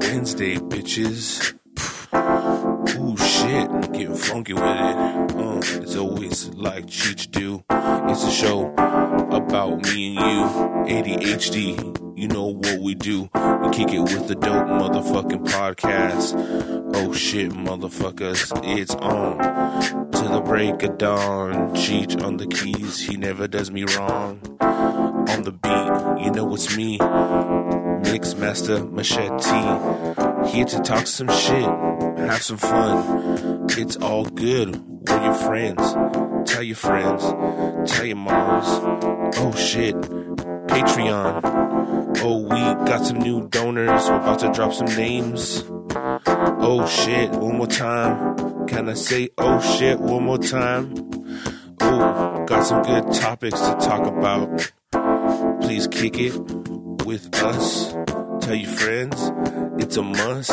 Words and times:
Wednesday, 0.00 0.56
bitches. 0.56 1.54
Ooh, 2.98 3.16
shit, 3.16 3.70
I'm 3.70 3.80
getting 3.92 4.16
funky 4.16 4.54
with 4.54 4.62
it. 4.62 4.96
Uh, 5.36 5.60
it's 5.82 5.96
always 5.96 6.48
like 6.54 6.86
Cheech 6.86 7.30
do. 7.30 7.62
It's 7.70 8.24
a 8.24 8.30
show 8.30 8.72
about 9.30 9.82
me 9.84 10.16
and 10.16 11.06
you. 11.06 11.16
ADHD, 11.16 12.18
you 12.18 12.28
know 12.28 12.46
what 12.46 12.80
we 12.80 12.94
do. 12.94 13.22
We 13.22 13.70
kick 13.70 13.92
it 13.92 14.00
with 14.00 14.26
the 14.26 14.34
dope 14.34 14.66
motherfucking 14.66 15.46
podcast. 15.46 16.34
Oh 16.96 17.12
shit, 17.12 17.52
motherfuckers, 17.52 18.50
it's 18.64 18.94
on. 18.94 19.38
To 20.12 20.28
the 20.28 20.40
break 20.40 20.82
of 20.82 20.98
dawn. 20.98 21.74
Cheech 21.74 22.22
on 22.24 22.38
the 22.38 22.46
keys, 22.46 23.00
he 23.06 23.16
never 23.16 23.46
does 23.46 23.70
me 23.70 23.84
wrong. 23.96 24.40
On 24.60 25.42
the 25.42 25.52
beat, 25.52 26.24
you 26.24 26.30
know 26.32 26.52
it's 26.54 26.76
me. 26.76 26.98
Mix 28.12 28.34
Master 28.34 28.84
Machete. 28.84 30.48
Here 30.48 30.64
to 30.64 30.80
talk 30.80 31.06
some 31.06 31.28
shit, 31.28 31.64
have 32.18 32.42
some 32.42 32.56
fun. 32.56 33.66
It's 33.70 33.96
all 33.96 34.24
good. 34.24 34.82
We're 35.08 35.24
your 35.24 35.34
friends. 35.34 35.94
Tell 36.50 36.62
your 36.62 36.76
friends. 36.76 37.22
Tell 37.92 38.04
your 38.04 38.16
moms. 38.16 38.66
Oh 39.38 39.54
shit. 39.56 39.94
Patreon. 39.94 41.40
Oh, 42.22 42.42
we 42.42 42.86
got 42.86 43.06
some 43.06 43.18
new 43.18 43.46
donors. 43.48 44.08
We're 44.08 44.16
about 44.16 44.40
to 44.40 44.50
drop 44.50 44.74
some 44.74 44.88
names. 44.96 45.64
Oh 45.68 46.86
shit. 46.86 47.30
One 47.30 47.58
more 47.58 47.68
time. 47.68 48.66
Can 48.66 48.88
I 48.88 48.94
say 48.94 49.30
oh 49.38 49.60
shit 49.60 50.00
one 50.00 50.24
more 50.24 50.38
time? 50.38 50.94
Oh, 51.80 52.44
got 52.46 52.66
some 52.66 52.82
good 52.82 53.12
topics 53.12 53.60
to 53.60 53.76
talk 53.80 54.04
about. 54.06 54.72
Please 55.62 55.86
kick 55.86 56.18
it 56.18 56.36
with 57.06 57.34
us. 57.42 57.94
Tell 58.50 58.58
your 58.58 58.72
friends 58.72 59.30
it's 59.80 59.96
a 59.96 60.02
must. 60.02 60.50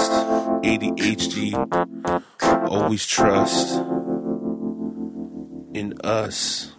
ADHD, 0.62 1.56
always 2.70 3.08
trust 3.08 3.80
in 5.74 5.96
us. 6.04 6.74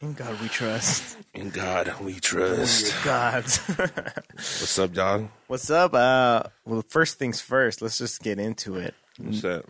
In 0.00 0.12
God 0.12 0.40
we 0.40 0.46
trust. 0.46 1.16
In 1.34 1.50
God 1.50 1.92
we 2.00 2.14
Oh, 2.14 2.18
trust. 2.20 2.94
your 2.94 3.04
God. 3.04 3.42
What's 4.36 4.78
up, 4.78 4.92
dog? 4.92 5.28
What's 5.48 5.70
up? 5.70 5.92
Uh, 5.92 6.44
well, 6.64 6.84
first 6.88 7.18
things 7.18 7.40
first. 7.40 7.82
Let's 7.82 7.98
just 7.98 8.22
get 8.22 8.38
into 8.38 8.76
it. 8.76 8.94
What's 9.18 9.42
that? 9.42 9.64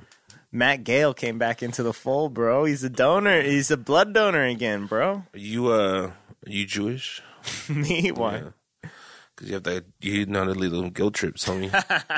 Mat 0.53 0.85
Gale 0.85 1.15
came 1.15 1.39
back 1.39 1.63
into 1.63 1.83
the 1.83 1.95
fold, 1.95 2.35
bro. 2.35 2.67
He's 2.67 2.85
a 2.85 2.91
donor. 2.91 3.41
He's 3.41 3.71
a 3.71 3.79
blood 3.79 4.13
donor 4.13 4.45
again, 4.45 4.85
bro. 4.85 5.25
Are 5.33 5.39
you 5.39 5.69
uh, 5.69 6.11
are 6.11 6.13
you 6.45 6.67
Jewish? 6.67 7.23
Me, 7.71 8.13
why? 8.13 8.43
Because 9.37 9.49
you 9.49 9.55
have 9.55 9.65
that, 9.65 9.85
you 10.01 10.25
know 10.27 10.41
how 10.41 10.45
to 10.47 10.59
lead 10.59 10.73
them 10.73 10.89
guilt 10.91 11.15
trips, 11.15 11.45
homie. 11.47 11.71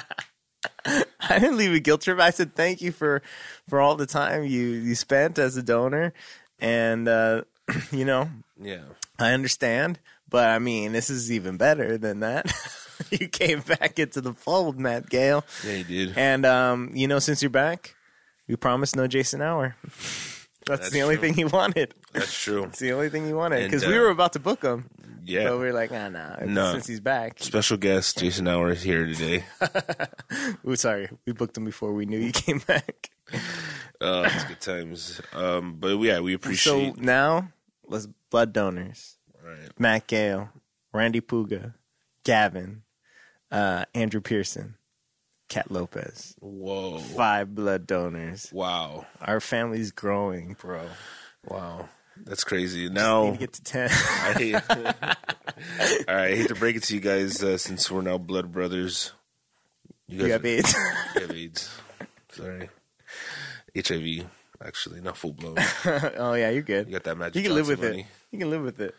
I 1.20 1.38
didn't 1.38 1.56
leave 1.58 1.72
a 1.74 1.80
guilt 1.80 2.02
trip. 2.02 2.18
I 2.20 2.30
said 2.30 2.54
thank 2.54 2.80
you 2.80 2.92
for 2.92 3.22
for 3.68 3.80
all 3.80 3.96
the 3.96 4.06
time 4.06 4.44
you 4.44 4.60
you 4.60 4.94
spent 4.94 5.38
as 5.38 5.56
a 5.56 5.62
donor, 5.62 6.12
and 6.60 7.08
uh, 7.08 7.42
you 7.92 8.04
know 8.04 8.28
yeah. 8.60 8.82
I 9.18 9.32
understand. 9.32 9.98
But 10.30 10.48
I 10.48 10.58
mean, 10.58 10.92
this 10.92 11.10
is 11.10 11.32
even 11.32 11.56
better 11.56 11.96
than 11.98 12.20
that. 12.20 12.52
you 13.10 13.28
came 13.28 13.60
back 13.60 13.98
into 13.98 14.20
the 14.20 14.34
fold, 14.34 14.78
Mat 14.78 15.08
Gale, 15.08 15.44
Yeah, 15.64 15.72
you 15.74 15.84
did. 15.84 16.18
and 16.18 16.44
um, 16.46 16.90
you 16.94 17.08
know 17.08 17.18
since 17.18 17.42
you're 17.42 17.50
back, 17.50 17.94
we 18.46 18.56
promised 18.56 18.94
no 18.96 19.06
Jason 19.06 19.42
Hour. 19.42 19.74
That's, 20.68 20.80
That's 20.82 20.90
the 20.92 21.02
only 21.02 21.16
true. 21.16 21.22
thing 21.28 21.34
he 21.34 21.44
wanted. 21.44 21.94
That's 22.12 22.32
true. 22.42 22.64
It's 22.64 22.78
the 22.78 22.92
only 22.92 23.08
thing 23.08 23.26
he 23.26 23.32
wanted 23.32 23.64
because 23.64 23.84
we 23.86 23.96
uh, 23.96 24.00
were 24.00 24.10
about 24.10 24.34
to 24.34 24.38
book 24.38 24.62
him, 24.62 24.88
Yeah. 25.24 25.48
but 25.48 25.58
we 25.58 25.64
were 25.64 25.72
like, 25.72 25.90
nah, 25.90 26.08
nah, 26.08 26.36
No. 26.44 26.72
since 26.72 26.86
he's 26.86 27.00
back. 27.00 27.42
Special 27.42 27.76
guest 27.76 28.18
Jason 28.18 28.46
Hour 28.46 28.70
is 28.70 28.82
here 28.82 29.06
today. 29.06 29.44
Ooh, 30.66 30.76
sorry, 30.76 31.08
we 31.26 31.32
booked 31.32 31.56
him 31.56 31.64
before 31.64 31.92
we 31.92 32.06
knew 32.06 32.20
he 32.20 32.32
came 32.32 32.58
back. 32.60 33.10
Uh, 34.00 34.28
it's 34.32 34.44
good 34.44 34.60
times. 34.60 35.20
Um, 35.34 35.76
but 35.80 35.96
yeah, 35.98 36.20
we 36.20 36.34
appreciate. 36.34 36.94
So 36.96 37.00
now, 37.02 37.48
let's 37.86 38.06
blood 38.30 38.52
donors. 38.52 39.16
right. 39.44 39.56
Mat 39.78 40.06
Gale, 40.06 40.50
Randy 40.92 41.20
Puga, 41.20 41.74
Gavin, 42.24 42.82
uh, 43.50 43.84
Andrew 43.94 44.20
Pearson, 44.20 44.76
Kat 45.48 45.70
Lopez. 45.70 46.34
Whoa. 46.40 46.98
Five 46.98 47.54
blood 47.54 47.86
donors. 47.86 48.50
Wow. 48.52 49.06
Our 49.22 49.40
family's 49.40 49.92
growing, 49.92 50.56
bro. 50.58 50.82
Wow. 51.46 51.88
That's 52.24 52.44
crazy. 52.44 52.82
Need 52.84 52.92
Now, 52.94 53.30
to 53.32 53.38
get 53.38 53.52
to 53.54 53.62
ten. 53.62 53.88
I 53.92 54.32
hate, 54.36 54.54
all 54.70 56.14
right, 56.14 56.32
I 56.32 56.34
hate 56.36 56.48
to 56.48 56.54
break 56.56 56.76
it 56.76 56.82
to 56.84 56.94
you 56.94 57.00
guys 57.00 57.42
uh, 57.42 57.56
since 57.58 57.90
we're 57.90 58.02
now 58.02 58.18
blood 58.18 58.50
brothers. 58.52 59.12
You 60.08 60.26
you 60.26 60.32
have 60.32 60.44
AIDS. 60.44 60.74
you 61.14 61.20
have 61.20 61.30
AIDS. 61.30 61.70
Sorry. 62.32 62.68
HIV, 63.76 64.26
actually, 64.64 65.00
not 65.00 65.16
full 65.16 65.32
blown. 65.32 65.56
oh 66.16 66.34
yeah, 66.34 66.50
you're 66.50 66.62
good. 66.62 66.86
You 66.88 66.92
got 66.94 67.04
that 67.04 67.16
magic 67.16 67.36
You 67.36 67.42
can 67.48 67.54
live 67.54 67.68
with 67.68 67.82
money. 67.82 68.00
it. 68.00 68.06
You 68.32 68.38
can 68.40 68.50
live 68.50 68.62
with 68.62 68.80
it. 68.80 68.94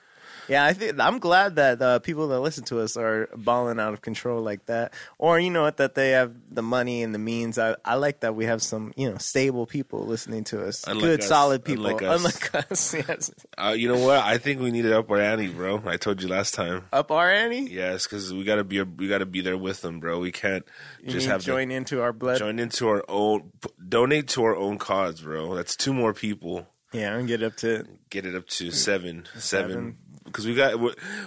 Yeah, 0.49 0.65
I 0.65 0.73
think 0.73 0.99
I'm 0.99 1.19
glad 1.19 1.57
that 1.57 1.77
the 1.79 1.99
people 2.01 2.27
that 2.29 2.39
listen 2.39 2.63
to 2.65 2.79
us 2.81 2.97
are 2.97 3.29
balling 3.35 3.79
out 3.79 3.93
of 3.93 4.01
control 4.01 4.41
like 4.41 4.65
that, 4.65 4.93
or 5.19 5.39
you 5.39 5.51
know 5.51 5.61
what, 5.61 5.77
that 5.77 5.93
they 5.95 6.09
have 6.11 6.33
the 6.49 6.63
money 6.63 7.03
and 7.03 7.13
the 7.13 7.19
means. 7.19 7.59
I, 7.59 7.75
I 7.85 7.95
like 7.95 8.21
that 8.21 8.33
we 8.35 8.45
have 8.45 8.61
some 8.63 8.91
you 8.97 9.09
know 9.11 9.17
stable 9.19 9.65
people 9.67 10.05
listening 10.07 10.43
to 10.45 10.65
us, 10.65 10.85
Unlike 10.87 11.03
good 11.03 11.19
us. 11.21 11.27
solid 11.27 11.63
people, 11.63 11.85
Unlike 11.85 12.01
us. 12.03 12.17
unlike 12.17 12.71
us. 12.71 12.93
Yes, 12.95 13.31
Uh, 13.57 13.75
you 13.77 13.87
know 13.87 13.99
what? 13.99 14.17
I 14.23 14.37
think 14.39 14.59
we 14.59 14.71
need 14.71 14.79
needed 14.79 14.93
up 14.93 15.11
our 15.11 15.19
ante, 15.19 15.49
bro. 15.49 15.83
I 15.85 15.97
told 15.97 16.21
you 16.21 16.29
last 16.29 16.53
time. 16.53 16.85
up 16.93 17.11
our 17.11 17.29
ante. 17.29 17.69
Yes, 17.69 18.07
because 18.07 18.33
we 18.33 18.43
gotta 18.43 18.63
be 18.63 18.81
we 18.81 19.07
gotta 19.07 19.25
be 19.25 19.41
there 19.41 19.57
with 19.57 19.81
them, 19.81 19.99
bro. 19.99 20.19
We 20.19 20.31
can't 20.31 20.65
You 21.03 21.11
just 21.11 21.27
have 21.27 21.43
join 21.43 21.69
into 21.69 22.01
our 22.01 22.13
blood. 22.13 22.39
join 22.39 22.59
into 22.59 22.87
our 22.87 23.03
own 23.09 23.51
donate 23.87 24.29
to 24.29 24.43
our 24.45 24.55
own 24.55 24.77
cause, 24.77 25.21
bro. 25.21 25.53
That's 25.53 25.75
two 25.75 25.93
more 25.93 26.13
people. 26.13 26.65
Yeah, 26.91 27.15
and 27.17 27.27
get 27.27 27.43
it 27.43 27.45
up 27.45 27.55
to 27.57 27.85
Get 28.09 28.25
it 28.25 28.33
up 28.35 28.47
to 28.47 28.71
seven, 28.71 29.27
Seven. 29.37 29.41
seven. 29.41 29.97
Because 30.31 30.45
we 30.47 30.55
got 30.55 30.79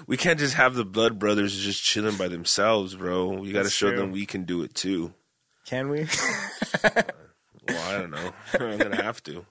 we- 0.06 0.16
can't 0.16 0.38
just 0.38 0.54
have 0.54 0.74
the 0.74 0.84
blood 0.84 1.18
brothers 1.18 1.56
just 1.56 1.82
chilling 1.82 2.16
by 2.16 2.28
themselves, 2.28 2.94
bro. 2.94 3.28
We 3.28 3.52
got 3.52 3.64
to 3.64 3.70
show 3.70 3.90
true. 3.90 3.98
them 3.98 4.12
we 4.12 4.26
can 4.26 4.44
do 4.44 4.62
it 4.62 4.74
too. 4.74 5.12
can 5.66 5.88
we? 5.88 6.06
Well, 7.68 7.90
I 7.90 7.96
don't 7.96 8.10
know. 8.10 8.32
I'm 8.54 8.76
gonna 8.78 9.00
have 9.00 9.22
to. 9.22 9.46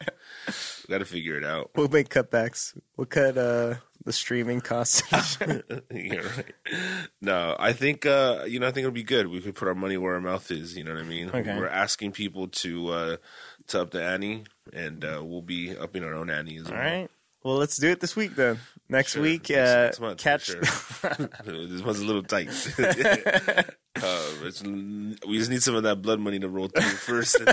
We 0.48 0.92
got 0.92 0.98
to 0.98 1.06
figure 1.06 1.38
it 1.38 1.46
out. 1.46 1.72
we'll 1.76 1.88
make 1.88 2.10
cutbacks. 2.10 2.78
We'll 2.98 3.06
cut 3.06 3.38
uh, 3.38 3.76
the 4.04 4.12
streaming 4.12 4.60
costs. 4.60 5.02
You're 5.90 6.22
right. 6.24 6.54
No, 7.22 7.56
I 7.58 7.72
think 7.72 8.06
uh, 8.06 8.44
you 8.48 8.60
know. 8.60 8.68
I 8.68 8.72
think 8.72 8.84
it'll 8.84 8.92
be 8.92 9.04
good. 9.04 9.28
We 9.28 9.40
could 9.40 9.56
put 9.56 9.70
our 9.70 9.76
money 9.76 9.96
where 9.98 10.16
our 10.16 10.20
mouth 10.22 10.52
is. 10.52 10.76
You 10.76 10.84
know 10.84 10.94
what 10.94 11.00
I 11.04 11.06
mean? 11.08 11.30
Okay. 11.30 11.58
We're 11.58 11.68
asking 11.70 12.12
people 12.12 12.50
to 12.50 12.90
uh, 12.90 13.18
to 13.68 13.82
up 13.84 13.92
the 13.92 14.04
ante, 14.04 14.44
and 14.74 15.06
uh, 15.06 15.22
we'll 15.24 15.42
be 15.42 15.76
upping 15.78 16.04
our 16.04 16.14
own 16.14 16.30
ante 16.30 16.58
as 16.58 16.66
All 16.68 16.74
well. 16.74 16.82
right. 16.82 17.10
Well, 17.44 17.56
let's 17.56 17.78
do 17.78 17.90
it 17.90 18.00
this 18.00 18.16
week 18.16 18.36
then. 18.36 18.60
Next 18.88 19.14
Sure. 19.14 19.22
week, 19.24 19.50
uh, 19.50 19.90
month, 20.00 20.20
catch. 20.20 20.46
sure. 20.48 20.60
this 21.46 21.82
one's 21.82 22.00
a 22.00 22.06
little 22.06 22.24
tight. 22.24 22.50
uh, 22.78 23.64
it's, 24.44 24.62
we 24.64 25.38
just 25.38 25.50
need 25.50 25.64
some 25.64 25.76
of 25.76 25.84
that 25.84 26.02
blood 26.02 26.20
money 26.20 26.40
to 26.40 26.50
roll 26.50 26.68
through 26.68 26.82
first. 26.84 27.40
And, 27.40 27.50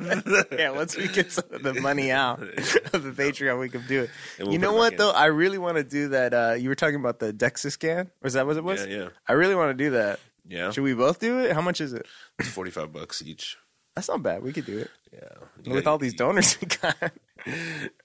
and- 0.00 0.44
yeah, 0.52 0.70
once 0.70 0.96
we 0.96 1.08
get 1.08 1.30
some 1.30 1.44
of 1.52 1.62
the 1.62 1.74
money 1.74 2.10
out 2.10 2.40
of 2.40 3.02
the 3.04 3.12
Patreon, 3.16 3.60
we 3.60 3.68
can 3.68 3.86
do 3.86 4.02
it. 4.04 4.10
We'll 4.38 4.52
you 4.52 4.58
know 4.58 4.72
what 4.72 4.92
in. 4.94 4.98
though? 4.98 5.10
I 5.10 5.26
really 5.26 5.58
want 5.58 5.76
to 5.76 5.84
do 5.84 6.08
that. 6.08 6.32
Uh, 6.34 6.54
you 6.58 6.68
were 6.68 6.74
talking 6.74 6.96
about 6.96 7.18
the 7.18 7.32
DEXA 7.32 7.70
scan, 7.72 8.10
or 8.22 8.26
is 8.26 8.32
that 8.32 8.46
what 8.46 8.56
it 8.56 8.64
was? 8.64 8.84
yeah, 8.86 8.96
yeah, 8.96 9.08
I 9.28 9.34
really 9.34 9.54
want 9.54 9.76
to 9.76 9.84
do 9.84 9.90
that. 9.90 10.20
yeah. 10.48 10.70
Should 10.70 10.84
we 10.84 10.94
both 10.94 11.20
do 11.20 11.40
it? 11.40 11.52
How 11.52 11.60
much 11.60 11.80
is 11.80 11.92
it? 11.92 12.06
It's 12.38 12.48
forty 12.48 12.70
five 12.70 12.92
bucks 12.92 13.22
each. 13.22 13.56
That's 13.94 14.08
not 14.08 14.22
bad. 14.22 14.42
We 14.42 14.52
could 14.52 14.64
do 14.66 14.78
it 14.78 14.90
Yeah, 15.12 15.72
with 15.74 15.86
all 15.86 15.98
these 15.98 16.14
donors 16.14 16.56
we 16.60 16.68
got. 16.68 16.96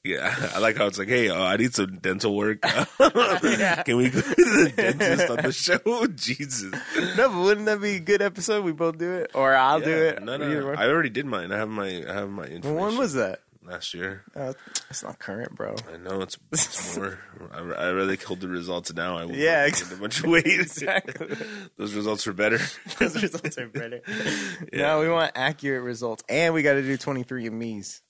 Yeah, 0.03 0.35
I 0.55 0.59
like 0.59 0.77
how 0.77 0.87
it's 0.87 0.97
like, 0.97 1.07
hey, 1.09 1.29
uh, 1.29 1.41
I 1.43 1.57
need 1.57 1.73
some 1.73 1.99
dental 1.99 2.35
work. 2.35 2.59
Can 2.97 3.97
we 3.97 4.09
go 4.09 4.19
to 4.21 4.35
the 4.35 4.73
dentist 4.75 5.29
on 5.29 5.37
the 5.37 5.51
show? 5.51 6.07
Jesus. 6.15 6.71
no, 7.15 7.29
but 7.29 7.37
wouldn't 7.39 7.67
that 7.67 7.79
be 7.81 7.95
a 7.97 7.99
good 7.99 8.21
episode? 8.23 8.65
We 8.65 8.71
both 8.71 8.97
do 8.97 9.11
it, 9.13 9.31
or 9.35 9.53
I'll 9.55 9.79
do 9.79 9.89
Yeah. 9.91 9.95
it. 9.97 10.23
No, 10.23 10.37
no, 10.37 10.45
Either 10.45 10.61
no. 10.61 10.67
one. 10.69 10.77
I 10.77 10.87
already 10.87 11.09
did 11.09 11.25
mine. 11.27 11.51
I 11.51 11.57
have 11.57 11.69
my, 11.69 11.85
I 12.07 12.13
have 12.13 12.29
my 12.29 12.45
information. 12.45 12.75
When 12.75 12.97
was 12.97 13.13
that? 13.13 13.41
Last 13.67 13.93
year? 13.93 14.23
Uh, 14.35 14.53
it's 14.89 15.03
not 15.03 15.19
current, 15.19 15.53
bro. 15.55 15.75
I 15.93 15.97
know 15.97 16.21
it's, 16.21 16.37
it's 16.51 16.97
more. 16.97 17.19
I, 17.51 17.59
I 17.59 17.91
rather 17.91 18.15
killed 18.15 18.39
the 18.41 18.47
results 18.47 18.93
now. 18.93 19.17
I 19.17 19.25
would 19.25 19.35
Yeah, 19.35 19.63
gain 19.65 19.67
ex- 19.69 19.91
a 19.91 19.95
bunch 19.97 20.19
of 20.23 20.25
weight. 20.29 20.45
Exactly. 20.45 21.35
Those 21.77 21.93
results 21.93 22.25
were 22.25 22.33
better. 22.33 22.59
Those 22.99 23.21
results 23.21 23.57
are 23.57 23.67
better. 23.67 24.01
Yeah. 24.73 24.81
No, 24.87 24.99
we 25.01 25.09
want 25.09 25.31
accurate 25.35 25.83
results, 25.83 26.23
and 26.29 26.53
we 26.53 26.61
got 26.63 26.73
to 26.73 26.81
do 26.81 26.97
23 26.97 27.47
and 27.47 27.59
me's. 27.59 28.01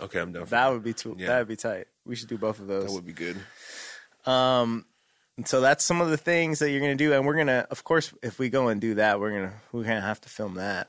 Okay, 0.00 0.20
I'm 0.20 0.32
done. 0.32 0.44
That 0.46 0.72
would 0.72 0.82
be 0.82 0.92
too. 0.94 1.14
Yeah. 1.18 1.28
That 1.28 1.38
would 1.40 1.48
be 1.48 1.56
tight. 1.56 1.86
We 2.04 2.16
should 2.16 2.28
do 2.28 2.38
both 2.38 2.58
of 2.60 2.66
those. 2.66 2.86
that 2.86 2.92
would 2.92 3.06
be 3.06 3.12
good. 3.12 3.36
Um, 4.24 4.84
so 5.44 5.60
that's 5.60 5.84
some 5.84 6.00
of 6.00 6.10
the 6.10 6.16
things 6.16 6.58
that 6.60 6.70
you're 6.70 6.80
gonna 6.80 6.94
do, 6.96 7.12
and 7.12 7.26
we're 7.26 7.36
gonna, 7.36 7.66
of 7.70 7.84
course, 7.84 8.12
if 8.22 8.38
we 8.38 8.48
go 8.48 8.68
and 8.68 8.80
do 8.80 8.94
that, 8.94 9.20
we're 9.20 9.30
gonna 9.32 9.52
we're 9.72 9.84
gonna 9.84 10.00
have 10.00 10.20
to 10.22 10.28
film 10.28 10.54
that. 10.54 10.88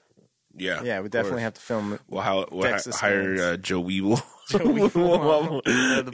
Yeah, 0.58 0.82
Yeah, 0.84 1.02
we 1.02 1.10
definitely 1.10 1.32
course. 1.32 1.42
have 1.44 1.54
to 1.56 1.62
film 1.62 1.94
it. 1.94 2.02
Well, 2.10 2.24
how 2.24 2.46
we'll 2.52 2.64
Texas 2.64 3.00
hi- 3.00 3.10
hire 3.10 3.36
uh, 3.54 3.58
Joe 3.58 3.80
Weevil. 3.80 4.20
Weevil. 4.54 5.62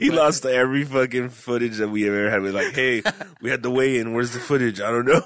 he 0.00 0.10
lost 0.10 0.44
every 0.44 0.84
fucking 0.84 1.28
footage 1.30 1.76
that 1.78 1.88
we 1.88 2.06
ever 2.08 2.28
had. 2.30 2.42
We're 2.42 2.52
like, 2.52 2.74
hey, 2.74 3.02
we 3.40 3.48
had 3.48 3.62
the 3.62 3.70
weigh 3.70 3.98
in. 3.98 4.12
Where's 4.12 4.32
the 4.32 4.40
footage? 4.40 4.80
I 4.80 4.90
don't 4.90 5.06
know. 5.06 5.22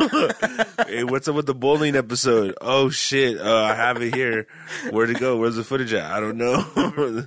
hey, 0.86 1.04
what's 1.04 1.26
up 1.26 1.34
with 1.34 1.46
the 1.46 1.54
bowling 1.54 1.96
episode? 1.96 2.54
Oh 2.60 2.90
shit, 2.90 3.40
uh, 3.40 3.62
I 3.64 3.74
have 3.74 4.00
it 4.02 4.14
here. 4.14 4.46
Where'd 4.90 5.10
it 5.10 5.18
go? 5.20 5.36
Where's 5.38 5.56
the 5.56 5.64
footage 5.64 5.92
at? 5.94 6.04
I 6.10 6.20
don't 6.20 6.36
know. 6.36 6.62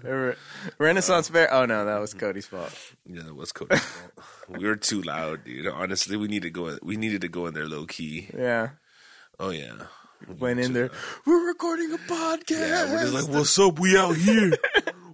Re- 0.04 0.36
Renaissance 0.78 1.30
Fair. 1.30 1.52
Oh 1.54 1.66
no, 1.66 1.84
that 1.86 1.98
was 2.00 2.14
Cody's 2.14 2.46
fault. 2.46 2.72
yeah, 3.08 3.24
that 3.24 3.36
was 3.36 3.52
Cody's 3.52 3.80
fault. 3.82 4.12
We 4.50 4.66
were 4.68 4.76
too 4.76 5.02
loud, 5.02 5.46
dude. 5.46 5.68
Honestly, 5.68 6.16
we 6.16 6.28
need 6.28 6.44
to 6.44 6.52
go. 6.52 6.78
We 6.84 6.96
needed 6.96 7.22
to 7.22 7.28
go 7.28 7.48
in 7.48 7.54
there 7.54 7.68
low 7.68 7.86
key. 7.86 8.30
Yeah, 8.38 8.70
Oh 9.40 9.50
yeah. 9.50 9.74
Went 10.39 10.59
in 10.59 10.73
there. 10.73 10.91
We're 11.25 11.47
recording 11.47 11.91
a 11.94 11.97
podcast. 11.97 12.69
Yeah, 12.69 12.91
we're 12.91 13.01
just 13.01 13.13
like, 13.13 13.27
what's 13.35 13.57
up? 13.59 13.79
We 13.79 13.97
out 13.97 14.15
here. 14.15 14.51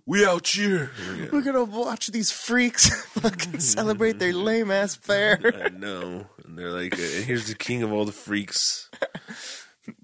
We 0.05 0.25
out 0.25 0.47
here. 0.47 0.91
We're 1.31 1.41
gonna 1.41 1.65
watch 1.65 2.07
these 2.07 2.31
freaks 2.31 2.89
fucking 3.07 3.59
celebrate 3.59 4.19
their 4.19 4.33
lame 4.33 4.71
ass 4.71 4.95
fair. 4.95 5.39
I 5.43 5.69
know. 5.69 6.27
And 6.45 6.57
they're 6.57 6.71
like, 6.71 6.93
uh, 6.97 7.01
and 7.01 7.25
here's 7.25 7.47
the 7.47 7.55
king 7.55 7.83
of 7.83 7.91
all 7.91 8.05
the 8.05 8.13
freaks. 8.13 8.89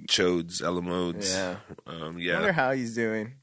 Chodes, 0.10 0.62
Alamodes. 0.62 1.34
Yeah. 1.34 1.58
Um, 1.88 2.18
I 2.18 2.34
wonder 2.34 2.52
how 2.52 2.72
he's 2.72 2.96
doing. 2.96 3.36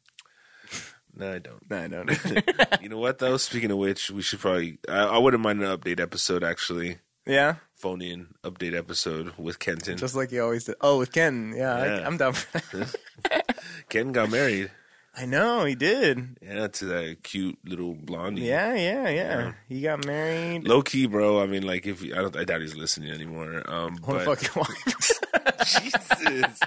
No, 1.14 1.34
I 1.34 1.38
don't. 1.38 1.70
No, 1.70 1.82
I 1.82 1.88
don't. 1.88 2.80
You 2.82 2.88
know 2.88 2.98
what, 2.98 3.18
though? 3.18 3.36
Speaking 3.36 3.70
of 3.70 3.78
which, 3.78 4.10
we 4.10 4.22
should 4.22 4.38
probably, 4.40 4.78
I, 4.88 5.04
I 5.04 5.18
wouldn't 5.18 5.42
mind 5.42 5.62
an 5.62 5.76
update 5.76 6.00
episode, 6.00 6.42
actually. 6.44 6.98
Yeah, 7.26 7.56
Phone 7.76 8.02
in 8.02 8.28
update 8.44 8.76
episode 8.76 9.32
with 9.38 9.58
Kenton. 9.58 9.96
just 9.96 10.14
like 10.14 10.32
you 10.32 10.42
always 10.42 10.64
did. 10.64 10.74
Oh, 10.80 10.98
with 10.98 11.12
Ken. 11.12 11.54
Yeah, 11.56 11.84
Yeah. 11.84 11.94
I, 12.02 12.06
I'm 12.06 12.16
down 12.16 12.32
for 12.34 12.58
that. 12.76 12.96
Kenton 13.88 14.12
got 14.12 14.30
married. 14.30 14.70
I 15.16 15.26
know 15.26 15.64
he 15.64 15.74
did. 15.74 16.38
Yeah, 16.40 16.68
to 16.68 16.84
that 16.86 17.22
cute 17.24 17.58
little 17.64 17.94
blondie. 17.94 18.42
Yeah, 18.42 18.74
yeah, 18.74 19.08
yeah. 19.08 19.10
Yeah. 19.10 19.52
He 19.68 19.80
got 19.82 20.06
married. 20.06 20.66
Low 20.68 20.82
key, 20.82 21.06
bro. 21.06 21.42
I 21.42 21.46
mean, 21.46 21.64
like, 21.64 21.84
if 21.86 22.02
I 22.04 22.06
don't, 22.08 22.36
I 22.36 22.44
doubt 22.44 22.60
he's 22.60 22.76
listening 22.76 23.10
anymore. 23.10 23.62
Um, 23.68 23.98
but 24.06 24.24
fucking 24.24 24.50
wife. 24.54 25.20
Jesus. 25.66 26.60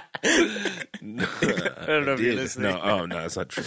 No, 1.00 1.24
I 1.40 1.86
don't 1.86 2.06
know 2.06 2.12
if 2.14 2.20
you're 2.20 2.32
did. 2.32 2.36
listening. 2.36 2.70
No, 2.72 2.80
oh 2.82 3.06
no, 3.06 3.22
that's 3.22 3.36
not 3.36 3.48
true. 3.48 3.64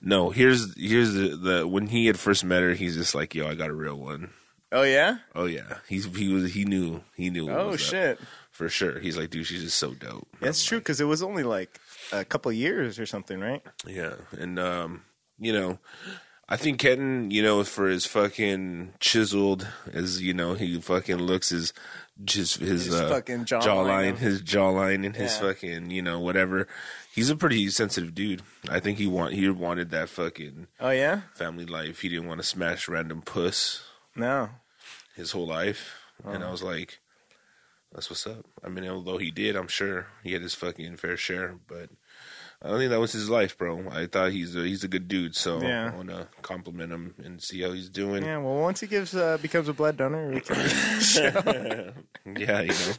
No, 0.00 0.30
here's 0.30 0.76
here's 0.78 1.12
the, 1.14 1.28
the 1.36 1.66
when 1.68 1.86
he 1.88 2.06
had 2.06 2.18
first 2.18 2.44
met 2.44 2.62
her, 2.62 2.72
he's 2.74 2.94
just 2.96 3.14
like, 3.14 3.34
"Yo, 3.34 3.46
I 3.48 3.54
got 3.54 3.70
a 3.70 3.74
real 3.74 3.96
one." 3.96 4.30
Oh 4.74 4.82
yeah. 4.82 5.18
Oh 5.34 5.46
yeah, 5.46 5.78
he's 5.88 6.04
he 6.16 6.32
was 6.32 6.52
he 6.52 6.64
knew 6.64 7.02
he 7.16 7.30
knew. 7.30 7.48
Oh 7.50 7.70
up. 7.74 7.78
shit. 7.78 8.18
for 8.50 8.68
sure. 8.68 8.98
He's 8.98 9.16
like, 9.16 9.30
dude, 9.30 9.46
she's 9.46 9.62
just 9.62 9.78
so 9.78 9.94
dope. 9.94 10.28
That's 10.40 10.62
I'm 10.64 10.68
true 10.68 10.78
because 10.80 11.00
it 11.00 11.04
was 11.04 11.22
only 11.22 11.42
like 11.44 11.78
a 12.12 12.24
couple 12.24 12.50
years 12.52 12.98
or 12.98 13.06
something, 13.06 13.40
right? 13.40 13.62
yeah, 13.86 14.14
and 14.36 14.58
um, 14.58 15.04
you 15.38 15.52
know, 15.52 15.78
I 16.48 16.56
think 16.56 16.80
Kenton, 16.80 17.30
you 17.30 17.42
know, 17.42 17.62
for 17.64 17.88
his 17.88 18.04
fucking 18.04 18.94
chiseled, 19.00 19.66
as 19.92 20.20
you 20.20 20.34
know, 20.34 20.54
he 20.54 20.80
fucking 20.80 21.16
looks 21.18 21.50
his 21.50 21.72
just 22.24 22.58
his, 22.58 22.86
His 22.86 22.94
uh, 22.94 23.08
fucking 23.08 23.44
jawline. 23.44 24.18
his 24.18 24.40
jawline, 24.42 25.04
and 25.06 25.16
his 25.16 25.34
Yeah. 25.34 25.48
fucking 25.48 25.90
you 25.90 26.02
know 26.02 26.18
whatever. 26.20 26.66
He's 27.14 27.30
a 27.30 27.36
pretty 27.36 27.68
sensitive 27.70 28.12
dude. 28.14 28.42
I 28.68 28.80
think 28.80 28.98
he 28.98 29.06
want 29.06 29.34
he 29.34 29.48
wanted 29.48 29.90
that 29.90 30.08
fucking 30.08 30.66
Oh 30.80 30.90
yeah. 30.90 31.22
family 31.34 31.64
life. 31.66 32.00
He 32.00 32.08
didn't 32.08 32.26
want 32.26 32.40
to 32.40 32.46
smash 32.46 32.88
random 32.88 33.22
puss 33.22 33.82
No. 34.16 34.50
His 35.14 35.32
whole 35.32 35.46
life. 35.46 35.96
And 36.24 36.44
I 36.44 36.50
was 36.50 36.62
like, 36.62 37.00
that's 37.92 38.08
what's 38.08 38.26
up. 38.26 38.46
I 38.64 38.68
mean, 38.68 38.88
although 38.88 39.18
he 39.18 39.30
did, 39.30 39.56
I'm 39.56 39.68
sure 39.68 40.06
he 40.22 40.32
had 40.32 40.42
his 40.42 40.54
fucking 40.54 40.96
fair 40.96 41.16
share, 41.16 41.56
but 41.66 41.90
I 42.62 42.68
don't 42.68 42.78
think 42.78 42.90
that 42.90 43.00
was 43.00 43.12
his 43.12 43.28
life, 43.28 43.58
bro. 43.58 43.88
I 43.90 44.06
thought 44.06 44.32
he's 44.32 44.54
a, 44.56 44.60
he's 44.62 44.84
a 44.84 44.88
good 44.88 45.06
dude, 45.08 45.34
so 45.36 45.60
Yeah. 45.60 45.90
I 45.92 45.96
want 45.96 46.08
to 46.10 46.28
compliment 46.42 46.92
him 46.92 47.14
and 47.22 47.42
see 47.42 47.60
how 47.62 47.72
he's 47.72 47.88
doing. 47.90 48.24
Yeah. 48.24 48.38
Well, 48.38 48.54
once 48.56 48.80
he 48.80 48.86
gives 48.86 49.14
uh, 49.14 49.38
becomes 49.42 49.68
a 49.68 49.72
blood 49.74 49.96
donor, 49.96 50.30
we 50.30 50.40
can. 50.40 50.56
Yeah, 52.36 52.60
you 52.62 52.68
know. 52.68 52.92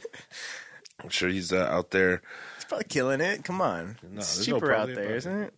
I'm 1.02 1.08
sure 1.10 1.28
he's 1.28 1.52
uh, 1.52 1.66
out 1.70 1.90
there. 1.90 2.22
He's 2.56 2.64
probably 2.64 2.84
killing 2.84 3.20
it. 3.20 3.44
Come 3.44 3.60
on. 3.60 3.96
No, 4.02 4.18
it's 4.18 4.36
there's 4.36 4.48
no 4.48 4.56
cheaper 4.56 4.72
out 4.72 4.88
there, 4.88 5.16
isn't 5.16 5.36
it? 5.42 5.54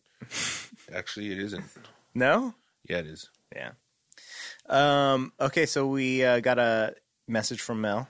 Actually, 0.95 1.33
it 1.33 1.39
isn't. 1.39 1.65
No. 2.15 2.55
Yeah, 2.89 2.99
it 2.99 3.07
is. 3.07 3.29
Yeah. 3.55 3.73
Um. 4.69 5.33
Okay. 5.41 5.67
So 5.67 5.87
we 5.87 6.25
uh, 6.25 6.41
got 6.41 6.59
a 6.59 6.95
message 7.27 7.61
from 7.61 7.81
Mel. 7.81 8.09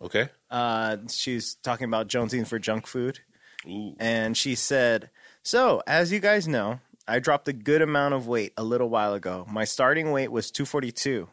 Okay. 0.00 0.28
Uh, 0.50 0.96
she's 1.08 1.54
talking 1.56 1.84
about 1.86 2.08
jonesing 2.08 2.46
for 2.46 2.58
junk 2.58 2.86
food. 2.86 3.20
Ooh. 3.64 3.94
and 4.00 4.36
she 4.36 4.56
said, 4.56 5.08
"So, 5.44 5.82
as 5.86 6.10
you 6.10 6.18
guys 6.18 6.48
know, 6.48 6.80
I 7.06 7.20
dropped 7.20 7.46
a 7.46 7.52
good 7.52 7.80
amount 7.80 8.14
of 8.14 8.26
weight 8.26 8.52
a 8.56 8.64
little 8.64 8.88
while 8.88 9.14
ago. 9.14 9.46
My 9.48 9.62
starting 9.64 10.10
weight 10.10 10.32
was 10.32 10.50
242, 10.50 11.28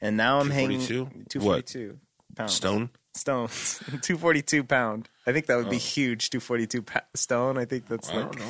and 0.00 0.16
now 0.16 0.38
I'm 0.38 0.50
hanging 0.50 0.78
242? 0.80 1.24
242 1.40 1.98
pounds. 2.36 2.52
Stone? 2.52 2.90
Stones. 3.14 3.78
242 4.02 4.62
pound. 4.62 5.08
I 5.26 5.32
think 5.32 5.46
that 5.46 5.56
would 5.56 5.68
be 5.70 5.76
huge. 5.78 6.30
242 6.30 6.82
pa- 6.82 7.00
stone. 7.14 7.58
I 7.58 7.64
think 7.64 7.88
that's 7.88 8.08
I 8.10 8.14
like 8.18 8.24
don't 8.26 8.38
know. 8.38 8.44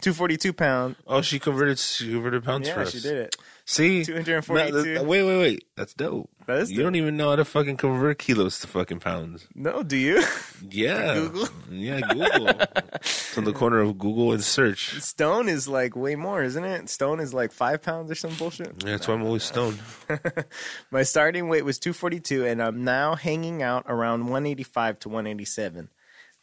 242 0.00 0.52
pound. 0.52 0.96
Oh, 1.06 1.22
she 1.22 1.38
converted. 1.38 1.78
She 1.78 2.10
converted 2.10 2.42
pounds 2.42 2.68
for 2.68 2.80
Yeah, 2.80 2.86
us. 2.86 2.90
she 2.92 3.00
did 3.00 3.16
it. 3.18 3.36
See, 3.66 4.04
242. 4.04 4.94
No, 4.94 5.02
wait, 5.04 5.22
wait, 5.22 5.38
wait. 5.38 5.64
That's 5.74 5.94
dope. 5.94 6.28
That 6.46 6.58
is 6.58 6.70
you 6.70 6.76
dope. 6.78 6.84
don't 6.84 6.96
even 6.96 7.16
know 7.16 7.30
how 7.30 7.36
to 7.36 7.46
fucking 7.46 7.78
convert 7.78 8.18
kilos 8.18 8.60
to 8.60 8.66
fucking 8.66 9.00
pounds. 9.00 9.46
No, 9.54 9.82
do 9.82 9.96
you? 9.96 10.22
Yeah, 10.70 11.14
Google? 11.14 11.48
Yeah, 11.70 12.00
Google. 12.00 12.48
it's 12.94 13.36
on 13.36 13.44
the 13.44 13.52
corner 13.52 13.80
of 13.80 13.98
Google 13.98 14.32
and 14.32 14.42
search. 14.42 14.98
Stone 15.02 15.50
is 15.50 15.68
like 15.68 15.94
way 15.94 16.16
more, 16.16 16.42
isn't 16.42 16.64
it? 16.64 16.88
Stone 16.88 17.20
is 17.20 17.34
like 17.34 17.52
five 17.52 17.82
pounds 17.82 18.10
or 18.10 18.14
some 18.14 18.34
bullshit. 18.36 18.68
Yeah, 18.82 18.92
that's 18.92 19.06
why 19.06 19.12
I'm 19.14 19.24
always 19.24 19.42
stoned. 19.42 19.78
My 20.90 21.02
starting 21.02 21.48
weight 21.48 21.66
was 21.66 21.78
242, 21.78 22.46
and 22.46 22.62
I'm 22.62 22.82
now 22.82 23.14
hanging 23.14 23.62
out 23.62 23.84
around 23.88 24.22
185 24.22 25.00
to 25.00 25.08
187. 25.10 25.90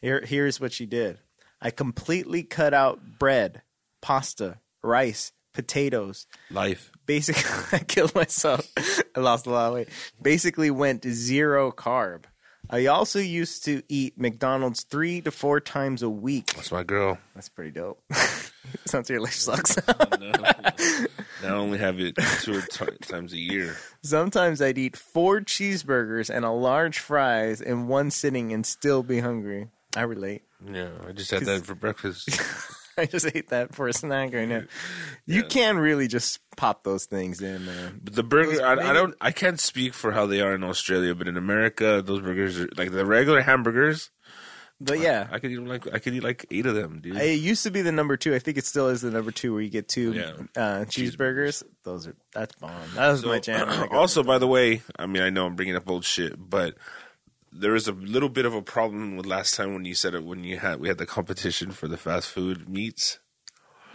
Here, 0.01 0.21
here's 0.23 0.59
what 0.59 0.71
she 0.71 0.85
did 0.85 1.19
I 1.59 1.71
completely 1.71 2.43
cut 2.43 2.73
out 2.75 2.99
bread, 3.17 3.63
pasta, 4.01 4.59
rice, 4.83 5.31
potatoes. 5.53 6.27
Life. 6.49 6.91
Basically, 7.05 7.43
I 7.79 7.83
killed 7.83 8.15
myself. 8.15 8.71
I 9.15 9.19
lost 9.19 9.45
a 9.47 9.49
lot 9.49 9.67
of 9.67 9.73
weight. 9.75 9.89
Basically, 10.21 10.71
went 10.71 11.03
zero 11.05 11.71
carb. 11.71 12.23
I 12.69 12.85
also 12.85 13.19
used 13.19 13.65
to 13.65 13.83
eat 13.89 14.17
McDonald's 14.17 14.83
three 14.83 15.19
to 15.21 15.31
four 15.31 15.59
times 15.59 16.03
a 16.03 16.09
week. 16.09 16.53
That's 16.55 16.71
my 16.71 16.83
girl. 16.83 17.17
That's 17.35 17.49
pretty 17.49 17.71
dope. 17.71 18.01
Sounds 18.85 18.93
like 18.93 19.09
your 19.09 19.21
life 19.21 19.33
sucks. 19.33 19.77
Now 21.43 21.55
I 21.55 21.57
only 21.57 21.79
have 21.79 21.99
it 21.99 22.15
two 22.41 22.59
or 22.59 22.61
t- 22.61 22.85
times 23.01 23.33
a 23.33 23.37
year. 23.37 23.75
Sometimes 24.03 24.61
I'd 24.61 24.77
eat 24.77 24.95
four 24.95 25.41
cheeseburgers 25.41 26.29
and 26.29 26.45
a 26.45 26.51
large 26.51 26.99
fries 26.99 27.61
in 27.61 27.87
one 27.87 28.11
sitting 28.11 28.53
and 28.53 28.63
still 28.63 29.01
be 29.01 29.21
hungry. 29.21 29.69
I 29.95 30.01
relate. 30.01 30.43
Yeah, 30.71 30.89
I 31.07 31.13
just 31.13 31.31
had 31.31 31.45
that 31.45 31.65
for 31.65 31.73
breakfast. 31.73 32.29
I 33.01 33.05
just 33.05 33.25
ate 33.35 33.49
that 33.49 33.75
for 33.75 33.87
a 33.87 33.93
snack 33.93 34.33
right 34.33 34.47
now. 34.47 34.63
You 35.25 35.43
can 35.43 35.77
really 35.77 36.07
just 36.07 36.39
pop 36.55 36.83
those 36.83 37.05
things 37.05 37.41
in, 37.41 37.65
man. 37.65 37.99
But 38.03 38.15
the 38.15 38.23
burger, 38.23 38.63
I, 38.65 38.73
I 38.89 38.93
don't, 38.93 39.15
I 39.19 39.31
can't 39.31 39.59
speak 39.59 39.93
for 39.93 40.11
how 40.11 40.25
they 40.25 40.41
are 40.41 40.53
in 40.53 40.63
Australia, 40.63 41.13
but 41.15 41.27
in 41.27 41.37
America, 41.37 42.01
those 42.05 42.21
burgers 42.21 42.59
are 42.59 42.69
like 42.77 42.91
the 42.91 43.05
regular 43.05 43.41
hamburgers. 43.41 44.09
But 44.83 44.97
yeah, 44.99 45.27
I 45.31 45.37
could 45.37 45.51
eat 45.51 45.59
like 45.59 45.93
I 45.93 45.99
could 45.99 46.15
eat 46.15 46.23
like 46.23 46.47
eight 46.49 46.65
of 46.65 46.73
them, 46.73 47.01
dude. 47.01 47.15
it 47.15 47.39
used 47.39 47.61
to 47.65 47.69
be 47.69 47.83
the 47.83 47.91
number 47.91 48.17
two. 48.17 48.33
I 48.33 48.39
think 48.39 48.57
it 48.57 48.65
still 48.65 48.87
is 48.87 49.01
the 49.01 49.11
number 49.11 49.29
two 49.29 49.53
where 49.53 49.61
you 49.61 49.69
get 49.69 49.87
two 49.87 50.11
Yeah. 50.13 50.31
uh, 50.55 50.85
cheeseburgers. 50.85 51.61
Those 51.83 52.07
are 52.07 52.15
that's 52.33 52.55
bomb. 52.55 52.71
That 52.95 53.09
was 53.11 53.23
my 53.23 53.37
jam. 53.37 53.69
I 53.69 53.85
also, 53.91 54.23
by 54.23 54.39
the 54.39 54.47
way, 54.47 54.81
I 54.97 55.05
mean 55.05 55.21
I 55.21 55.29
know 55.29 55.45
I'm 55.45 55.55
bringing 55.55 55.75
up 55.75 55.87
old 55.87 56.03
shit, 56.03 56.33
but 56.37 56.73
there 57.51 57.73
was 57.73 57.87
a 57.87 57.91
little 57.93 58.29
bit 58.29 58.45
of 58.45 58.53
a 58.53 58.61
problem 58.61 59.15
with 59.17 59.25
last 59.25 59.55
time 59.55 59.73
when 59.73 59.85
you 59.85 59.93
said 59.95 60.13
it 60.15 60.23
when 60.23 60.43
you 60.43 60.57
had 60.59 60.79
we 60.79 60.87
had 60.87 60.97
the 60.97 61.05
competition 61.05 61.71
for 61.71 61.87
the 61.87 61.97
fast 61.97 62.29
food 62.29 62.67
meats. 62.69 63.19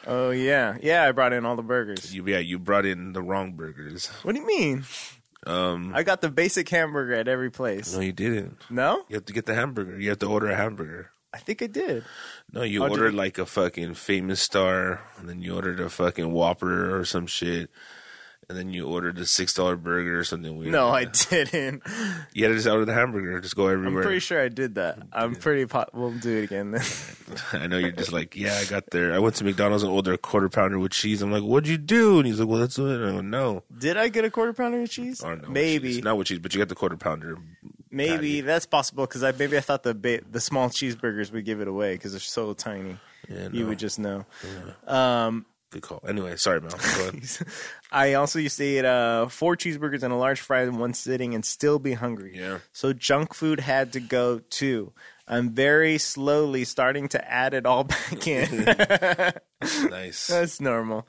Oh 0.07 0.31
yeah, 0.31 0.77
yeah. 0.83 1.05
I 1.05 1.13
brought 1.13 1.33
in 1.33 1.45
all 1.45 1.57
the 1.57 1.63
burgers. 1.63 2.15
You, 2.15 2.27
yeah, 2.27 2.39
you 2.39 2.59
brought 2.59 2.87
in 2.87 3.13
the 3.13 3.23
wrong 3.23 3.53
burgers. 3.55 4.07
What 4.23 4.35
do 4.35 4.41
you 4.41 4.47
mean? 4.47 4.85
Um, 5.47 5.93
I 5.95 6.03
got 6.03 6.21
the 6.21 6.31
basic 6.31 6.69
hamburger 6.69 7.15
at 7.15 7.29
every 7.29 7.51
place. 7.51 7.93
no, 7.95 8.01
you 8.01 8.13
didn't. 8.13 8.59
No, 8.71 9.05
You 9.09 9.15
have 9.17 9.27
to 9.27 9.33
get 9.33 9.47
the 9.47 9.55
hamburger. 9.55 9.99
You 9.99 10.09
have 10.11 10.19
to 10.21 10.27
order 10.27 10.49
a 10.51 10.57
hamburger. 10.57 11.11
I 11.33 11.39
think 11.39 11.63
I 11.63 11.67
did. 11.67 12.03
No, 12.53 12.63
you 12.63 12.83
Oh, 12.83 12.89
ordered 12.89 13.15
like 13.15 13.39
a 13.39 13.47
fucking 13.47 13.95
famous 13.95 14.41
star, 14.41 15.03
and 15.19 15.29
then 15.29 15.41
you 15.43 15.55
ordered 15.55 15.81
a 15.81 15.91
fucking 15.91 16.33
Whopper 16.33 16.99
or 16.99 17.05
some 17.05 17.27
shit, 17.27 17.71
and 18.49 18.57
then 18.57 18.73
you 18.73 18.87
ordered 18.87 19.19
a 19.19 19.27
six 19.27 19.53
dollar 19.55 19.77
burger 19.77 20.19
or 20.21 20.25
something 20.25 20.57
weird. 20.57 20.71
No, 20.73 20.89
I 20.89 21.05
didn't. 21.07 21.83
You 22.33 22.45
had 22.45 22.51
to 22.51 22.55
just 22.55 22.67
order 22.69 22.85
the 22.85 22.95
hamburger. 22.95 23.41
Just 23.41 23.57
go 23.57 23.67
everywhere. 23.69 23.99
I'm 24.03 24.05
pretty 24.07 24.21
sure 24.21 24.41
I 24.41 24.49
did 24.49 24.77
that. 24.77 24.99
I'm 25.13 25.35
pretty. 25.35 25.67
Po- 25.67 25.87
we'll 25.93 26.13
do 26.13 26.39
it 26.39 26.45
again. 26.45 26.71
Then. 26.73 26.83
I 27.53 27.67
know 27.67 27.79
you're 27.79 27.91
just 27.91 28.13
like, 28.13 28.37
yeah, 28.37 28.55
I 28.55 28.65
got 28.65 28.91
there. 28.91 29.13
I 29.15 29.19
went 29.19 29.35
to 29.37 29.45
McDonald's 29.45 29.83
and 29.83 29.91
ordered 29.93 30.15
a 30.15 30.19
quarter 30.19 30.49
pounder 30.49 30.79
with 30.79 30.93
cheese. 30.93 31.23
I'm 31.23 31.33
like, 31.33 31.43
what'd 31.43 31.69
you 31.69 31.79
do? 31.79 32.19
And 32.19 32.27
he's 32.27 32.39
like, 32.39 32.49
well, 32.49 32.61
that's 32.61 32.79
it. 32.79 32.83
I 32.85 33.11
go, 33.13 33.21
no. 33.21 33.65
Did 33.77 33.97
I 33.97 34.09
get 34.09 34.25
a 34.25 34.31
quarter 34.31 34.53
pounder 34.53 34.81
with 34.81 34.91
cheese? 34.91 35.19
Don't 35.21 35.43
know. 35.43 35.49
Maybe, 35.49 35.97
It's 35.97 36.05
not 36.05 36.17
with 36.17 36.29
cheese, 36.29 36.39
but 36.39 36.55
you 36.55 36.61
got 36.61 36.69
the 36.69 36.75
quarter 36.77 36.97
pounder. 36.97 37.37
maybe 37.91 38.11
patty. 38.17 38.41
that's 38.43 38.67
possible 38.67 39.07
because 39.07 39.23
I 39.25 39.33
maybe 39.33 39.57
I 39.57 39.61
thought 39.61 39.83
the 39.83 39.95
ba- 39.95 40.21
the 40.31 40.41
small 40.41 40.69
cheeseburgers 40.69 41.33
would 41.33 41.45
give 41.45 41.61
it 41.61 41.67
away 41.69 41.95
because 41.95 42.13
they're 42.13 42.21
so 42.21 42.53
tiny. 42.53 42.97
Yeah, 43.29 43.49
you 43.51 43.67
would 43.67 43.79
just 43.81 43.99
know. 43.99 44.25
Um, 44.87 45.47
Good 45.77 45.83
call. 45.83 46.01
Anyway, 46.09 46.37
sorry, 46.37 46.63
Mel. 46.63 46.73
I 47.93 48.15
also 48.15 48.39
used 48.39 48.57
to 48.57 48.65
eat 48.65 48.85
uh, 48.87 49.29
four 49.29 49.57
cheeseburgers 49.57 50.03
and 50.03 50.11
a 50.11 50.17
large 50.17 50.41
fry 50.41 50.63
in 50.63 50.79
one 50.79 50.95
sitting 50.95 51.35
and 51.35 51.45
still 51.45 51.79
be 51.79 51.93
hungry. 51.93 52.33
Yeah. 52.35 52.61
So 52.73 52.95
junk 52.95 53.35
food 53.35 53.61
had 53.61 53.93
to 53.93 54.01
go 54.01 54.39
too. 54.39 54.95
I'm 55.29 55.51
very 55.51 55.99
slowly 55.99 56.65
starting 56.65 57.09
to 57.09 57.31
add 57.31 57.53
it 57.53 57.67
all 57.67 57.85
back 57.85 58.27
in. 58.27 58.65
nice. 59.91 60.29
That's 60.29 60.63
normal. 60.63 61.07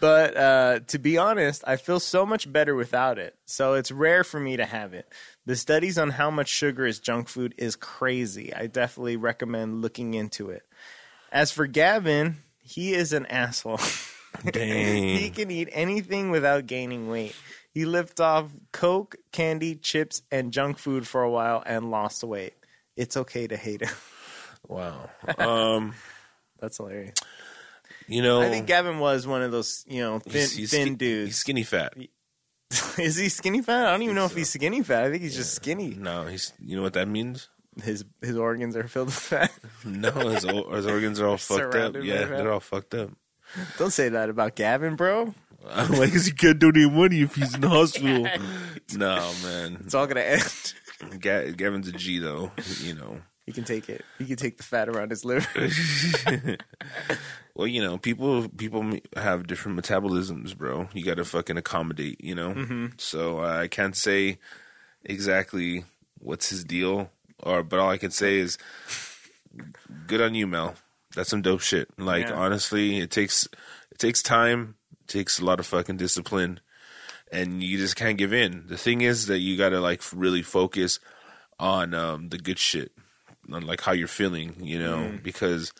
But 0.00 0.36
uh, 0.36 0.80
to 0.88 0.98
be 0.98 1.16
honest, 1.16 1.62
I 1.64 1.76
feel 1.76 2.00
so 2.00 2.26
much 2.26 2.52
better 2.52 2.74
without 2.74 3.16
it. 3.16 3.36
So 3.46 3.74
it's 3.74 3.92
rare 3.92 4.24
for 4.24 4.40
me 4.40 4.56
to 4.56 4.66
have 4.66 4.92
it. 4.92 5.06
The 5.46 5.54
studies 5.54 5.98
on 5.98 6.10
how 6.10 6.32
much 6.32 6.48
sugar 6.48 6.84
is 6.84 6.98
junk 6.98 7.28
food 7.28 7.54
is 7.58 7.76
crazy. 7.76 8.52
I 8.52 8.66
definitely 8.66 9.18
recommend 9.18 9.82
looking 9.82 10.14
into 10.14 10.50
it. 10.50 10.62
As 11.30 11.52
for 11.52 11.68
Gavin, 11.68 12.38
he 12.62 12.94
is 12.94 13.12
an 13.12 13.26
asshole. 13.26 13.80
he 14.44 15.30
can 15.34 15.50
eat 15.50 15.68
anything 15.72 16.30
without 16.30 16.66
gaining 16.66 17.08
weight. 17.08 17.34
He 17.72 17.84
lived 17.84 18.20
off 18.20 18.50
Coke, 18.72 19.16
candy, 19.32 19.76
chips, 19.76 20.22
and 20.30 20.52
junk 20.52 20.78
food 20.78 21.06
for 21.06 21.22
a 21.22 21.30
while 21.30 21.62
and 21.64 21.90
lost 21.90 22.24
weight. 22.24 22.54
It's 22.96 23.16
okay 23.16 23.46
to 23.46 23.56
hate 23.56 23.82
him. 23.82 23.94
Wow. 24.68 25.10
Um, 25.38 25.94
That's 26.60 26.76
hilarious. 26.76 27.14
you 28.06 28.22
know, 28.22 28.40
I 28.40 28.50
think 28.50 28.66
Gavin 28.66 28.98
was 28.98 29.26
one 29.26 29.42
of 29.42 29.52
those, 29.52 29.84
you 29.88 30.00
know, 30.00 30.18
thin, 30.18 30.32
he's, 30.32 30.52
he's 30.52 30.70
thin 30.70 30.86
ski- 30.88 30.94
dudes. 30.96 31.28
He's 31.28 31.38
skinny 31.38 31.62
fat. 31.62 31.94
is 32.98 33.16
he 33.16 33.28
skinny 33.28 33.62
fat? 33.62 33.86
I 33.86 33.92
don't 33.92 34.02
even 34.02 34.14
know 34.14 34.26
if 34.26 34.32
so. 34.32 34.36
he's 34.38 34.50
skinny 34.50 34.82
fat. 34.82 35.04
I 35.04 35.10
think 35.10 35.22
he's 35.22 35.34
just 35.36 35.54
skinny. 35.54 35.94
No, 35.94 36.26
he's. 36.26 36.52
You 36.60 36.76
know 36.76 36.82
what 36.82 36.92
that 36.92 37.08
means? 37.08 37.48
His 37.80 38.04
his 38.20 38.36
organs 38.36 38.76
are 38.76 38.86
filled 38.88 39.06
with 39.08 39.14
fat. 39.14 39.50
No, 39.84 40.10
his, 40.10 40.44
his 40.44 40.86
organs 40.86 41.20
are 41.20 41.26
all 41.26 41.36
fucked 41.36 41.62
up. 41.62 41.72
Surrounded 41.72 42.00
by 42.02 42.06
Yeah, 42.06 42.20
fat. 42.26 42.36
they're 42.36 42.52
all 42.52 42.60
fucked 42.60 42.94
up. 42.94 43.10
don't 43.78 43.90
say 43.92 44.08
that 44.10 44.28
about 44.30 44.54
Gavin, 44.56 44.96
bro. 44.96 45.34
I'm 45.68 45.92
like, 45.92 46.12
'cause 46.12 46.26
he 46.26 46.32
can't 46.32 46.58
donate 46.58 46.90
money 46.92 47.22
if 47.22 47.34
he's 47.34 47.54
in 47.54 47.60
the 47.60 47.68
hospital. 47.68 48.26
no, 48.94 49.32
man. 49.42 49.78
It's 49.84 49.94
all 49.94 50.06
gonna 50.06 50.20
end. 50.20 50.74
Ga- 51.18 51.52
Gavin's 51.52 51.88
a 51.88 51.92
G 51.92 52.18
though. 52.18 52.50
You 52.82 52.94
know. 52.94 53.20
He 53.46 53.52
can 53.52 53.64
take 53.64 53.88
it. 53.88 54.04
He 54.18 54.26
can 54.26 54.36
take 54.36 54.58
the 54.58 54.62
fat 54.62 54.88
around 54.88 55.10
his 55.10 55.24
liver. 55.24 55.68
Well, 57.54 57.66
you 57.66 57.82
know, 57.82 57.98
people 57.98 58.48
people 58.48 58.98
have 59.16 59.46
different 59.46 59.78
metabolisms, 59.78 60.56
bro. 60.56 60.88
You 60.94 61.04
got 61.04 61.16
to 61.16 61.24
fucking 61.24 61.58
accommodate, 61.58 62.22
you 62.24 62.34
know. 62.34 62.54
Mm-hmm. 62.54 62.86
So 62.96 63.40
uh, 63.40 63.58
I 63.62 63.68
can't 63.68 63.94
say 63.96 64.38
exactly 65.04 65.84
what's 66.18 66.48
his 66.48 66.64
deal, 66.64 67.10
or 67.42 67.62
but 67.62 67.78
all 67.78 67.90
I 67.90 67.98
can 67.98 68.10
say 68.10 68.38
is, 68.38 68.58
good 70.06 70.20
on 70.20 70.34
you, 70.34 70.46
Mel. 70.46 70.74
That's 71.14 71.30
some 71.30 71.42
dope 71.42 71.60
shit. 71.60 71.88
Like 71.98 72.28
Yeah. 72.28 72.34
honestly, 72.34 72.98
it 73.00 73.10
takes 73.10 73.48
it 73.90 73.98
takes 73.98 74.22
time, 74.22 74.76
it 75.02 75.08
takes 75.08 75.38
a 75.40 75.44
lot 75.44 75.58
of 75.60 75.66
fucking 75.66 75.96
discipline, 75.96 76.60
and 77.32 77.62
you 77.62 77.78
just 77.78 77.96
can't 77.96 78.16
give 78.18 78.32
in. 78.32 78.64
The 78.68 78.76
thing 78.78 79.00
is 79.00 79.26
that 79.26 79.38
you 79.40 79.56
got 79.56 79.70
to 79.70 79.80
like 79.80 80.02
really 80.14 80.42
focus 80.42 81.00
on 81.58 81.94
um, 81.94 82.28
the 82.28 82.38
good 82.38 82.58
shit, 82.58 82.92
on 83.52 83.66
like 83.66 83.80
how 83.82 83.92
you're 83.92 84.08
feeling, 84.08 84.54
you 84.60 84.78
know, 84.78 84.96
Mm. 84.98 85.22
because 85.22 85.72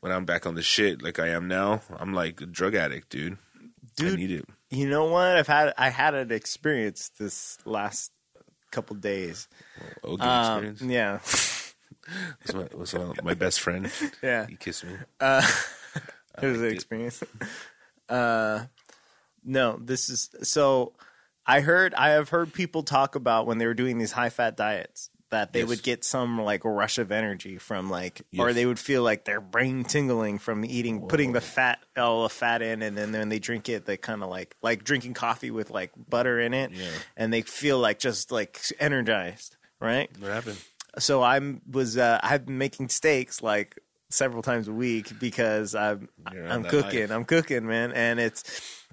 when 0.00 0.12
I'm 0.12 0.24
back 0.24 0.46
on 0.46 0.54
the 0.56 0.62
shit 0.62 1.00
like 1.02 1.18
I 1.18 1.28
am 1.28 1.48
now, 1.48 1.82
I'm 1.98 2.12
like 2.12 2.40
a 2.40 2.46
drug 2.46 2.74
addict, 2.74 3.08
dude. 3.10 3.38
I 3.98 4.02
Dude, 4.02 4.18
need 4.18 4.30
it. 4.30 4.44
you 4.68 4.86
know 4.88 5.06
what? 5.06 5.36
I've 5.38 5.46
had 5.46 5.72
I 5.78 5.88
had 5.88 6.14
an 6.14 6.30
experience 6.32 7.08
this 7.18 7.56
last 7.64 8.10
couple 8.76 8.96
days. 8.96 9.48
OG 10.04 10.20
Um, 10.20 10.64
experience. 10.64 10.82
yeah, 10.82 11.18
That's 12.44 12.54
my, 12.54 12.62
that's 12.78 12.94
my, 12.94 13.12
my 13.24 13.34
best 13.34 13.60
friend. 13.60 13.90
yeah. 14.22 14.46
He 14.46 14.56
kissed 14.56 14.84
me. 14.84 14.92
Uh, 15.18 15.42
it 16.42 16.46
was 16.46 16.60
an 16.60 16.70
experience. 16.72 17.22
Uh, 18.08 18.66
no, 19.44 19.78
this 19.80 20.08
is 20.08 20.30
so. 20.42 20.92
I 21.46 21.60
heard 21.60 21.94
I 21.94 22.10
have 22.10 22.28
heard 22.30 22.52
people 22.52 22.82
talk 22.82 23.14
about 23.14 23.46
when 23.46 23.58
they 23.58 23.66
were 23.66 23.74
doing 23.74 23.98
these 23.98 24.12
high 24.12 24.30
fat 24.30 24.56
diets 24.56 25.10
that 25.30 25.52
they 25.52 25.60
Yes. 25.60 25.68
would 25.68 25.82
get 25.82 26.04
some 26.04 26.40
like 26.40 26.64
rush 26.64 26.98
of 26.98 27.10
energy 27.10 27.58
from 27.58 27.90
like, 27.90 28.22
or 28.38 28.52
they 28.52 28.64
would 28.66 28.78
feel 28.78 29.02
like 29.02 29.24
their 29.24 29.40
brain 29.40 29.84
tingling 29.84 30.38
from 30.38 30.64
eating, 30.64 31.06
putting 31.08 31.32
the 31.32 31.40
fat 31.40 31.78
all 31.96 32.22
the 32.22 32.28
fat 32.28 32.62
in, 32.62 32.82
and 32.82 32.96
then 32.96 33.12
when 33.12 33.28
they 33.28 33.38
drink 33.38 33.68
it, 33.68 33.86
they 33.86 33.96
kind 33.96 34.22
of 34.22 34.28
like 34.28 34.54
like 34.62 34.84
drinking 34.84 35.14
coffee 35.14 35.50
with 35.50 35.70
like 35.70 35.90
butter 36.08 36.38
in 36.40 36.54
it, 36.54 36.70
Yeah. 36.72 36.90
and 37.16 37.32
they 37.32 37.42
feel 37.42 37.78
like 37.78 37.98
just 37.98 38.30
like 38.30 38.60
energized, 38.78 39.56
right? 39.80 40.10
What 40.20 40.30
happened? 40.30 40.58
so 40.98 41.22
I'm 41.22 41.60
was 41.70 41.98
uh, 41.98 42.18
I've 42.22 42.46
been 42.46 42.58
making 42.58 42.88
steaks 42.88 43.42
like 43.42 43.78
several 44.08 44.42
times 44.42 44.68
a 44.68 44.72
week 44.72 45.18
because 45.18 45.74
I'm 45.74 46.08
You're 46.32 46.46
I'm 46.46 46.62
cooking 46.62 47.00
life. 47.00 47.10
I'm 47.10 47.24
cooking 47.24 47.66
man 47.66 47.92
and 47.92 48.20
it's 48.20 48.85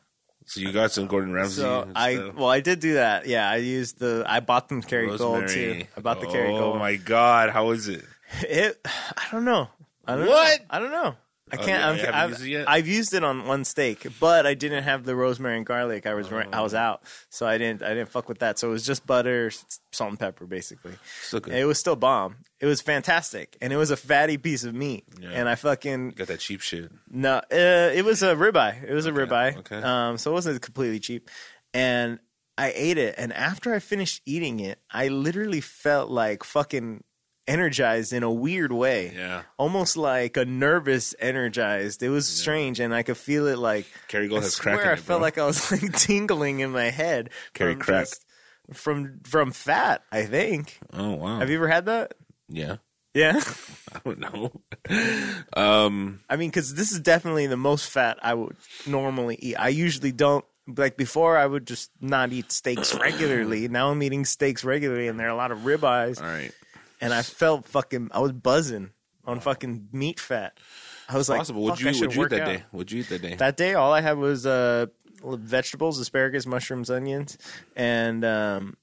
So 0.46 0.60
you 0.62 0.72
got 0.72 0.92
some 0.92 1.08
Gordon 1.08 1.34
Ramsay. 1.34 1.62
so 1.62 1.88
I 1.96 2.32
well 2.36 2.50
I 2.50 2.60
did 2.60 2.80
do 2.80 2.96
that 2.96 3.28
yeah 3.28 3.50
I 3.50 3.58
used 3.58 4.00
the 4.00 4.24
I 4.28 4.40
bought 4.40 4.70
them 4.70 4.82
Kerrygold 4.82 5.54
too. 5.54 5.86
I 5.98 6.02
bought 6.02 6.20
the 6.22 6.28
Kerry 6.28 6.50
Oh 6.50 6.58
Gold 6.58 6.76
Oh 6.76 6.80
my 6.80 6.96
god, 6.96 7.50
how 7.50 7.72
is 7.72 7.88
it? 7.88 8.04
it 8.42 8.80
I 8.86 9.26
don't 9.32 9.46
know 9.46 9.68
I 10.06 10.16
don't 10.16 10.28
What? 10.28 10.60
know. 10.60 10.66
I 10.70 10.80
don't 10.80 10.92
know 10.92 11.16
I 11.54 11.56
Oh, 11.56 11.66
can't 11.66 11.68
yeah, 11.70 11.90
I'm, 11.90 11.96
you 11.98 12.02
haven't 12.06 12.16
I've, 12.20 12.30
used 12.32 12.42
it 12.44 12.50
yet? 12.50 12.70
I've 12.70 12.88
used 12.88 13.14
it 13.14 13.24
on 13.24 13.46
one 13.48 13.64
steak 13.64 14.08
but 14.20 14.46
I 14.46 14.54
didn't 14.56 14.84
have 14.84 15.04
the 15.04 15.16
rosemary 15.16 15.56
and 15.58 15.66
garlic 15.66 16.06
I 16.08 16.14
was 16.16 16.32
ra- 16.32 16.46
I 16.52 16.60
Oh. 16.60 16.64
was 16.64 16.74
out 16.74 17.04
so 17.30 17.46
I 17.46 17.58
didn't 17.58 17.84
I 17.84 17.90
didn't 17.90 18.10
fuck 18.10 18.28
with 18.28 18.40
that 18.40 18.58
so 18.60 18.70
it 18.70 18.72
was 18.72 18.86
just 18.86 19.06
butter 19.06 19.52
salt 19.92 20.10
and 20.10 20.20
pepper 20.20 20.46
basically 20.46 20.94
Still 21.22 21.40
good. 21.42 21.54
it 21.54 21.66
was 21.66 21.78
still 21.80 21.96
bomb 21.96 22.38
it 22.60 22.66
was 22.66 22.82
fantastic 22.82 23.56
and 23.62 23.72
it 23.72 23.78
was 23.78 23.92
a 23.92 23.98
fatty 23.98 24.38
piece 24.38 24.64
of 24.64 24.74
meat 24.74 25.06
Yeah. 25.20 25.30
and 25.32 25.48
I 25.48 25.56
fucking 25.56 26.12
got 26.12 26.28
that 26.28 26.40
cheap 26.40 26.62
shit. 26.62 26.92
No, 27.10 27.38
uh, 27.38 27.92
it 27.94 28.04
was 28.04 28.24
a 28.24 28.36
ribeye. 28.36 28.84
It 28.90 28.94
was 28.94 29.06
a 29.06 29.12
Okay, 29.12 29.20
ribeye. 29.26 29.58
okay. 29.58 29.82
Um, 29.82 30.18
so 30.18 30.32
it 30.32 30.34
wasn't 30.34 30.62
completely 30.62 31.00
cheap. 31.00 31.30
And 31.74 32.20
I 32.58 32.72
ate 32.76 32.98
it, 32.98 33.16
and 33.18 33.34
after 33.34 33.74
I 33.74 33.80
finished 33.80 34.22
eating 34.26 34.60
it, 34.60 34.80
I 34.92 35.08
literally 35.10 35.60
felt 35.62 36.10
like 36.10 36.44
fucking 36.44 37.04
energized 37.48 38.14
in 38.14 38.24
a 38.24 38.32
weird 38.32 38.72
way. 38.72 39.12
Yeah. 39.16 39.44
Almost 39.58 39.98
like 39.98 40.38
a 40.38 40.46
nervous 40.46 41.14
energized. 41.20 42.02
It 42.04 42.10
was 42.10 42.28
strange, 42.28 42.80
and 42.80 42.94
I 42.94 43.04
could 43.04 43.18
feel 43.18 43.48
it 43.48 43.58
like. 43.58 43.86
Kerrygold 44.10 44.40
I 44.40 44.44
has 44.44 44.60
crack 44.60 44.80
swear, 44.80 44.90
I 44.92 44.94
it, 44.94 45.00
felt 45.00 45.22
like 45.22 45.38
I 45.38 45.46
was 45.46 45.72
like 45.72 45.94
tingling 45.98 46.60
in 46.62 46.72
my 46.72 46.90
head. 46.92 47.30
Carry 47.54 47.74
from 47.74 47.82
crack. 47.82 48.06
just- 48.06 48.26
from 48.74 49.20
from 49.26 49.52
fat. 49.52 50.04
I 50.12 50.24
think. 50.24 50.80
Oh 50.94 51.14
wow. 51.16 51.40
Have 51.40 51.50
you 51.50 51.58
ever 51.58 51.68
had 51.68 51.86
that? 51.88 52.14
Yeah. 52.48 52.78
Yeah. 53.14 53.40
I 53.94 54.00
don't 54.04 54.20
know. 54.20 54.52
um. 55.56 56.22
I 56.30 56.36
mean, 56.38 56.50
because 56.50 56.74
this 56.74 56.92
is 56.92 57.00
definitely 57.00 57.48
the 57.48 57.58
most 57.58 57.90
fat 57.90 58.18
I 58.22 58.34
would 58.34 58.56
normally 58.88 59.38
eat. 59.42 59.56
I 59.56 59.68
usually 59.70 60.12
don't 60.12 60.46
like 60.66 60.96
before. 60.98 61.38
I 61.38 61.46
would 61.46 61.68
just 61.68 61.92
not 62.00 62.32
eat 62.32 62.52
steaks 62.52 62.96
regularly. 63.00 63.68
Now 63.68 63.92
I'm 63.92 64.02
eating 64.02 64.26
steaks 64.26 64.64
regularly, 64.64 65.08
and 65.08 65.20
there 65.20 65.28
are 65.28 65.32
a 65.32 65.36
lot 65.36 65.52
of 65.52 65.60
ribeyes. 65.60 66.20
All 66.22 66.28
right. 66.28 66.52
And 67.04 67.14
I 67.14 67.22
felt 67.22 67.66
fucking. 67.68 68.10
I 68.12 68.20
was 68.20 68.32
buzzing 68.32 68.92
on 69.26 69.40
fucking 69.40 69.90
meat 69.92 70.20
fat. 70.20 70.58
I 71.10 71.18
was 71.18 71.30
like, 71.30 71.40
Possible. 71.40 71.68
Fuck, 71.68 71.78
Would 71.80 71.86
I 71.88 71.90
you? 71.90 71.94
should 71.96 72.08
Would 72.08 72.16
you 72.16 72.20
eat 72.20 72.24
work 72.24 72.30
that 72.32 72.42
out. 72.42 72.48
day? 72.48 72.64
Would 72.72 72.92
you 72.92 73.02
eat 73.02 73.10
that 73.10 73.22
day? 73.22 73.36
That 73.36 73.58
day, 73.58 73.74
all 73.74 73.92
I 73.94 74.02
had 74.02 74.18
was 74.18 74.46
uh, 74.46 74.86
vegetables, 75.24 76.00
asparagus, 76.00 76.46
mushrooms, 76.46 76.90
onions, 76.90 77.38
and 77.76 78.24
um, 78.24 78.78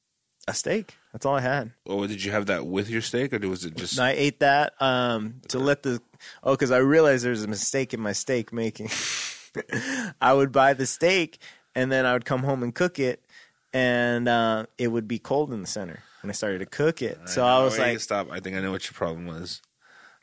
a 0.47 0.55
steak. 0.55 0.97
That's 1.13 1.27
all 1.27 1.35
I 1.35 1.41
had. 1.41 1.73
or 1.87 2.07
did 2.07 2.23
you 2.23 2.31
have 2.31 2.47
that 2.47 2.67
with 2.67 2.89
your 2.89 3.01
steak, 3.03 3.33
or 3.33 3.39
was 3.49 3.65
it 3.65 3.75
just? 3.75 3.99
And 3.99 4.05
I 4.07 4.13
ate 4.13 4.41
that 4.41 4.75
um, 4.81 5.41
to 5.49 5.59
let 5.59 5.83
the 5.83 6.01
oh, 6.45 6.53
because 6.53 6.71
I 6.71 6.79
realized 6.79 7.25
there's 7.25 7.43
a 7.43 7.49
mistake 7.49 7.95
in 7.95 8.01
my 8.01 8.13
steak 8.13 8.53
making. 8.53 8.91
I 10.21 10.33
would 10.33 10.53
buy 10.53 10.75
the 10.75 10.87
steak 10.87 11.39
and 11.75 11.91
then 11.91 12.07
I 12.07 12.13
would 12.13 12.25
come 12.25 12.43
home 12.43 12.63
and 12.63 12.75
cook 12.75 12.99
it, 12.99 13.25
and 13.73 14.29
uh, 14.29 14.67
it 14.79 14.89
would 14.89 15.09
be 15.09 15.19
cold 15.19 15.53
in 15.53 15.61
the 15.61 15.67
center 15.67 16.01
when 16.23 16.31
I 16.31 16.33
started 16.33 16.59
to 16.61 16.67
cook 16.67 17.03
it. 17.03 17.19
So 17.27 17.45
I 17.45 17.63
was 17.63 17.79
like, 17.79 18.01
stop. 18.01 18.31
I 18.31 18.41
think 18.41 18.57
I 18.57 18.61
know 18.61 18.71
what 18.73 18.85
your 18.85 18.95
problem 18.95 19.27
was. 19.27 19.61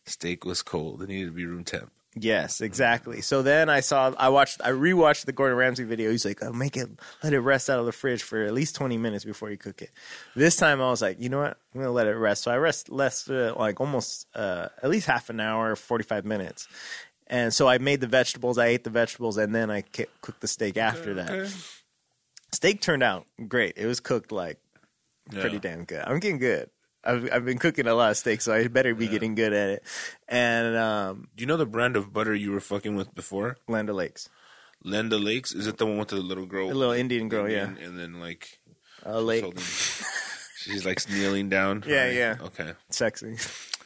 Steak 0.06 0.46
was 0.46 0.62
cold. 0.62 1.02
It 1.02 1.10
needed 1.10 1.26
to 1.28 1.32
be 1.34 1.46
room 1.46 1.64
temp. 1.66 1.92
yes, 2.16 2.62
exactly. 2.62 3.22
So 3.22 3.42
then 3.42 3.70
I 3.70 3.82
saw, 3.82 4.14
I 4.18 4.30
watched, 4.30 4.62
I 4.64 4.70
rewatched 4.72 5.26
the 5.26 5.34
Gordon 5.34 5.58
Ramsay 5.58 5.84
video. 5.84 6.10
He's 6.12 6.26
like, 6.26 6.40
oh, 6.42 6.52
make 6.54 6.78
it, 6.78 6.90
let 7.24 7.34
it 7.34 7.40
rest 7.42 7.70
out 7.70 7.78
of 7.80 7.86
the 7.86 7.92
fridge 7.92 8.24
for 8.24 8.44
at 8.44 8.54
least 8.54 8.76
20 8.76 8.98
minutes 8.98 9.26
before 9.26 9.50
you 9.52 9.58
cook 9.58 9.82
it. 9.82 9.92
This 10.36 10.56
time 10.56 10.82
I 10.82 10.90
was 10.90 11.02
like, 11.02 11.20
you 11.20 11.30
know 11.30 11.40
what? 11.40 11.58
I'm 11.74 11.82
going 11.82 11.86
to 11.86 11.92
let 11.92 12.08
it 12.08 12.16
rest. 12.16 12.44
So 12.44 12.52
I 12.52 12.58
rest 12.58 12.90
less, 12.90 13.30
uh, 13.30 13.54
like 13.58 13.80
almost, 13.82 14.28
uh, 14.34 14.70
at 14.82 14.90
least 14.90 15.08
half 15.08 15.30
an 15.30 15.40
hour, 15.40 15.76
45 15.76 16.26
minutes. 16.26 16.68
And 17.28 17.54
so 17.54 17.68
I 17.68 17.78
made 17.78 18.00
the 18.00 18.08
vegetables, 18.08 18.58
I 18.58 18.68
ate 18.68 18.86
the 18.86 18.90
vegetables, 18.90 19.38
and 19.38 19.54
then 19.54 19.70
I 19.70 19.82
cooked 19.82 20.40
the 20.40 20.48
steak 20.48 20.78
after 20.78 21.16
that. 21.16 21.54
Steak 22.54 22.80
turned 22.82 23.04
out 23.04 23.28
great. 23.50 23.74
It 23.76 23.86
was 23.86 24.00
cooked 24.00 24.32
like 24.32 24.58
pretty 25.32 25.60
damn 25.60 25.86
good. 25.86 26.04
I'm 26.06 26.20
getting 26.20 26.38
good. 26.40 26.70
I've, 27.04 27.30
I've 27.32 27.46
been 27.46 27.58
cooking 27.58 27.88
a 27.88 27.94
lot 27.94 28.12
of 28.12 28.18
steak, 28.18 28.42
so 28.42 28.54
I 28.54 28.68
better 28.68 28.94
be 28.94 29.08
getting 29.08 29.34
good 29.36 29.54
at 29.54 29.70
it. 29.70 29.84
And 30.28 30.76
um, 30.76 31.28
Do 31.36 31.42
you 31.42 31.48
know 31.48 31.56
the 31.58 31.66
brand 31.66 31.96
of 31.96 32.12
butter 32.12 32.34
you 32.36 32.52
were 32.52 32.60
fucking 32.60 32.96
with 32.96 33.16
before? 33.16 33.58
Land 33.68 33.90
O'Lakes, 33.90 34.28
Lenda 34.84 35.24
Lakes. 35.24 35.54
Is 35.54 35.68
it 35.68 35.78
the 35.78 35.86
one 35.86 35.98
with 36.00 36.10
the 36.10 36.18
little 36.18 36.46
girl? 36.46 36.70
a 36.70 36.74
little 36.74 36.94
Indian 36.94 37.30
girl, 37.30 37.48
yeah, 37.50 37.70
And 37.82 37.98
then 37.98 38.20
like 38.20 38.60
a 39.04 39.22
lake, 39.22 39.46
she's 40.58 40.86
like 40.86 41.08
kneeling 41.10 41.50
down. 41.50 41.84
Yeah, 41.88 42.04
Right. 42.06 42.14
yeah. 42.14 42.36
Okay. 42.42 42.74
sexy. 42.90 43.38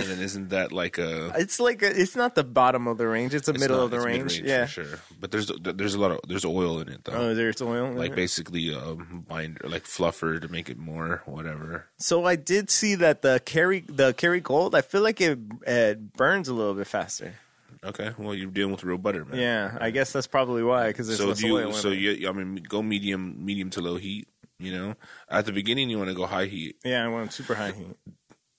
And 0.00 0.08
then 0.10 0.20
isn't 0.20 0.48
that 0.50 0.72
like 0.72 0.98
a 0.98 1.32
It's 1.38 1.60
like 1.60 1.82
a, 1.82 2.00
it's 2.00 2.16
not 2.16 2.34
the 2.34 2.44
bottom 2.44 2.86
of 2.88 2.98
the 2.98 3.06
range. 3.06 3.34
It's 3.34 3.46
the 3.46 3.52
it's 3.52 3.60
middle 3.60 3.76
not- 3.78 3.84
of 3.84 3.90
the 3.90 4.00
range. 4.00 4.40
Yeah. 4.40 4.66
for 4.66 4.70
sure. 4.84 4.98
But 5.20 5.30
there's 5.30 5.50
there's 5.62 5.94
a 5.94 6.00
lot 6.00 6.10
of 6.12 6.20
there's 6.26 6.44
oil 6.44 6.80
in 6.80 6.88
it 6.88 7.04
though. 7.04 7.12
Oh, 7.12 7.34
there's 7.34 7.60
oil. 7.62 7.92
like 7.92 8.14
basically 8.14 8.72
a 8.74 8.94
binder 8.94 9.68
like 9.68 9.84
fluffer 9.84 10.40
to 10.40 10.48
make 10.48 10.68
it 10.70 10.78
more 10.78 11.22
whatever. 11.26 11.86
So 11.98 12.24
I 12.24 12.36
did 12.36 12.70
see 12.70 12.94
that 12.96 13.22
the 13.22 13.40
carry 13.44 13.80
the 13.80 14.14
Kerrygold. 14.14 14.74
I 14.74 14.80
feel 14.82 15.02
like 15.02 15.20
it, 15.20 15.38
it 15.66 16.12
burns 16.14 16.48
a 16.48 16.54
little 16.54 16.74
bit 16.74 16.86
faster. 16.86 17.34
Okay, 17.82 18.12
well 18.18 18.34
you're 18.34 18.50
dealing 18.50 18.72
with 18.72 18.84
real 18.84 18.98
butter, 18.98 19.24
man. 19.24 19.38
Yeah, 19.40 19.78
I 19.80 19.90
guess 19.90 20.12
that's 20.12 20.26
probably 20.26 20.62
why. 20.62 20.88
Because 20.88 21.06
there's 21.06 21.18
So 21.20 21.28
less 21.28 21.42
you? 21.42 21.56
oil. 21.56 21.72
So 21.72 21.88
you? 21.90 22.28
I 22.28 22.32
mean, 22.32 22.56
go 22.68 22.82
medium, 22.82 23.42
medium 23.44 23.70
to 23.70 23.80
low 23.80 23.96
heat. 23.96 24.28
You 24.58 24.72
know, 24.76 24.94
at 25.30 25.46
the 25.46 25.52
beginning 25.52 25.88
you 25.88 25.96
want 25.96 26.10
to 26.10 26.14
go 26.14 26.26
high 26.26 26.44
heat. 26.44 26.76
yeah, 26.84 27.02
I 27.02 27.08
want 27.08 27.32
super 27.32 27.54
high 27.54 27.72
heat. 27.72 27.96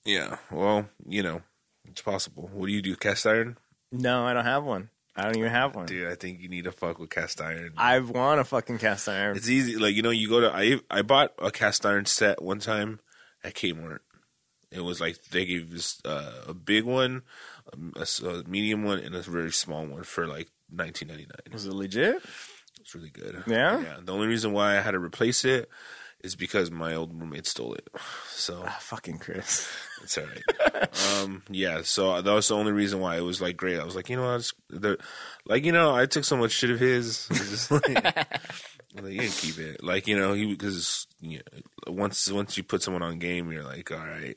Yeah. 0.04 0.38
Well, 0.50 0.88
you 1.06 1.22
know, 1.22 1.42
it's 1.84 2.02
possible. 2.02 2.50
What 2.52 2.66
do 2.66 2.72
you 2.72 2.82
do? 2.82 2.96
Cast 2.96 3.26
iron? 3.26 3.58
No, 3.90 4.24
I 4.24 4.32
don't 4.32 4.44
have 4.44 4.64
one. 4.64 4.90
I 5.14 5.24
don't 5.24 5.36
even 5.36 5.50
have 5.50 5.74
one. 5.74 5.86
Dude, 5.86 6.08
I 6.08 6.14
think 6.14 6.40
you 6.40 6.48
need 6.48 6.64
to 6.64 6.72
fuck 6.72 6.98
with 6.98 7.10
cast 7.10 7.40
iron. 7.40 7.74
I 7.76 7.98
want 7.98 8.40
a 8.40 8.44
fucking 8.44 8.78
cast 8.78 9.08
iron. 9.08 9.36
It's 9.36 9.48
easy. 9.48 9.76
Like 9.76 9.94
you 9.94 10.02
know, 10.02 10.10
you 10.10 10.28
go 10.28 10.40
to. 10.40 10.50
I 10.50 10.80
I 10.90 11.02
bought 11.02 11.32
a 11.38 11.50
cast 11.50 11.84
iron 11.84 12.06
set 12.06 12.42
one 12.42 12.60
time 12.60 13.00
at 13.44 13.54
Kmart. 13.54 13.98
It 14.70 14.80
was 14.80 15.00
like 15.00 15.22
they 15.24 15.44
gave 15.44 15.74
us 15.74 16.00
uh, 16.06 16.44
a 16.48 16.54
big 16.54 16.84
one, 16.84 17.22
a 17.74 18.06
medium 18.48 18.84
one, 18.84 19.00
and 19.00 19.14
a 19.14 19.20
very 19.20 19.52
small 19.52 19.84
one 19.84 20.04
for 20.04 20.26
like 20.26 20.48
nineteen 20.70 21.08
ninety 21.08 21.26
nine. 21.26 21.52
Was 21.52 21.66
it 21.66 21.74
legit? 21.74 22.22
It's 22.80 22.94
really 22.94 23.10
good. 23.10 23.44
Yeah? 23.46 23.80
Yeah. 23.80 23.96
The 24.02 24.12
only 24.12 24.26
reason 24.26 24.52
why 24.52 24.78
I 24.78 24.80
had 24.80 24.92
to 24.92 24.98
replace 24.98 25.44
it 25.44 25.68
is 26.22 26.36
because 26.36 26.70
my 26.70 26.94
old 26.94 27.18
roommate 27.18 27.46
stole 27.46 27.74
it. 27.74 27.88
So 28.30 28.62
Ah, 28.66 28.76
fucking 28.80 29.18
Chris. 29.18 29.68
it's 30.02 30.16
all 30.18 30.24
right. 30.24 30.88
um, 31.22 31.42
yeah. 31.50 31.82
So 31.82 32.20
that 32.22 32.32
was 32.32 32.48
the 32.48 32.54
only 32.56 32.72
reason 32.72 33.00
why 33.00 33.16
it 33.16 33.22
was 33.22 33.40
like 33.40 33.56
great. 33.56 33.78
I 33.80 33.84
was 33.84 33.96
like, 33.96 34.08
you 34.08 34.16
know, 34.16 34.28
I 34.32 34.38
just, 34.38 34.54
like 35.46 35.64
you 35.64 35.72
know, 35.72 35.94
I 35.94 36.06
took 36.06 36.24
so 36.24 36.36
much 36.36 36.52
shit 36.52 36.70
of 36.70 36.78
his. 36.80 37.28
Just 37.28 37.70
like, 37.70 38.28
Like, 38.94 39.12
you 39.12 39.20
can 39.20 39.30
keep 39.30 39.58
it. 39.58 39.82
Like 39.82 40.06
you 40.06 40.18
know, 40.18 40.34
he 40.34 40.46
because 40.46 41.06
you 41.20 41.38
know, 41.38 41.92
once 41.92 42.30
once 42.30 42.56
you 42.56 42.62
put 42.62 42.82
someone 42.82 43.02
on 43.02 43.18
game, 43.18 43.50
you're 43.50 43.64
like, 43.64 43.90
all 43.90 43.98
right. 43.98 44.36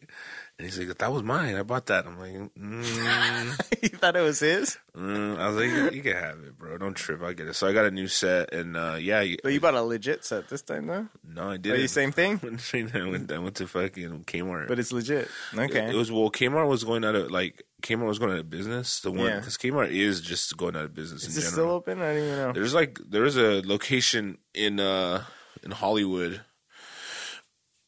And 0.57 0.65
he's 0.65 0.79
like, 0.79 0.97
that 0.97 1.11
was 1.11 1.21
mine. 1.21 1.55
I 1.55 1.63
bought 1.63 1.87
that. 1.87 2.05
I'm 2.05 2.17
like, 2.17 2.31
mm, 2.55 3.81
you 3.83 3.89
thought 3.89 4.15
it 4.15 4.21
was 4.21 4.39
his? 4.39 4.77
mm. 4.95 5.37
I 5.37 5.49
was 5.49 5.57
like, 5.57 5.93
you 5.93 6.01
can 6.01 6.15
have 6.15 6.39
it, 6.45 6.57
bro. 6.57 6.77
Don't 6.77 6.93
trip. 6.93 7.21
I 7.21 7.33
get 7.33 7.47
it. 7.47 7.55
So 7.55 7.67
I 7.67 7.73
got 7.73 7.83
a 7.83 7.91
new 7.91 8.07
set, 8.07 8.53
and 8.53 8.77
uh, 8.77 8.95
yeah, 8.97 9.19
you, 9.19 9.37
But 9.43 9.51
you 9.51 9.59
bought 9.59 9.73
a 9.73 9.81
legit 9.81 10.23
set 10.23 10.47
this 10.47 10.61
time, 10.61 10.87
though. 10.87 11.07
no, 11.27 11.49
I 11.49 11.57
didn't. 11.57 11.81
you 11.81 11.89
same 11.89 12.13
thing? 12.13 12.39
I 12.93 13.09
went, 13.09 13.29
I 13.33 13.37
went 13.39 13.55
to 13.55 13.67
fucking 13.67 14.23
Kmart. 14.23 14.69
But 14.69 14.79
it's 14.79 14.93
legit. 14.93 15.27
Okay. 15.53 15.89
It 15.89 15.95
was 15.95 16.09
well, 16.09 16.31
Kmart 16.31 16.69
was 16.69 16.85
going 16.85 17.03
out 17.03 17.15
of 17.15 17.31
like 17.31 17.65
Kmart 17.85 18.07
was 18.07 18.19
going 18.19 18.31
out 18.33 18.39
of 18.39 18.49
business. 18.49 18.99
The 18.99 19.11
one 19.11 19.27
Yeah. 19.27 19.39
because 19.39 19.57
Kmart 19.57 19.91
is 19.91 20.19
just 20.21 20.57
going 20.57 20.75
out 20.75 20.85
of 20.85 20.93
business 20.95 21.23
is 21.23 21.37
in 21.37 21.41
it 21.43 21.45
general. 21.45 21.53
still 21.53 21.71
open? 21.75 22.01
I 22.01 22.13
don't 22.13 22.17
even 22.23 22.35
know. 22.35 22.51
There's 22.53 22.73
like 22.73 22.99
there 23.07 23.23
is 23.25 23.37
a 23.37 23.61
location 23.63 24.39
in 24.53 24.79
uh 24.79 25.23
in 25.63 25.71
Hollywood, 25.71 26.41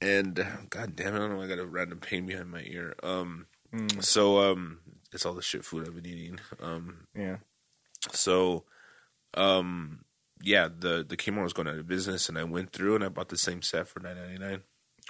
and 0.02 0.36
god 0.70 0.96
damn 0.96 1.14
it, 1.14 1.18
I 1.18 1.20
don't 1.20 1.36
know. 1.36 1.42
I 1.42 1.48
got 1.48 1.60
a 1.60 1.66
random 1.66 2.00
pain 2.00 2.26
behind 2.26 2.50
my 2.52 2.62
ear. 2.66 2.96
Um, 3.04 3.48
Hmm. 3.72 4.00
so 4.00 4.40
um, 4.52 4.80
it's 5.12 5.26
all 5.26 5.34
the 5.34 5.42
shit 5.42 5.66
food 5.66 5.86
I've 5.88 5.96
been 5.96 6.06
eating. 6.06 6.40
Um, 6.62 7.08
Yeah. 7.14 7.38
so 8.14 8.64
um, 9.34 10.06
yeah, 10.42 10.68
the 10.68 11.04
the 11.08 11.18
Kmart 11.18 11.44
was 11.44 11.54
going 11.54 11.68
out 11.68 11.78
of 11.78 11.88
business, 11.88 12.30
and 12.30 12.38
I 12.38 12.44
went 12.44 12.72
through 12.72 12.96
and 12.96 13.04
I 13.04 13.10
bought 13.10 13.30
the 13.30 13.38
same 13.38 13.62
set 13.62 13.88
for 13.88 14.00
nine 14.00 14.16
ninety 14.16 14.38
nine. 14.38 14.62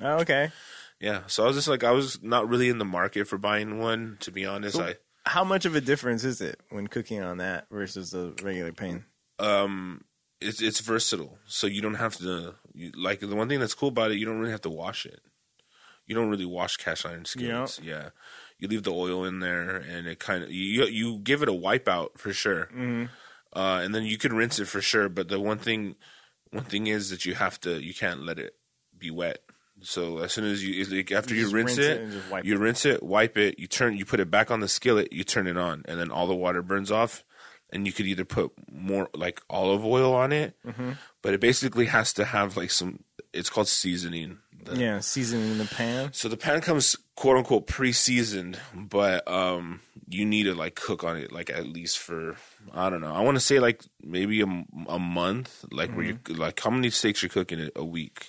Oh, 0.01 0.19
okay. 0.21 0.51
Yeah, 0.99 1.21
so 1.27 1.43
I 1.43 1.47
was 1.47 1.55
just 1.55 1.67
like, 1.67 1.83
I 1.83 1.91
was 1.91 2.21
not 2.23 2.49
really 2.49 2.69
in 2.69 2.79
the 2.79 2.85
market 2.85 3.27
for 3.27 3.37
buying 3.37 3.79
one, 3.79 4.17
to 4.21 4.31
be 4.31 4.45
honest. 4.45 4.75
So- 4.77 4.83
I 4.83 4.95
How 5.25 5.43
much 5.43 5.65
of 5.65 5.75
a 5.75 5.81
difference 5.81 6.23
is 6.23 6.41
it 6.41 6.59
when 6.69 6.87
cooking 6.87 7.21
on 7.21 7.37
that 7.37 7.67
versus 7.69 8.11
the 8.11 8.33
regular 8.43 8.71
pan? 8.71 9.05
um 9.39 10.01
it's 10.41 10.61
it's 10.61 10.79
versatile. 10.81 11.37
So 11.47 11.67
you 11.67 11.81
don't 11.81 11.95
have 11.95 12.15
to 12.17 12.55
you, 12.73 12.91
like 12.95 13.19
the 13.19 13.35
one 13.35 13.47
thing 13.49 13.59
that's 13.59 13.73
cool 13.75 13.89
about 13.89 14.11
it 14.11 14.17
you 14.17 14.25
don't 14.25 14.39
really 14.39 14.51
have 14.51 14.61
to 14.61 14.69
wash 14.69 15.05
it. 15.05 15.19
You 16.07 16.15
don't 16.15 16.29
really 16.29 16.45
wash 16.45 16.77
cast 16.77 17.05
iron 17.05 17.25
skillets 17.25 17.79
yeah. 17.83 18.09
You 18.59 18.67
leave 18.67 18.83
the 18.83 18.93
oil 18.93 19.25
in 19.25 19.39
there 19.39 19.75
and 19.75 20.07
it 20.07 20.19
kind 20.19 20.43
of 20.43 20.51
you 20.51 20.85
you 20.85 21.19
give 21.19 21.43
it 21.43 21.49
a 21.49 21.53
wipe 21.53 21.87
out 21.87 22.17
for 22.17 22.33
sure. 22.33 22.65
Mm-hmm. 22.67 23.05
uh 23.59 23.79
and 23.83 23.93
then 23.93 24.03
you 24.03 24.17
can 24.17 24.33
rinse 24.35 24.57
it 24.59 24.67
for 24.67 24.81
sure 24.81 25.09
but 25.09 25.27
the 25.27 25.39
one 25.39 25.57
thing 25.59 25.95
one 26.51 26.63
thing 26.65 26.87
is 26.87 27.09
that 27.09 27.25
you 27.25 27.35
have 27.35 27.59
to 27.61 27.79
you 27.83 27.93
can't 27.93 28.21
let 28.23 28.39
it 28.39 28.55
be 28.97 29.11
wet 29.11 29.39
so 29.81 30.19
as 30.19 30.33
soon 30.33 30.45
as 30.45 30.63
you 30.63 30.83
like 30.85 31.11
after 31.11 31.33
You 31.35 31.47
you, 31.47 31.51
rinse, 31.51 31.77
rinse 31.77 31.77
it, 31.77 31.85
it 31.97 32.01
and 32.01 32.11
just 32.11 32.31
wipe 32.31 32.45
you 32.45 32.55
it. 32.55 32.59
rinse 32.59 32.85
it 32.85 33.03
wipe 33.03 33.37
it 33.37 33.59
you 33.59 33.67
turn 33.67 33.95
you 33.97 34.05
put 34.05 34.19
it 34.19 34.31
back 34.31 34.49
on 34.51 34.59
the 34.59 34.67
skillet 34.67 35.13
you 35.13 35.23
turn 35.23 35.47
it 35.47 35.57
on 35.57 35.83
and 35.87 35.99
then 35.99 36.09
all 36.11 36.25
the 36.27 36.35
water 36.35 36.61
burns 36.63 36.91
off 36.91 37.23
and 37.71 37.85
you 37.85 37.91
could 37.93 38.05
either 38.07 38.23
put 38.25 38.51
more 38.71 39.09
like 39.13 39.41
olive 39.49 39.83
oil 39.85 40.13
on 40.13 40.31
it, 40.31 40.55
Mm-hmm. 40.65 40.91
but 41.21 41.33
it 41.33 41.41
basically 41.41 41.87
has 41.87 42.13
to 42.13 42.23
have 42.23 42.55
like 42.55 42.71
some. 42.71 43.03
It's 43.33 43.49
called 43.49 43.67
seasoning. 43.67 44.37
The- 44.63 44.77
Yeah, 44.77 44.99
seasoning 45.01 45.57
the 45.57 45.65
pan. 45.65 46.13
So 46.13 46.29
the 46.29 46.37
pan 46.37 46.61
comes 46.61 46.95
quote 47.17 47.35
unquote 47.35 47.67
pre-seasoned, 47.67 48.57
but 48.73 49.27
um, 49.29 49.81
you 50.07 50.23
need 50.25 50.43
to 50.43 50.55
like 50.55 50.75
cook 50.75 51.03
on 51.03 51.17
it 51.17 51.33
like 51.33 51.49
at 51.49 51.67
least 51.67 51.97
for 51.97 52.37
I 52.73 52.89
don't 52.89 53.01
know. 53.01 53.13
I 53.13 53.19
want 53.19 53.35
to 53.35 53.41
say 53.41 53.59
like 53.59 53.83
maybe 54.01 54.39
a, 54.39 54.65
a 54.87 54.97
month. 54.97 55.65
Like 55.69 55.91
where 55.93 56.05
Mm-hmm. 56.05 56.31
you 56.33 56.39
like 56.39 56.61
how 56.61 56.69
many 56.69 56.89
steaks 56.89 57.21
you're 57.21 57.29
cooking 57.29 57.59
a- 57.59 57.79
a 57.81 57.83
week? 57.83 58.27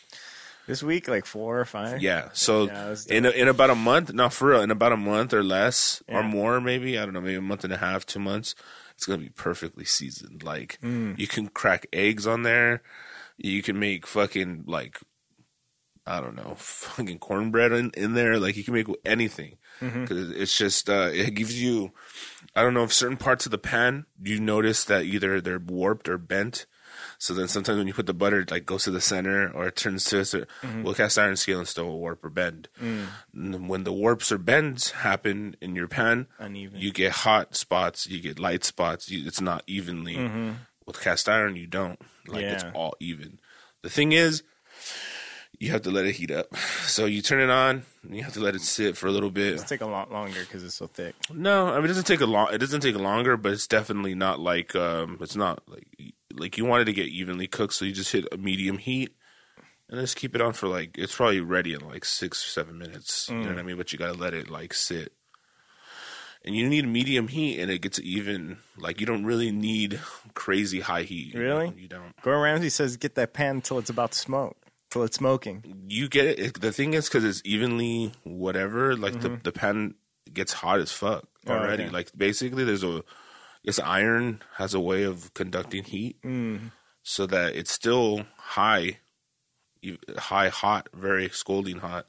This 0.68 0.82
week, 0.82 1.08
like 1.08 1.24
four 1.26 1.58
or 1.58 1.64
five. 1.64 2.00
Yeah. 2.00 2.28
So 2.32 2.66
Yeah, 2.66 2.94
in 3.08 3.26
a, 3.26 3.30
in 3.30 3.48
about 3.48 3.70
a 3.70 3.74
month, 3.74 4.12
not 4.12 4.32
for 4.32 4.50
real, 4.50 4.62
in 4.62 4.70
about 4.70 4.92
a 4.92 4.96
month 4.96 5.34
or 5.34 5.42
less 5.42 6.02
Yeah. 6.08 6.18
or 6.18 6.22
more, 6.22 6.60
maybe 6.60 6.96
I 6.98 7.04
don't 7.04 7.14
know, 7.14 7.20
maybe 7.20 7.34
a 7.36 7.40
month 7.42 7.64
and 7.64 7.72
a 7.72 7.78
half, 7.78 8.06
two 8.06 8.20
months. 8.20 8.54
It's 8.94 9.06
gonna 9.06 9.18
be 9.22 9.30
perfectly 9.30 9.84
seasoned. 9.84 10.42
Like 10.44 10.78
Mm. 10.82 11.18
you 11.18 11.26
can 11.26 11.48
crack 11.48 11.86
eggs 11.92 12.26
on 12.26 12.42
there. 12.44 12.82
You 13.36 13.62
can 13.62 13.78
make 13.78 14.06
fucking 14.06 14.64
like 14.66 14.98
I 16.06 16.20
don't 16.22 16.36
know, 16.36 16.54
fucking 16.56 17.18
cornbread 17.18 17.70
in, 17.72 17.90
in 17.96 18.14
there. 18.14 18.38
Like 18.38 18.56
you 18.56 18.64
can 18.64 18.74
make 18.74 18.88
anything 19.04 19.56
Mm-hmm. 19.80 20.02
because 20.02 20.30
it's 20.32 20.58
just 20.58 20.90
uh, 20.90 21.10
it 21.12 21.34
gives 21.34 21.62
you. 21.62 21.92
I 22.56 22.62
don't 22.62 22.74
know 22.74 22.82
if 22.82 22.92
certain 22.92 23.16
parts 23.16 23.46
of 23.46 23.52
the 23.52 23.58
pan 23.58 24.06
you 24.20 24.40
notice 24.40 24.82
that 24.84 25.04
either 25.04 25.40
they're 25.40 25.60
warped 25.60 26.08
or 26.08 26.18
bent. 26.18 26.66
So 27.20 27.34
then 27.34 27.48
sometimes 27.48 27.78
when 27.78 27.88
you 27.88 27.94
put 27.94 28.06
the 28.06 28.14
butter, 28.14 28.40
it 28.40 28.50
like 28.50 28.64
goes 28.64 28.84
to 28.84 28.92
the 28.92 29.00
center 29.00 29.50
or 29.50 29.66
it 29.66 29.76
turns 29.76 30.04
to 30.04 30.20
a 30.20 30.24
cer- 30.24 30.46
mm-hmm. 30.62 30.84
well, 30.84 30.94
cast 30.94 31.18
iron 31.18 31.34
scale 31.36 31.58
and 31.58 31.66
still 31.66 31.86
will 31.86 31.98
warp 31.98 32.24
or 32.24 32.30
bend. 32.30 32.68
Mm. 32.80 33.06
And 33.34 33.68
When 33.68 33.82
the 33.82 33.92
warps 33.92 34.30
or 34.30 34.38
bends 34.38 34.92
happen 34.92 35.56
in 35.60 35.74
your 35.74 35.88
pan, 35.88 36.28
Uneven. 36.38 36.78
you 36.78 36.92
get 36.92 37.10
hot 37.10 37.56
spots, 37.56 38.06
you 38.06 38.20
get 38.20 38.38
light 38.38 38.62
spots. 38.62 39.10
You, 39.10 39.26
it's 39.26 39.40
not 39.40 39.64
evenly. 39.66 40.14
Mm-hmm. 40.16 40.50
With 40.86 41.00
cast 41.00 41.28
iron, 41.28 41.56
you 41.56 41.66
don't. 41.66 42.00
Like 42.28 42.44
it's 42.44 42.64
all 42.72 42.94
even. 43.00 43.40
The 43.82 43.90
thing 43.90 44.12
is, 44.12 44.42
you 45.58 45.70
have 45.72 45.82
to 45.82 45.90
let 45.90 46.06
it 46.06 46.12
heat 46.12 46.30
up. 46.30 46.54
So 46.84 47.04
you 47.04 47.20
turn 47.20 47.40
it 47.40 47.50
on, 47.50 47.82
and 48.02 48.16
you 48.16 48.22
have 48.22 48.32
to 48.34 48.40
let 48.40 48.54
it 48.54 48.62
sit 48.62 48.96
for 48.96 49.06
a 49.06 49.10
little 49.10 49.30
bit. 49.30 49.54
It's 49.54 49.64
take 49.64 49.80
a 49.80 49.86
lot 49.86 50.10
longer 50.10 50.40
because 50.40 50.64
it's 50.64 50.74
so 50.76 50.86
thick. 50.86 51.14
No, 51.32 51.68
I 51.68 51.76
mean 51.76 51.84
it 51.84 51.88
doesn't 51.88 52.06
take 52.06 52.20
a 52.20 52.26
long. 52.26 52.48
It 52.52 52.58
doesn't 52.58 52.80
take 52.80 52.96
longer, 52.96 53.36
but 53.36 53.52
it's 53.52 53.66
definitely 53.66 54.14
not 54.14 54.40
like 54.40 54.74
um. 54.76 55.18
It's 55.20 55.36
not 55.36 55.62
like 55.66 55.86
like 56.38 56.56
you 56.58 56.64
wanted 56.64 56.86
to 56.86 56.92
get 56.92 57.06
evenly 57.06 57.46
cooked, 57.46 57.74
so 57.74 57.84
you 57.84 57.92
just 57.92 58.12
hit 58.12 58.26
a 58.32 58.36
medium 58.36 58.78
heat, 58.78 59.14
and 59.88 60.00
just 60.00 60.16
keep 60.16 60.34
it 60.34 60.40
on 60.40 60.52
for 60.52 60.68
like 60.68 60.96
it's 60.98 61.14
probably 61.14 61.40
ready 61.40 61.74
in 61.74 61.80
like 61.86 62.04
six 62.04 62.44
or 62.44 62.48
seven 62.50 62.78
minutes. 62.78 63.28
You 63.28 63.36
know 63.36 63.48
what 63.50 63.58
I 63.58 63.62
mean? 63.62 63.76
But 63.76 63.92
you 63.92 63.98
gotta 63.98 64.12
let 64.14 64.34
it 64.34 64.48
like 64.50 64.72
sit, 64.74 65.12
and 66.44 66.54
you 66.54 66.68
need 66.68 66.86
medium 66.86 67.28
heat, 67.28 67.58
and 67.60 67.70
it 67.70 67.80
gets 67.80 67.98
even. 68.00 68.58
Like 68.76 69.00
you 69.00 69.06
don't 69.06 69.24
really 69.24 69.50
need 69.50 70.00
crazy 70.34 70.80
high 70.80 71.02
heat. 71.02 71.34
you 71.34 71.40
know? 71.42 71.58
Really? 71.58 71.74
You 71.76 71.88
don't. 71.88 72.14
Gordon 72.22 72.42
Ramsay 72.42 72.70
says 72.70 72.96
get 72.96 73.14
that 73.16 73.32
pan 73.32 73.56
until 73.56 73.78
it's 73.78 73.90
about 73.90 74.12
to 74.12 74.18
smoke, 74.18 74.56
till 74.90 75.02
it's 75.02 75.16
smoking. 75.16 75.84
You 75.88 76.08
get 76.08 76.26
it. 76.26 76.38
it 76.38 76.60
the 76.60 76.72
thing 76.72 76.94
is, 76.94 77.08
because 77.08 77.24
it's 77.24 77.42
evenly 77.44 78.12
whatever. 78.24 78.96
Like 78.96 79.20
the 79.20 79.38
the 79.42 79.52
pan 79.52 79.94
gets 80.32 80.52
hot 80.52 80.78
as 80.80 80.92
fuck 80.92 81.24
Mm-hmm. 81.46 81.50
Oh, 81.50 81.64
already. 81.64 81.82
okay. 81.84 81.92
Like 81.92 82.10
basically, 82.16 82.64
there's 82.64 82.84
a 82.84 83.02
this 83.68 83.78
iron 83.80 84.40
has 84.56 84.72
a 84.72 84.80
way 84.80 85.02
of 85.02 85.34
conducting 85.34 85.84
heat, 85.84 86.16
Mm. 86.22 86.70
so 87.02 87.26
that 87.26 87.54
it's 87.54 87.70
still 87.70 88.24
high, 88.38 88.96
high 90.16 90.48
hot, 90.48 90.88
very 90.94 91.28
scalding 91.28 91.80
hot, 91.80 92.06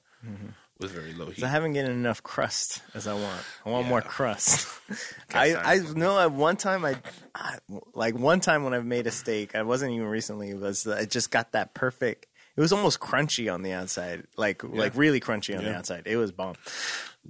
with 0.79 0.91
very 0.91 1.11
low 1.11 1.25
heat. 1.25 1.35
Mm-hmm. 1.35 1.45
I 1.45 1.49
haven't 1.49 1.73
getting 1.73 1.91
enough 1.91 2.23
crust 2.23 2.81
as 2.93 3.07
I 3.07 3.13
want. 3.13 3.41
I 3.65 3.69
want 3.71 3.87
more 3.87 4.01
crust. 4.01 4.69
I 5.33 5.53
I 5.55 5.79
know 5.79 6.17
at 6.17 6.31
one 6.31 6.55
time 6.55 6.85
I, 6.85 6.95
I 7.35 7.57
like 7.93 8.17
one 8.17 8.39
time 8.39 8.63
when 8.63 8.73
I've 8.73 8.85
made 8.85 9.05
a 9.05 9.11
steak. 9.11 9.53
I 9.53 9.63
wasn't 9.63 9.91
even 9.91 10.07
recently. 10.07 10.51
It 10.51 10.59
was 10.61 10.87
I 10.87 11.03
just 11.03 11.29
got 11.29 11.51
that 11.51 11.73
perfect. 11.73 12.27
It 12.55 12.61
was 12.61 12.71
almost 12.71 13.01
crunchy 13.01 13.53
on 13.53 13.63
the 13.63 13.73
outside, 13.73 14.23
like 14.37 14.63
like 14.63 14.95
really 14.95 15.19
crunchy 15.19 15.57
on 15.57 15.65
the 15.65 15.75
outside. 15.75 16.03
It 16.05 16.15
was 16.15 16.31
bomb. 16.31 16.55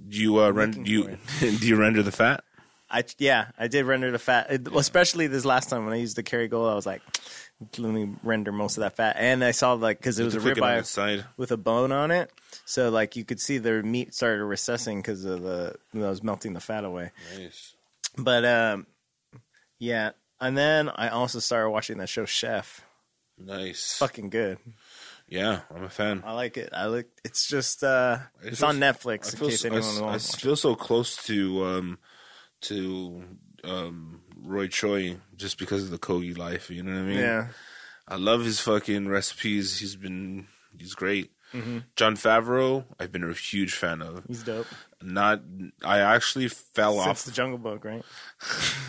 Do 0.08 0.16
you 0.16 0.38
uh, 0.38 0.50
looking 0.50 0.84
do 0.84 0.90
you 0.92 1.18
do 1.40 1.66
you 1.66 1.74
render 1.74 2.04
the 2.04 2.12
fat? 2.12 2.44
I 2.90 3.04
yeah, 3.18 3.48
I 3.58 3.68
did 3.68 3.84
render 3.86 4.10
the 4.10 4.18
fat, 4.18 4.48
it- 4.50 4.68
especially 4.74 5.26
this 5.28 5.44
last 5.44 5.68
time 5.70 5.84
when 5.84 5.94
I 5.94 5.98
used 5.98 6.16
the 6.16 6.22
Kerrygold. 6.22 6.70
I 6.70 6.74
was 6.74 6.86
like, 6.86 7.02
let 7.78 7.92
me 7.92 8.14
render 8.22 8.52
most 8.52 8.76
of 8.76 8.80
that 8.82 8.96
fat. 8.96 9.16
And 9.18 9.44
I 9.44 9.52
saw 9.52 9.74
like 9.74 9.98
because 9.98 10.18
it 10.18 10.24
was 10.24 10.34
a 10.34 10.40
ribeye 10.40 10.84
side. 10.84 11.24
with 11.36 11.52
a 11.52 11.56
bone 11.56 11.92
on 11.92 12.10
it, 12.10 12.30
so 12.64 12.90
like 12.90 13.14
you 13.16 13.24
could 13.24 13.40
see 13.40 13.58
the 13.58 13.82
meat 13.82 14.14
started 14.14 14.44
recessing 14.44 15.00
because 15.00 15.24
of 15.24 15.42
the 15.42 15.76
that 15.94 16.00
was 16.08 16.22
melting 16.22 16.52
the 16.54 16.60
fat 16.60 16.84
away. 16.84 17.12
Nice. 17.38 17.74
But 18.18 18.44
um, 18.44 18.86
yeah. 19.78 20.10
And 20.40 20.56
then 20.56 20.88
I 20.88 21.08
also 21.10 21.38
started 21.38 21.70
watching 21.70 21.98
that 21.98 22.08
show 22.08 22.24
Chef. 22.24 22.82
Nice. 23.38 23.98
Fucking 23.98 24.30
good. 24.30 24.58
Yeah, 25.28 25.60
I'm 25.74 25.84
a 25.84 25.88
fan. 25.90 26.22
I 26.26 26.32
like 26.32 26.56
it. 26.56 26.70
I 26.72 26.86
like. 26.86 27.06
It's 27.24 27.46
just 27.46 27.84
uh, 27.84 28.18
It 28.42 28.48
it's 28.48 28.60
feels- 28.60 28.74
on 28.74 28.80
Netflix 28.80 29.28
I 29.28 29.30
in 29.32 29.38
feel, 29.38 29.48
case 29.50 29.64
I, 29.64 29.68
anyone 29.68 30.00
wants. 30.00 30.24
s- 30.24 30.32
to 30.32 30.38
feel 30.40 30.56
so 30.56 30.74
close 30.74 31.22
to 31.26 31.64
um 31.64 31.98
to 32.62 33.22
um 33.64 34.20
Roy 34.42 34.68
Choi 34.68 35.16
just 35.36 35.58
because 35.58 35.84
of 35.84 35.90
the 35.90 35.98
Kogi 35.98 36.36
life. 36.36 36.70
You 36.70 36.82
know 36.82 36.92
what 36.92 37.00
I 37.00 37.02
mean? 37.04 37.18
Yeah. 37.18 37.48
I 38.08 38.16
love 38.16 38.44
his 38.44 38.60
fucking 38.60 39.08
recipes. 39.08 39.78
He's 39.78 39.96
been 39.96 40.46
he's 40.76 40.94
great. 40.94 41.30
Mm-hmm. 41.54 41.78
Jon 41.96 42.14
Favreau, 42.16 42.84
I've 43.00 43.10
been 43.10 43.24
a 43.28 43.32
huge 43.32 43.74
fan 43.74 44.02
of. 44.02 44.22
He's 44.28 44.44
dope. 44.44 44.68
Not, 45.02 45.42
I 45.84 45.98
actually 45.98 46.46
fell 46.46 46.94
Since 46.98 47.06
off. 47.08 47.24
the 47.24 47.32
Jungle 47.32 47.58
Book, 47.58 47.84
right? 47.84 48.04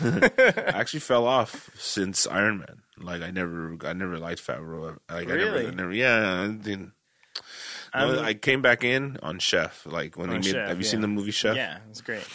I 0.00 0.70
actually 0.78 1.00
fell 1.00 1.26
off 1.38 1.70
since 1.76 2.24
Iron 2.28 2.58
Man. 2.58 2.82
Like 2.98 3.20
I 3.22 3.32
never, 3.32 3.76
I 3.84 3.94
never 3.94 4.16
liked 4.18 4.46
Favreau. 4.46 4.96
Like 5.10 5.28
I 5.28 5.32
Really? 5.32 5.62
never, 5.64 5.68
I 5.68 5.74
never 5.74 5.92
yeah. 5.92 6.42
I 6.42 6.46
didn't. 6.52 6.92
No, 7.94 8.20
I 8.22 8.34
came 8.34 8.62
back 8.62 8.84
in 8.84 9.18
on 9.24 9.38
Chef. 9.40 9.84
Like 9.84 10.16
when 10.16 10.30
On 10.30 10.36
he 10.36 10.48
made. 10.48 10.52
Chef, 10.52 10.68
have 10.68 10.78
you 10.78 10.84
yeah. 10.84 10.90
seen 10.90 11.00
the 11.00 11.08
movie 11.08 11.30
Chef? 11.32 11.56
Yeah, 11.56 11.78
it's 11.90 12.00
great. 12.00 12.26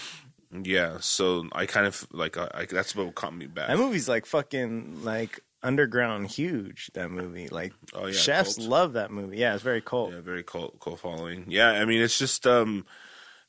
Yeah, 0.52 0.98
so 1.02 1.48
I 1.52 1.66
kind 1.66 1.86
of 1.88 2.08
like 2.12 2.38
I, 2.38 2.50
I, 2.54 2.66
that's 2.66 2.96
what 2.96 3.14
caught 3.16 3.36
me 3.36 3.48
back. 3.48 3.68
That 3.68 3.78
movie's 3.78 4.08
like 4.08 4.26
fucking 4.26 5.04
like 5.04 5.42
underground 5.62 6.28
huge. 6.28 6.90
That 6.94 7.10
movie, 7.12 7.50
like 7.50 7.74
Oh, 7.94 8.06
yeah, 8.08 8.14
chefs 8.14 8.56
cult. 8.56 8.68
love 8.70 8.94
that 8.94 9.12
movie. 9.12 9.38
Yeah, 9.38 9.54
it's 9.54 9.64
very 9.64 9.82
cult. 9.82 10.14
yeah, 10.14 10.22
very 10.22 10.44
cult 10.44 10.80
cult 10.80 11.00
following. 11.00 11.46
Yeah, 11.50 11.72
I 11.72 11.86
mean 11.86 12.02
it's 12.02 12.18
just 12.18 12.48
um, 12.48 12.86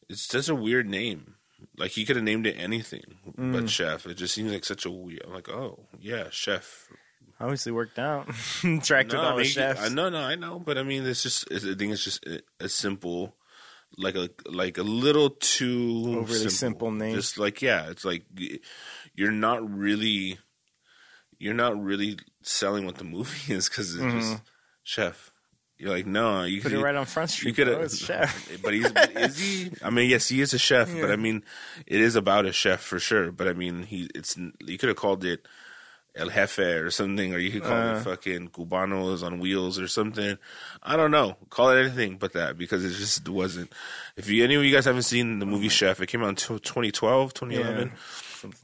it's 0.09 0.27
just 0.27 0.49
a 0.49 0.55
weird 0.55 0.89
name. 0.89 1.35
Like 1.77 1.93
he 1.93 2.05
could 2.05 2.17
have 2.17 2.25
named 2.25 2.47
it 2.47 2.57
anything, 2.59 3.19
Mm. 3.39 3.53
but 3.53 3.71
Chef. 3.71 4.05
It 4.07 4.15
just 4.15 4.35
seems 4.35 4.53
like 4.53 4.65
such 4.65 4.85
a 4.85 4.91
weird. 4.91 5.23
I'm 5.27 5.33
like, 5.35 5.49
oh 5.49 5.87
yeah, 6.01 6.25
Chef. 6.31 6.89
Obviously 7.41 7.71
worked 7.71 8.01
out. 8.01 8.27
Tracked 8.83 9.13
with 9.13 9.13
No, 9.13 9.21
all 9.23 9.35
I 9.35 9.43
the 9.43 9.45
chefs. 9.45 9.81
I 9.81 9.89
know, 9.89 10.09
no, 10.09 10.19
I 10.19 10.35
know, 10.35 10.59
but 10.59 10.77
I 10.77 10.83
mean, 10.83 11.07
it's 11.07 11.23
just. 11.23 11.49
It's, 11.53 11.65
I 11.65 11.75
think 11.75 11.93
it's 11.93 12.03
just 12.03 12.27
a, 12.27 12.43
a 12.59 12.69
simple, 12.69 13.37
like 13.97 14.15
a 14.17 14.29
like 14.47 14.79
a 14.79 14.83
little 14.83 15.31
too 15.31 16.17
Overly 16.19 16.51
simple 16.51 16.91
name. 16.91 17.15
Just 17.15 17.39
like 17.39 17.63
yeah, 17.63 17.91
it's 17.91 18.05
like 18.05 18.25
you're 19.15 19.33
not 19.33 19.69
really, 19.69 20.39
you're 21.39 21.55
not 21.55 21.81
really 21.83 22.19
selling 22.43 22.87
what 22.87 22.97
the 22.97 23.05
movie 23.05 23.53
is 23.53 23.69
because 23.69 23.95
it's 23.95 24.05
just 24.05 24.43
chef. 24.83 25.33
You're 25.79 25.91
like 25.91 26.07
no, 26.07 26.43
you 26.43 26.59
Mm-hmm. 26.59 26.69
Put 26.71 26.79
it 26.79 26.83
right 26.83 26.95
on 26.97 27.07
Front 27.07 27.31
Street. 27.31 27.57
You 27.57 27.65
could 27.65 27.91
chef. 27.93 28.61
but 28.63 28.75
he's 28.75 28.91
but 28.91 29.13
is 29.17 29.39
he? 29.39 29.71
I 29.83 29.91
mean, 29.91 30.11
yes, 30.11 30.29
he 30.29 30.41
is 30.41 30.53
a 30.53 30.59
chef, 30.59 30.93
but 30.93 31.11
I 31.11 31.17
mean, 31.17 31.45
it 31.87 32.01
is 32.01 32.17
about 32.17 32.47
a 32.47 32.53
chef 32.53 32.81
for 32.81 32.99
sure. 32.99 33.31
But 33.31 33.47
I 33.47 33.53
mean, 33.53 33.85
he 33.85 34.09
it's 34.15 34.37
you 34.37 34.77
could 34.79 34.89
have 34.89 34.97
called 34.97 35.25
it 35.25 35.47
El 36.19 36.29
Jefe 36.31 36.59
or 36.59 36.91
something, 36.91 37.33
or 37.33 37.39
you 37.39 37.51
could 37.51 37.63
call 37.63 37.73
Uh. 37.73 37.95
it 37.99 38.03
fucking 38.03 38.49
Cubanos 38.51 39.23
on 39.23 39.39
wheels 39.39 39.79
or 39.79 39.89
something. 39.89 40.37
I 40.83 40.97
don't 40.97 41.11
know. 41.11 41.37
Call 41.49 41.71
it 41.71 41.81
anything 41.81 42.19
but 42.19 42.33
that 42.35 42.59
because 42.59 42.85
it 42.85 42.91
just 42.97 43.29
wasn't. 43.29 43.73
If 44.17 44.29
you, 44.29 44.43
any 44.45 44.57
of 44.57 44.65
you 44.65 44.73
guys 44.75 44.85
haven't 44.85 45.03
seen 45.03 45.39
the 45.39 45.47
movie 45.47 45.69
Chef, 45.69 46.01
it 46.01 46.09
came 46.09 46.23
out 46.23 46.29
in 46.31 46.35
2012, 46.37 47.33
2011. 47.35 47.93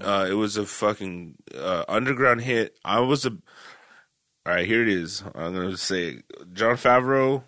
Uh, 0.00 0.26
it 0.28 0.34
was 0.34 0.56
a 0.56 0.66
fucking 0.66 1.34
uh, 1.56 1.84
underground 1.88 2.40
hit. 2.42 2.76
I 2.84 3.00
was 3.00 3.24
a. 3.26 3.30
All 3.30 4.52
right, 4.54 4.66
here 4.66 4.82
it 4.82 4.88
is. 4.88 5.22
I'm 5.34 5.54
gonna 5.54 5.76
say. 5.76 6.22
Jon 6.52 6.76
Favreau 6.76 7.42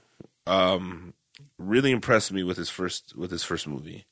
um, 0.47 1.12
really 1.59 1.90
impressed 1.92 2.33
me 2.33 2.42
with 2.42 2.57
his 2.57 2.71
first 2.71 3.14
with 3.16 3.31
his 3.31 3.45
first 3.45 3.69
movie, 3.69 4.07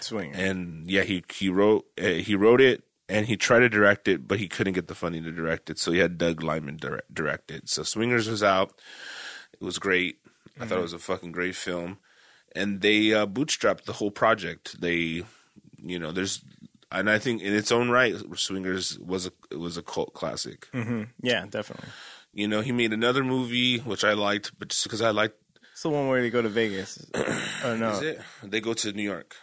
Swing. 0.00 0.34
and 0.34 0.90
yeah, 0.90 1.02
he 1.02 1.24
he 1.32 1.48
wrote 1.48 1.86
uh, 2.00 2.06
he 2.08 2.34
wrote 2.34 2.60
it 2.60 2.82
and 3.10 3.26
he 3.26 3.36
tried 3.36 3.60
to 3.60 3.68
direct 3.68 4.08
it, 4.08 4.26
but 4.28 4.38
he 4.38 4.48
couldn't 4.48 4.74
get 4.74 4.88
the 4.88 4.94
funding 4.94 5.24
to 5.24 5.32
direct 5.32 5.68
it, 5.70 5.78
so 5.78 5.92
he 5.92 5.98
had 5.98 6.16
Doug 6.16 6.42
Liman 6.42 6.76
direct, 6.76 7.12
direct 7.12 7.50
it. 7.50 7.68
So 7.68 7.82
Swingers 7.82 8.28
was 8.28 8.42
out. 8.42 8.72
It 9.52 9.64
was 9.64 9.78
great. 9.78 10.18
I 10.60 10.66
thought 10.66 10.78
it 10.78 10.82
was 10.82 10.92
a 10.92 10.98
fucking 10.98 11.32
great 11.32 11.56
film, 11.56 11.98
and 12.54 12.80
they 12.80 13.12
uh, 13.14 13.26
bootstrapped 13.26 13.84
the 13.84 13.94
whole 13.94 14.10
project. 14.10 14.80
They, 14.80 15.22
you 15.82 15.98
know, 15.98 16.12
there's. 16.12 16.42
And 16.92 17.08
I 17.08 17.18
think 17.20 17.40
in 17.40 17.54
its 17.54 17.70
own 17.70 17.88
right, 17.88 18.14
Swingers 18.34 18.98
was 18.98 19.26
a 19.26 19.32
it 19.50 19.58
was 19.60 19.76
a 19.76 19.82
cult 19.82 20.12
classic. 20.12 20.68
hmm 20.72 21.04
Yeah, 21.22 21.46
definitely. 21.48 21.88
You 22.32 22.48
know, 22.48 22.60
he 22.62 22.72
made 22.72 22.92
another 22.92 23.22
movie 23.24 23.78
which 23.78 24.04
I 24.04 24.12
liked, 24.14 24.52
but 24.58 24.68
just 24.68 24.84
because 24.84 25.00
I 25.00 25.10
liked 25.10 25.36
It's 25.72 25.82
the 25.82 25.90
one 25.90 26.08
where 26.08 26.20
they 26.20 26.30
go 26.30 26.42
to 26.42 26.48
Vegas. 26.48 27.04
oh 27.64 27.76
no. 27.76 27.90
is 27.90 28.02
it? 28.02 28.20
They 28.42 28.60
go 28.60 28.74
to 28.74 28.92
New 28.92 29.02
York. 29.04 29.36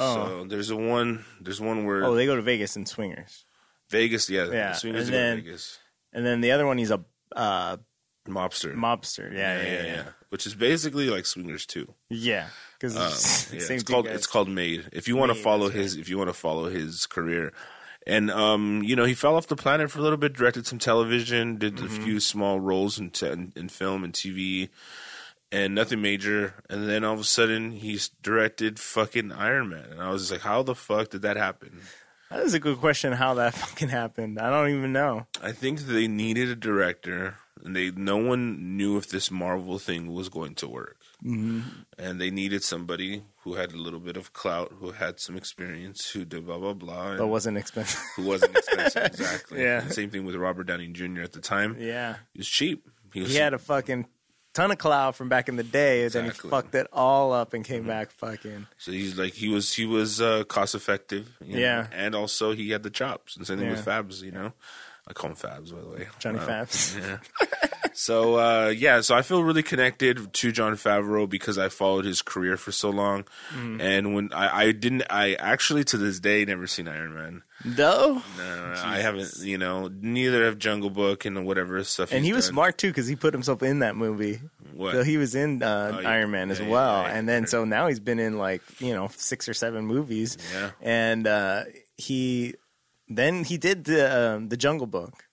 Oh. 0.00 0.14
So 0.40 0.44
there's 0.46 0.70
a 0.70 0.76
one. 0.76 1.24
There's 1.40 1.60
one 1.60 1.84
where 1.84 2.04
Oh, 2.04 2.14
they 2.14 2.26
go 2.26 2.34
to 2.36 2.42
Vegas 2.42 2.76
in 2.76 2.86
swingers. 2.86 3.44
Vegas. 3.90 4.28
Yeah, 4.30 4.50
Yeah, 4.50 4.72
Swingers 4.72 5.08
and 5.08 5.14
then- 5.14 5.36
Vegas. 5.42 5.78
And 6.12 6.26
then 6.26 6.40
the 6.40 6.50
other 6.52 6.66
one, 6.66 6.78
he's 6.78 6.90
a 6.90 7.04
uh, 7.36 7.76
Mobster. 8.28 8.74
mobster. 8.74 9.32
Yeah, 9.32 9.62
yeah, 9.62 9.72
yeah, 9.72 9.84
yeah. 9.84 10.02
Which 10.30 10.46
is 10.46 10.54
basically 10.54 11.08
like 11.08 11.24
Swingers 11.26 11.66
too. 11.66 11.94
Yeah, 12.08 12.48
because 12.78 12.96
Um, 12.96 13.02
yeah, 13.58 13.66
it's 13.74 13.82
called 13.84 14.06
guys. 14.06 14.14
it's 14.16 14.26
called 14.26 14.48
Made. 14.48 14.88
If 14.92 15.06
you 15.08 15.16
want 15.16 15.30
to 15.32 15.38
follow 15.40 15.68
his, 15.68 15.96
if 15.96 16.08
you 16.08 16.18
want 16.18 16.28
to 16.30 16.34
follow 16.34 16.68
his 16.68 17.06
career, 17.06 17.52
and 18.06 18.30
um, 18.30 18.82
you 18.84 18.96
know, 18.96 19.04
he 19.04 19.14
fell 19.14 19.36
off 19.36 19.46
the 19.46 19.56
planet 19.56 19.90
for 19.90 19.98
a 20.00 20.02
little 20.02 20.18
bit. 20.18 20.32
Directed 20.32 20.66
some 20.66 20.78
television, 20.78 21.56
did 21.58 21.76
Mm-hmm. 21.76 21.86
a 21.86 22.04
few 22.04 22.20
small 22.20 22.58
roles 22.60 22.98
in, 22.98 23.10
te- 23.10 23.26
in 23.30 23.52
in 23.56 23.68
film 23.68 24.02
and 24.04 24.12
TV, 24.12 24.68
and 25.52 25.74
nothing 25.74 26.00
major. 26.02 26.54
And 26.68 26.88
then 26.88 27.04
all 27.04 27.14
of 27.14 27.20
a 27.20 27.24
sudden, 27.24 27.72
he's 27.72 28.08
directed 28.22 28.78
fucking 28.78 29.32
Iron 29.32 29.68
Man, 29.70 29.86
and 29.90 30.00
I 30.00 30.10
was 30.10 30.30
like, 30.30 30.40
how 30.42 30.62
the 30.62 30.74
fuck 30.74 31.10
did 31.10 31.22
that 31.22 31.36
happen? 31.36 31.80
That 32.30 32.40
is 32.44 32.54
a 32.54 32.60
good 32.60 32.78
question. 32.78 33.12
How 33.12 33.34
that 33.34 33.54
fucking 33.62 33.88
happened? 33.88 34.38
I 34.38 34.50
don't 34.50 34.76
even 34.76 34.92
know. 34.92 35.26
I 35.42 35.52
think 35.52 35.80
they 35.80 36.06
needed 36.06 36.48
a 36.48 36.54
director, 36.54 37.38
and 37.64 37.74
they 37.74 37.90
no 37.90 38.16
one 38.16 38.76
knew 38.76 38.96
if 38.96 39.08
this 39.08 39.30
Marvel 39.30 39.78
thing 39.78 40.12
was 40.12 40.28
going 40.28 40.54
to 40.56 40.68
work. 40.68 40.96
Mm-hmm. 41.24 41.60
And 41.98 42.18
they 42.20 42.30
needed 42.30 42.62
somebody 42.62 43.24
who 43.42 43.54
had 43.54 43.72
a 43.72 43.76
little 43.76 44.00
bit 44.00 44.16
of 44.16 44.32
clout, 44.32 44.72
who 44.78 44.92
had 44.92 45.20
some 45.20 45.36
experience, 45.36 46.08
who 46.10 46.24
did 46.24 46.46
blah 46.46 46.56
blah 46.58 46.72
blah, 46.72 47.16
But 47.16 47.26
wasn't 47.26 47.58
expensive. 47.58 48.00
who 48.16 48.22
wasn't 48.22 48.56
expensive 48.56 49.04
exactly. 49.06 49.60
Yeah. 49.62 49.82
And 49.82 49.92
same 49.92 50.08
thing 50.10 50.24
with 50.24 50.36
Robert 50.36 50.64
Downey 50.68 50.86
Jr. 50.88 51.22
at 51.22 51.32
the 51.32 51.40
time. 51.40 51.76
yeah, 51.78 52.16
He 52.32 52.38
was 52.38 52.48
cheap. 52.48 52.86
He 53.12 53.20
was 53.20 53.32
he 53.32 53.36
had 53.38 53.52
a 53.54 53.58
fucking 53.58 54.06
ton 54.54 54.70
of 54.70 54.78
clout 54.78 55.14
from 55.14 55.28
back 55.28 55.48
in 55.48 55.56
the 55.56 55.62
day. 55.62 56.04
and 56.04 56.12
Then 56.12 56.24
he 56.26 56.30
fucked 56.30 56.74
it 56.74 56.86
all 56.92 57.32
up 57.32 57.54
and 57.54 57.64
came 57.64 57.86
back 57.86 58.10
fucking. 58.12 58.66
so 58.78 58.92
he's 58.92 59.16
like 59.18 59.34
he 59.34 59.48
was 59.48 59.72
he 59.74 59.86
was 59.86 60.20
uh, 60.20 60.44
cost 60.44 60.74
effective. 60.74 61.28
you 61.44 61.54
know, 61.54 61.60
Yeah. 61.60 61.86
and 61.92 62.14
also 62.14 62.52
he 62.52 62.70
had 62.70 62.82
the 62.82 62.90
chops. 62.90 63.36
And 63.36 63.46
same 63.46 63.58
thing 63.58 63.70
with 63.70 63.84
Fabs. 63.84 64.22
You 64.22 64.32
know, 64.32 64.52
I 65.08 65.12
call 65.12 65.30
him 65.30 65.36
Fabs 65.36 65.72
by 65.72 65.80
the 65.80 65.88
way. 65.88 66.08
Johnny 66.18 66.38
Wow. 66.38 66.46
Fabs. 66.46 66.98
Yeah. 67.00 67.18
so 68.00 68.36
uh, 68.36 68.68
yeah, 68.76 69.00
so 69.02 69.14
I 69.14 69.22
feel 69.22 69.44
really 69.44 69.62
connected 69.62 70.32
to 70.32 70.52
Jon 70.52 70.74
Favreau 70.74 71.28
because 71.28 71.58
I 71.58 71.68
followed 71.68 72.04
his 72.06 72.22
career 72.22 72.56
for 72.56 72.72
so 72.72 72.88
long, 72.90 73.24
Mm-hmm. 73.54 73.80
and 73.80 74.14
when 74.14 74.32
I, 74.32 74.62
I 74.68 74.72
didn't, 74.72 75.02
I 75.10 75.34
actually 75.34 75.84
to 75.84 75.98
this 75.98 76.18
day 76.20 76.44
never 76.44 76.66
seen 76.66 76.88
Iron 76.88 77.14
Man. 77.14 77.42
No, 77.64 78.22
No, 78.38 78.74
I 78.84 78.98
haven't. 79.00 79.30
You 79.42 79.58
know, 79.58 79.90
neither 80.00 80.46
have 80.46 80.56
Jungle 80.58 80.88
Book 80.90 81.26
and 81.26 81.44
whatever 81.44 81.84
stuff. 81.84 82.10
and 82.12 82.24
he 82.24 82.32
was 82.32 82.46
done. 82.46 82.54
smart 82.54 82.78
too 82.78 82.88
because 82.88 83.06
he 83.06 83.16
put 83.16 83.34
himself 83.34 83.62
in 83.62 83.80
that 83.80 83.96
movie. 83.96 84.40
What? 84.72 84.94
So 84.94 85.02
he 85.04 85.18
was 85.18 85.34
in 85.34 85.62
uh, 85.62 85.92
Oh, 85.96 86.00
yeah. 86.00 86.08
Iron 86.08 86.30
Man 86.30 86.50
as 86.50 86.58
Yeah, 86.58 86.66
yeah, 86.66 86.72
well, 86.72 87.02
yeah, 87.02 87.14
and 87.16 87.28
then 87.28 87.46
so 87.46 87.64
now 87.66 87.88
he's 87.88 88.00
been 88.00 88.18
in 88.18 88.38
like 88.38 88.62
you 88.80 88.94
know 88.94 89.10
six 89.16 89.46
or 89.48 89.52
seven 89.54 89.84
movies. 89.84 90.38
Yeah. 90.54 90.70
and 90.80 91.26
uh, 91.26 91.64
he 91.98 92.54
then 93.08 93.44
he 93.44 93.58
did 93.58 93.84
the 93.84 94.02
um, 94.36 94.48
the 94.48 94.56
Jungle 94.56 94.86
Book, 94.86 95.24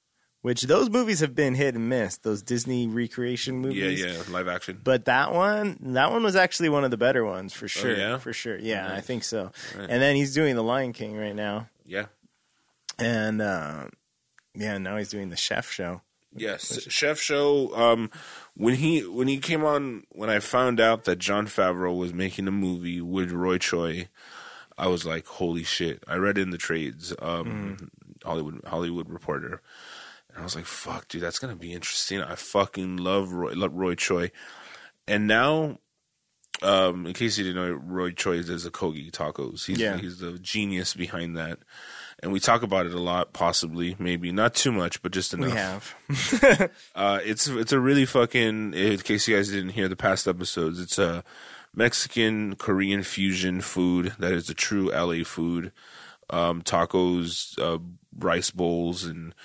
which 0.47 0.61
those 0.63 0.89
movies 0.89 1.19
have 1.19 1.35
been 1.35 1.55
hit 1.55 1.75
and 1.75 1.89
miss. 1.89 2.15
Those 2.17 2.41
Disney 2.41 2.87
recreation 2.87 3.59
movies. 3.59 3.99
yeah, 4.01 4.13
yeah, 4.13 4.23
live 4.29 4.47
action. 4.47 4.79
But 4.81 5.03
that 5.05 5.33
one, 5.33 5.77
that 5.81 6.09
one 6.11 6.23
was 6.23 6.35
actually 6.37 6.69
one 6.69 6.85
of 6.85 6.91
the 6.91 6.97
better 6.97 7.25
ones 7.25 7.53
for 7.53 7.67
sure. 7.67 7.91
Oh, 7.91 7.95
yeah? 7.97 8.17
For 8.17 8.31
sure. 8.33 8.57
Yeah, 8.57 8.91
I 8.93 9.01
think 9.01 9.23
so. 9.25 9.51
Right. 9.77 9.89
And 9.89 10.01
then 10.01 10.15
he's 10.15 10.33
doing 10.33 10.55
The 10.55 10.63
Lion 10.63 10.93
King 10.93 11.17
right 11.17 11.35
now, 11.35 11.67
Yeah. 11.85 12.05
and 12.97 13.41
uh, 13.41 13.87
yeah, 14.55 14.77
now 14.77 14.97
he's 14.97 15.09
doing 15.09 15.29
the 15.29 15.35
Chef 15.35 15.69
Show. 15.69 16.01
Yes, 16.35 16.83
Chef 16.89 17.19
Show. 17.19 17.75
Um, 17.75 18.11
when 18.53 18.75
he 18.75 19.01
when 19.05 19.27
he 19.27 19.37
came 19.39 19.63
on, 19.63 20.03
when 20.11 20.29
I 20.29 20.39
found 20.39 20.79
out 20.79 21.05
that 21.05 21.17
Jon 21.19 21.47
Favreau 21.47 21.97
was 21.97 22.13
making 22.13 22.47
a 22.47 22.51
movie 22.51 23.01
with 23.01 23.31
Roy 23.31 23.57
Choi, 23.57 24.09
I 24.77 24.87
was 24.87 25.03
like, 25.05 25.25
"Holy 25.25 25.63
shit!" 25.63 26.03
I 26.07 26.15
read 26.15 26.37
in 26.37 26.51
the 26.51 26.57
trades, 26.59 27.13
um, 27.19 27.89
Hollywood 28.23 28.61
Hollywood 28.67 29.09
Reporter, 29.09 29.61
and 30.37 30.43
I 30.43 30.45
was 30.45 30.55
like, 30.55 30.65
"Fuck, 30.65 31.07
dude, 31.09 31.21
that's 31.23 31.39
gonna 31.39 31.55
be 31.55 31.73
interesting." 31.73 32.21
I 32.21 32.35
fucking 32.35 32.97
love 32.97 33.33
Roy, 33.33 33.53
love 33.53 33.73
Roy 33.73 33.95
Choi, 33.95 34.31
and 35.07 35.27
now. 35.27 35.79
Um, 36.63 37.05
in 37.05 37.13
case 37.13 37.37
you 37.37 37.43
didn't 37.43 37.61
know, 37.63 37.71
Roy 37.71 38.09
Choi 38.13 38.41
does 38.41 38.63
the 38.63 38.71
Kogi 38.71 39.11
tacos. 39.11 39.67
He's 39.67 39.77
Yeah. 39.77 39.97
he's 39.97 40.17
the 40.17 40.39
genius 40.39 40.95
behind 40.95 41.37
that, 41.37 41.59
and 42.23 42.31
we 42.31 42.39
talk 42.39 42.63
about 42.63 42.87
it 42.87 42.93
a 42.95 42.99
lot. 42.99 43.31
Possibly, 43.31 43.95
maybe 43.99 44.31
not 44.31 44.55
too 44.55 44.71
much, 44.71 45.03
but 45.03 45.11
just 45.11 45.35
enough. 45.35 45.95
We 46.09 46.37
have. 46.47 46.71
Uh, 46.95 47.19
it's 47.23 47.47
it's 47.47 47.71
a 47.71 47.79
really 47.79 48.05
fucking. 48.07 48.73
In 48.73 48.97
case 48.99 49.27
you 49.27 49.35
guys 49.35 49.49
didn't 49.49 49.69
hear 49.73 49.87
the 49.87 49.95
past 49.95 50.27
episodes, 50.27 50.79
it's 50.79 50.97
a 50.97 51.23
Mexican 51.75 52.55
Korean 52.55 53.03
fusion 53.03 53.61
food 53.61 54.13
that 54.17 54.31
is 54.31 54.49
a 54.49 54.55
true 54.55 54.89
LA 54.91 55.23
food. 55.23 55.71
Um, 56.31 56.63
tacos, 56.63 57.57
uh, 57.61 57.77
rice 58.17 58.49
bowls, 58.49 59.03
and 59.03 59.35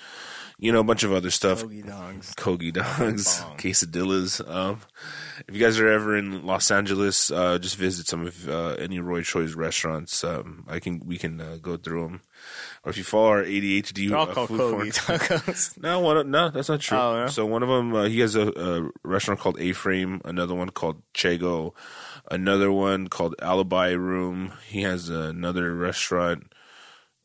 you 0.57 0.71
know 0.71 0.79
a 0.79 0.83
bunch 0.83 1.03
of 1.03 1.13
other 1.13 1.29
stuff. 1.29 1.63
Hoagie 1.63 1.85
dogs. 1.85 2.33
Kogi 2.35 2.73
dogs, 2.73 3.41
quesadillas. 3.57 4.47
Um, 4.49 4.81
if 5.47 5.55
you 5.55 5.61
guys 5.61 5.79
are 5.79 5.87
ever 5.87 6.15
in 6.15 6.45
Los 6.45 6.71
Angeles, 6.71 7.31
uh, 7.31 7.57
just 7.59 7.75
visit 7.75 8.07
some 8.07 8.27
of 8.27 8.47
uh, 8.49 8.75
any 8.79 8.99
Roy 8.99 9.21
Choi's 9.21 9.55
restaurants. 9.55 10.23
Um, 10.23 10.65
I 10.67 10.79
can 10.79 11.01
we 11.05 11.17
can 11.17 11.41
uh, 11.41 11.57
go 11.61 11.77
through 11.77 12.03
them. 12.03 12.21
Or 12.83 12.89
if 12.89 12.97
you 12.97 13.03
follow 13.05 13.27
our 13.29 13.43
ADHD 13.43 14.09
They're 14.09 14.17
all 14.17 14.29
uh, 14.29 14.33
called 14.33 14.49
food 14.49 14.59
Kogi 14.59 14.93
tacos. 15.19 15.81
no, 15.81 16.01
one, 16.01 16.29
no, 16.29 16.49
that's 16.49 16.67
not 16.67 16.81
true. 16.81 16.97
Oh, 16.97 17.15
yeah? 17.15 17.27
So 17.27 17.45
one 17.45 17.63
of 17.63 17.69
them, 17.69 17.95
uh, 17.95 18.03
he 18.05 18.19
has 18.19 18.35
a, 18.35 18.49
a 18.49 18.89
restaurant 19.03 19.39
called 19.39 19.59
A 19.59 19.71
Frame, 19.71 20.21
another 20.25 20.53
one 20.53 20.69
called 20.69 21.01
Chego, 21.13 21.73
another 22.29 22.71
one 22.71 23.07
called 23.07 23.35
Alibi 23.41 23.91
Room. 23.91 24.51
He 24.67 24.81
has 24.81 25.07
another 25.07 25.73
restaurant 25.73 26.52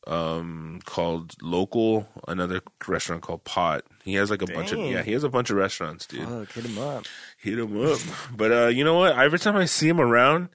um, 0.08 0.80
called 0.86 1.36
LocoL, 1.38 2.06
another 2.26 2.62
restaurant 2.86 3.22
called 3.22 3.44
Pot. 3.44 3.84
He 4.02 4.14
has 4.14 4.30
like 4.30 4.40
a 4.42 4.46
bunch 4.46 4.72
of 4.72 4.78
yeah, 4.78 5.02
he 5.02 5.12
has 5.12 5.22
a 5.22 5.28
bunch 5.28 5.50
of 5.50 5.56
restaurants, 5.56 6.06
dude. 6.06 6.26
Fuck, 6.26 6.50
hit 6.52 6.64
him 6.64 6.78
up. 6.78 7.04
Hit 7.36 7.58
him 7.58 7.86
up. 7.86 7.98
but 8.36 8.50
uh, 8.50 8.68
you 8.68 8.84
know 8.84 8.94
what? 8.94 9.14
Every 9.16 9.38
time 9.38 9.56
I 9.56 9.66
see 9.66 9.88
him 9.88 10.00
around, 10.00 10.48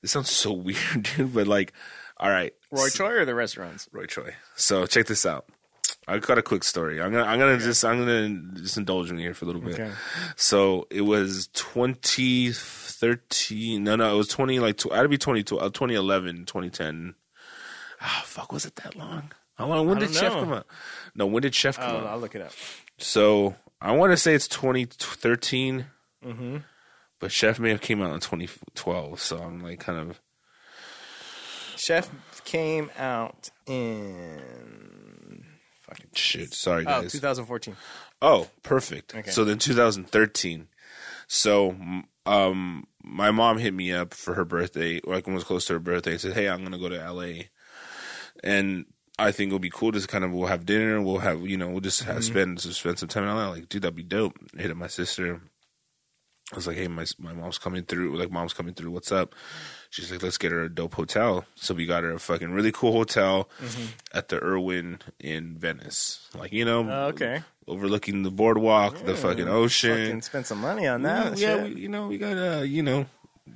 this 0.00 0.12
sounds 0.12 0.30
so 0.30 0.52
weird, 0.64 1.06
dude. 1.16 1.34
But 1.34 1.46
like, 1.46 1.74
all 2.16 2.30
right, 2.30 2.54
Roy 2.70 2.88
Choi 2.88 3.10
or 3.10 3.26
the 3.26 3.34
restaurants? 3.34 3.88
Roy 3.92 4.06
Choi. 4.06 4.34
So 4.56 4.86
check 4.86 5.04
this 5.06 5.26
out. 5.26 5.44
I 6.06 6.18
got 6.18 6.38
a 6.38 6.42
quick 6.42 6.62
story. 6.64 7.02
I'm 7.02 7.12
gonna 7.12 7.24
I'm 7.24 7.38
gonna 7.38 7.58
just 7.58 7.84
I'm 7.84 7.98
gonna 7.98 8.40
just 8.54 8.78
indulge 8.78 9.12
me 9.12 9.20
here 9.20 9.34
for 9.34 9.44
a 9.44 9.48
little 9.48 9.60
bit. 9.60 9.74
Okay. 9.74 9.90
So 10.36 10.86
it 10.90 11.02
was 11.02 11.48
2013. 11.48 13.84
No, 13.84 13.96
no, 13.96 14.14
it 14.14 14.16
was 14.16 14.28
20 14.28 14.58
like 14.60 14.78
tw- 14.78 14.90
had 14.92 15.02
to 15.02 15.08
be 15.08 15.18
20, 15.18 15.40
uh, 15.40 15.68
2011, 15.68 16.46
2010. 16.46 17.14
Ah, 18.00 18.22
fuck, 18.24 18.52
was 18.52 18.64
it 18.64 18.76
that 18.76 18.96
long? 18.96 19.32
How 19.56 19.66
long? 19.66 19.86
When 19.88 19.98
did 19.98 20.06
don't 20.06 20.14
Chef 20.14 20.32
know. 20.34 20.40
come 20.40 20.52
out? 20.52 20.66
No, 21.14 21.26
when 21.26 21.42
did 21.42 21.54
Chef 21.54 21.76
come 21.78 21.90
Oh, 21.90 21.98
out? 21.98 22.06
I'll 22.06 22.18
look 22.18 22.34
it 22.36 22.42
up. 22.42 22.52
So 22.98 23.56
I 23.80 23.92
want 23.92 24.12
to 24.12 24.16
say 24.16 24.34
it's 24.34 24.48
2013, 24.48 25.86
Mm-hmm. 26.24 26.56
but 27.20 27.30
Chef 27.32 27.58
may 27.60 27.70
have 27.70 27.80
came 27.80 28.02
out 28.02 28.12
in 28.14 28.20
2012. 28.20 29.20
So 29.20 29.38
I'm 29.38 29.62
like 29.62 29.80
kind 29.80 29.98
of 30.10 30.20
Chef 31.76 32.10
came 32.44 32.90
out 32.98 33.50
in 33.66 35.44
fucking 35.82 36.10
shit. 36.14 36.54
Sorry 36.54 36.84
guys. 36.84 37.04
oh 37.06 37.08
2014. 37.08 37.76
Oh, 38.20 38.48
perfect. 38.62 39.14
Okay. 39.14 39.30
So 39.30 39.44
then 39.44 39.58
2013. 39.58 40.68
So 41.28 41.76
um 42.26 42.86
my 43.02 43.30
mom 43.30 43.58
hit 43.58 43.72
me 43.74 43.92
up 43.92 44.12
for 44.14 44.34
her 44.34 44.44
birthday, 44.44 45.00
like 45.04 45.26
when 45.26 45.34
it 45.34 45.38
was 45.38 45.44
close 45.44 45.66
to 45.66 45.74
her 45.74 45.78
birthday, 45.78 46.12
and 46.12 46.20
said, 46.20 46.32
Hey, 46.34 46.48
I'm 46.48 46.62
gonna 46.64 46.78
go 46.78 46.88
to 46.88 47.12
LA. 47.12 47.44
And 48.44 48.86
I 49.18 49.32
think 49.32 49.48
it'll 49.48 49.58
be 49.58 49.70
cool 49.70 49.92
to 49.92 50.06
kind 50.06 50.24
of 50.24 50.32
we'll 50.32 50.46
have 50.46 50.64
dinner, 50.66 51.00
we'll 51.02 51.18
have 51.18 51.40
you 51.46 51.56
know, 51.56 51.68
we'll 51.68 51.80
just 51.80 52.04
have, 52.04 52.22
spend 52.24 52.60
spend 52.60 52.98
some 52.98 53.08
time 53.08 53.24
in 53.24 53.30
LA. 53.30 53.48
Like, 53.50 53.68
dude, 53.68 53.82
that'd 53.82 53.96
be 53.96 54.02
dope. 54.02 54.36
I 54.56 54.62
hit 54.62 54.70
up 54.70 54.76
my 54.76 54.86
sister. 54.86 55.40
I 56.52 56.56
was 56.56 56.66
like, 56.66 56.76
Hey, 56.76 56.88
my 56.88 57.04
my 57.18 57.32
mom's 57.34 57.58
coming 57.58 57.82
through, 57.84 58.16
like 58.16 58.30
mom's 58.30 58.54
coming 58.54 58.72
through, 58.74 58.90
what's 58.90 59.12
up? 59.12 59.34
She's 59.90 60.10
like, 60.10 60.22
Let's 60.22 60.38
get 60.38 60.52
her 60.52 60.62
a 60.62 60.68
dope 60.74 60.94
hotel. 60.94 61.44
So 61.56 61.74
we 61.74 61.84
got 61.84 62.04
her 62.04 62.12
a 62.12 62.18
fucking 62.20 62.52
really 62.52 62.72
cool 62.72 62.92
hotel 62.92 63.48
at 64.14 64.28
the 64.28 64.42
Erwin 64.42 65.00
in 65.20 65.58
Venice. 65.58 66.26
Like, 66.34 66.52
you 66.52 66.64
know, 66.64 66.88
Oh, 66.90 67.06
okay. 67.08 67.42
overlooking 67.66 68.22
the 68.22 68.30
boardwalk, 68.30 69.04
the 69.04 69.14
fucking 69.14 69.48
ocean. 69.48 70.06
Fucking 70.06 70.22
spent 70.22 70.46
some 70.46 70.60
money 70.60 70.86
on 70.86 71.02
that. 71.02 71.36
yeah, 71.38 71.56
shit. 71.64 71.74
we, 71.74 71.80
you 71.82 71.88
know, 71.88 72.06
we 72.08 72.16
got 72.18 72.36
uh, 72.38 72.62
you 72.62 72.82
know, 72.82 73.04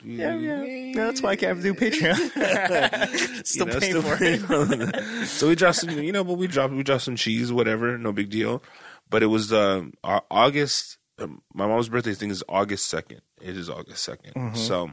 yeah, 0.05 0.35
yeah. 0.37 0.92
No, 0.94 1.07
that's 1.07 1.22
why 1.22 1.31
I 1.31 1.37
can't 1.37 1.61
do 1.62 1.74
Patreon. 1.74 3.44
Still 3.46 3.68
you 3.68 3.74
know, 3.74 3.81
paying 3.81 4.02
for 4.02 4.16
paying 4.16 4.81
it. 4.83 5.26
so 5.26 5.48
we 5.48 5.55
dropped 5.55 5.78
some, 5.78 5.90
you 5.90 6.12
know, 6.12 6.24
but 6.24 6.35
we 6.35 6.46
dropped 6.46 6.74
we 6.74 6.83
dropped 6.83 7.02
some 7.02 7.16
cheese, 7.16 7.52
whatever, 7.52 7.96
no 7.98 8.12
big 8.12 8.31
deal. 8.31 8.62
But 9.09 9.22
it 9.22 9.26
was 9.26 9.52
uh, 9.52 9.85
August. 10.02 10.98
Um, 11.18 11.42
my 11.52 11.66
mom's 11.66 11.88
birthday 11.88 12.14
thing 12.14 12.31
is 12.31 12.42
August 12.48 12.88
second. 12.88 13.20
It 13.40 13.57
is 13.57 13.68
August 13.68 14.09
2nd 14.09 14.33
Mm-hmm. 14.33 14.57
So, 14.57 14.90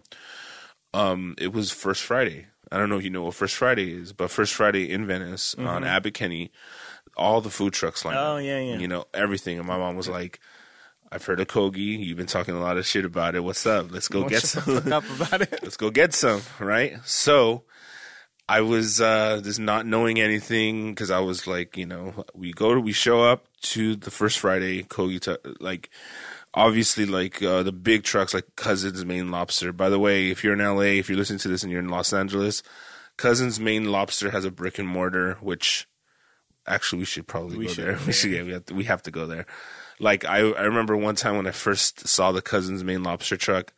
um, 0.93 1.35
it 1.37 1.53
was 1.53 1.71
First 1.71 2.03
Friday. 2.03 2.47
I 2.71 2.77
don't 2.77 2.89
know 2.89 2.97
if 2.97 3.03
you 3.03 3.09
know 3.09 3.23
what 3.23 3.35
First 3.35 3.55
Friday 3.55 3.93
is, 3.93 4.11
but 4.13 4.29
First 4.29 4.53
Friday 4.53 4.91
in 4.91 5.07
Venice 5.07 5.55
on 5.55 5.83
Abbot 5.83 6.13
Kinney, 6.13 6.51
all 7.17 7.41
the 7.41 7.49
food 7.49 7.73
trucks 7.73 8.03
line 8.05 8.15
Mm-hmm. 8.15 8.25
Oh, 8.25 8.37
yeah, 8.37 8.59
yeah. 8.59 8.77
You 8.77 8.87
know 8.87 9.05
everything, 9.13 9.57
and 9.57 9.67
my 9.67 9.77
mom 9.77 9.95
was 9.95 10.09
like. 10.09 10.39
I've 11.11 11.25
heard 11.25 11.39
of 11.39 11.47
Kogi. 11.47 12.03
You've 12.05 12.17
been 12.17 12.27
talking 12.27 12.53
a 12.55 12.59
lot 12.61 12.77
of 12.77 12.85
shit 12.85 13.05
about 13.05 13.35
it. 13.35 13.43
What's 13.43 13.65
up? 13.65 13.91
Let's 13.91 14.07
go 14.07 14.21
Don't 14.21 14.29
get 14.29 14.43
some. 14.43 14.77
up 14.93 15.03
about 15.09 15.41
it. 15.41 15.59
let's 15.63 15.77
go 15.77 15.89
get 15.89 16.13
some, 16.13 16.41
right? 16.59 16.97
So 17.03 17.63
I 18.47 18.61
was 18.61 19.01
uh 19.01 19.41
just 19.43 19.59
not 19.59 19.85
knowing 19.85 20.19
anything 20.19 20.91
because 20.93 21.09
I 21.11 21.19
was 21.19 21.47
like, 21.47 21.77
you 21.77 21.85
know, 21.85 22.25
we 22.33 22.51
go 22.51 22.73
to 22.75 22.79
we 22.79 22.91
show 22.91 23.23
up 23.23 23.45
to 23.61 23.95
the 23.95 24.11
first 24.11 24.39
Friday, 24.39 24.83
Kogi 24.83 25.19
t- 25.19 25.51
like 25.59 25.89
obviously 26.53 27.05
like 27.05 27.41
uh, 27.43 27.61
the 27.63 27.71
big 27.71 28.03
trucks 28.03 28.33
like 28.33 28.55
Cousins 28.55 29.03
Maine 29.05 29.29
Lobster. 29.31 29.71
By 29.71 29.89
the 29.89 29.99
way, 29.99 30.29
if 30.29 30.43
you're 30.43 30.53
in 30.53 30.59
LA, 30.59 30.97
if 30.99 31.09
you're 31.09 31.17
listening 31.17 31.39
to 31.39 31.47
this 31.47 31.61
and 31.63 31.71
you're 31.71 31.81
in 31.81 31.89
Los 31.89 32.11
Angeles, 32.13 32.63
Cousins 33.17 33.59
Maine 33.59 33.85
Lobster 33.91 34.31
has 34.31 34.45
a 34.45 34.51
brick 34.51 34.79
and 34.79 34.87
mortar, 34.87 35.37
which 35.41 35.87
actually 36.67 36.99
we 36.99 37.05
should 37.05 37.27
probably 37.27 37.57
We 37.57 37.65
go 37.67 37.73
should 37.73 37.85
there. 37.85 37.93
go 37.95 37.99
We 38.07 38.13
should 38.13 38.31
yeah, 38.31 38.43
we 38.43 38.51
have 38.51 38.65
to, 38.65 38.73
we 38.75 38.83
have 38.85 39.03
to 39.03 39.11
go 39.11 39.27
there. 39.27 39.45
Like 39.99 40.25
I 40.25 40.37
I 40.39 40.63
remember 40.63 40.95
one 40.95 41.15
time 41.15 41.35
when 41.37 41.47
I 41.47 41.51
first 41.51 42.07
saw 42.07 42.31
the 42.31 42.41
Cousins 42.41 42.83
Maine 42.83 43.03
Lobster 43.03 43.37
truck, 43.37 43.73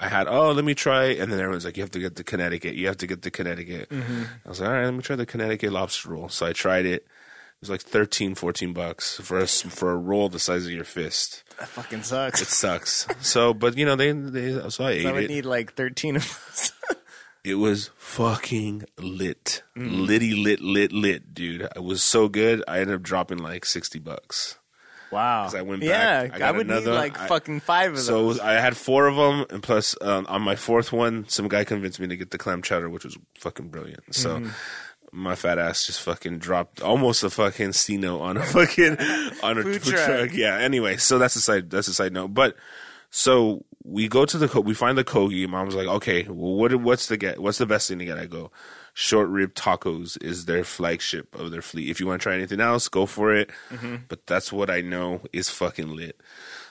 I 0.00 0.08
had 0.08 0.26
oh 0.28 0.52
let 0.52 0.64
me 0.64 0.74
try, 0.74 1.04
and 1.06 1.30
then 1.30 1.38
everyone's 1.38 1.64
like 1.64 1.76
you 1.76 1.82
have 1.82 1.90
to 1.92 2.00
get 2.00 2.16
the 2.16 2.24
Connecticut, 2.24 2.74
you 2.74 2.86
have 2.88 2.96
to 2.98 3.06
get 3.06 3.22
the 3.22 3.30
Connecticut. 3.30 3.88
I 3.92 4.48
was 4.48 4.60
like 4.60 4.68
all 4.68 4.74
right, 4.74 4.84
let 4.84 4.94
me 4.94 5.02
try 5.02 5.16
the 5.16 5.26
Connecticut 5.26 5.72
lobster 5.72 6.10
roll. 6.10 6.28
So 6.28 6.46
I 6.46 6.52
tried 6.52 6.86
it. 6.86 7.04
It 7.04 7.68
was 7.68 7.70
like 7.70 7.82
13, 7.82 8.34
14 8.36 8.72
bucks 8.72 9.20
for 9.20 9.38
a 9.38 9.46
for 9.46 9.92
a 9.92 9.96
roll 9.96 10.28
the 10.30 10.38
size 10.38 10.64
of 10.64 10.72
your 10.72 10.84
fist. 10.84 11.44
That 11.58 11.68
fucking 11.68 12.02
sucks. 12.04 12.40
It 12.40 12.48
sucks. 12.48 13.06
so, 13.20 13.52
but 13.52 13.76
you 13.76 13.84
know 13.84 13.96
they 13.96 14.12
they 14.12 14.70
so 14.70 14.84
I 14.84 14.90
ate 14.92 15.06
I 15.06 15.12
would 15.12 15.24
it. 15.24 15.30
need 15.30 15.44
like 15.44 15.74
13 15.74 16.16
of 16.16 16.22
those. 16.48 16.72
It 17.44 17.54
was 17.54 17.90
fucking 17.96 18.84
lit, 18.98 19.62
Mm. 19.76 20.06
litty 20.06 20.34
lit 20.34 20.60
lit 20.60 20.92
lit, 20.92 21.32
dude. 21.32 21.62
It 21.62 21.82
was 21.82 22.02
so 22.02 22.28
good. 22.28 22.62
I 22.68 22.80
ended 22.80 22.96
up 22.96 23.02
dropping 23.02 23.38
like 23.38 23.64
sixty 23.64 23.98
bucks. 23.98 24.58
Wow. 25.12 25.44
'Cause 25.44 25.54
I 25.54 25.62
went 25.62 25.82
yeah, 25.82 26.26
back, 26.28 26.40
I 26.40 26.48
I, 26.48 26.50
would 26.52 26.66
need 26.68 26.84
like 26.86 27.18
I- 27.18 27.26
fucking 27.26 27.60
five 27.60 27.90
of 27.90 27.96
them. 27.96 28.04
So 28.04 28.26
those. 28.28 28.40
I 28.40 28.52
had 28.54 28.76
four 28.76 29.06
of 29.06 29.16
them, 29.16 29.46
and 29.50 29.62
plus 29.62 29.96
um, 30.00 30.26
on 30.28 30.42
my 30.42 30.56
fourth 30.56 30.92
one, 30.92 31.28
some 31.28 31.48
guy 31.48 31.64
convinced 31.64 32.00
me 32.00 32.06
to 32.08 32.16
get 32.16 32.30
the 32.30 32.38
clam 32.38 32.62
chowder, 32.62 32.88
which 32.88 33.04
was 33.04 33.16
fucking 33.38 33.68
brilliant. 33.68 34.14
So 34.14 34.38
Mm-hmm. 34.38 34.48
my 35.12 35.34
fat 35.34 35.58
ass 35.58 35.86
just 35.86 36.00
fucking 36.02 36.38
dropped 36.38 36.80
almost 36.82 37.24
a 37.24 37.30
fucking 37.30 37.72
Cino 37.72 38.20
on 38.20 38.36
a 38.36 38.42
fucking 38.44 38.96
on 39.42 39.58
a 39.58 39.62
Food 39.62 39.82
food, 39.82 39.94
truck. 39.94 40.06
truck. 40.06 40.30
Yeah. 40.32 40.56
Anyway, 40.58 40.96
so 40.98 41.18
that's 41.18 41.36
a 41.36 41.40
side 41.40 41.70
that's 41.70 41.88
a 41.88 41.94
side 41.94 42.12
note, 42.12 42.28
but. 42.34 42.56
So 43.12 43.64
we 43.82 44.06
go 44.06 44.24
to 44.24 44.38
the 44.38 44.60
we 44.60 44.72
find 44.72 44.96
the 44.96 45.02
kogi. 45.02 45.48
Mom's 45.48 45.74
like, 45.74 45.88
okay, 45.88 46.22
well, 46.28 46.54
what 46.54 46.72
what's 46.76 47.08
the 47.08 47.16
get? 47.16 47.40
What's 47.40 47.58
the 47.58 47.66
best 47.66 47.88
thing 47.88 47.98
to 47.98 48.04
get? 48.04 48.16
I 48.18 48.26
go, 48.26 48.52
short 49.00 49.30
rib 49.30 49.54
tacos 49.54 50.22
is 50.22 50.44
their 50.44 50.62
flagship 50.62 51.34
of 51.34 51.50
their 51.50 51.62
fleet. 51.62 51.88
If 51.88 52.00
you 52.00 52.06
want 52.06 52.20
to 52.20 52.22
try 52.22 52.34
anything 52.34 52.60
else, 52.60 52.86
go 52.86 53.06
for 53.06 53.34
it. 53.34 53.50
Mm-hmm. 53.70 53.96
But 54.08 54.26
that's 54.26 54.52
what 54.52 54.68
I 54.68 54.82
know 54.82 55.22
is 55.32 55.48
fucking 55.48 55.96
lit. 55.96 56.20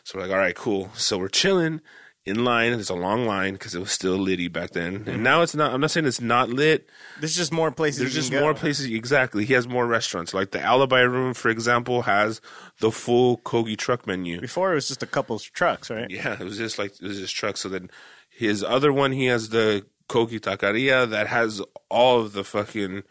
So 0.03 0.17
we're 0.19 0.25
like, 0.25 0.31
all 0.31 0.37
right, 0.37 0.55
cool. 0.55 0.91
So 0.93 1.17
we're 1.17 1.29
chilling 1.29 1.81
in 2.25 2.45
line. 2.45 2.73
There's 2.73 2.91
a 2.91 2.95
long 2.95 3.25
line 3.25 3.53
because 3.53 3.73
it 3.73 3.79
was 3.79 3.91
still 3.91 4.15
litty 4.15 4.47
back 4.47 4.71
then, 4.71 4.95
and 4.95 5.05
mm-hmm. 5.05 5.23
now 5.23 5.41
it's 5.41 5.55
not. 5.55 5.73
I'm 5.73 5.81
not 5.81 5.89
saying 5.89 6.05
it's 6.05 6.21
not 6.21 6.49
lit. 6.49 6.87
There's 7.19 7.35
just 7.35 7.51
more 7.51 7.71
places. 7.71 8.01
There's 8.01 8.13
just 8.13 8.31
more 8.31 8.53
places. 8.53 8.85
Exactly. 8.85 9.43
He 9.43 9.53
has 9.53 9.67
more 9.67 9.87
restaurants. 9.87 10.31
Like 10.31 10.51
the 10.51 10.61
Alibi 10.61 11.01
Room, 11.01 11.33
for 11.33 11.49
example, 11.49 12.03
has 12.03 12.41
the 12.79 12.91
full 12.91 13.39
Kogi 13.39 13.75
truck 13.75 14.05
menu. 14.05 14.39
Before 14.39 14.71
it 14.71 14.75
was 14.75 14.87
just 14.87 15.01
a 15.01 15.07
couple 15.07 15.35
of 15.35 15.41
trucks, 15.41 15.89
right? 15.89 16.11
Yeah, 16.11 16.33
it 16.33 16.43
was 16.43 16.59
just 16.59 16.77
like 16.77 16.91
it 17.01 17.07
was 17.07 17.17
just 17.17 17.35
trucks. 17.35 17.61
So 17.61 17.69
then 17.69 17.89
his 18.29 18.63
other 18.63 18.93
one, 18.93 19.13
he 19.13 19.25
has 19.25 19.49
the 19.49 19.83
Kogi 20.09 20.39
Taqueria 20.39 21.09
that 21.09 21.27
has 21.27 21.61
all 21.89 22.19
of 22.19 22.33
the 22.33 22.43
fucking 22.43 23.03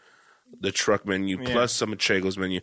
the 0.59 0.71
truck 0.71 1.05
menu 1.05 1.39
Yeah. 1.41 1.51
plus 1.51 1.73
some 1.73 1.93
of 1.93 1.97
Chego's 1.99 2.37
menu. 2.37 2.59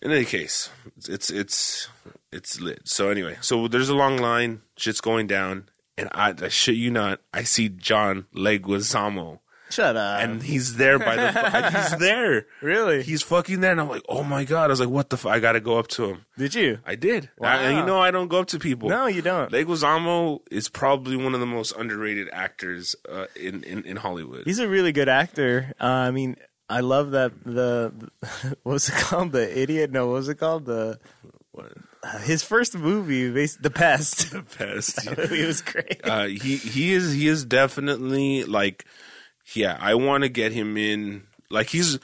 In 0.00 0.10
any 0.12 0.24
case, 0.24 0.70
it's, 0.96 1.08
it's 1.08 1.30
it's 1.30 1.88
it's 2.32 2.60
lit. 2.60 2.82
So 2.84 3.10
anyway, 3.10 3.36
so 3.40 3.68
there's 3.68 3.88
a 3.88 3.94
long 3.96 4.16
line, 4.16 4.62
shit's 4.76 5.00
going 5.00 5.26
down, 5.26 5.68
and 5.96 6.08
I, 6.12 6.34
I 6.40 6.48
shit 6.48 6.76
you 6.76 6.90
not, 6.90 7.20
I 7.34 7.42
see 7.42 7.68
John 7.68 8.26
Leguizamo, 8.34 9.40
Shut 9.70 9.96
up. 9.96 10.20
and 10.22 10.42
he's 10.42 10.76
there 10.76 10.98
by 10.98 11.16
the 11.16 11.32
fu- 11.32 11.78
he's 11.78 11.96
there, 11.98 12.46
really? 12.62 13.02
he's 13.02 13.22
fucking 13.22 13.60
there, 13.60 13.72
and 13.72 13.80
I'm 13.80 13.88
like, 13.88 14.02
oh 14.08 14.22
my 14.22 14.44
god, 14.44 14.64
I 14.64 14.68
was 14.68 14.80
like, 14.80 14.88
what 14.88 15.10
the? 15.10 15.16
fuck? 15.16 15.32
I 15.32 15.40
gotta 15.40 15.60
go 15.60 15.78
up 15.78 15.88
to 15.88 16.06
him. 16.06 16.24
Did 16.38 16.54
you? 16.54 16.78
I 16.86 16.94
did, 16.94 17.28
I- 17.42 17.56
and 17.64 17.78
you 17.78 17.84
know 17.84 18.00
I 18.00 18.10
don't 18.10 18.28
go 18.28 18.38
up 18.40 18.46
to 18.48 18.58
people. 18.58 18.88
No, 18.88 19.06
you 19.06 19.20
don't. 19.22 19.50
Leguizamo 19.52 20.40
is 20.50 20.68
probably 20.68 21.16
one 21.16 21.34
of 21.34 21.40
the 21.40 21.46
most 21.46 21.72
underrated 21.76 22.28
actors 22.32 22.96
uh, 23.10 23.26
in, 23.36 23.62
in 23.64 23.84
in 23.84 23.96
Hollywood. 23.96 24.44
He's 24.44 24.58
a 24.58 24.68
really 24.68 24.92
good 24.92 25.08
actor. 25.08 25.72
Uh, 25.80 25.84
I 25.84 26.10
mean, 26.10 26.36
I 26.70 26.80
love 26.80 27.10
that 27.12 27.32
the, 27.44 27.92
what 28.62 28.72
was 28.72 28.88
it 28.88 28.94
called? 28.94 29.32
The 29.32 29.58
idiot? 29.58 29.90
No, 29.90 30.06
what 30.06 30.14
was 30.14 30.28
it 30.28 30.36
called? 30.36 30.64
The 30.66 30.98
What? 31.52 31.72
his 32.22 32.42
first 32.44 32.76
movie, 32.78 33.28
The 33.28 33.70
Pest. 33.70 34.30
The 34.30 34.42
best. 34.58 35.06
it 35.06 35.30
was 35.46 35.60
great. 35.62 36.00
uh, 36.04 36.26
he 36.26 36.56
he 36.56 36.92
is 36.92 37.12
he 37.12 37.26
is 37.28 37.44
definitely 37.44 38.44
like 38.44 38.84
yeah 39.54 39.76
i 39.80 39.94
want 39.94 40.22
to 40.22 40.28
get 40.28 40.52
him 40.52 40.76
in 40.76 41.26
like 41.50 41.68
he's 41.68 41.96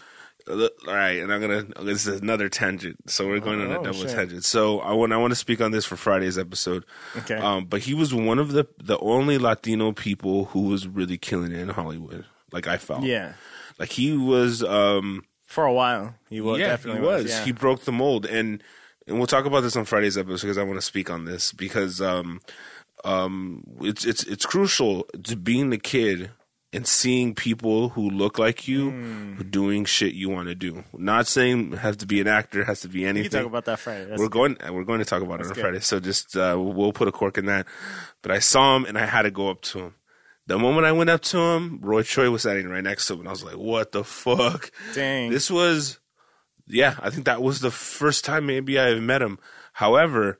uh, 0.48 0.52
all 0.86 0.94
right 0.94 1.18
and 1.20 1.32
i'm 1.32 1.40
gonna 1.40 1.62
this 1.84 2.06
is 2.06 2.20
another 2.20 2.48
tangent 2.48 2.96
so 3.10 3.26
we're 3.26 3.40
going 3.40 3.60
on 3.60 3.70
a 3.70 3.78
Oh, 3.78 3.82
double 3.84 4.00
shit. 4.00 4.10
tangent 4.10 4.44
so 4.44 4.80
i 4.80 4.92
want 4.92 5.12
i 5.12 5.16
want 5.16 5.30
to 5.32 5.36
speak 5.36 5.60
on 5.60 5.70
this 5.70 5.84
for 5.84 5.96
friday's 5.96 6.36
episode 6.38 6.84
Okay. 7.18 7.36
um 7.36 7.64
but 7.66 7.80
he 7.82 7.94
was 7.94 8.12
one 8.14 8.38
of 8.38 8.52
the 8.52 8.66
the 8.78 8.98
only 8.98 9.38
latino 9.38 9.92
people 9.92 10.46
who 10.46 10.62
was 10.62 10.86
really 10.86 11.18
killing 11.18 11.52
it 11.52 11.58
in 11.58 11.68
hollywood 11.70 12.24
like 12.52 12.66
i 12.66 12.76
felt 12.76 13.02
yeah. 13.04 13.32
like 13.78 13.90
he 13.92 14.16
was 14.16 14.62
um 14.62 15.22
For 15.46 15.64
a 15.64 15.72
while. 15.72 16.14
He 16.30 16.40
was 16.40 16.58
yeah, 16.60 16.68
definitely 16.68 17.00
he 17.02 17.06
was. 17.06 17.24
yeah. 17.30 17.44
He 17.44 17.52
broke 17.52 17.82
the 17.84 17.92
mold, 17.92 18.26
and 18.26 18.62
and 19.06 19.18
we'll 19.18 19.26
talk 19.28 19.44
about 19.46 19.60
this 19.60 19.76
on 19.76 19.84
Friday's 19.84 20.16
episode 20.18 20.46
because 20.46 20.58
I 20.58 20.62
want 20.64 20.78
to 20.78 20.82
speak 20.82 21.10
on 21.10 21.26
this 21.26 21.52
because 21.52 22.00
um 22.00 22.40
um 23.04 23.62
it's 23.80 24.04
it's 24.04 24.24
it's 24.24 24.46
crucial 24.46 25.04
to 25.22 25.36
being 25.36 25.70
the 25.70 25.78
kid 25.78 26.30
and 26.74 26.86
seeing 26.86 27.34
people 27.34 27.90
who 27.90 28.10
look 28.10 28.38
like 28.38 28.66
you 28.68 28.90
Hmm. 28.90 29.40
doing 29.50 29.84
shit 29.84 30.12
you 30.14 30.28
want 30.28 30.48
to 30.48 30.54
do. 30.54 30.84
Not 30.92 31.26
saying 31.26 31.72
it 31.72 31.78
has 31.78 31.96
to 31.98 32.06
be 32.06 32.20
an 32.20 32.26
actor, 32.28 32.64
has 32.64 32.80
to 32.82 32.88
be 32.88 33.00
we 33.00 33.06
anything. 33.06 33.30
can 33.30 33.40
talk 33.42 33.46
about 33.48 33.64
that 33.66 33.78
Friday. 33.78 34.04
That's 34.06 34.20
we're 34.20 34.28
going 34.28 34.56
we're 34.70 34.84
going 34.84 34.98
to 34.98 35.04
talk 35.04 35.22
about 35.22 35.40
it 35.40 35.46
on 35.46 35.52
good. 35.52 35.60
Friday, 35.62 35.80
so 35.80 36.00
just 36.00 36.36
uh, 36.36 36.56
we'll 36.58 36.92
put 36.92 37.08
a 37.08 37.12
cork 37.12 37.38
in 37.38 37.46
that. 37.46 37.66
But 38.22 38.32
I 38.32 38.38
saw 38.40 38.76
him 38.76 38.84
and 38.84 38.98
I 38.98 39.06
had 39.06 39.22
to 39.22 39.30
go 39.30 39.48
up 39.50 39.62
to 39.62 39.78
him. 39.78 39.94
The 40.46 40.58
moment 40.58 40.84
I 40.86 40.92
went 40.92 41.08
up 41.08 41.22
to 41.22 41.38
him, 41.38 41.78
Roy 41.80 42.02
Choi 42.02 42.30
was 42.30 42.42
standing 42.42 42.68
right 42.68 42.84
next 42.84 43.06
to 43.06 43.14
him, 43.14 43.20
and 43.20 43.28
I 43.28 43.30
was 43.30 43.42
like, 43.44 43.56
"What 43.56 43.92
the 43.92 44.04
fuck?" 44.04 44.70
Dang. 44.94 45.30
This 45.30 45.50
was, 45.50 46.00
yeah, 46.66 46.96
I 47.00 47.08
think 47.08 47.24
that 47.24 47.40
was 47.42 47.60
the 47.60 47.70
first 47.70 48.24
time 48.26 48.44
maybe 48.46 48.78
I 48.78 48.94
met 48.96 49.22
him. 49.22 49.38
However, 49.72 50.38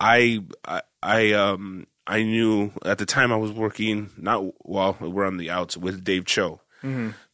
I, 0.00 0.42
I, 0.64 0.80
I, 1.02 1.32
um, 1.32 1.86
I 2.06 2.22
knew 2.22 2.72
at 2.84 2.98
the 2.98 3.06
time 3.06 3.32
I 3.32 3.36
was 3.36 3.52
working 3.52 4.10
not 4.16 4.42
well. 4.66 4.96
We're 5.00 5.24
on 5.26 5.36
the 5.36 5.50
outs 5.50 5.76
with 5.76 6.02
Dave 6.04 6.24
Choe. 6.24 6.60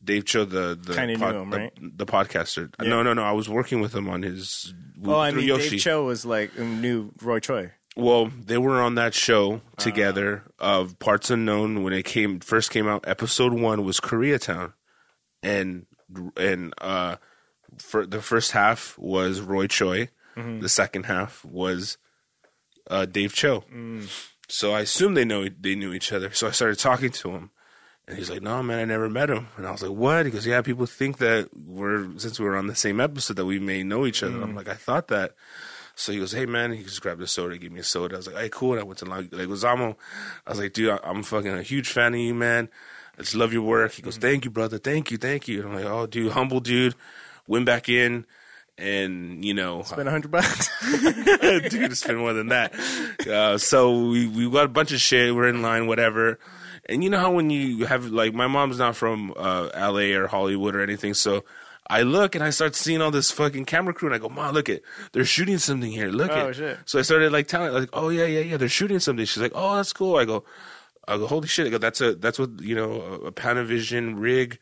Dave 0.04 0.26
Choe, 0.26 0.44
the 0.44 0.78
the 0.80 0.92
Mm-hmm. 0.92 0.94
Kinda 0.94 1.16
knew 1.32 1.38
him, 1.40 1.50
the, 1.50 1.56
right? 1.58 1.72
the 1.96 2.04
podcaster. 2.06 2.70
No, 2.84 3.02
no, 3.02 3.14
no. 3.14 3.22
I 3.22 3.32
was 3.32 3.48
working 3.48 3.80
with 3.80 3.94
him 3.94 4.06
on 4.08 4.22
his. 4.22 4.74
oh, 5.06 5.18
I 5.18 5.30
mean, 5.30 5.46
Yoshi. 5.48 5.70
Dave 5.70 5.80
Choe 5.80 6.04
was 6.04 6.26
like 6.26 6.56
new 6.58 7.12
Roy 7.22 7.40
Choi. 7.40 7.72
Well, 7.96 8.26
they 8.26 8.58
were 8.58 8.80
on 8.80 8.94
that 8.96 9.14
show 9.14 9.62
Ah. 9.78 9.80
together 9.82 10.44
of 10.58 10.98
Parts 10.98 11.30
Unknown 11.30 11.82
when 11.82 11.92
it 11.94 12.04
came 12.04 12.40
first 12.40 12.70
came 12.70 12.86
out. 12.86 13.08
Episode 13.08 13.54
one 13.54 13.84
was 13.84 14.00
Koreatown, 14.00 14.74
and 15.42 15.86
and 16.36 16.74
uh, 16.78 17.16
for 17.78 18.06
the 18.06 18.20
first 18.20 18.52
half 18.52 18.98
was 18.98 19.40
Roy 19.40 19.66
Choi. 19.66 20.10
Mm-hmm. 20.36 20.60
The 20.60 20.68
second 20.68 21.06
half 21.06 21.42
was 21.44 21.96
uh, 22.90 23.06
Dave 23.06 23.32
Choe. 23.34 23.64
Mm. 23.74 24.08
So 24.48 24.72
I 24.72 24.80
assumed 24.80 25.16
they 25.16 25.24
know 25.24 25.46
they 25.48 25.74
knew 25.74 25.92
each 25.92 26.12
other. 26.12 26.32
So 26.32 26.48
I 26.48 26.52
started 26.52 26.78
talking 26.78 27.10
to 27.10 27.30
him, 27.32 27.50
and 28.06 28.16
he's 28.16 28.30
like, 28.30 28.42
"No, 28.42 28.62
man, 28.62 28.78
I 28.78 28.84
never 28.84 29.08
met 29.10 29.28
him." 29.30 29.48
And 29.56 29.66
I 29.66 29.70
was 29.70 29.82
like, 29.82 29.92
"What?" 29.92 30.24
He 30.26 30.32
goes, 30.32 30.46
"Yeah, 30.46 30.62
people 30.62 30.86
think 30.86 31.18
that 31.18 31.50
we're 31.54 32.08
since 32.18 32.38
we 32.40 32.46
were 32.46 32.56
on 32.56 32.66
the 32.66 32.74
same 32.74 32.98
episode 33.00 33.36
that 33.36 33.44
we 33.46 33.58
may 33.58 33.82
know 33.82 34.06
each 34.06 34.22
other." 34.22 34.36
Mm. 34.38 34.42
I'm 34.42 34.54
like, 34.56 34.68
"I 34.68 34.74
thought 34.74 35.08
that." 35.08 35.34
So 35.94 36.12
he 36.12 36.18
goes, 36.18 36.32
"Hey 36.32 36.46
man," 36.46 36.72
he 36.72 36.82
just 36.82 37.02
grabbed 37.02 37.20
a 37.22 37.26
soda, 37.26 37.58
gave 37.58 37.72
me 37.72 37.80
a 37.80 37.84
soda. 37.84 38.14
I 38.14 38.18
was 38.18 38.26
like, 38.26 38.36
"Hey, 38.36 38.48
cool." 38.50 38.72
And 38.72 38.80
I 38.80 38.84
went 38.84 38.98
to 39.00 39.04
like 39.04 39.30
Leguizamo. 39.30 39.96
I 40.46 40.50
was 40.50 40.58
like, 40.58 40.72
"Dude, 40.72 40.90
I- 40.90 41.00
I'm 41.02 41.22
fucking 41.22 41.50
a 41.52 41.62
huge 41.62 41.88
fan 41.90 42.14
of 42.14 42.20
you, 42.20 42.34
man. 42.34 42.68
I 43.18 43.22
just 43.22 43.34
love 43.34 43.52
your 43.52 43.62
work." 43.62 43.92
He 43.92 44.02
goes, 44.02 44.16
"Thank 44.16 44.44
you, 44.46 44.50
brother. 44.50 44.78
Thank 44.78 45.10
you, 45.10 45.18
thank 45.18 45.46
you." 45.48 45.60
And 45.60 45.68
I'm 45.68 45.74
like, 45.74 45.84
"Oh, 45.92 46.06
dude, 46.06 46.32
humble 46.32 46.60
dude." 46.60 46.94
Went 47.46 47.66
back 47.66 47.88
in, 47.88 48.24
and 48.78 49.44
you 49.44 49.54
know, 49.54 49.82
spend 49.82 50.08
a 50.08 50.10
hundred 50.10 50.30
bucks. 50.30 50.68
dude, 51.70 51.90
it's 51.90 52.08
more 52.08 52.32
than 52.32 52.48
that. 52.48 52.74
Uh, 53.26 53.58
so 53.58 54.06
we 54.08 54.26
we 54.26 54.50
got 54.50 54.64
a 54.64 54.68
bunch 54.68 54.92
of 54.92 55.00
shit. 55.00 55.34
We're 55.34 55.48
in 55.48 55.62
line, 55.62 55.86
whatever. 55.86 56.38
And 56.88 57.04
you 57.04 57.10
know 57.10 57.18
how 57.18 57.32
when 57.32 57.50
you 57.50 57.84
have 57.86 58.06
like 58.06 58.32
my 58.34 58.46
mom's 58.46 58.78
not 58.78 58.96
from 58.96 59.34
uh, 59.36 59.68
L.A. 59.74 60.14
or 60.14 60.26
Hollywood 60.26 60.74
or 60.74 60.80
anything, 60.82 61.12
so 61.12 61.44
I 61.90 62.02
look 62.02 62.34
and 62.34 62.42
I 62.42 62.50
start 62.50 62.74
seeing 62.74 63.02
all 63.02 63.10
this 63.10 63.30
fucking 63.30 63.66
camera 63.66 63.92
crew, 63.92 64.08
and 64.08 64.14
I 64.14 64.18
go, 64.18 64.28
"Mom, 64.28 64.54
look 64.54 64.68
it, 64.70 64.82
they're 65.12 65.24
shooting 65.26 65.58
something 65.58 65.90
here. 65.90 66.08
Look 66.08 66.30
Oh, 66.30 66.48
it." 66.48 66.54
shit. 66.56 66.78
So 66.86 66.98
I 66.98 67.02
started 67.02 67.30
like 67.32 67.46
telling, 67.46 67.72
like, 67.74 67.90
"Oh 67.92 68.08
yeah, 68.08 68.24
yeah, 68.24 68.40
yeah, 68.40 68.56
they're 68.56 68.68
shooting 68.70 69.00
something." 69.00 69.26
She's 69.26 69.42
like, 69.42 69.52
"Oh, 69.54 69.76
that's 69.76 69.92
cool." 69.92 70.16
I 70.16 70.24
go, 70.24 70.44
"I 71.06 71.18
go, 71.18 71.26
holy 71.26 71.48
shit!" 71.48 71.66
I 71.66 71.70
go, 71.70 71.78
"That's 71.78 72.00
a 72.00 72.14
that's 72.14 72.38
what 72.38 72.58
you 72.60 72.74
know 72.74 72.92
a, 73.02 73.12
a 73.26 73.32
Panavision 73.32 74.14
rig." 74.16 74.58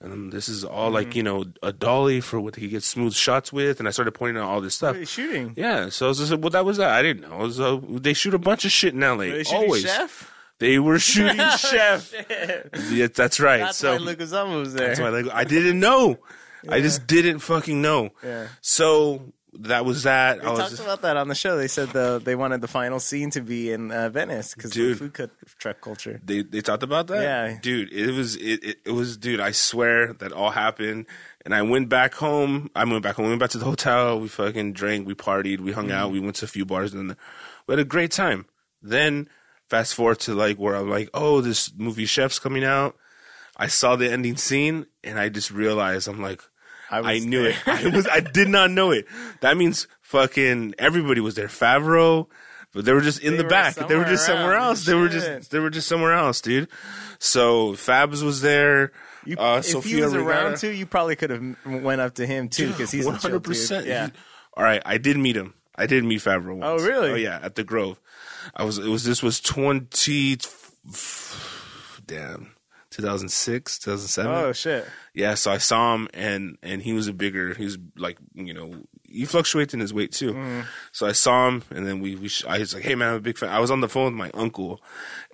And 0.00 0.30
this 0.30 0.48
is 0.48 0.62
all 0.62 0.90
like 0.90 1.08
Mm-hmm. 1.08 1.16
you 1.16 1.22
know 1.22 1.44
a 1.62 1.72
dolly 1.72 2.20
for 2.20 2.38
what 2.38 2.56
he 2.56 2.68
gets 2.68 2.86
smooth 2.86 3.14
shots 3.14 3.52
with, 3.52 3.78
and 3.78 3.88
I 3.88 3.90
started 3.92 4.12
pointing 4.12 4.42
out 4.42 4.48
all 4.48 4.60
this 4.60 4.74
stuff. 4.74 4.96
Shooting? 5.08 5.54
Yeah, 5.56 5.88
so 5.88 6.06
I 6.06 6.08
was 6.10 6.18
just 6.18 6.30
like, 6.30 6.40
well, 6.40 6.50
that 6.50 6.64
was 6.66 6.76
that. 6.76 6.90
I 6.90 7.02
didn't 7.02 7.28
know. 7.28 7.36
It 7.40 7.46
was, 7.46 7.60
uh, 7.60 7.80
they 7.88 8.12
shoot 8.12 8.34
a 8.34 8.38
bunch 8.38 8.64
of 8.66 8.70
shit 8.72 8.92
in 8.94 9.00
LA. 9.00 9.16
They 9.16 9.44
Always. 9.52 9.82
Chef? 9.82 10.32
They 10.58 10.78
were 10.78 10.98
shooting 10.98 11.36
Chef. 11.58 12.12
Yeah, 12.90 13.06
that's 13.14 13.40
right. 13.40 13.58
That's 13.60 13.78
so 13.78 13.92
why 13.92 13.98
Leguizamo 14.14 14.58
was 14.60 14.74
there. 14.74 14.88
that's 14.88 15.00
why 15.00 15.10
they- 15.10 15.30
I 15.30 15.44
didn't 15.44 15.80
know. 15.80 16.18
I 16.68 16.80
just 16.80 17.06
didn't 17.06 17.38
fucking 17.40 17.80
know. 17.80 18.10
Yeah. 18.24 18.48
So 18.60 19.32
that 19.60 19.84
was 19.84 20.04
that. 20.04 20.40
They 20.40 20.46
I 20.46 20.50
was 20.50 20.58
talked 20.60 20.80
about 20.80 21.02
that 21.02 21.16
on 21.16 21.28
the 21.28 21.34
show. 21.34 21.56
They 21.56 21.68
said 21.68 21.90
the 21.90 22.20
they 22.22 22.34
wanted 22.34 22.60
the 22.60 22.68
final 22.68 23.00
scene 23.00 23.30
to 23.30 23.40
be 23.40 23.72
in 23.72 23.90
uh, 23.90 24.08
Venice 24.08 24.54
because 24.54 24.72
the 24.72 24.94
food 24.94 25.14
co- 25.14 25.28
truck 25.58 25.80
culture. 25.80 26.20
they 26.24 26.42
they 26.42 26.60
talked 26.60 26.82
about 26.82 27.06
that. 27.08 27.22
Yeah. 27.22 27.58
dude, 27.60 27.92
it 27.92 28.12
was 28.12 28.36
it, 28.36 28.62
it 28.64 28.76
it 28.86 28.90
was 28.92 29.16
dude. 29.16 29.40
I 29.40 29.50
swear 29.52 30.12
that 30.14 30.32
all 30.32 30.50
happened. 30.50 31.06
And 31.44 31.54
I 31.54 31.62
went 31.62 31.88
back 31.88 32.14
home. 32.14 32.70
I 32.74 32.84
went 32.84 33.02
back 33.04 33.14
home. 33.14 33.26
We 33.26 33.30
went 33.30 33.40
back 33.40 33.50
to 33.50 33.58
the 33.58 33.64
hotel. 33.64 34.18
We 34.18 34.26
fucking 34.26 34.72
drank. 34.72 35.06
We 35.06 35.14
partied. 35.14 35.60
We 35.60 35.70
hung 35.72 35.86
Mm-hmm. 35.86 35.94
out. 35.96 36.10
We 36.10 36.18
went 36.18 36.34
to 36.36 36.44
a 36.44 36.48
few 36.48 36.64
bars, 36.64 36.92
and 36.92 37.14
we 37.68 37.72
had 37.72 37.78
a 37.78 37.84
great 37.84 38.10
time. 38.10 38.46
Then 38.82 39.28
fast 39.70 39.94
forward 39.94 40.18
to 40.20 40.34
like 40.34 40.56
where 40.58 40.74
I'm 40.74 40.90
like, 40.90 41.08
oh, 41.14 41.40
this 41.40 41.72
movie 41.76 42.04
Chef's 42.06 42.40
coming 42.40 42.64
out. 42.64 42.96
I 43.56 43.68
saw 43.68 43.94
the 43.96 44.10
ending 44.10 44.36
scene, 44.36 44.86
and 45.04 45.20
I 45.20 45.28
just 45.28 45.50
realized 45.52 46.08
I'm 46.08 46.20
like, 46.20 46.42
I 46.90 47.00
was 47.00 47.22
I 47.22 47.26
knew 47.26 47.42
there. 47.42 47.52
it. 47.52 47.56
I 47.66 47.88
was. 47.88 48.06
I 48.06 48.20
did 48.20 48.48
not 48.48 48.70
know 48.70 48.90
it. 48.90 49.06
That 49.40 49.56
means 49.56 49.88
fucking 50.02 50.74
everybody 50.78 51.20
was 51.20 51.34
there. 51.34 51.48
Favreau, 51.48 52.28
but 52.72 52.84
they 52.84 52.92
were 52.92 53.00
just 53.00 53.20
in 53.20 53.32
They 53.36 53.42
the 53.42 53.48
back. 53.48 53.74
They 53.74 53.96
were 53.96 54.04
just 54.04 54.26
somewhere 54.26 54.54
else. 54.54 54.84
They 54.84 54.94
were 54.94 55.08
just. 55.08 55.50
They 55.50 55.58
were 55.58 55.70
just 55.70 55.88
somewhere 55.88 56.12
else, 56.12 56.40
dude. 56.40 56.68
So 57.18 57.72
Fabs 57.72 58.22
was 58.22 58.40
there. 58.40 58.92
You, 59.24 59.36
uh, 59.36 59.58
if 59.58 59.64
Sofia 59.64 59.96
he 59.96 60.02
was 60.02 60.14
around 60.14 60.58
too, 60.58 60.70
you 60.70 60.86
probably 60.86 61.16
could 61.16 61.30
have 61.30 61.42
went 61.64 62.00
up 62.00 62.14
to 62.14 62.26
him 62.26 62.48
too 62.48 62.68
because 62.68 62.90
he's 62.90 63.06
one 63.06 63.16
hundred 63.16 63.42
percent. 63.42 63.86
Yeah. 63.86 64.10
All 64.56 64.62
right, 64.62 64.80
I 64.86 64.98
did 64.98 65.16
meet 65.16 65.36
him. 65.36 65.54
I 65.74 65.86
did 65.86 66.04
meet 66.04 66.20
Favreau. 66.20 66.56
Once. 66.56 66.82
Oh, 66.82 66.86
really? 66.86 67.10
Oh 67.10 67.14
yeah, 67.16 67.40
at 67.42 67.54
the 67.56 67.64
Grove. 67.64 68.00
I 68.54 68.62
was. 68.64 68.78
It 68.78 68.88
was. 68.88 69.04
This 69.04 69.22
was 69.22 69.40
twenty. 69.40 70.38
Damn. 72.06 72.55
2006, 72.96 73.78
2007. 73.78 74.32
Oh 74.32 74.52
shit! 74.52 74.86
Yeah, 75.14 75.34
so 75.34 75.52
I 75.52 75.58
saw 75.58 75.94
him 75.94 76.08
and 76.14 76.58
and 76.62 76.82
he 76.82 76.92
was 76.92 77.08
a 77.08 77.12
bigger. 77.12 77.54
He 77.54 77.64
was 77.64 77.78
like 77.96 78.18
you 78.34 78.54
know 78.54 78.74
he 79.08 79.24
fluctuates 79.24 79.74
in 79.74 79.80
his 79.80 79.92
weight 79.94 80.12
too. 80.12 80.32
Mm. 80.32 80.64
So 80.92 81.06
I 81.06 81.12
saw 81.12 81.48
him 81.48 81.62
and 81.70 81.86
then 81.86 82.00
we 82.00 82.16
we 82.16 82.28
sh- 82.28 82.44
I 82.46 82.58
was 82.58 82.74
like, 82.74 82.82
hey 82.82 82.94
man, 82.94 83.10
I'm 83.10 83.16
a 83.16 83.20
big 83.20 83.38
fan. 83.38 83.50
I 83.50 83.60
was 83.60 83.70
on 83.70 83.80
the 83.80 83.88
phone 83.88 84.06
with 84.06 84.14
my 84.14 84.30
uncle, 84.34 84.80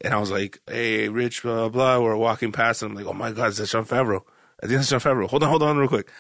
and 0.00 0.12
I 0.12 0.18
was 0.18 0.30
like, 0.30 0.60
hey 0.68 1.08
Rich, 1.08 1.42
blah 1.42 1.68
blah. 1.68 1.98
blah. 1.98 2.04
We're 2.04 2.16
walking 2.16 2.52
past 2.52 2.82
and 2.82 2.90
I'm 2.90 2.96
like, 2.96 3.06
oh 3.06 3.16
my 3.16 3.32
god, 3.32 3.48
is 3.48 3.58
that 3.58 3.66
Sean 3.68 3.84
Favreau? 3.84 4.22
I 4.62 4.66
think 4.66 4.78
that's 4.78 4.88
Sean 4.88 5.00
Favreau. 5.00 5.28
Hold 5.28 5.42
on, 5.42 5.48
hold 5.48 5.62
on, 5.62 5.78
real 5.78 5.88
quick. 5.88 6.10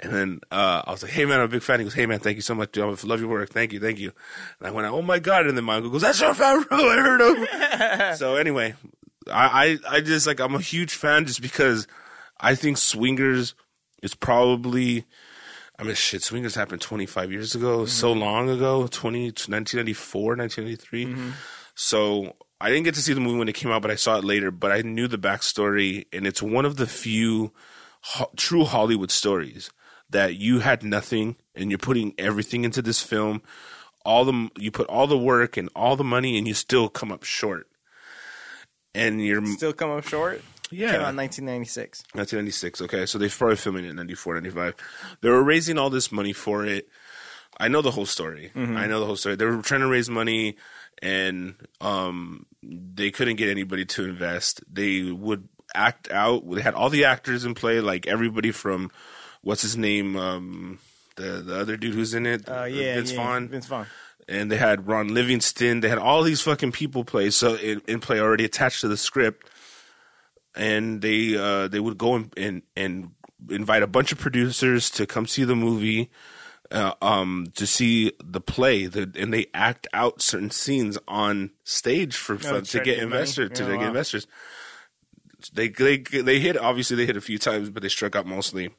And 0.00 0.12
then 0.12 0.40
uh, 0.50 0.82
I 0.84 0.90
was 0.90 1.04
like, 1.04 1.12
"Hey 1.12 1.24
man, 1.24 1.38
I'm 1.38 1.44
a 1.44 1.48
big 1.48 1.62
fan." 1.62 1.78
He 1.78 1.84
goes, 1.84 1.94
"Hey 1.94 2.04
man, 2.04 2.18
thank 2.18 2.34
you 2.34 2.42
so 2.42 2.54
much. 2.54 2.72
Dude. 2.72 2.82
I 2.82 3.06
love 3.06 3.20
your 3.20 3.28
work. 3.30 3.50
Thank 3.50 3.72
you, 3.72 3.78
thank 3.78 4.00
you." 4.00 4.12
And 4.58 4.66
I 4.66 4.72
went, 4.72 4.88
"Oh 4.88 5.02
my 5.02 5.20
god!" 5.20 5.46
And 5.46 5.56
then 5.56 5.64
my 5.64 5.76
uncle 5.76 5.92
goes, 5.92 6.02
"That's 6.02 6.18
Sean 6.18 6.34
Favreau. 6.34 6.66
I 6.72 7.00
heard 7.00 7.20
him." 8.10 8.16
so 8.16 8.34
anyway, 8.34 8.74
I, 9.30 9.78
I 9.88 9.96
I 9.96 10.00
just 10.00 10.26
like 10.26 10.40
I'm 10.40 10.54
a 10.54 10.60
huge 10.60 10.94
fan 10.94 11.26
just 11.26 11.42
because 11.42 11.86
I 12.40 12.54
think 12.54 12.78
Swingers 12.78 13.54
is 14.02 14.14
probably. 14.14 15.04
I 15.76 15.82
mean, 15.82 15.96
shit, 15.96 16.22
Swingers 16.22 16.54
happened 16.54 16.80
25 16.80 17.32
years 17.32 17.56
ago, 17.56 17.78
mm-hmm. 17.78 17.86
so 17.86 18.12
long 18.12 18.48
ago, 18.48 18.86
20, 18.86 19.24
1994, 19.24 20.36
1993. 20.36 21.04
Mm-hmm. 21.06 21.30
So 21.74 22.36
I 22.60 22.68
didn't 22.68 22.84
get 22.84 22.94
to 22.94 23.02
see 23.02 23.12
the 23.12 23.20
movie 23.20 23.38
when 23.38 23.48
it 23.48 23.56
came 23.56 23.72
out, 23.72 23.82
but 23.82 23.90
I 23.90 23.96
saw 23.96 24.16
it 24.16 24.24
later. 24.24 24.52
But 24.52 24.70
I 24.70 24.82
knew 24.82 25.08
the 25.08 25.18
backstory, 25.18 26.06
and 26.12 26.26
it's 26.26 26.40
one 26.40 26.64
of 26.64 26.76
the 26.76 26.86
few 26.86 27.52
ho- 28.02 28.30
true 28.36 28.64
Hollywood 28.64 29.10
stories 29.10 29.70
that 30.10 30.36
you 30.36 30.60
had 30.60 30.84
nothing 30.84 31.36
and 31.54 31.70
you're 31.70 31.78
putting 31.78 32.14
everything 32.18 32.64
into 32.64 32.80
this 32.80 33.02
film. 33.02 33.42
All 34.04 34.24
the 34.24 34.50
you 34.56 34.70
put 34.70 34.86
all 34.86 35.06
the 35.06 35.18
work 35.18 35.56
and 35.56 35.68
all 35.74 35.96
the 35.96 36.04
money, 36.04 36.38
and 36.38 36.46
you 36.46 36.54
still 36.54 36.88
come 36.88 37.10
up 37.10 37.24
short. 37.24 37.66
And 38.94 39.24
you're 39.24 39.44
Still 39.46 39.72
come 39.72 39.90
up 39.90 40.06
short. 40.06 40.42
yeah, 40.70 40.92
Came 40.92 41.00
out 41.00 41.10
in 41.10 41.16
1996. 41.16 42.04
1996. 42.12 42.82
Okay, 42.82 43.06
so 43.06 43.18
they're 43.18 43.28
probably 43.28 43.56
filming 43.56 43.84
it 43.84 43.90
in 43.90 43.96
94, 43.96 44.34
95. 44.34 44.74
They 45.20 45.28
were 45.30 45.42
raising 45.42 45.78
all 45.78 45.90
this 45.90 46.12
money 46.12 46.32
for 46.32 46.64
it. 46.64 46.88
I 47.58 47.68
know 47.68 47.82
the 47.82 47.90
whole 47.92 48.06
story. 48.06 48.50
I 48.56 48.86
know 48.86 48.98
the 49.00 49.06
whole 49.06 49.16
story. 49.16 49.36
They 49.36 49.44
were 49.44 49.62
trying 49.62 49.80
to 49.82 49.86
raise 49.88 50.10
money, 50.10 50.56
and 51.02 51.54
um, 51.80 52.46
they 52.62 53.10
couldn't 53.12 53.36
get 53.36 53.48
anybody 53.48 53.84
to 53.84 54.04
invest. 54.04 54.62
They 54.72 55.02
would 55.10 55.48
act 55.74 56.10
out. 56.10 56.48
They 56.50 56.62
had 56.62 56.74
all 56.74 56.90
the 56.90 57.04
actors 57.04 57.44
in 57.44 57.54
play, 57.54 57.80
like 57.80 58.06
everybody 58.08 58.50
from 58.50 58.90
what's 59.42 59.62
his 59.62 59.76
name? 59.76 60.16
Um, 60.16 60.78
the 61.16 61.42
the 61.46 61.56
other 61.60 61.76
dude 61.76 61.94
who's 61.94 62.12
in 62.12 62.26
it. 62.26 62.48
Uh, 62.48 62.64
yeah, 62.64 62.94
Vince 62.96 63.12
yeah, 63.12 63.16
Vaughn. 63.18 63.48
Vince 63.48 63.66
Vaughn. 63.66 63.86
And 64.28 64.50
they 64.50 64.56
had 64.56 64.86
Ron 64.86 65.12
Livingston. 65.14 65.80
They 65.80 65.88
had 65.88 65.98
all 65.98 66.22
these 66.22 66.40
fucking 66.40 66.72
people 66.72 67.04
play 67.04 67.30
so 67.30 67.54
in, 67.56 67.82
in 67.86 68.00
play 68.00 68.20
already 68.20 68.44
attached 68.44 68.80
to 68.82 68.88
the 68.88 68.96
script, 68.96 69.48
and 70.54 71.02
they 71.02 71.36
uh, 71.36 71.68
they 71.68 71.80
would 71.80 71.98
go 71.98 72.14
and, 72.14 72.32
and 72.36 72.62
and 72.76 73.10
invite 73.50 73.82
a 73.82 73.86
bunch 73.86 74.12
of 74.12 74.18
producers 74.18 74.88
to 74.90 75.06
come 75.06 75.26
see 75.26 75.44
the 75.44 75.56
movie, 75.56 76.10
uh, 76.70 76.94
um, 77.02 77.46
to 77.56 77.66
see 77.66 78.12
the 78.24 78.40
play, 78.40 78.86
the, 78.86 79.10
and 79.18 79.32
they 79.34 79.46
act 79.52 79.86
out 79.92 80.22
certain 80.22 80.50
scenes 80.50 80.96
on 81.06 81.50
stage 81.64 82.16
for 82.16 82.36
to 82.38 82.60
get 82.62 82.84
get 82.84 82.98
investors 82.98 83.50
to 83.54 83.62
Yeah, 83.64 83.70
get 83.70 83.78
wow. 83.80 83.86
investors. 83.88 84.26
They 85.52 85.68
they 85.68 85.98
they 85.98 86.40
hit 86.40 86.56
obviously 86.56 86.96
they 86.96 87.06
hit 87.06 87.16
a 87.18 87.20
few 87.20 87.38
times, 87.38 87.68
but 87.68 87.82
they 87.82 87.88
struck 87.90 88.16
out 88.16 88.26
mostly. 88.26 88.70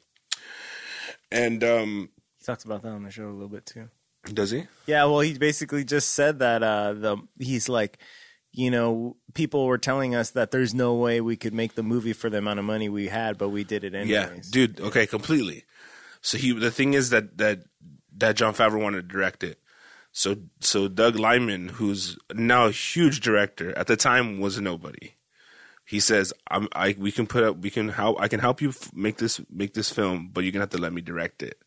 And 1.30 1.62
um, 1.64 2.10
He 2.38 2.44
talks 2.44 2.64
about 2.64 2.82
that 2.82 2.90
on 2.90 3.02
the 3.02 3.10
show 3.10 3.28
a 3.28 3.30
little 3.30 3.48
bit 3.48 3.66
too. 3.66 3.88
Does 4.32 4.50
he? 4.50 4.64
Yeah, 4.86 5.04
well, 5.04 5.20
he 5.20 5.36
basically 5.38 5.84
just 5.84 6.10
said 6.10 6.38
that 6.40 6.62
uh, 6.62 6.92
the 6.94 7.16
he's 7.38 7.68
like, 7.68 7.98
you 8.52 8.70
know, 8.70 9.16
people 9.34 9.66
were 9.66 9.78
telling 9.78 10.14
us 10.14 10.30
that 10.30 10.50
there's 10.50 10.74
no 10.74 10.94
way 10.94 11.20
we 11.20 11.36
could 11.36 11.54
make 11.54 11.74
the 11.74 11.82
movie 11.82 12.12
for 12.12 12.30
the 12.30 12.38
amount 12.38 12.58
of 12.58 12.64
money 12.64 12.88
we 12.88 13.08
had, 13.08 13.38
but 13.38 13.50
we 13.50 13.64
did 13.64 13.84
it 13.84 13.94
anyways. 13.94 14.10
Yeah, 14.10 14.28
dude. 14.50 14.80
Okay, 14.80 15.06
completely. 15.06 15.64
So 16.20 16.38
he, 16.38 16.52
the 16.52 16.70
thing 16.70 16.94
is 16.94 17.10
that 17.10 17.38
that 17.38 17.60
that 18.16 18.36
Jon 18.36 18.54
Favreau 18.54 18.82
wanted 18.82 19.02
to 19.08 19.08
direct 19.14 19.44
it. 19.44 19.60
So 20.12 20.36
so 20.60 20.88
Doug 20.88 21.16
Liman, 21.16 21.68
who's 21.68 22.18
now 22.34 22.66
a 22.66 22.70
huge 22.70 23.20
director, 23.20 23.76
at 23.76 23.86
the 23.86 23.96
time 23.96 24.40
was 24.40 24.56
a 24.56 24.62
nobody. 24.62 25.12
He 25.84 26.00
says, 26.00 26.32
"I'm 26.50 26.68
I 26.72 26.96
we 26.98 27.12
can 27.12 27.26
put 27.26 27.44
up 27.44 27.58
we 27.58 27.70
can 27.70 27.90
help 27.90 28.20
I 28.20 28.26
can 28.28 28.40
help 28.40 28.60
you 28.62 28.70
f- 28.70 28.90
make 28.94 29.18
this 29.18 29.40
make 29.50 29.74
this 29.74 29.92
film, 29.92 30.30
but 30.32 30.42
you're 30.42 30.52
gonna 30.52 30.62
have 30.62 30.70
to 30.70 30.78
let 30.78 30.92
me 30.92 31.02
direct 31.02 31.42
it." 31.42 31.58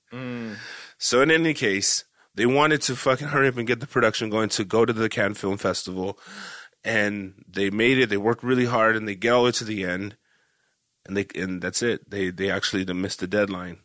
So 0.98 1.22
in 1.22 1.30
any 1.32 1.54
case, 1.54 2.04
they 2.40 2.46
wanted 2.46 2.82
to 2.84 2.96
fucking 2.96 3.28
hurry 3.28 3.50
up 3.50 3.58
and 3.58 3.68
get 3.68 3.82
the 3.82 3.86
production 3.86 4.30
going 4.30 4.48
to 4.48 4.64
go 4.64 4.86
to 4.86 4.94
the 4.94 5.10
Cannes 5.10 5.34
Film 5.34 5.58
Festival, 5.58 6.18
and 6.86 7.34
they 7.46 7.70
made 7.70 7.98
it. 7.98 8.10
They 8.10 8.16
worked 8.16 8.44
really 8.44 8.64
hard, 8.64 8.96
and 8.96 9.06
they 9.06 9.16
get 9.16 9.34
all 9.34 9.42
the 9.42 9.48
way 9.48 9.52
to 9.52 9.66
the 9.66 9.84
end, 9.84 10.16
and 11.06 11.18
they 11.18 11.26
and 11.36 11.62
that's 11.62 11.84
it. 11.84 12.10
They 12.10 12.30
they 12.30 12.50
actually 12.50 12.86
missed 12.94 13.20
the 13.20 13.28
deadline, 13.28 13.80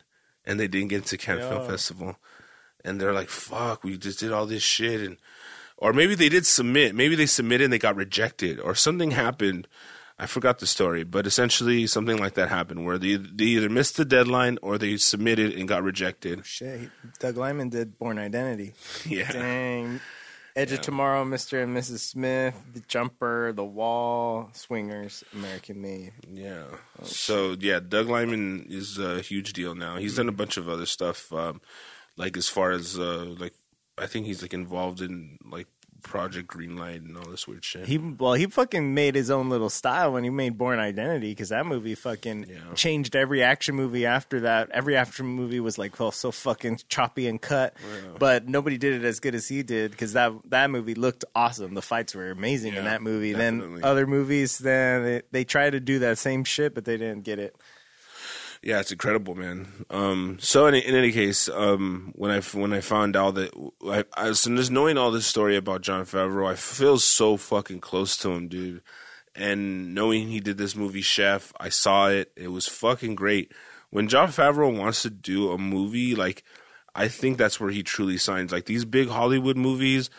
and 0.45 0.57
they 0.57 0.69
didn't 0.69 0.87
get 0.87 0.99
into 0.99 1.17
Cannes 1.17 1.41
Film 1.41 1.67
Festival, 1.67 2.15
and 2.85 3.01
they're 3.01 3.11
like, 3.11 3.27
"Fuck, 3.27 3.83
we 3.83 3.97
just 3.97 4.21
did 4.21 4.31
all 4.31 4.45
this 4.45 4.63
shit," 4.63 5.01
and 5.01 5.17
or 5.75 5.91
maybe 5.91 6.15
they 6.15 6.29
did 6.29 6.45
submit. 6.45 6.95
Maybe 6.95 7.15
they 7.15 7.25
submitted 7.25 7.65
and 7.65 7.73
they 7.73 7.77
got 7.77 7.97
rejected, 7.97 8.57
or 8.61 8.73
something 8.73 9.11
happened. 9.11 9.67
I 10.17 10.27
forgot 10.27 10.59
the 10.59 10.67
story, 10.67 11.03
but 11.03 11.27
essentially 11.27 11.87
something 11.87 12.17
like 12.17 12.35
that 12.35 12.47
happened 12.49 12.85
where 12.85 12.97
they 12.97 13.15
they 13.17 13.45
either 13.45 13.69
missed 13.69 13.97
the 13.97 14.05
deadline 14.05 14.57
or 14.61 14.77
they 14.77 14.95
submitted 14.97 15.53
and 15.53 15.67
got 15.67 15.83
rejected. 15.83 16.45
Shit, 16.45 16.89
Doug 17.19 17.35
Liman 17.37 17.69
did 17.69 17.97
Born 17.99 18.17
Identity. 18.17 18.73
Yeah. 19.05 19.31
Dang. 19.31 19.99
Edge 20.55 20.71
of 20.71 20.79
Tomorrow, 20.79 21.25
Mr. 21.25 21.61
and 21.61 21.75
Mrs. 21.75 21.99
Smith, 21.99 22.55
The 22.73 22.79
Jumper, 22.87 23.51
The 23.51 23.65
Wall, 23.65 24.49
Swingers, 24.53 25.21
American 25.33 25.81
Made. 25.81 26.13
Yeah. 26.31 26.63
so 27.03 27.57
yeah, 27.59 27.81
Doug 27.81 28.07
Liman 28.07 28.67
is 28.69 28.97
a 28.97 29.19
huge 29.19 29.51
deal 29.51 29.75
now. 29.75 29.97
He's 29.97 30.15
done 30.15 30.29
a 30.29 30.31
bunch 30.31 30.55
of 30.55 30.69
other 30.69 30.85
stuff, 30.85 31.33
um, 31.33 31.59
like 32.15 32.37
as 32.37 32.47
far 32.47 32.71
as 32.71 32.97
uh, 32.97 33.25
like 33.37 33.53
I 33.97 34.05
think 34.07 34.27
he's 34.27 34.41
like 34.41 34.53
involved 34.53 35.01
in 35.01 35.37
like 35.43 35.67
Project 36.05 36.47
Greenlight 36.47 36.97
and 37.05 37.17
all 37.17 37.25
this 37.29 37.47
weird 37.47 37.65
shit. 37.65 37.87
He 37.87 37.97
well, 37.97 38.33
he 38.33 38.45
fucking 38.45 38.93
made 38.93 39.15
his 39.15 39.29
own 39.31 39.49
little 39.49 39.69
style 39.69 40.13
when 40.13 40.23
he 40.23 40.29
made 40.29 40.57
Born 40.57 40.79
Identity 40.79 41.31
because 41.31 41.49
that 41.49 41.65
movie 41.65 41.95
fucking 41.95 42.45
Yeah. 42.47 42.73
changed 42.75 43.15
every 43.15 43.43
action 43.43 43.75
movie 43.75 44.05
after 44.05 44.39
that. 44.41 44.69
Every 44.71 44.95
action 44.95 45.25
movie 45.25 45.59
was 45.59 45.77
like 45.77 45.99
well, 45.99 46.11
so 46.11 46.31
fucking 46.31 46.79
choppy 46.87 47.27
and 47.27 47.41
cut, 47.41 47.75
but 48.19 48.47
nobody 48.47 48.77
did 48.77 48.93
it 49.01 49.05
as 49.05 49.19
good 49.19 49.35
as 49.35 49.47
he 49.47 49.63
did 49.63 49.91
because 49.91 50.13
that 50.13 50.31
that 50.49 50.69
movie 50.69 50.95
looked 50.95 51.25
awesome. 51.35 51.73
The 51.73 51.81
fights 51.81 52.13
were 52.15 52.31
amazing 52.31 52.75
in 52.75 52.85
that 52.85 53.01
movie. 53.01 53.33
definitely. 53.33 53.81
Then 53.81 53.83
other 53.83 54.07
movies, 54.07 54.59
then 54.59 55.03
they, 55.03 55.21
they 55.31 55.43
tried 55.43 55.71
to 55.71 55.79
do 55.79 55.99
that 55.99 56.17
same 56.17 56.43
shit, 56.43 56.73
but 56.75 56.85
they 56.85 56.97
didn't 56.97 57.23
get 57.23 57.39
it. 57.39 57.55
Yeah, 58.65 58.79
it's 58.79 58.91
incredible, 58.91 59.35
man. 59.35 59.67
Um, 59.91 60.37
so 60.41 60.65
in, 60.65 60.73
in 60.73 60.95
any 60.95 61.11
case, 61.11 61.47
um, 61.49 62.11
when 62.15 62.31
I 62.31 62.41
when 62.41 62.73
I 62.73 62.81
found 62.81 63.15
out 63.15 63.35
that 63.35 63.53
I, 63.85 64.03
I 64.17 64.31
so 64.31 64.53
just 64.55 64.71
knowing 64.71 64.97
all 64.97 65.11
this 65.11 65.27
story 65.27 65.55
about 65.55 65.81
Jon 65.81 66.03
Favreau, 66.03 66.49
I 66.49 66.55
feel 66.55 66.97
so 66.97 67.37
fucking 67.37 67.79
close 67.79 68.17
to 68.17 68.31
him, 68.31 68.47
dude. 68.47 68.81
And 69.35 69.93
knowing 69.93 70.29
he 70.29 70.39
did 70.39 70.57
this 70.57 70.75
movie 70.75 71.01
Chef, 71.01 71.53
I 71.59 71.69
saw 71.69 72.07
it. 72.07 72.31
It 72.35 72.47
was 72.47 72.67
fucking 72.67 73.13
great. 73.13 73.51
When 73.91 74.07
Jon 74.07 74.29
Favreau 74.29 74.75
wants 74.75 75.03
to 75.03 75.11
do 75.11 75.51
a 75.51 75.59
movie, 75.59 76.15
like 76.15 76.43
I 76.95 77.07
think 77.07 77.37
that's 77.37 77.59
where 77.59 77.69
he 77.69 77.83
truly 77.83 78.17
signs. 78.17 78.51
Like 78.51 78.65
these 78.65 78.83
big 78.83 79.09
Hollywood 79.09 79.57
movies, 79.57 80.09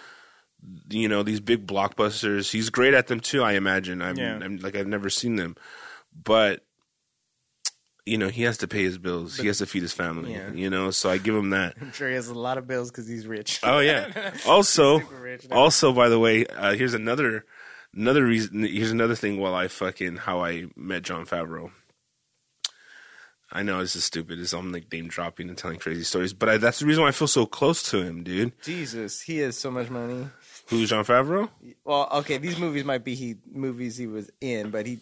you 0.89 1.09
know, 1.09 1.25
these 1.25 1.41
big 1.41 1.67
blockbusters. 1.67 2.53
He's 2.53 2.71
great 2.71 2.95
at 2.95 3.09
them 3.09 3.19
too. 3.19 3.43
I 3.43 3.55
imagine. 3.55 4.03
I'm, 4.03 4.17
Yeah. 4.17 4.39
I'm 4.41 4.59
like 4.59 4.77
I've 4.77 4.87
never 4.87 5.11
seen 5.11 5.35
them, 5.35 5.57
but 6.15 6.63
you 8.07 8.17
know, 8.17 8.29
he 8.29 8.43
has 8.45 8.57
to 8.59 8.69
pay 8.69 8.85
his 8.85 8.99
bills. 8.99 9.37
he 9.37 9.49
has 9.49 9.59
to 9.59 9.67
feed 9.67 9.83
his 9.83 9.93
family. 9.93 10.33
Yeah. 10.33 10.53
You 10.53 10.71
know, 10.71 10.91
so 10.93 11.11
I 11.11 11.19
give 11.19 11.35
him 11.35 11.51
that. 11.51 11.75
I'm 11.81 11.93
sure 11.93 12.09
he 12.09 12.15
has 12.15 12.29
a 12.29 12.35
lot 12.35 12.57
of 12.57 12.67
bills 12.67 12.91
because 12.91 13.09
he's 13.09 13.27
rich. 13.27 13.61
Oh 13.63 13.81
yeah. 13.81 14.33
Also, 14.47 15.01
rich 15.01 15.47
also 15.51 15.93
by 15.93 16.09
the 16.09 16.19
way, 16.19 16.47
uh, 16.47 16.75
here's 16.75 16.95
another 16.95 17.45
another 17.93 18.25
reason. 18.25 18.63
Here's 18.63 18.93
another 18.93 19.17
thing. 19.17 19.39
While 19.41 19.55
I 19.55 19.69
fucking 19.69 20.17
how 20.17 20.45
I 20.45 20.67
met 20.77 21.03
Jon 21.03 21.27
Favreau. 21.27 21.71
I 23.53 23.63
know 23.63 23.81
this 23.81 23.95
is 23.95 24.05
stupid. 24.05 24.41
It's 24.41 24.53
I'm 24.53 24.73
like 24.73 24.93
name 24.93 25.09
dropping 25.09 25.49
and 25.49 25.57
telling 25.57 25.79
crazy 25.79 26.03
stories, 26.03 26.33
but 26.33 26.49
I, 26.49 26.57
that's 26.57 26.81
the 26.81 26.87
reason 26.87 27.03
why 27.05 27.09
I 27.09 27.13
feel 27.13 27.29
so 27.29 27.47
close 27.47 27.83
to 27.91 28.03
him, 28.03 28.25
dude. 28.25 28.53
Jesus, 28.61 29.23
he 29.23 29.39
has 29.39 29.57
so 29.57 29.71
much 29.71 29.89
money. 29.89 30.29
Who's 30.67 30.91
Jon 30.91 31.05
Favreau? 31.05 31.49
Well, 31.85 32.09
okay, 32.13 32.39
these 32.39 32.59
movies 32.59 32.85
might 32.85 33.05
be 33.05 33.15
he 33.15 33.37
movies 33.51 33.97
he 33.97 34.07
was 34.07 34.31
in, 34.41 34.71
but 34.71 34.87
he. 34.87 34.99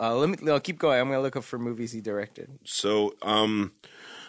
Uh, 0.00 0.16
let 0.16 0.28
me. 0.30 0.50
I'll 0.50 0.60
keep 0.60 0.78
going. 0.78 0.98
I'm 0.98 1.08
gonna 1.08 1.20
look 1.20 1.36
up 1.36 1.44
for 1.44 1.58
movies 1.58 1.92
he 1.92 2.00
directed. 2.00 2.58
So, 2.64 3.14
um, 3.20 3.72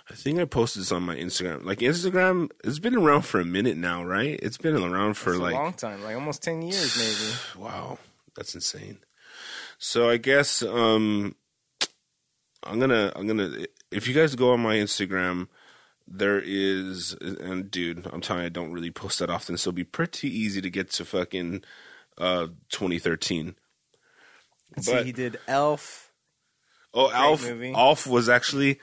I 0.09 0.13
think 0.13 0.39
I 0.39 0.45
posted 0.45 0.81
this 0.81 0.91
on 0.91 1.03
my 1.03 1.15
Instagram. 1.15 1.63
Like 1.63 1.79
Instagram, 1.79 2.49
it's 2.65 2.79
been 2.79 2.95
around 2.95 3.21
for 3.21 3.39
a 3.39 3.45
minute 3.45 3.77
now, 3.77 4.03
right? 4.03 4.37
It's 4.43 4.57
been 4.57 4.75
around 4.75 5.13
for 5.13 5.37
like 5.37 5.53
a 5.53 5.57
long 5.57 5.73
time, 5.73 6.03
like 6.03 6.15
almost 6.15 6.43
ten 6.43 6.61
years, 6.61 6.97
maybe. 6.97 7.33
Wow, 7.57 7.99
that's 8.35 8.53
insane. 8.53 8.97
So 9.77 10.09
I 10.09 10.17
guess 10.17 10.61
um 10.61 11.35
I'm 12.63 12.79
gonna 12.79 13.13
I'm 13.15 13.25
gonna 13.25 13.65
if 13.89 14.07
you 14.07 14.13
guys 14.13 14.35
go 14.35 14.51
on 14.51 14.59
my 14.59 14.75
Instagram, 14.75 15.47
there 16.07 16.41
is 16.43 17.15
and 17.21 17.71
dude, 17.71 18.05
I'm 18.11 18.19
telling 18.19 18.43
you, 18.43 18.47
I 18.47 18.49
don't 18.49 18.73
really 18.73 18.91
post 18.91 19.19
that 19.19 19.29
often, 19.29 19.55
so 19.57 19.69
it'll 19.69 19.75
be 19.77 19.83
pretty 19.85 20.27
easy 20.27 20.61
to 20.61 20.69
get 20.69 20.89
to 20.91 21.05
fucking 21.05 21.63
uh 22.17 22.47
2013. 22.69 23.55
Let's 24.75 24.87
see, 24.87 24.93
But- 24.93 25.05
he 25.05 25.11
did 25.11 25.39
Elf. 25.47 26.11
Oh, 26.93 27.09
Alf 27.11 27.43
movie. 27.47 27.73
Alf 27.73 28.05
was 28.05 28.27
actually 28.27 28.79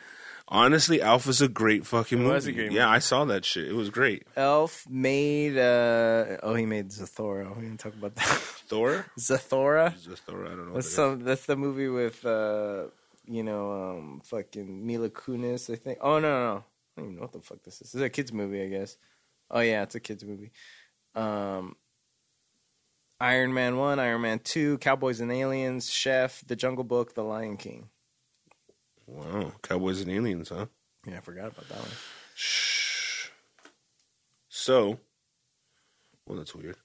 honestly 0.50 1.02
Alf 1.02 1.26
was 1.26 1.42
a 1.42 1.48
great 1.48 1.84
fucking 1.84 2.18
It 2.18 2.22
movie. 2.22 2.52
great 2.52 2.72
yeah, 2.72 2.86
movie. 2.86 2.96
I 2.96 2.98
saw 3.00 3.24
that 3.26 3.44
shit. 3.44 3.68
It 3.68 3.74
was 3.74 3.90
great. 3.90 4.26
Elf 4.34 4.86
made. 4.88 5.58
uh 5.58 6.38
Oh, 6.42 6.54
he 6.54 6.64
made 6.64 6.88
Zathora. 6.90 7.54
We 7.54 7.62
didn't 7.64 7.80
talk 7.80 7.92
about 7.94 8.14
that. 8.14 8.24
Thor? 8.24 9.04
Zathora. 9.18 9.94
Zathura, 9.98 10.46
I 10.46 10.48
don't 10.50 10.58
know. 10.58 10.64
what 10.68 10.74
That's 10.76 10.86
is. 10.86 10.94
some. 10.94 11.20
That's 11.20 11.44
the 11.46 11.56
movie 11.56 11.88
with, 11.88 12.24
uh 12.24 12.86
you 13.26 13.42
know, 13.42 13.72
um 13.72 14.22
fucking 14.24 14.86
Mila 14.86 15.10
Kunis. 15.10 15.70
I 15.70 15.76
think. 15.76 15.98
Oh 16.00 16.18
no, 16.18 16.30
no, 16.30 16.54
no. 16.54 16.64
I 16.96 17.00
don't 17.00 17.04
even 17.10 17.16
know 17.16 17.22
what 17.22 17.32
the 17.32 17.40
fuck 17.42 17.62
this 17.62 17.74
is. 17.74 17.92
This 17.92 17.94
is 17.96 18.00
a 18.00 18.08
kids 18.08 18.32
movie, 18.32 18.62
I 18.62 18.68
guess. 18.68 18.96
Oh 19.50 19.60
yeah, 19.60 19.82
it's 19.82 19.94
a 19.96 20.00
kids 20.00 20.24
movie. 20.24 20.50
Um. 21.14 21.76
Iron 23.20 23.52
Man 23.52 23.76
one, 23.76 23.98
Iron 23.98 24.20
Man 24.22 24.38
two, 24.38 24.78
Cowboys 24.78 25.20
and 25.20 25.32
Aliens, 25.32 25.90
Chef, 25.90 26.42
The 26.46 26.56
Jungle 26.56 26.84
Book, 26.84 27.14
The 27.14 27.24
Lion 27.24 27.56
King. 27.56 27.88
Wow, 29.06 29.52
Cowboys 29.62 30.00
and 30.00 30.10
Aliens, 30.10 30.50
huh? 30.50 30.66
Yeah, 31.06 31.16
I 31.16 31.20
forgot 31.20 31.46
about 31.52 31.68
that 31.68 31.78
one. 31.78 31.90
Shh. 32.34 33.28
So, 34.48 34.98
well, 36.26 36.38
that's 36.38 36.54
weird. 36.54 36.76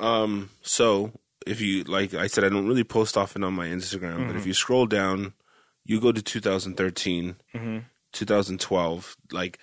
Um, 0.00 0.50
so 0.62 1.12
if 1.46 1.60
you 1.60 1.84
like, 1.84 2.14
I 2.14 2.26
said 2.26 2.44
I 2.44 2.48
don't 2.48 2.66
really 2.66 2.84
post 2.84 3.16
often 3.16 3.44
on 3.44 3.54
my 3.54 3.66
Instagram, 3.66 4.26
but 4.26 4.36
if 4.36 4.46
you 4.46 4.54
scroll 4.54 4.86
down, 4.86 5.34
you 5.84 6.00
go 6.00 6.10
to 6.12 6.22
2013, 6.22 7.36
2012, 8.12 9.16
like 9.30 9.58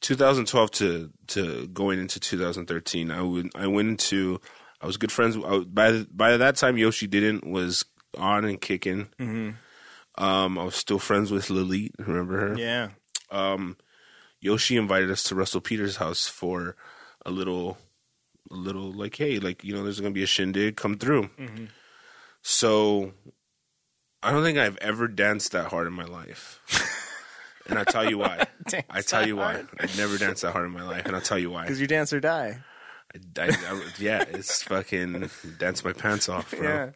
2012 0.00 0.70
to 0.72 1.10
to 1.28 1.66
going 1.68 1.98
into 1.98 2.20
2013. 2.20 3.10
I 3.10 3.22
would 3.22 3.50
I 3.54 3.66
went 3.66 3.88
into 3.88 4.40
I 4.80 4.86
was 4.86 4.96
good 4.96 5.12
friends 5.12 5.36
I, 5.36 5.58
by 5.60 6.04
by 6.10 6.36
that 6.36 6.56
time 6.56 6.78
Yoshi 6.78 7.06
didn't 7.06 7.46
was 7.46 7.84
on 8.18 8.44
and 8.44 8.60
kicking. 8.60 9.08
Um, 10.18 10.58
I 10.58 10.64
was 10.64 10.74
still 10.74 10.98
friends 10.98 11.30
with 11.30 11.48
Lilith. 11.50 11.92
Remember 11.98 12.48
her? 12.50 12.58
Yeah. 12.58 12.90
um, 13.30 13.76
Yoshi 14.40 14.76
invited 14.76 15.10
us 15.10 15.22
to 15.24 15.34
Russell 15.34 15.60
Peters' 15.60 15.96
house 15.96 16.26
for 16.26 16.74
a 17.26 17.30
little, 17.30 17.76
a 18.50 18.54
little 18.54 18.90
like, 18.90 19.16
hey, 19.16 19.38
like 19.38 19.62
you 19.64 19.74
know, 19.74 19.82
there's 19.84 20.00
gonna 20.00 20.12
be 20.12 20.22
a 20.22 20.26
shindig, 20.26 20.76
come 20.76 20.96
through. 20.96 21.28
So, 22.42 23.12
I 24.22 24.32
don't 24.32 24.42
think 24.42 24.56
I've 24.58 24.78
ever 24.78 25.08
danced 25.08 25.52
that 25.52 25.66
hard 25.66 25.86
in 25.86 25.92
my 25.92 26.04
life, 26.06 26.58
and 27.68 27.78
I'll 27.78 27.84
tell 27.84 28.08
you 28.08 28.16
why. 28.18 28.46
I 28.88 29.02
tell 29.02 29.26
you 29.26 29.36
why. 29.36 29.62
I'd 29.78 29.96
never 29.98 30.16
danced 30.16 30.42
that 30.42 30.52
hard 30.52 30.64
in 30.66 30.72
my 30.72 30.82
life, 30.82 31.04
and 31.06 31.14
I'll 31.14 31.20
tell 31.22 31.38
you 31.38 31.50
why. 31.50 31.62
Because 31.64 31.80
you 31.80 31.86
dance 31.86 32.12
or 32.14 32.20
die. 32.20 32.60
I, 33.38 33.42
I, 33.42 33.48
I- 33.48 33.82
yeah, 33.98 34.24
it's 34.28 34.62
fucking 34.62 35.30
dance 35.58 35.84
my 35.84 35.92
pants 35.92 36.28
off, 36.28 36.50
bro. 36.50 36.62
Yeah. 36.62 36.90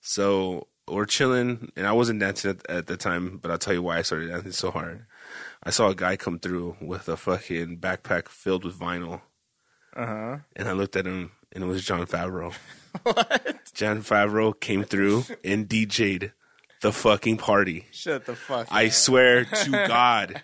So 0.00 0.66
we're 0.88 1.06
chilling, 1.06 1.72
and 1.76 1.86
I 1.86 1.92
wasn't 1.92 2.20
dancing 2.20 2.50
at, 2.50 2.70
at 2.70 2.86
the 2.86 2.96
time, 2.96 3.38
but 3.40 3.50
I'll 3.50 3.58
tell 3.58 3.74
you 3.74 3.82
why 3.82 3.98
I 3.98 4.02
started 4.02 4.28
dancing 4.28 4.52
so 4.52 4.70
hard. 4.70 5.06
I 5.62 5.70
saw 5.70 5.88
a 5.88 5.94
guy 5.94 6.16
come 6.16 6.38
through 6.38 6.76
with 6.80 7.08
a 7.08 7.16
fucking 7.16 7.78
backpack 7.78 8.28
filled 8.28 8.64
with 8.64 8.78
vinyl, 8.78 9.22
Uh 9.96 10.06
huh. 10.06 10.36
and 10.56 10.68
I 10.68 10.72
looked 10.72 10.96
at 10.96 11.06
him, 11.06 11.32
and 11.52 11.64
it 11.64 11.66
was 11.66 11.84
Jon 11.84 12.06
Favreau. 12.06 12.52
what? 13.02 13.60
Jon 13.74 14.02
Favreau 14.02 14.58
came 14.58 14.84
through 14.84 15.24
and 15.42 15.68
DJ'd 15.68 16.32
the 16.84 16.92
fucking 16.92 17.38
party. 17.38 17.86
Shut 17.92 18.26
the 18.26 18.36
fuck. 18.36 18.66
Up. 18.66 18.72
I 18.72 18.86
up. 18.86 18.92
swear 18.92 19.44
to 19.64 19.70
God, 19.70 20.40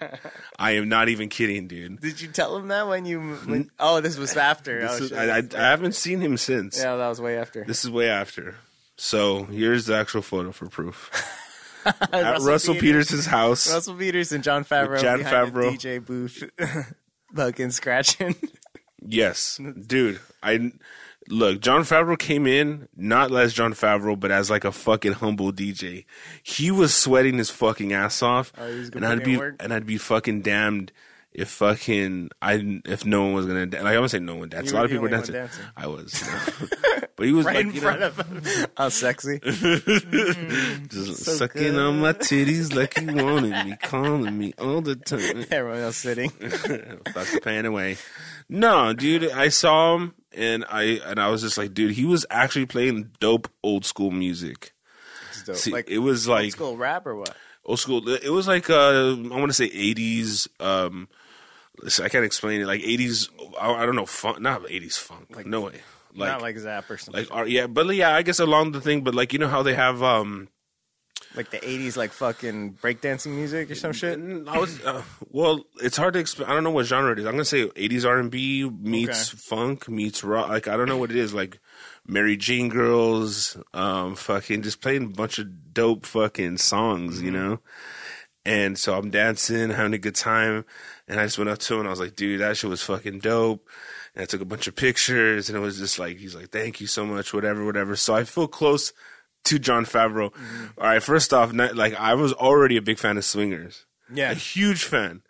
I 0.59 0.73
am 0.73 0.89
not 0.89 1.11
even 1.11 1.29
kidding, 1.29 1.69
dude. 1.69 2.01
Did 2.01 2.21
you 2.21 2.29
tell 2.29 2.57
him 2.57 2.69
that 2.69 2.89
when 2.89 3.05
you? 3.05 3.21
When, 3.21 3.71
oh, 3.79 4.01
this 4.01 4.17
was 4.17 4.35
after. 4.37 4.81
This 4.81 5.01
oh, 5.01 5.05
is. 5.05 5.13
I, 5.13 5.37
I, 5.37 5.43
I 5.55 5.71
haven't 5.71 5.95
seen 5.95 6.21
him 6.21 6.39
since. 6.39 6.79
yeah, 6.79 6.97
that 6.97 7.09
was 7.09 7.21
way 7.21 7.37
after. 7.37 7.63
This 7.65 7.85
is 7.85 7.91
way 7.91 8.09
after. 8.09 8.57
So 8.97 9.45
here's 9.45 9.85
the 9.85 9.97
actual 9.97 10.23
photo 10.23 10.51
for 10.51 10.67
proof. 10.69 11.11
At 11.85 12.11
Russell 12.13 12.47
Russell, 12.47 12.75
Peters. 12.75 13.09
Peters' 13.09 13.27
house. 13.27 13.73
Russell 13.73 13.95
Peters 13.95 14.33
and 14.33 14.43
Jon 14.43 14.65
Favreau 14.65 15.01
Jon 15.01 15.21
Favreau. 15.21 15.75
DJ 15.75 16.05
booth, 16.05 16.43
fucking 17.35 17.71
scratching. 17.71 18.35
Yes, 19.03 19.59
dude. 19.87 20.21
I 20.43 20.73
look. 21.31 21.61
Jon 21.61 21.83
Favreau 21.83 22.19
came 22.19 22.47
in 22.47 22.89
not 22.97 23.33
as 23.35 23.53
Jon 23.55 23.73
Favreau, 23.73 24.19
but 24.19 24.31
as 24.31 24.51
like 24.51 24.65
a 24.65 24.73
fucking 24.73 25.13
humble 25.15 25.53
DJ. 25.53 26.05
He 26.43 26.71
was 26.71 26.93
sweating 26.95 27.39
his 27.39 27.51
fucking 27.51 27.93
ass 27.93 28.23
off, 28.23 28.53
Oh, 28.59 28.67
and 28.95 29.07
I'd 29.07 29.25
be 29.25 29.37
work? 29.37 29.57
and 29.61 29.73
I'd 29.73 29.87
be 29.87 29.97
fucking 29.99 30.43
damned 30.43 30.93
if 31.33 31.49
fucking 31.49 32.31
I 32.43 32.81
if 32.85 33.07
no 33.07 33.23
one 33.23 33.35
was 33.35 33.47
gonna 33.47 33.65
dan- 33.67 33.85
like 33.85 33.95
I 33.97 34.01
would 34.01 34.11
say 34.11 34.19
no 34.19 34.35
one 34.35 34.49
danced. 34.49 34.73
A 34.73 34.75
lot 34.77 34.85
of 34.87 34.91
people 34.91 35.03
were 35.05 35.09
dancing. 35.09 35.35
dancing. 35.35 35.65
I 35.77 35.87
was, 35.87 36.13
but 37.17 37.25
he 37.27 37.33
was 37.33 37.47
right 37.47 37.55
like, 37.57 37.67
in 37.67 37.73
you 37.75 37.81
front 37.81 38.01
know, 38.01 38.07
of 38.09 38.17
him. 38.19 38.67
How 38.77 38.89
sexy. 38.89 39.39
just 39.45 39.65
mm, 39.75 41.15
so 41.15 41.33
sucking 41.33 41.63
good. 41.63 41.77
on 41.79 42.01
my 42.01 42.13
titties 42.15 42.75
like 42.75 42.99
he 42.99 43.07
wanted 43.07 43.65
me, 43.65 43.77
calling 43.81 44.37
me 44.37 44.55
all 44.59 44.81
the 44.81 44.97
time. 44.97 45.47
Everyone 45.53 45.79
else 45.81 45.99
sitting. 45.99 46.31
Fuck 46.31 47.29
the 47.31 47.41
pan 47.43 47.65
away. 47.65 47.97
No, 48.49 48.93
dude, 48.93 49.31
I 49.31 49.51
saw 49.51 49.97
him 49.97 50.15
and 50.37 50.65
I 50.69 51.01
and 51.05 51.19
I 51.21 51.29
was 51.29 51.43
just 51.43 51.59
like, 51.59 51.75
dude, 51.75 51.93
he 51.93 52.05
was 52.05 52.25
actually 52.31 52.67
playing 52.67 53.11
dope 53.21 53.49
old 53.63 53.85
school 53.85 54.11
music. 54.11 54.73
Dope. 55.47 55.57
See, 55.57 55.71
like 55.73 55.89
it 55.89 55.99
was 55.99 56.29
like 56.29 56.45
old 56.45 56.53
school 56.53 56.77
rap 56.77 57.07
or 57.07 57.17
what? 57.17 57.35
old 57.65 57.79
school. 57.81 58.09
It 58.09 58.31
was 58.31 58.47
like 58.47 58.69
uh, 58.71 59.13
I 59.13 59.39
want 59.39 59.49
to 59.49 59.55
say 59.55 59.67
eighties. 59.67 60.49
Um, 60.59 61.09
I 62.03 62.09
can't 62.09 62.25
explain 62.25 62.61
it. 62.61 62.67
Like 62.67 62.83
eighties. 62.83 63.31
I, 63.61 63.73
I 63.73 63.87
don't 63.87 63.97
know. 63.97 64.07
Funk, 64.07 64.41
not 64.41 64.71
eighties 64.71 64.99
funk. 64.99 65.35
Like- 65.35 65.47
no 65.47 65.63
way. 65.63 65.81
Like 66.13 66.29
Not 66.29 66.43
like 66.43 66.59
Zap 66.59 66.91
or 66.91 66.99
something. 66.99 67.25
like 67.31 67.49
yeah, 67.49 67.69
but 67.69 67.87
yeah, 67.95 68.13
I 68.15 68.23
guess 68.23 68.41
along 68.41 68.73
the 68.73 68.81
thing. 68.81 69.05
But 69.05 69.15
like 69.15 69.33
you 69.33 69.39
know 69.39 69.47
how 69.49 69.63
they 69.63 69.75
have 69.75 70.03
um. 70.03 70.49
Like 71.37 71.51
the 71.51 71.59
'80s, 71.59 71.97
like 71.97 72.13
fucking 72.13 72.75
breakdancing 72.83 73.33
music 73.35 73.71
or 73.71 73.75
some 73.77 73.93
shit. 73.93 74.19
I 74.49 74.59
was 74.59 74.85
uh, 74.85 75.03
well. 75.29 75.65
It's 75.81 75.97
hard 75.97 76.15
to 76.15 76.21
explain. 76.21 76.49
I 76.51 76.55
don't 76.55 76.65
know 76.65 76.73
what 76.73 76.87
genre 76.87 77.13
it 77.13 77.21
is. 77.21 77.25
I'm 77.27 77.33
gonna 77.33 77.45
say 77.45 77.67
80s 77.67 78.05
R&B 78.05 78.69
meets 78.69 79.29
Okay. 79.29 79.37
funk 79.39 79.89
meets 79.89 80.25
rock. 80.25 80.49
Like 80.49 80.67
I 80.67 80.77
don't 80.77 80.89
know 80.89 80.97
what 80.99 81.11
it 81.11 81.17
is. 81.17 81.33
Like 81.33 81.61
Mary 82.07 82.37
Jane 82.37 82.69
girls, 82.69 83.57
um, 83.75 84.17
fucking 84.17 84.63
just 84.63 84.81
playing 84.81 85.05
a 85.05 85.09
bunch 85.09 85.39
of 85.39 85.73
dope 85.73 86.05
fucking 86.05 86.57
songs, 86.59 87.23
you 87.23 87.31
know. 87.31 87.61
And 88.45 88.77
so 88.79 88.97
I'm 88.97 89.11
dancing, 89.11 89.71
having 89.71 89.93
a 89.95 89.99
good 89.99 90.15
time, 90.15 90.65
and 91.07 91.21
I 91.21 91.25
just 91.27 91.37
went 91.39 91.51
up 91.51 91.59
to 91.59 91.75
him 91.75 91.81
and 91.81 91.89
I 91.89 91.91
was 91.91 92.01
like, 92.01 92.17
"Dude, 92.17 92.41
that 92.41 92.57
shit 92.57 92.71
was 92.71 92.83
fucking 92.83 93.21
dope." 93.21 93.69
And 94.15 94.23
I 94.23 94.27
took 94.27 94.41
a 94.41 94.47
bunch 94.47 94.67
of 94.67 94.75
pictures, 94.75 95.49
and 95.49 95.57
it 95.57 95.61
was 95.61 95.79
just 95.79 95.99
like 95.99 96.17
he's 96.17 96.35
like, 96.35 96.51
"Thank 96.51 96.81
you 96.81 96.87
so 96.89 97.05
much, 97.07 97.33
whatever, 97.35 97.65
whatever." 97.65 97.95
So 97.97 98.15
I 98.15 98.25
feel 98.25 98.49
close 98.49 98.93
to 99.45 99.59
Jon 99.59 99.85
Favreau. 99.85 100.33
All 100.79 100.85
right, 100.85 101.03
first 101.03 101.33
off, 101.33 101.53
not, 101.53 101.75
like 101.77 101.95
I 101.95 102.15
was 102.15 102.33
already 102.33 102.77
a 102.77 102.83
big 102.83 102.99
fan 102.99 103.17
of 103.17 103.25
Swingers 103.25 103.85
Yeah, 104.13 104.31
a 104.31 104.35
huge 104.35 104.85
fan. 104.85 105.23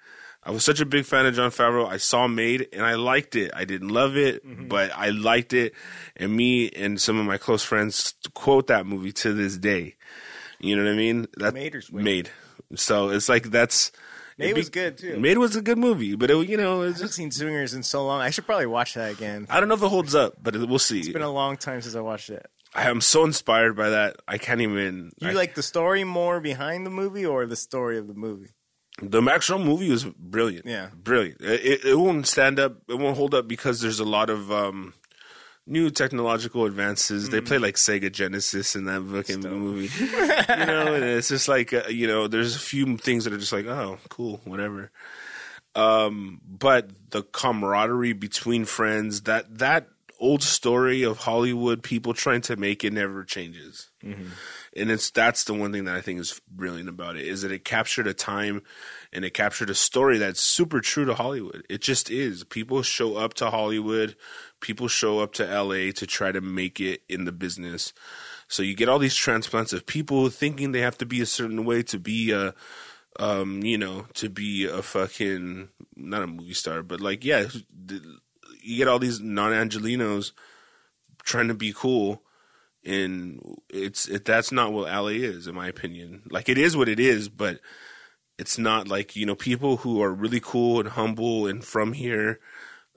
I 0.43 0.51
was 0.53 0.65
such 0.65 0.81
a 0.81 0.87
big 0.87 1.05
fan 1.05 1.27
of 1.27 1.35
Jon 1.35 1.51
Favreau. 1.51 1.87
I 1.87 1.99
saw 1.99 2.27
Made 2.27 2.67
and 2.73 2.83
I 2.85 2.95
liked 2.95 3.37
it. 3.37 3.51
I 3.55 3.65
didn't 3.67 3.89
love 3.89 4.17
it, 4.17 4.45
Mm-hmm. 4.47 4.69
but 4.69 4.91
I 4.97 5.11
liked 5.11 5.53
it. 5.53 5.75
And 6.17 6.35
me 6.35 6.71
and 6.71 6.99
some 7.01 7.19
of 7.19 7.27
my 7.27 7.37
close 7.39 7.63
friends 7.63 8.15
quote 8.35 8.69
that 8.69 8.87
movie 8.87 9.13
to 9.13 9.35
this 9.35 9.59
day. 9.59 9.97
You 10.59 10.77
know 10.77 10.85
what 10.85 10.93
I 10.93 10.97
mean? 10.97 11.27
That 11.37 11.55
Made 11.55 11.75
or 11.75 11.81
Swingers? 11.83 12.05
Made. 12.05 12.31
So 12.77 13.11
it's 13.11 13.29
like 13.29 13.51
that's. 13.51 13.93
Made 14.39 14.57
was 14.57 14.71
good, 14.71 14.97
too. 14.97 15.19
Made 15.21 15.37
was 15.37 15.55
a 15.57 15.61
good 15.61 15.77
movie, 15.77 16.15
but 16.17 16.31
it, 16.31 16.49
you 16.49 16.57
know, 16.57 16.81
it's 16.81 16.95
I 16.95 16.97
haven't 16.97 17.07
just. 17.09 17.15
seen 17.15 17.31
Swingers 17.31 17.75
in 17.75 17.83
so 17.83 18.07
long. 18.07 18.23
I 18.23 18.31
should 18.31 18.47
probably 18.47 18.65
watch 18.67 18.95
that 18.95 19.13
again. 19.13 19.47
I 19.51 19.61
don't 19.61 19.69
know 19.69 19.75
if 19.75 19.83
it 19.83 19.89
holds 19.89 20.15
up, 20.15 20.35
but 20.43 20.57
it, 20.57 20.67
we'll 20.67 20.79
see. 20.79 21.01
It's 21.01 21.09
been 21.11 21.21
a 21.21 21.31
long 21.31 21.59
time 21.59 21.83
since 21.83 21.95
I 21.95 22.01
watched 22.01 22.31
it. 22.31 22.47
I 22.75 22.89
am 22.89 23.01
so 23.01 23.25
inspired 23.25 23.77
by 23.77 23.91
that. 23.91 24.17
I 24.29 24.39
can't 24.39 24.61
even. 24.61 25.13
You 25.19 25.31
I- 25.31 25.33
like 25.33 25.55
the 25.55 25.63
story 25.63 26.05
more 26.05 26.41
behind 26.41 26.87
the 26.87 26.91
movie 26.91 27.27
or 27.27 27.47
the 27.47 27.57
story 27.57 27.99
of 27.99 28.07
the 28.07 28.15
movie? 28.15 28.51
The 29.03 29.23
actual 29.31 29.59
movie 29.59 29.91
was 29.91 30.05
brilliant. 30.05 30.67
Yeah. 30.67 30.91
brilliant. 30.95 31.41
It, 31.41 31.85
it, 31.87 31.99
won't 31.99 32.27
stand 32.27 32.59
up. 32.59 32.77
It 32.87 32.99
won't 32.99 33.17
hold 33.17 33.35
up 33.35 33.49
because 33.49 33.81
there's 33.81 33.99
a 33.99 34.05
lot 34.05 34.29
of 34.29 34.53
um, 34.53 34.93
new 35.67 35.89
technological 35.91 36.67
advances. 36.67 37.31
They 37.31 37.41
play 37.41 37.57
like 37.57 37.77
Sega 37.77 38.13
Genesis 38.13 38.77
in 38.77 38.85
that 38.85 39.03
fucking 39.03 39.41
movie. 39.41 39.89
you 40.05 40.67
know, 40.67 40.95
and 40.95 41.05
it's 41.05 41.29
just 41.29 41.49
like 41.49 41.73
uh, 41.73 41.85
you 41.89 42.07
know, 42.07 42.27
there's 42.27 42.57
a 42.57 42.59
few 42.59 42.99
things 42.99 43.25
that 43.25 43.33
are 43.33 43.39
just 43.39 43.53
like, 43.53 43.67
oh, 43.67 43.99
cool, 44.11 44.41
whatever. 44.45 44.91
Um, 45.75 46.41
but 46.47 46.91
the 47.11 47.23
camaraderie 47.23 48.13
between 48.13 48.65
friends, 48.65 49.23
that 49.23 49.59
that 49.59 49.89
old 50.21 50.43
story 50.43 51.03
of 51.03 51.19
Hollywood 51.19 51.83
people 51.83 52.15
trying 52.15 52.43
to 52.43 52.57
make 52.57 52.85
it 52.85 52.93
never 52.93 53.25
changes 53.25 53.91
and 54.77 54.91
it's 54.91 55.11
that's 55.11 55.45
the 55.45 55.55
one 55.55 55.73
thing 55.73 55.85
that 55.85 55.97
I 55.97 56.01
think 56.01 56.21
is 56.21 56.41
brilliant 56.51 56.89
about 56.89 57.17
it 57.17 57.27
is 57.27 57.43
that 57.43 57.53
it 57.53 57.65
captured 57.65 58.07
a 58.07 58.15
time 58.15 58.63
and 59.13 59.25
it 59.25 59.35
captured 59.35 59.71
a 59.71 59.75
story 59.75 60.19
that's 60.19 60.41
super 60.41 60.81
true 60.81 61.05
to 61.05 61.15
Hollywood. 61.15 61.65
It 61.69 61.81
just 61.81 62.11
is. 62.11 62.45
People 62.45 62.83
show 62.83 63.17
up 63.17 63.35
to 63.35 63.51
Hollywood, 63.51 64.17
people 64.61 64.89
show 64.89 65.19
up 65.19 65.33
to 65.35 65.45
LA 65.45 65.93
to 65.93 66.07
try 66.07 66.33
to 66.33 66.41
make 66.41 66.81
it 66.81 67.03
in 67.09 67.25
the 67.25 67.33
business. 67.33 67.93
So 68.49 68.63
you 68.63 68.75
get 68.75 68.89
all 68.89 68.99
these 68.99 69.15
transplants 69.15 69.73
of 69.73 69.87
people 69.87 70.29
thinking 70.29 70.73
they 70.73 70.81
have 70.81 70.99
to 70.99 71.07
be 71.07 71.21
a 71.21 71.27
certain 71.27 71.65
way 71.65 71.83
to 71.85 71.99
be 71.99 72.31
a 72.33 72.55
um, 73.19 73.63
you 73.65 73.77
know, 73.77 74.07
to 74.15 74.29
be 74.29 74.67
a 74.67 74.83
fucking 74.83 75.69
not 75.97 76.23
a 76.23 76.27
movie 76.27 76.55
star, 76.55 76.83
but 76.83 77.01
like 77.01 77.25
yeah, 77.25 77.49
you 78.71 78.77
get 78.77 78.89
all 78.89 78.99
these 78.99 79.21
non-angelinos 79.21 80.33
trying 81.23 81.49
to 81.49 81.55
be 81.55 81.73
cool 81.75 82.23
and 82.85 83.59
it's 83.69 84.09
it, 84.09 84.25
that's 84.25 84.53
not 84.53 84.73
what 84.73 84.91
LA 84.91 85.09
is, 85.09 85.47
in 85.47 85.55
my 85.55 85.69
opinion. 85.69 86.23
Like 86.31 86.49
it 86.49 86.59
is 86.59 86.77
what 86.77 86.89
it 86.89 86.99
is, 86.99 87.29
but 87.29 87.61
it's 88.39 88.59
not 88.59 88.89
like 88.89 89.17
you 89.17 89.27
know 89.27 89.35
people 89.35 89.79
who 89.79 90.03
are 90.03 90.13
really 90.13 90.41
cool 90.41 90.81
and 90.81 90.89
humble 90.91 91.47
and 91.47 91.65
from 91.65 91.93
here, 91.93 92.41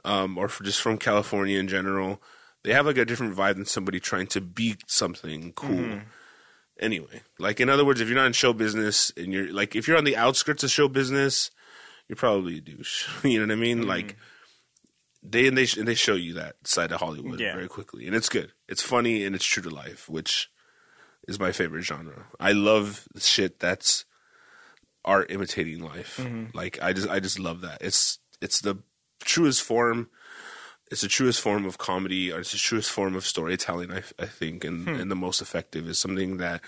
um, 0.06 0.38
or 0.38 0.48
just 0.48 0.82
from 0.82 0.98
California 0.98 1.60
in 1.60 1.68
general. 1.68 2.22
They 2.64 2.72
have 2.72 2.86
like 2.86 2.98
a 2.98 3.04
different 3.04 3.36
vibe 3.36 3.56
than 3.56 3.66
somebody 3.66 4.00
trying 4.00 4.28
to 4.28 4.40
be 4.40 4.78
something 4.88 5.52
cool. 5.52 6.00
Anyway, 6.80 7.22
like 7.38 7.60
in 7.60 7.70
other 7.70 7.84
words, 7.84 8.00
if 8.00 8.08
you're 8.08 8.16
not 8.16 8.28
in 8.28 8.34
show 8.34 8.54
business 8.54 9.12
and 9.18 9.34
you're 9.34 9.52
like 9.52 9.76
if 9.76 9.88
you're 9.88 9.98
on 9.98 10.06
the 10.06 10.16
outskirts 10.16 10.64
of 10.64 10.72
show 10.72 10.88
business, 10.88 11.52
you're 12.08 12.16
probably 12.16 12.60
a 12.60 12.62
douche. 12.62 13.10
you 13.24 13.40
know 13.40 13.48
what 13.48 13.52
I 13.52 13.60
mean? 13.60 13.86
Like 13.86 14.16
they 15.24 15.48
and 15.48 15.58
they 15.58 15.68
and 15.78 15.88
they 15.88 15.96
show 15.96 16.16
you 16.16 16.34
that 16.34 16.56
side 16.66 16.92
of 16.92 17.00
Hollywood 17.00 17.40
Yeah. 17.40 17.54
very 17.56 17.68
quickly, 17.68 18.06
and 18.08 18.16
it's 18.16 18.30
good. 18.30 18.52
It's 18.68 18.82
funny 18.82 19.24
and 19.24 19.36
it's 19.36 19.46
true 19.46 19.64
to 19.64 19.70
life, 19.70 20.10
which 20.10 20.50
is 21.28 21.40
my 21.40 21.52
favorite 21.52 21.84
genre. 21.84 22.28
I 22.40 22.52
love 22.52 23.08
shit 23.18 23.60
that's 23.60 24.06
art 25.06 25.32
imitating 25.32 25.82
life. 25.84 26.18
Mm-hmm. 26.18 26.56
Like 26.56 26.82
I 26.82 26.94
just 26.94 27.10
I 27.10 27.20
just 27.20 27.40
love 27.40 27.62
that. 27.62 27.82
It's 27.82 28.20
it's 28.42 28.62
the 28.62 28.76
truest 29.24 29.62
form. 29.62 30.10
It's 30.92 31.02
the 31.02 31.08
truest 31.08 31.42
form 31.42 31.66
of 31.66 31.78
comedy, 31.78 32.32
or 32.32 32.40
it's 32.40 32.52
the 32.52 32.58
truest 32.58 32.92
form 32.92 33.16
of 33.16 33.26
storytelling. 33.26 33.92
I, 33.92 34.04
I 34.20 34.26
think, 34.26 34.64
and 34.64 34.88
hmm. 34.88 34.96
and 34.96 35.10
the 35.10 35.16
most 35.16 35.42
effective 35.42 35.88
is 35.88 35.98
something 35.98 36.38
that 36.38 36.62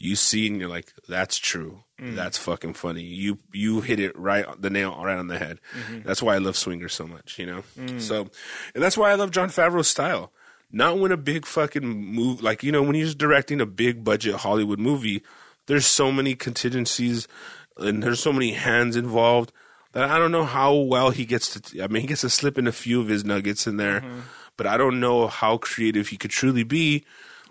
you 0.00 0.16
see 0.16 0.48
and 0.48 0.58
you're 0.58 0.70
like, 0.70 0.92
that's 1.06 1.38
true. 1.38 1.84
Mm. 2.00 2.16
That's 2.16 2.38
fucking 2.38 2.72
funny. 2.72 3.02
You 3.02 3.38
you 3.52 3.82
hit 3.82 4.00
it 4.00 4.18
right 4.18 4.44
on 4.44 4.60
the 4.60 4.70
nail 4.70 4.98
right 5.04 5.18
on 5.18 5.28
the 5.28 5.38
head. 5.38 5.60
Mm-hmm. 5.78 6.08
That's 6.08 6.22
why 6.22 6.34
I 6.34 6.38
love 6.38 6.56
swingers 6.56 6.94
so 6.94 7.06
much. 7.06 7.38
You 7.38 7.46
know. 7.46 7.62
Mm. 7.78 8.00
So, 8.00 8.30
and 8.74 8.82
that's 8.82 8.96
why 8.96 9.10
I 9.10 9.14
love 9.14 9.30
Jon 9.30 9.50
Favreau's 9.50 9.88
style. 9.88 10.32
Not 10.72 10.98
when 10.98 11.12
a 11.12 11.16
big 11.18 11.44
fucking 11.44 11.84
move 11.84 12.42
like 12.42 12.62
you 12.62 12.72
know 12.72 12.82
when 12.82 12.94
he's 12.94 13.14
directing 13.14 13.60
a 13.60 13.66
big 13.66 14.02
budget 14.02 14.36
Hollywood 14.36 14.78
movie. 14.78 15.22
There's 15.66 15.86
so 15.86 16.10
many 16.10 16.34
contingencies 16.34 17.28
and 17.76 18.02
there's 18.02 18.20
so 18.20 18.32
many 18.32 18.52
hands 18.52 18.96
involved 18.96 19.52
that 19.92 20.04
I 20.04 20.18
don't 20.18 20.32
know 20.32 20.44
how 20.44 20.74
well 20.74 21.10
he 21.10 21.26
gets 21.26 21.60
to. 21.60 21.82
I 21.82 21.88
mean, 21.88 22.00
he 22.00 22.08
gets 22.08 22.22
to 22.22 22.30
slip 22.30 22.56
in 22.56 22.66
a 22.66 22.72
few 22.72 23.00
of 23.00 23.08
his 23.08 23.24
nuggets 23.24 23.66
in 23.66 23.76
there, 23.76 24.00
mm-hmm. 24.00 24.20
but 24.56 24.66
I 24.66 24.78
don't 24.78 24.98
know 25.00 25.26
how 25.26 25.58
creative 25.58 26.08
he 26.08 26.16
could 26.16 26.30
truly 26.30 26.64
be 26.64 27.04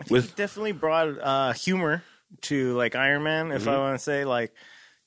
with. 0.09 0.35
definitely 0.35 0.71
brought 0.71 1.19
uh, 1.19 1.53
humor 1.53 2.03
to 2.41 2.75
like 2.75 2.95
Iron 2.95 3.23
Man. 3.23 3.51
If 3.51 3.67
I 3.67 3.71
Mm-hmm. 3.71 3.79
want 3.79 3.97
to 3.97 4.03
say 4.03 4.25
like, 4.25 4.53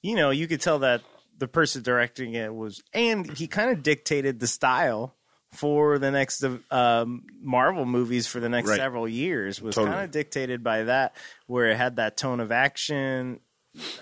you 0.02 0.16
know, 0.16 0.30
you 0.30 0.46
could 0.48 0.60
tell 0.60 0.80
that 0.80 1.02
the 1.38 1.48
person 1.48 1.82
directing 1.82 2.34
it 2.34 2.54
was, 2.54 2.82
and 2.92 3.26
he 3.36 3.46
kind 3.46 3.70
of 3.70 3.82
dictated 3.82 4.38
the 4.40 4.46
style 4.46 5.14
for 5.52 5.98
the 5.98 6.10
next 6.10 6.42
um, 6.70 7.24
Marvel 7.42 7.84
movies 7.84 8.26
for 8.26 8.40
the 8.40 8.48
next 8.48 8.68
Right. 8.70 8.76
several 8.78 9.06
years. 9.08 9.60
Was 9.60 9.74
Totally. 9.74 9.92
kind 9.94 10.04
of 10.04 10.10
dictated 10.10 10.64
by 10.64 10.84
that, 10.84 11.14
where 11.46 11.66
it 11.70 11.76
had 11.76 11.96
that 11.96 12.16
tone 12.16 12.40
of 12.40 12.50
action. 12.52 13.40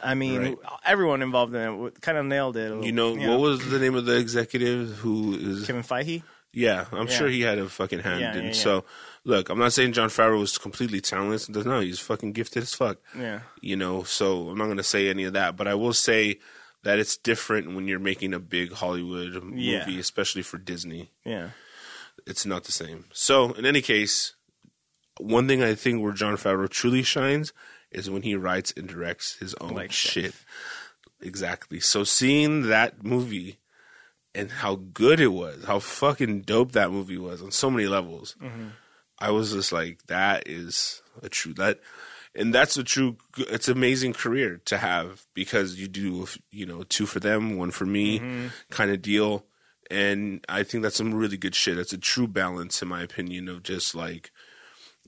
I 0.02 0.14
mean, 0.14 0.40
Right. 0.42 0.58
everyone 0.84 1.22
involved 1.22 1.54
in 1.54 1.84
it 1.86 2.00
kind 2.00 2.18
of 2.18 2.26
nailed 2.26 2.56
it. 2.56 2.84
You 2.84 2.92
know, 2.92 3.14
what 3.14 3.40
was 3.40 3.68
the 3.68 3.78
name 3.78 3.94
of 3.94 4.04
the 4.06 4.16
executive 4.18 4.96
who 4.98 5.34
is? 5.34 5.66
Kevin 5.66 5.82
Feige? 5.82 6.22
Yeah, 6.53 6.86
I'm 6.92 7.07
Yeah. 7.07 7.14
sure 7.16 7.28
he 7.28 7.42
had 7.42 7.59
a 7.59 7.68
fucking 7.68 8.01
hand. 8.01 8.20
Yeah, 8.20 8.34
and 8.34 8.46
yeah, 8.48 8.53
so, 8.53 8.84
look, 9.24 9.48
I'm 9.48 9.59
not 9.59 9.72
saying 9.72 9.92
Jon 9.92 10.09
Favreau 10.09 10.40
was 10.40 10.59
completely 10.59 11.01
talentless. 11.01 11.48
No, 11.48 11.80
he's 11.80 12.01
fucking 12.01 12.32
gifted 12.32 12.64
as 12.64 12.74
fuck. 12.74 12.98
Yeah. 13.16 13.40
You 13.61 13.76
know, 13.76 14.03
so 14.03 14.48
I'm 14.48 14.59
not 14.59 14.64
going 14.64 14.76
to 14.78 14.82
say 14.82 15.09
any 15.09 15.24
of 15.24 15.32
that, 15.34 15.57
but 15.57 15.68
I 15.68 15.74
will 15.74 15.92
say 15.92 16.40
that 16.82 16.98
it's 16.98 17.16
different 17.16 17.74
when 17.74 17.86
you're 17.86 17.98
making 18.01 18.34
a 18.34 18.40
big 18.40 18.72
Hollywood 18.72 19.42
movie, 19.44 19.98
especially 20.01 20.42
for 20.42 20.59
Disney. 20.59 21.12
Yeah. 21.24 21.51
It's 22.26 22.44
not 22.44 22.64
the 22.64 22.72
same. 22.72 23.05
So, 23.12 23.53
in 23.53 23.64
any 23.64 23.80
case, 23.82 24.34
one 25.18 25.46
thing 25.46 25.62
I 25.62 25.74
think 25.74 26.03
where 26.03 26.12
Jon 26.12 26.36
Favreau 26.36 26.68
truly 26.68 27.03
shines 27.03 27.53
is 27.92 28.11
when 28.11 28.22
he 28.22 28.34
writes 28.34 28.72
and 28.76 28.88
directs 28.88 29.36
his 29.36 29.55
own 29.61 29.74
Like 29.74 29.92
shit. 29.92 30.34
Exactly. 31.20 31.80
So, 31.80 32.03
seeing 32.05 32.62
that 32.68 33.05
movie 33.05 33.59
and 34.34 34.50
how 34.50 34.76
good 34.76 35.20
it 35.20 35.28
was, 35.28 35.64
how 35.64 35.78
fucking 35.78 36.42
dope 36.42 36.72
that 36.72 36.90
movie 36.90 37.18
was 37.18 37.42
on 37.42 37.50
so 37.50 37.70
many 37.70 37.86
levels, 37.86 38.36
mm-hmm. 38.40 38.68
I 39.18 39.30
was 39.30 39.52
just 39.52 39.72
like, 39.72 40.06
that 40.06 40.44
is 40.46 41.02
a 41.22 41.28
true 41.28 41.54
that. 41.54 41.80
And 42.34 42.54
that's 42.54 42.76
a 42.76 42.84
true. 42.84 43.16
It's 43.36 43.68
amazing 43.68 44.12
career 44.12 44.60
to 44.66 44.78
have 44.78 45.26
because 45.34 45.80
you 45.80 45.88
do, 45.88 46.28
you 46.52 46.64
know, 46.64 46.84
two 46.84 47.06
for 47.06 47.18
them, 47.18 47.56
one 47.56 47.72
for 47.72 47.86
me, 47.86 48.20
mm-hmm. 48.20 48.46
kind 48.70 48.92
of 48.92 49.02
deal. 49.02 49.44
And 49.90 50.44
I 50.48 50.62
think 50.62 50.84
that's 50.84 50.96
some 50.96 51.12
really 51.12 51.36
good 51.36 51.56
shit. 51.56 51.76
That's 51.76 51.92
a 51.92 51.98
true 51.98 52.28
balance, 52.28 52.80
in 52.82 52.88
my 52.88 53.02
opinion, 53.02 53.48
of 53.48 53.64
just 53.64 53.96
like 53.96 54.30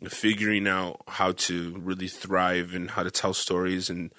figuring 0.08 0.66
out 0.66 1.02
how 1.06 1.30
to 1.30 1.76
really 1.78 2.08
thrive 2.08 2.74
and 2.74 2.90
how 2.90 3.04
to 3.04 3.10
tell 3.10 3.34
stories 3.34 3.88
and 3.88 4.12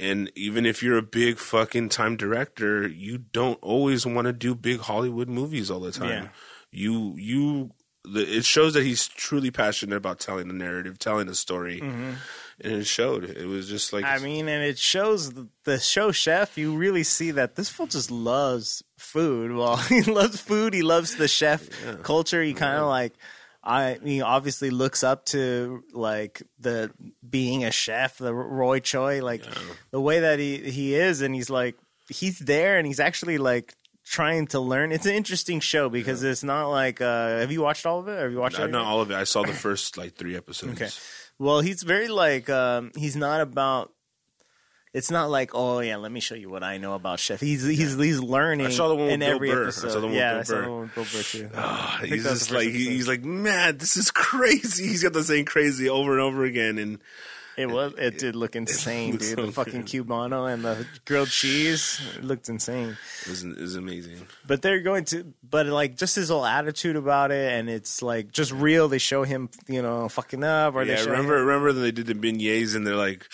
and 0.00 0.30
even 0.34 0.66
if 0.66 0.82
you're 0.82 0.98
a 0.98 1.02
big 1.02 1.38
fucking 1.38 1.88
time 1.88 2.16
director, 2.16 2.86
you 2.86 3.18
don't 3.18 3.58
always 3.62 4.06
want 4.06 4.26
to 4.26 4.32
do 4.32 4.54
big 4.54 4.80
Hollywood 4.80 5.28
movies 5.28 5.70
all 5.70 5.80
the 5.80 5.92
time. 5.92 6.24
Yeah. 6.24 6.28
You 6.70 7.14
you 7.16 7.70
the, 8.04 8.20
it 8.20 8.44
shows 8.44 8.74
that 8.74 8.84
he's 8.84 9.08
truly 9.08 9.50
passionate 9.50 9.96
about 9.96 10.18
telling 10.18 10.48
the 10.48 10.54
narrative, 10.54 10.98
telling 10.98 11.26
the 11.26 11.34
story, 11.34 11.80
mm-hmm. 11.80 12.12
and 12.60 12.72
it 12.72 12.86
showed. 12.86 13.24
It 13.24 13.46
was 13.46 13.68
just 13.68 13.92
like 13.92 14.04
I 14.04 14.18
mean, 14.18 14.48
and 14.48 14.62
it 14.62 14.78
shows 14.78 15.32
the, 15.32 15.48
the 15.64 15.78
show 15.78 16.12
chef. 16.12 16.58
You 16.58 16.76
really 16.76 17.04
see 17.04 17.30
that 17.32 17.56
this 17.56 17.68
fool 17.68 17.86
just 17.86 18.10
loves 18.10 18.82
food. 18.98 19.52
Well, 19.52 19.76
he 19.88 20.02
loves 20.02 20.40
food. 20.40 20.74
He 20.74 20.82
loves 20.82 21.16
the 21.16 21.28
chef 21.28 21.68
culture. 22.02 22.42
He 22.42 22.52
kind 22.52 22.78
of 22.78 22.88
like, 22.88 23.14
I 23.64 23.98
mean, 24.02 24.20
obviously 24.22 24.68
looks 24.70 25.02
up 25.02 25.24
to 25.26 25.82
like 25.92 26.42
the 26.58 26.92
being 27.28 27.64
a 27.64 27.70
chef, 27.70 28.18
the 28.18 28.34
Roy 28.34 28.80
Choi, 28.80 29.22
like 29.24 29.42
the 29.90 30.00
way 30.00 30.20
that 30.20 30.38
he 30.38 30.58
he 30.70 30.94
is, 30.94 31.22
and 31.22 31.34
he's 31.34 31.48
like 31.48 31.76
he's 32.10 32.38
there, 32.40 32.76
and 32.76 32.86
he's 32.86 33.00
actually 33.00 33.38
like 33.38 33.74
trying 34.04 34.46
to 34.48 34.60
learn. 34.60 34.92
It's 34.92 35.06
an 35.06 35.14
interesting 35.14 35.60
show 35.60 35.88
because 35.88 36.22
it's 36.22 36.44
not 36.44 36.68
like. 36.68 37.00
uh 37.00 37.38
Have 37.38 37.50
you 37.50 37.62
watched 37.62 37.86
all 37.86 38.00
of 38.00 38.08
it? 38.08 38.18
Have 38.20 38.30
you 38.32 38.38
watched 38.38 38.58
it? 38.58 38.70
not 38.70 38.84
all 38.84 39.00
of 39.00 39.10
it. 39.10 39.14
I 39.14 39.24
saw 39.24 39.42
the 39.42 39.52
first 39.66 39.96
like 39.96 40.14
three 40.14 40.36
episodes. 40.36 40.74
Okay. 40.82 40.90
Well, 41.38 41.60
he's 41.60 41.82
very 41.82 42.08
like 42.08 42.50
um 42.50 42.92
he's 42.96 43.16
not 43.16 43.40
about 43.40 43.93
it's 44.94 45.10
not 45.10 45.28
like 45.28 45.50
oh 45.54 45.80
yeah, 45.80 45.96
let 45.96 46.10
me 46.12 46.20
show 46.20 46.34
you 46.36 46.48
what 46.48 46.62
I 46.62 46.78
know 46.78 46.94
about 46.94 47.18
chef. 47.20 47.40
He's 47.40 47.62
he's 47.64 47.96
he's 47.96 48.20
learning 48.20 48.66
I 48.68 48.70
saw 48.70 48.88
the 48.88 48.94
one 48.94 49.04
with 49.06 49.14
in 49.14 49.20
Bill 49.20 49.34
every 49.34 49.50
Burr. 49.50 49.66
I 49.66 49.70
saw 49.70 49.88
the 49.88 50.00
one 50.00 50.02
with 50.10 50.14
yeah, 50.14 50.30
Bill 50.32 50.40
I 50.40 50.42
saw 50.44 50.54
Burr. 50.54 50.62
the 50.64 50.70
one 50.70 50.80
with 50.82 50.94
Bill 50.94 51.04
Burr 51.12 51.22
too. 51.22 51.50
Ah, 51.54 51.96
I 51.96 52.00
think 52.00 52.12
he's 52.14 52.24
that 52.24 52.30
was 52.30 52.38
just 52.38 52.50
the 52.50 52.54
first 52.56 52.66
like 52.66 52.74
episode. 52.74 52.90
he's 52.92 53.08
like 53.08 53.24
man, 53.24 53.76
this 53.78 53.96
is 53.98 54.10
crazy. 54.10 54.86
He's 54.86 55.02
got 55.02 55.12
the 55.12 55.24
same 55.24 55.44
crazy 55.44 55.88
over 55.90 56.12
and 56.12 56.20
over 56.22 56.44
again, 56.44 56.78
and 56.78 56.98
it 57.56 57.66
was 57.66 57.92
it 57.98 58.18
did 58.18 58.34
look 58.34 58.56
insane, 58.56 59.12
dude. 59.12 59.22
so 59.22 59.46
the 59.46 59.52
fucking 59.52 59.84
cubano 59.84 60.52
and 60.52 60.64
the 60.64 60.84
grilled 61.04 61.28
cheese 61.28 62.00
it 62.16 62.24
looked 62.24 62.48
insane. 62.48 62.96
it 63.22 63.28
was, 63.28 63.44
it 63.44 63.58
was 63.60 63.76
amazing. 63.76 64.26
But 64.44 64.60
they're 64.62 64.80
going 64.80 65.04
to, 65.06 65.32
but 65.48 65.66
like 65.66 65.96
just 65.96 66.16
his 66.16 66.30
whole 66.30 66.44
attitude 66.44 66.96
about 66.96 67.30
it, 67.30 67.52
and 67.52 67.70
it's 67.70 68.02
like 68.02 68.32
just 68.32 68.50
real. 68.50 68.88
They 68.88 68.98
show 68.98 69.22
him, 69.22 69.50
you 69.68 69.82
know, 69.82 70.08
fucking 70.08 70.42
up, 70.42 70.74
or 70.74 70.84
they 70.84 70.92
Yeah, 70.94 70.98
show 70.98 71.10
remember 71.10 71.36
him, 71.36 71.46
remember 71.46 71.72
that 71.74 71.80
they 71.80 71.92
did 71.92 72.06
the 72.06 72.14
beignets 72.14 72.74
and 72.74 72.84
they're 72.84 72.96
like 72.96 73.24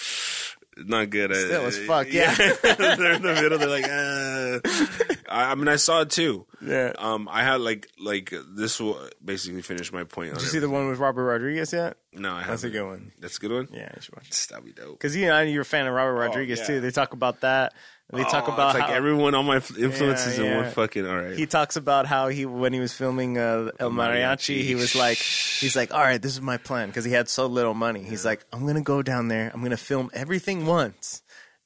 not 0.77 1.11
good 1.11 1.31
at 1.31 1.37
Still 1.37 1.67
as 1.67 1.79
fuck, 1.79 2.13
yeah. 2.13 2.35
they're 2.63 3.13
in 3.13 3.23
the 3.23 3.39
middle. 3.41 3.59
They're 3.59 3.69
like, 3.69 3.85
uh. 3.85 5.21
I, 5.31 5.53
I 5.53 5.55
mean, 5.55 5.69
I 5.69 5.77
saw 5.77 6.03
it 6.03 6.11
too. 6.11 6.47
Yeah. 6.61 6.93
Um, 6.99 7.29
I 7.31 7.43
had 7.43 7.61
like 7.61 7.89
like 7.99 8.33
this 8.55 8.81
will 8.81 8.99
basically 9.25 9.63
finish 9.63 9.93
my 9.93 10.05
point. 10.05 10.35
Did 10.35 10.43
you 10.43 10.49
see 10.49 10.59
the 10.59 10.69
one 10.69 10.89
with 10.89 10.99
Robert 10.99 11.25
Rodriguez 11.25 11.73
yet? 11.73 11.97
No, 12.13 12.33
I 12.33 12.39
That's 12.41 12.65
a 12.65 12.67
haven't. 12.67 12.73
good 12.73 12.87
one. 12.87 13.13
That's 13.21 13.37
a 13.39 13.41
good 13.41 13.53
one. 13.53 13.69
Yeah, 13.73 13.91
you 13.95 14.03
should 14.03 14.17
watch 14.17 14.29
it. 14.29 14.47
that'd 14.51 14.65
be 14.65 14.73
dope. 14.73 14.99
Because 14.99 15.15
you 15.15 15.27
know 15.27 15.41
you're 15.41 15.63
a 15.63 15.65
fan 15.65 15.87
of 15.87 15.95
Robert 15.95 16.15
Rodriguez 16.15 16.61
yeah. 16.61 16.67
too. 16.67 16.81
They 16.81 16.91
talk 16.91 17.13
about 17.13 17.41
that. 17.41 17.73
They 18.13 18.25
talk 18.25 18.49
Oh, 18.49 18.53
about 18.53 18.71
it's 18.75 18.81
like 18.81 18.89
how 18.91 18.95
everyone, 18.95 19.35
all 19.35 19.43
my 19.43 19.57
influences 19.57 20.37
Yeah, 20.39 20.45
in 20.45 20.51
yeah. 20.51 20.61
one 20.63 20.71
fucking. 20.73 21.07
All 21.07 21.17
right. 21.17 21.37
he 21.39 21.47
talks 21.47 21.77
about 21.77 22.07
how 22.07 22.29
he 22.29 22.45
when 22.47 22.73
he 22.73 22.81
was 22.81 22.93
filming 22.93 23.39
uh, 23.39 23.71
El 23.79 23.91
Mariachi, 23.91 24.63
he 24.63 24.75
was 24.75 24.95
like 24.95 25.19
he's 25.19 25.77
like, 25.77 25.93
all 25.95 26.01
right, 26.01 26.21
this 26.21 26.33
is 26.33 26.41
my 26.41 26.57
plan 26.57 26.89
because 26.89 27.05
he 27.05 27.13
had 27.13 27.29
so 27.29 27.47
little 27.47 27.75
money. 27.75 28.03
He's 28.03 28.25
like, 28.25 28.45
I'm 28.53 28.67
gonna 28.67 28.83
go 28.83 29.03
down 29.03 29.29
there. 29.29 29.51
I'm 29.55 29.63
gonna 29.63 29.77
film 29.77 30.11
everything 30.13 30.67
once, 30.67 31.23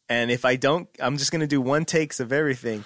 and 0.08 0.30
if 0.30 0.44
I 0.44 0.56
don't, 0.56 0.88
I'm 1.00 1.16
just 1.16 1.32
gonna 1.32 1.46
do 1.46 1.60
one 1.60 1.84
takes 1.86 2.20
of 2.20 2.32
everything, 2.32 2.84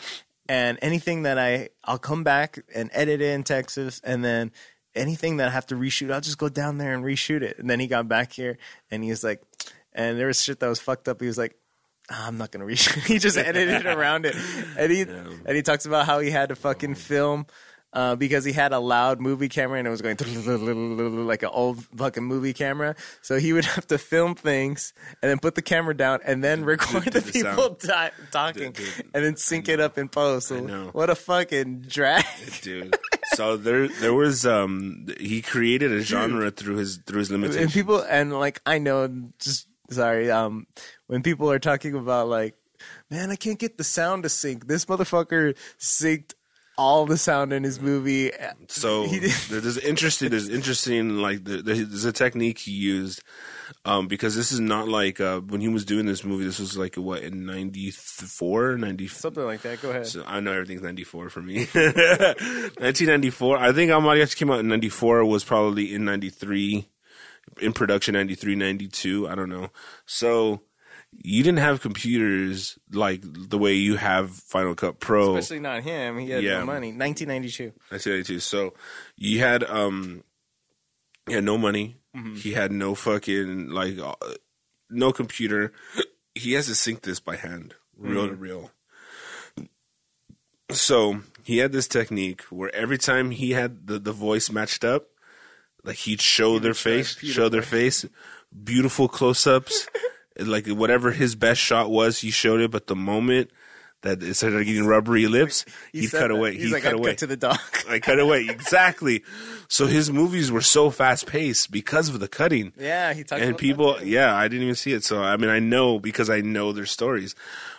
and 0.48 0.78
anything 0.80 1.24
that 1.24 1.38
I 1.38 1.70
I'll 1.84 1.98
come 1.98 2.22
back 2.24 2.58
and 2.74 2.90
edit 2.92 3.20
it 3.20 3.32
in 3.34 3.42
Texas, 3.44 4.00
and 4.04 4.24
then. 4.24 4.52
Anything 4.94 5.36
that 5.36 5.46
I 5.48 5.50
have 5.52 5.66
to 5.66 5.76
reshoot, 5.76 6.10
I'll 6.12 6.20
just 6.22 6.38
go 6.38 6.48
down 6.48 6.78
there 6.78 6.92
and 6.92 7.04
reshoot 7.04 7.42
it. 7.42 7.58
And 7.58 7.70
then 7.70 7.78
he 7.78 7.86
got 7.86 8.08
back 8.08 8.32
here 8.32 8.58
and 8.90 9.04
he 9.04 9.10
was 9.10 9.22
like, 9.22 9.40
and 9.92 10.18
there 10.18 10.26
was 10.26 10.42
shit 10.42 10.58
that 10.58 10.66
was 10.66 10.80
fucked 10.80 11.06
up. 11.06 11.20
He 11.20 11.26
was 11.28 11.38
like, 11.38 11.52
"Ah, 11.54 11.67
I'm 12.10 12.38
not 12.38 12.50
gonna 12.50 12.64
reshoot. 12.64 13.04
he 13.06 13.18
just 13.18 13.36
edited 13.36 13.86
around 13.86 14.26
it, 14.26 14.34
and 14.78 14.90
he 14.90 15.02
and 15.02 15.48
he 15.56 15.62
talks 15.62 15.86
about 15.86 16.06
how 16.06 16.20
he 16.20 16.30
had 16.30 16.48
to 16.48 16.56
fucking 16.56 16.94
film 16.94 17.46
uh, 17.92 18.16
because 18.16 18.44
he 18.44 18.52
had 18.52 18.72
a 18.72 18.78
loud 18.78 19.20
movie 19.20 19.48
camera 19.48 19.78
and 19.78 19.86
it 19.86 19.90
was 19.90 20.02
going 20.02 20.16
like 21.26 21.42
an 21.42 21.48
old 21.52 21.84
fucking 21.96 22.24
movie 22.24 22.52
camera. 22.52 22.94
So 23.22 23.38
he 23.38 23.52
would 23.52 23.64
have 23.64 23.86
to 23.88 23.98
film 23.98 24.34
things 24.34 24.92
and 25.22 25.30
then 25.30 25.38
put 25.38 25.54
the 25.54 25.62
camera 25.62 25.96
down 25.96 26.20
and 26.24 26.42
then 26.44 26.64
record 26.64 27.04
the 27.04 27.20
the 27.20 27.32
people 27.32 27.74
ti 27.76 27.88
talking 28.30 28.72
Dude, 28.72 28.74
dude. 28.74 29.10
and 29.14 29.24
then 29.24 29.36
sync 29.36 29.68
it 29.68 29.80
up 29.80 29.96
in 29.98 30.08
post. 30.08 30.48
So 30.48 30.90
what 30.92 31.10
a 31.10 31.14
fucking 31.14 31.82
drag! 31.88 32.24
dude. 32.62 32.96
So 33.34 33.56
there, 33.56 33.88
there 33.88 34.14
was 34.14 34.46
um, 34.46 35.06
he 35.20 35.42
created 35.42 35.92
a 35.92 36.00
genre 36.00 36.50
through 36.50 36.76
his 36.76 36.96
through 36.98 37.18
his 37.20 37.30
limitations. 37.30 37.62
and 37.64 37.72
people 37.72 38.00
and 38.08 38.32
like 38.38 38.60
I 38.66 38.78
know 38.78 39.30
just 39.38 39.67
sorry 39.90 40.30
um 40.30 40.66
when 41.06 41.22
people 41.22 41.50
are 41.50 41.58
talking 41.58 41.94
about 41.94 42.28
like 42.28 42.54
man 43.10 43.30
I 43.30 43.36
can't 43.36 43.58
get 43.58 43.78
the 43.78 43.84
sound 43.84 44.22
to 44.24 44.28
sync 44.28 44.66
this 44.68 44.84
motherfucker 44.86 45.56
synced 45.78 46.34
all 46.76 47.06
the 47.06 47.18
sound 47.18 47.52
in 47.52 47.64
his 47.64 47.80
movie 47.80 48.30
So 48.68 49.02
He 49.08 49.18
did- 49.18 49.32
there- 49.50 49.60
there's 49.60 49.78
interesting, 49.78 50.30
there's 50.30 50.48
interesting 50.48 51.16
like 51.18 51.42
there's 51.42 52.04
a 52.04 52.12
technique 52.12 52.58
he 52.58 52.70
used 52.70 53.20
um, 53.84 54.06
because 54.06 54.36
this 54.36 54.52
is 54.52 54.60
not 54.60 54.86
like 54.88 55.20
uh, 55.20 55.40
when 55.40 55.60
he 55.60 55.66
was 55.68 55.84
doing 55.84 56.06
this 56.06 56.22
movie. 56.24 56.44
This 56.44 56.58
was 56.60 56.78
like 56.78 56.94
what 56.94 57.22
in 57.22 57.44
94, 57.44 58.78
90, 58.78 59.08
something 59.08 59.44
like 59.44 59.60
that 59.62 59.82
go 59.82 59.90
ahead 59.90 60.06
So 60.06 60.22
I 60.26 60.38
know 60.40 60.52
everything's 60.52 60.80
94 60.82 61.28
for 61.30 61.42
me. 61.42 61.66
1994. 61.74 63.58
I 63.58 63.72
think 63.72 63.90
Mariachi 63.90 64.36
came 64.36 64.50
out 64.50 64.60
in 64.60 64.68
94. 64.68 65.24
Was 65.24 65.44
probably 65.44 65.92
in 65.94 66.04
93. 66.04 66.88
In 67.60 67.72
production 67.72 68.14
93, 68.14 68.54
92. 68.56 69.28
I 69.28 69.34
don't 69.34 69.48
know. 69.50 69.68
So 70.06 70.62
you 71.12 71.42
didn't 71.42 71.60
have 71.60 71.80
computers 71.80 72.78
like 72.92 73.20
the 73.24 73.56
way 73.58 73.74
you 73.74 73.96
have 73.96 74.30
Final 74.30 74.74
Cut 74.74 75.00
Pro. 75.00 75.36
especially 75.36 75.60
not 75.60 75.82
him 75.82 76.18
he 76.18 76.30
had 76.30 76.42
Yeah. 76.42 76.58
no 76.60 76.66
money 76.66 76.88
1992 76.92 77.72
1992. 77.90 78.40
So 78.40 78.74
you 79.16 79.38
had 79.40 79.64
um, 79.64 80.22
he 81.26 81.34
had 81.34 81.44
no 81.44 81.56
money. 81.58 81.96
He 82.36 82.52
had 82.52 82.72
no 82.72 82.96
fucking 82.96 83.68
like 83.68 83.96
uh, 83.98 84.14
no 84.90 85.12
computer. 85.12 85.72
He 86.34 86.54
has 86.54 86.66
to 86.66 86.74
sync 86.74 87.02
this 87.02 87.20
by 87.20 87.36
hand, 87.36 87.74
reel 87.96 88.26
to 88.28 88.34
reel. 88.34 88.72
So 90.70 91.20
he 91.44 91.58
had 91.58 91.72
this 91.72 91.88
technique 91.88 92.42
where 92.50 92.74
every 92.74 92.98
time 92.98 93.30
he 93.30 93.52
had 93.52 93.86
the, 93.86 93.98
the 93.98 94.12
voice 94.12 94.50
matched 94.50 94.84
up, 94.84 95.06
like 95.88 95.96
he'd 95.96 96.20
show 96.20 96.58
their 96.60 96.74
face, 96.74 97.16
show 97.18 97.48
their 97.48 97.62
face, 97.62 98.04
beautiful 98.64 99.08
close 99.08 99.46
ups, 99.46 99.88
like 100.38 100.68
whatever 100.68 101.10
his 101.10 101.34
best 101.34 101.60
shot 101.60 101.90
was, 101.90 102.20
he 102.20 102.30
showed 102.30 102.60
it. 102.60 102.70
But 102.70 102.86
the 102.86 102.94
moment 102.96 103.50
that 104.02 104.22
it 104.22 104.34
started 104.34 104.64
getting 104.64 104.86
rubbery 104.86 105.26
lips, 105.26 105.64
He 105.92 106.02
he'd 106.02 106.12
cut 106.12 106.20
that. 106.20 106.30
away. 106.30 106.52
He's 106.54 106.64
He'd 106.66 106.72
like, 106.74 106.82
cut 106.84 106.90
I'd 106.92 106.98
away. 107.00 107.10
cut 107.10 107.18
to 107.18 107.26
the 107.26 107.36
dog. 107.36 107.58
I 107.88 107.98
cut 107.98 108.20
away 108.20 108.46
exactly. 108.48 109.24
So 109.66 109.86
his 109.86 110.08
movies 110.12 110.52
were 110.52 110.60
so 110.60 110.90
fast 110.90 111.26
paced 111.26 111.72
because 111.72 112.08
of 112.08 112.20
the 112.20 112.28
cutting. 112.28 112.72
yeah, 112.78 113.12
he 113.12 113.24
talked 113.24 113.42
and 113.42 113.58
people, 113.58 114.00
yeah, 114.02 114.36
I 114.36 114.46
didn't 114.46 114.62
even 114.62 114.76
see 114.76 114.92
it. 114.92 115.02
So 115.02 115.22
I 115.24 115.36
mean, 115.36 115.50
I 115.50 115.58
know 115.58 115.98
because 115.98 116.30
I 116.30 116.42
know 116.42 116.70
their 116.72 116.86
stories. 116.86 117.34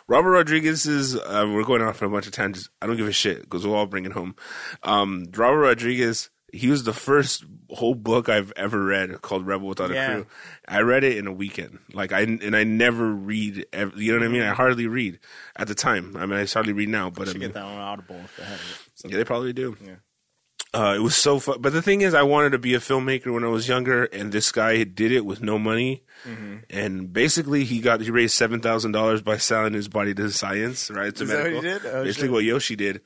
Robert 0.08 0.32
Rodriguez 0.32 0.86
is. 0.88 1.16
Uh, 1.16 1.48
we're 1.54 1.64
going 1.64 1.84
off 1.84 2.02
on 2.02 2.10
a 2.10 2.12
bunch 2.12 2.26
of 2.28 2.34
tangents. 2.34 2.68
I 2.82 2.88
don't 2.88 2.98
give 2.98 3.08
a 3.08 3.12
shit 3.14 3.44
because 3.44 3.66
we'll 3.66 3.76
all 3.76 3.86
bring 3.86 4.06
it 4.06 4.12
home. 4.12 4.36
Um, 4.84 5.26
Robert 5.38 5.60
Rodriguez. 5.60 6.30
He 6.54 6.68
was 6.70 6.84
the 6.84 6.94
first 6.94 7.44
whole 7.70 7.96
book 7.96 8.30
I've 8.30 8.52
ever 8.56 8.84
read 8.84 9.22
called 9.22 9.46
Rebel 9.46 9.68
Without 9.68 9.92
Yeah. 9.92 10.12
a 10.12 10.14
Crew. 10.16 10.28
I 10.68 10.82
read 10.82 11.04
it 11.04 11.18
in 11.18 11.28
a 11.28 11.32
weekend. 11.34 11.80
Like 11.94 12.12
I 12.12 12.22
and 12.22 12.56
I 12.56 12.64
never 12.64 13.12
read. 13.14 13.66
ev- 13.74 13.94
You 13.98 14.14
know 14.14 14.20
what 14.20 14.26
I 14.26 14.30
mean? 14.32 14.42
I 14.42 14.54
hardly 14.54 14.88
read 14.88 15.20
at 15.56 15.68
the 15.68 15.76
time. 15.76 16.16
I 16.18 16.26
mean, 16.26 16.40
I 16.40 16.46
hardly 16.46 16.74
read 16.74 16.90
now. 16.90 17.10
But 17.10 17.28
I 17.28 17.32
should 17.32 17.40
mean, 17.42 17.50
get 17.50 17.54
that 17.56 17.64
on 17.66 17.78
Audible 17.78 18.16
if 18.24 18.38
they 18.38 18.44
have 18.44 18.54
it. 18.60 18.90
So- 18.96 19.08
yeah, 19.10 19.18
they 19.18 19.24
probably 19.26 19.54
do. 19.54 19.76
Yeah. 19.86 19.96
Uh, 20.72 20.94
it 20.96 21.00
was 21.02 21.16
so 21.16 21.40
fun. 21.40 21.60
But 21.62 21.74
the 21.74 21.82
thing 21.82 22.02
is, 22.02 22.14
I 22.14 22.22
wanted 22.22 22.52
to 22.52 22.60
be 22.60 22.76
a 22.76 22.80
filmmaker 22.80 23.34
when 23.34 23.44
I 23.44 23.48
was 23.48 23.68
younger, 23.68 24.04
and 24.06 24.32
this 24.32 24.52
guy 24.52 24.84
did 24.84 25.12
it 25.12 25.26
with 25.26 25.42
no 25.42 25.58
money. 25.58 26.04
Mm-hmm. 26.28 26.58
And 26.70 27.12
basically, 27.12 27.64
he 27.64 27.80
got 27.80 28.02
he 28.02 28.12
raised 28.12 28.36
seven 28.36 28.60
thousand 28.60 28.92
dollars 28.92 29.24
by 29.24 29.38
selling 29.38 29.74
his 29.74 29.88
body 29.88 30.14
to 30.14 30.30
science. 30.30 30.92
Right? 30.92 31.16
To 31.16 31.24
Is 31.24 31.30
that 31.30 31.38
what 31.40 31.54
he 31.54 31.62
medical. 31.62 31.90
did? 31.90 31.96
Oh, 31.96 32.04
basically, 32.04 32.28
shit. 32.28 32.32
what 32.34 32.44
Yoshi 32.44 32.76
did, 32.76 33.02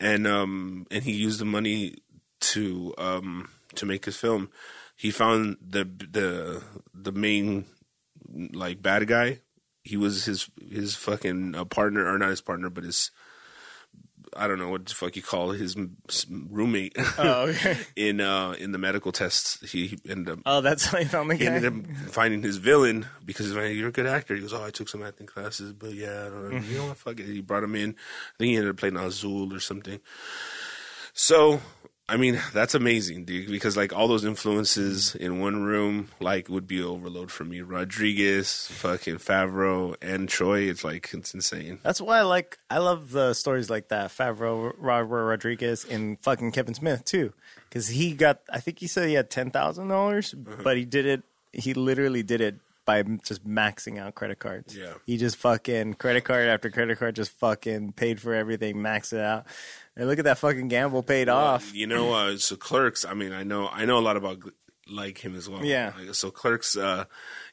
and 0.00 0.26
um, 0.26 0.86
and 0.90 1.04
he 1.04 1.12
used 1.12 1.38
the 1.38 1.44
money 1.44 1.94
to 2.52 2.94
um 2.98 3.48
to 3.74 3.86
make 3.86 4.04
his 4.04 4.16
film. 4.16 4.50
He 4.96 5.10
found 5.10 5.56
the 5.60 5.84
the 5.84 6.62
the 6.94 7.12
main 7.12 7.66
like 8.52 8.82
bad 8.82 9.06
guy. 9.06 9.40
He 9.82 9.96
was 9.96 10.24
his 10.24 10.48
his 10.70 10.94
fucking 10.96 11.54
uh, 11.54 11.64
partner, 11.64 12.06
or 12.06 12.18
not 12.18 12.30
his 12.30 12.40
partner, 12.40 12.70
but 12.70 12.84
his 12.84 13.10
I 14.36 14.48
don't 14.48 14.58
know 14.58 14.68
what 14.68 14.84
the 14.86 14.92
fuck 14.94 15.14
you 15.16 15.22
call 15.22 15.52
it, 15.52 15.58
his 15.60 15.76
roommate 16.28 16.94
Oh, 17.16 17.46
okay. 17.48 17.78
in 17.96 18.20
uh 18.20 18.52
in 18.58 18.72
the 18.72 18.78
medical 18.78 19.12
tests. 19.12 19.70
He, 19.70 19.98
ended 20.08 20.32
up 20.32 20.38
Oh, 20.44 20.60
that's 20.60 20.86
how 20.86 20.98
he 20.98 21.04
found 21.04 21.30
the 21.30 21.36
he 21.36 21.44
guy. 21.44 21.52
ended 21.52 21.72
up 21.72 21.96
finding 22.10 22.42
his 22.42 22.56
villain 22.56 23.06
because 23.24 23.46
he's 23.46 23.54
like, 23.54 23.74
you're 23.74 23.88
a 23.88 23.92
good 23.92 24.06
actor. 24.06 24.34
He 24.34 24.40
goes, 24.42 24.52
oh, 24.52 24.64
I 24.64 24.70
took 24.70 24.88
some 24.88 25.02
acting 25.04 25.26
classes, 25.28 25.72
but 25.72 25.92
yeah, 25.94 26.24
I 26.26 26.28
don't 26.28 26.50
know. 26.50 26.58
You 26.58 26.78
know 26.78 26.86
what? 26.88 26.96
Fuck 26.98 27.20
it. 27.20 27.26
He 27.26 27.40
brought 27.40 27.62
him 27.64 27.76
in. 27.76 27.90
I 27.90 28.34
think 28.38 28.50
he 28.50 28.56
ended 28.56 28.70
up 28.70 28.76
playing 28.78 28.96
Azul 28.96 29.54
or 29.54 29.60
something. 29.60 30.00
So, 31.14 31.60
I 32.08 32.16
mean, 32.16 32.40
that's 32.52 32.74
amazing, 32.76 33.24
dude, 33.24 33.48
because 33.48 33.76
like 33.76 33.92
all 33.92 34.06
those 34.06 34.24
influences 34.24 35.16
in 35.16 35.40
one 35.40 35.64
room, 35.64 36.08
like 36.20 36.48
would 36.48 36.68
be 36.68 36.80
overload 36.80 37.32
for 37.32 37.42
me. 37.44 37.62
Rodriguez, 37.62 38.68
fucking 38.68 39.16
Favreau, 39.16 39.96
and 40.00 40.28
Troy. 40.28 40.60
It's 40.60 40.84
like 40.84 41.10
it's 41.12 41.34
insane. 41.34 41.80
That's 41.82 42.00
why 42.00 42.18
I 42.18 42.22
like 42.22 42.58
I 42.70 42.78
love 42.78 43.10
the 43.10 43.34
stories 43.34 43.68
like 43.70 43.88
that. 43.88 44.10
Favreau, 44.10 44.72
Robert 44.78 45.24
Rodriguez, 45.26 45.84
and 45.84 46.16
fucking 46.20 46.52
Kevin 46.52 46.74
Smith 46.74 47.04
too, 47.04 47.32
because 47.68 47.88
he 47.88 48.12
got. 48.12 48.40
I 48.52 48.60
think 48.60 48.78
he 48.78 48.86
said 48.86 49.08
he 49.08 49.14
had 49.14 49.28
ten 49.30 49.50
thousand 49.50 49.88
dollars, 49.88 50.32
Uh-huh. 50.32 50.62
but 50.62 50.76
he 50.76 50.84
did 50.84 51.06
it. 51.06 51.22
He 51.52 51.74
literally 51.74 52.22
did 52.22 52.40
it 52.40 52.56
by 52.84 53.02
just 53.02 53.44
maxing 53.44 53.98
out 53.98 54.14
credit 54.14 54.38
cards. 54.38 54.76
Yeah. 54.76 54.92
he 55.06 55.16
just 55.16 55.34
fucking 55.38 55.94
credit 55.94 56.22
card 56.22 56.46
after 56.46 56.70
credit 56.70 57.00
card, 57.00 57.16
just 57.16 57.32
fucking 57.32 57.94
paid 57.94 58.20
for 58.20 58.32
everything, 58.32 58.76
maxed 58.76 59.12
it 59.12 59.18
out. 59.20 59.46
And 59.96 60.08
look 60.08 60.18
at 60.18 60.26
that 60.26 60.38
fucking 60.38 60.68
gamble 60.68 61.02
paid 61.02 61.28
off. 61.28 61.74
You 61.74 61.86
know, 61.86 62.12
uh, 62.12 62.36
so 62.36 62.56
Clerks. 62.56 63.04
I 63.04 63.14
mean, 63.14 63.32
I 63.32 63.44
know, 63.44 63.68
I 63.68 63.86
know 63.86 63.98
a 63.98 64.00
lot 64.00 64.16
about 64.16 64.38
like 64.88 65.24
him 65.24 65.34
as 65.34 65.48
well. 65.48 65.64
Yeah. 65.64 65.92
So 66.12 66.30
Clerks. 66.30 66.76
Uh, 66.76 67.04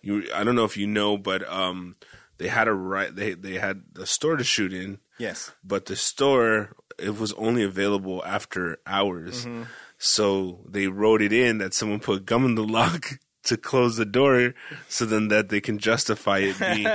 you, 0.02 0.28
I 0.34 0.44
don't 0.44 0.56
know 0.56 0.66
if 0.66 0.78
you 0.78 0.88
know, 0.88 1.18
but 1.18 1.48
um, 1.50 1.96
they 2.38 2.48
had 2.48 2.68
a 2.68 2.74
right. 2.74 3.16
They 3.16 3.34
they 3.34 3.56
had 3.56 3.84
a 3.98 4.06
store 4.06 4.38
to 4.38 4.44
shoot 4.44 4.74
in, 4.74 5.00
Yes, 5.18 5.52
but 5.64 5.86
the 5.86 5.96
store 5.96 6.76
it 7.00 7.18
was 7.18 7.34
only 7.34 7.64
available 7.64 8.24
after 8.26 8.78
hours. 8.86 9.46
Mm-hmm. 9.46 9.64
So 9.98 10.60
they 10.68 10.88
wrote 10.88 11.22
it 11.22 11.32
in 11.32 11.60
that 11.60 11.74
someone 11.74 12.00
put 12.00 12.26
gum 12.26 12.46
in 12.46 12.56
the 12.56 12.64
lock 12.64 13.20
to 13.44 13.58
close 13.58 13.98
the 13.98 14.06
door, 14.06 14.54
so 14.90 15.06
then 15.06 15.30
that 15.30 15.50
they 15.50 15.62
can 15.62 15.78
justify 15.78 16.40
it 16.40 16.60
being. 16.60 16.88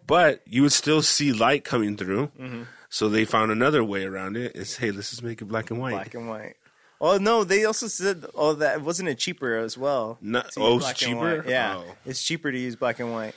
but 0.06 0.42
you 0.46 0.62
would 0.62 0.72
still 0.72 1.02
see 1.02 1.32
light 1.32 1.64
coming 1.64 1.96
through. 1.96 2.28
Mm-hmm. 2.38 2.62
So 2.94 3.08
they 3.08 3.24
found 3.24 3.50
another 3.50 3.82
way 3.82 4.04
around 4.04 4.36
it. 4.36 4.54
Is 4.54 4.76
hey, 4.76 4.92
let's 4.92 5.10
just 5.10 5.24
make 5.24 5.42
it 5.42 5.46
black 5.46 5.72
and 5.72 5.80
white. 5.80 5.90
black 5.90 6.14
and 6.14 6.28
white. 6.28 6.54
Oh 7.00 7.16
no, 7.18 7.42
they 7.42 7.64
also 7.64 7.88
said 7.88 8.24
oh 8.36 8.52
that 8.54 8.82
wasn't 8.82 9.08
it 9.08 9.18
cheaper 9.18 9.56
as 9.56 9.76
well. 9.76 10.16
Not- 10.20 10.52
oh, 10.56 10.78
it's 10.78 10.92
cheaper? 10.92 11.44
Yeah, 11.44 11.78
Oh. 11.78 11.84
it's 12.06 12.22
cheaper 12.22 12.52
to 12.52 12.56
use 12.58 12.76
black 12.76 13.00
and 13.00 13.10
white. 13.12 13.34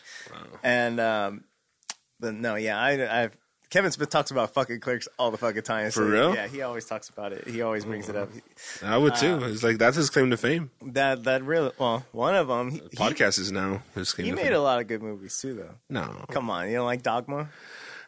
And 0.64 1.00
um, 1.00 1.44
but 2.20 2.36
no, 2.36 2.54
yeah, 2.54 2.80
I, 2.80 3.24
I've 3.24 3.38
Kevin 3.72 3.92
Smith 3.92 4.12
talks 4.12 4.30
about 4.30 4.54
fucking 4.54 4.80
clerks 4.80 5.08
all 5.18 5.32
the 5.32 5.40
fucking 5.40 5.64
time. 5.64 5.90
For 5.90 6.06
real? 6.06 6.36
Yeah, 6.36 6.48
he 6.48 6.62
always 6.62 6.86
talks 6.86 7.10
about 7.10 7.34
it. 7.34 7.48
He 7.48 7.64
always 7.64 7.84
brings 7.84 8.10
it 8.10 8.16
up. 8.16 8.30
I 8.84 8.96
would 8.96 9.16
too. 9.16 9.40
Uh, 9.42 9.48
it's 9.50 9.64
like 9.64 9.80
that's 9.80 9.98
his 9.98 10.12
claim 10.12 10.30
to 10.30 10.38
fame. 10.38 10.70
That 10.86 11.24
that 11.24 11.44
really 11.44 11.72
well, 11.80 12.06
one 12.12 12.36
of 12.36 12.48
them. 12.48 12.70
He, 12.70 12.78
he, 12.78 12.96
Podcast 12.96 13.40
is 13.40 13.52
now 13.52 13.82
his 13.96 14.14
claim 14.14 14.26
he 14.28 14.32
made 14.34 14.44
fame. 14.44 14.54
a 14.54 14.60
lot 14.60 14.80
of 14.80 14.88
good 14.88 15.02
movies 15.02 15.36
too, 15.42 15.56
though. 15.56 15.74
no, 15.90 16.26
Come 16.30 16.52
on, 16.52 16.70
you 16.70 16.76
don't 16.76 16.86
like 16.86 17.02
Dogma? 17.02 17.50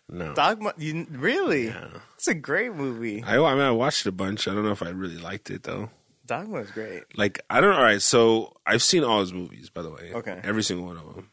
No. 0.09 0.33
Dogma, 0.33 0.73
you 0.77 1.05
really? 1.11 1.73
It's 2.15 2.27
a 2.27 2.33
great 2.33 2.73
movie. 2.73 3.23
I, 3.23 3.37
I 3.37 3.53
mean, 3.53 3.63
I 3.63 3.71
watched 3.71 4.05
it 4.05 4.09
a 4.09 4.11
bunch. 4.11 4.47
I 4.47 4.53
don't 4.53 4.65
know 4.65 4.71
if 4.71 4.83
I 4.83 4.89
really 4.89 5.17
liked 5.17 5.49
it 5.49 5.63
though. 5.63 5.89
Dogma 6.25 6.59
is 6.59 6.71
great. 6.71 7.03
Like 7.17 7.39
I 7.49 7.61
don't. 7.61 7.73
All 7.73 7.81
right, 7.81 8.01
so 8.01 8.57
I've 8.65 8.83
seen 8.83 9.03
all 9.03 9.19
his 9.21 9.33
movies, 9.33 9.69
by 9.69 9.81
the 9.81 9.89
way. 9.89 10.11
Okay. 10.13 10.39
every 10.43 10.63
single 10.63 10.85
one 10.85 10.97
of 10.97 11.15
them. 11.15 11.31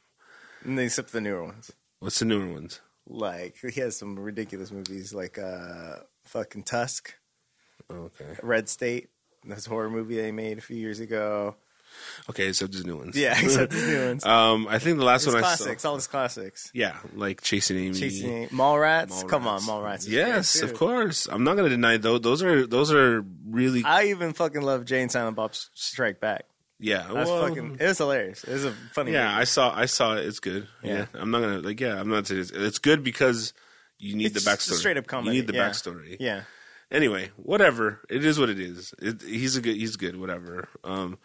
And 0.64 0.78
except 0.80 1.12
the 1.12 1.20
newer 1.20 1.44
ones. 1.44 1.72
What's 2.00 2.18
the 2.18 2.24
newer 2.24 2.46
ones? 2.52 2.80
Like 3.06 3.56
he 3.60 3.80
has 3.80 3.96
some 3.96 4.18
ridiculous 4.18 4.72
movies, 4.72 5.12
like 5.14 5.38
uh, 5.38 5.96
fucking 6.24 6.64
Tusk, 6.64 7.14
Okay, 7.90 8.36
Red 8.42 8.68
State. 8.68 9.08
That's 9.44 9.66
a 9.66 9.70
horror 9.70 9.90
movie 9.90 10.16
they 10.16 10.32
made 10.32 10.58
a 10.58 10.62
few 10.62 10.76
years 10.76 10.98
ago. 10.98 11.54
Okay, 12.30 12.48
except 12.48 12.72
his 12.72 12.84
new 12.84 12.96
ones. 12.96 13.16
Yeah, 13.16 13.38
except 13.42 13.72
the 13.72 13.78
new 13.86 14.06
ones. 14.08 14.24
Um, 14.26 14.66
I 14.68 14.78
think 14.78 14.98
the 14.98 15.04
last 15.04 15.24
It's 15.24 15.32
one 15.34 15.42
classics, 15.42 15.84
I 15.84 15.88
all 15.88 15.94
his 15.94 16.06
classics. 16.06 16.70
Yeah, 16.74 16.96
like 17.14 17.40
Chasing 17.42 17.76
Amy. 17.78 17.94
Chasing 17.94 18.30
Amy- 18.32 18.46
Mallrats. 18.48 19.08
Mallrats. 19.10 19.28
Come 19.28 19.46
on, 19.46 19.60
Mallrats. 19.60 20.08
Yes, 20.08 20.60
of 20.62 20.74
course. 20.74 21.28
I'm 21.30 21.44
not 21.44 21.56
gonna 21.56 21.68
deny 21.68 21.96
those. 21.98 22.20
Those 22.22 22.42
are 22.42 22.66
those 22.66 22.92
are 22.92 23.24
really 23.48 23.84
I 23.84 24.06
even 24.06 24.32
fucking 24.32 24.62
love 24.62 24.84
Jay 24.84 25.02
and 25.02 25.10
Silent 25.12 25.36
Bob 25.36 25.54
Strike 25.54 26.20
Back. 26.20 26.46
yeah. 26.80 27.06
That's 27.12 27.28
well, 27.30 27.46
fucking. 27.48 27.76
It 27.80 27.86
was 27.86 27.98
hilarious. 27.98 28.42
It 28.44 28.52
was 28.52 28.64
a 28.64 28.72
funny. 28.92 29.12
Yeah, 29.12 29.28
movie. 29.28 29.40
I 29.40 29.44
saw. 29.44 29.72
I 29.74 29.86
saw 29.86 30.16
it. 30.16 30.26
It's 30.26 30.40
good. 30.40 30.66
Yeah, 30.82 30.92
Yeah. 30.94 31.06
I'm 31.14 31.30
not 31.30 31.40
gonna 31.40 31.58
like. 31.60 31.80
Yeah, 31.80 32.00
I'm 32.00 32.08
not. 32.08 32.30
It's, 32.30 32.50
it's 32.50 32.78
good 32.78 33.02
because 33.04 33.52
you 33.98 34.14
need 34.16 34.34
It's 34.34 34.44
the 34.44 34.50
backstory. 34.50 34.74
straight-up 34.74 35.06
comedy, 35.06 35.36
You 35.36 35.42
need 35.42 35.48
the 35.48 35.54
yeah. 35.54 35.68
backstory. 35.70 36.16
yeah. 36.20 36.42
Anyway, 36.90 37.30
whatever. 37.36 38.00
It 38.08 38.24
is 38.24 38.38
what 38.38 38.48
it 38.48 38.60
is. 38.60 38.94
It, 39.00 39.20
he's 39.22 39.56
a 39.56 39.60
good. 39.60 39.74
He's 39.76 39.96
good. 39.96 40.20
Whatever. 40.20 40.68
Um, 40.84 41.18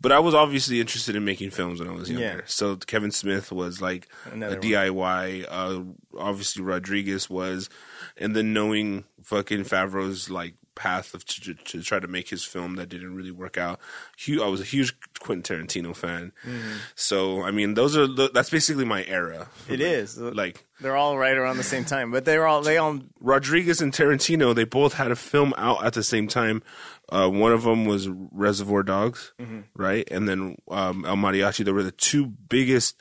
but 0.00 0.12
I 0.12 0.18
was 0.18 0.34
obviously 0.34 0.80
interested 0.80 1.16
in 1.16 1.24
making 1.24 1.50
films 1.50 1.80
when 1.80 1.88
I 1.88 1.92
was 1.92 2.10
younger. 2.10 2.24
Yeah. 2.24 2.40
So 2.46 2.76
Kevin 2.76 3.10
Smith 3.10 3.50
was 3.50 3.80
like 3.80 4.08
Another 4.30 4.58
a. 4.58 4.60
DIY. 4.60 5.46
Uh, 5.48 5.82
obviously 6.18 6.62
Rodriguez 6.62 7.30
was, 7.30 7.68
and 8.16 8.36
then 8.36 8.52
knowing 8.52 9.04
fucking 9.22 9.64
Favreau's 9.64 10.30
like 10.30 10.54
path 10.76 11.12
of 11.14 11.24
to, 11.24 11.54
to 11.54 11.82
try 11.82 11.98
to 11.98 12.06
make 12.06 12.28
his 12.28 12.44
film 12.44 12.76
that 12.76 12.88
didn't 12.88 13.16
really 13.16 13.32
work 13.32 13.58
out. 13.58 13.80
Hu 14.24 14.40
I 14.42 14.46
was 14.46 14.60
a 14.60 14.64
huge 14.64 14.94
Quentin 15.18 15.66
Tarantino 15.66 15.96
fan. 15.96 16.30
Mm-hmm. 16.46 16.76
So 16.94 17.42
I 17.42 17.50
mean, 17.50 17.74
those 17.74 17.96
are 17.96 18.06
the, 18.06 18.30
that's 18.32 18.50
basically 18.50 18.84
my 18.84 19.04
era. 19.06 19.48
It 19.68 19.80
is. 19.80 20.16
Like 20.18 20.64
They're 20.80 20.96
all 20.96 21.18
right 21.18 21.36
around 21.36 21.56
the 21.56 21.64
same 21.64 21.84
time, 21.84 22.12
but 22.12 22.24
they're 22.24 22.46
all 22.46 22.62
they 22.62 22.76
all 22.76 23.00
Rodriguez 23.20 23.80
and 23.80 23.92
Tarantino, 23.92 24.54
they 24.54 24.64
both 24.64 24.92
had 24.94 25.10
a 25.10 25.16
film 25.16 25.52
out 25.56 25.84
at 25.84 25.94
the 25.94 26.04
same 26.04 26.28
time. 26.28 26.62
Uh, 27.08 27.28
one 27.28 27.52
of 27.52 27.62
them 27.62 27.84
was 27.84 28.08
Reservoir 28.08 28.82
Dogs, 28.82 29.32
Mm-hmm. 29.40 29.60
right? 29.74 30.06
And 30.10 30.28
then 30.28 30.56
um, 30.70 31.04
El 31.04 31.16
Mariachi. 31.16 31.64
They 31.64 31.72
were 31.72 31.84
the 31.84 31.92
two 31.92 32.26
biggest, 32.26 33.00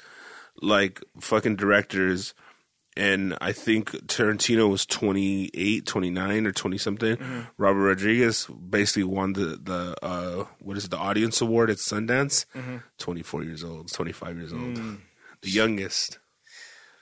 like, 0.62 1.02
fucking 1.20 1.56
directors. 1.56 2.34
And 2.98 3.38
I 3.41 3.52
think 3.52 3.91
Tarantino 4.08 4.70
was 4.70 4.86
28, 4.86 5.86
29 5.86 6.48
or 6.48 6.52
20 6.54 6.78
something. 6.78 7.16
Mm-hmm. 7.18 7.39
Robert 7.58 7.82
Rodriguez 7.82 8.46
basically 8.48 9.04
won 9.04 9.34
the, 9.34 9.60
the 9.62 9.96
uh, 10.02 10.46
what 10.60 10.78
is 10.78 10.86
it, 10.86 10.91
the 10.91 10.98
audience 10.98 11.41
award 11.41 11.70
at 11.70 11.78
Sundance. 11.78 12.46
Mm-hmm. 12.56 12.78
24 12.98 13.43
years 13.43 13.64
old, 13.66 13.91
25 13.91 14.38
years 14.38 14.54
old. 14.54 14.62
Mm. 14.76 15.00
The 15.41 15.50
youngest. 15.50 16.20